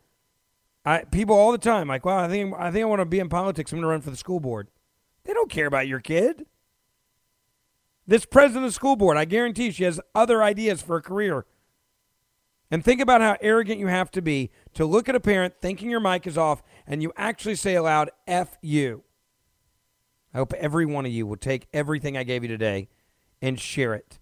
I, 0.85 1.03
people 1.03 1.35
all 1.35 1.51
the 1.51 1.57
time 1.57 1.88
like, 1.88 2.06
wow, 2.06 2.23
I 2.23 2.27
think 2.27 2.56
I 2.57 2.72
think 2.72 2.84
I 2.84 2.85
want 2.85 3.01
to 3.01 3.06
be 3.06 3.19
in 3.19 3.30
politics. 3.30 3.72
I'm 3.72 3.77
going 3.77 3.84
to 3.84 3.89
run 3.89 4.01
for 4.01 4.10
the 4.10 4.18
school 4.18 4.39
board. 4.39 4.69
They 5.23 5.34
don't 5.34 5.49
care 5.49 5.68
about 5.68 5.88
your 5.88 5.99
kid. 5.99 6.45
This 8.07 8.26
president 8.26 8.65
of 8.65 8.72
the 8.72 8.76
school 8.76 8.95
board, 8.95 9.18
I 9.18 9.26
guarantee 9.26 9.72
she 9.72 9.84
has 9.84 9.99
other 10.15 10.41
ideas 10.41 10.81
for 10.81 10.95
a 10.95 11.01
career. 11.01 11.45
And 12.72 12.84
think 12.84 13.01
about 13.01 13.22
how 13.22 13.38
arrogant 13.41 13.80
you 13.80 13.88
have 13.88 14.10
to 14.11 14.22
be 14.22 14.51
to 14.80 14.85
look 14.85 15.10
at 15.10 15.15
a 15.15 15.19
parent 15.19 15.56
thinking 15.61 15.89
your 15.89 15.99
mic 15.99 16.26
is 16.26 16.38
off 16.38 16.64
and 16.88 17.03
you 17.03 17.11
actually 17.18 17.56
say 17.56 17.76
aloud, 17.76 18.11
F 18.26 18.57
you. 18.61 19.03
I 20.34 20.38
hope 20.38 20.53
every 20.53 20.85
one 20.85 21.06
of 21.06 21.11
you 21.11 21.27
will 21.27 21.35
take 21.35 21.68
everything 21.73 22.15
I 22.15 22.23
gave 22.23 22.43
you 22.43 22.47
today 22.47 22.88
and 23.41 23.60
share 23.60 23.93
it. 23.93 24.19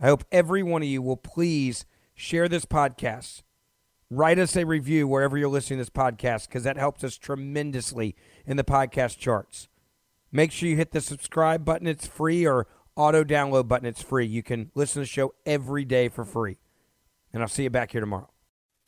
I 0.00 0.06
hope 0.06 0.24
every 0.32 0.62
one 0.62 0.80
of 0.80 0.88
you 0.88 1.02
will 1.02 1.18
please 1.18 1.84
share 2.14 2.48
this 2.48 2.64
podcast. 2.64 3.42
Write 4.08 4.38
us 4.38 4.56
a 4.56 4.64
review 4.64 5.06
wherever 5.06 5.36
you're 5.36 5.50
listening 5.50 5.80
to 5.80 5.82
this 5.82 5.90
podcast 5.90 6.48
because 6.48 6.62
that 6.62 6.78
helps 6.78 7.04
us 7.04 7.18
tremendously 7.18 8.16
in 8.46 8.56
the 8.56 8.64
podcast 8.64 9.18
charts. 9.18 9.68
Make 10.32 10.50
sure 10.50 10.70
you 10.70 10.76
hit 10.76 10.92
the 10.92 11.02
subscribe 11.02 11.62
button. 11.62 11.86
It's 11.86 12.06
free 12.06 12.46
or 12.46 12.68
auto 12.96 13.22
download 13.22 13.68
button. 13.68 13.86
It's 13.86 14.02
free. 14.02 14.24
You 14.24 14.42
can 14.42 14.70
listen 14.74 14.94
to 14.94 15.00
the 15.00 15.06
show 15.06 15.34
every 15.44 15.84
day 15.84 16.08
for 16.08 16.24
free. 16.24 16.56
And 17.34 17.42
I'll 17.42 17.50
see 17.50 17.64
you 17.64 17.70
back 17.70 17.92
here 17.92 18.00
tomorrow. 18.00 18.30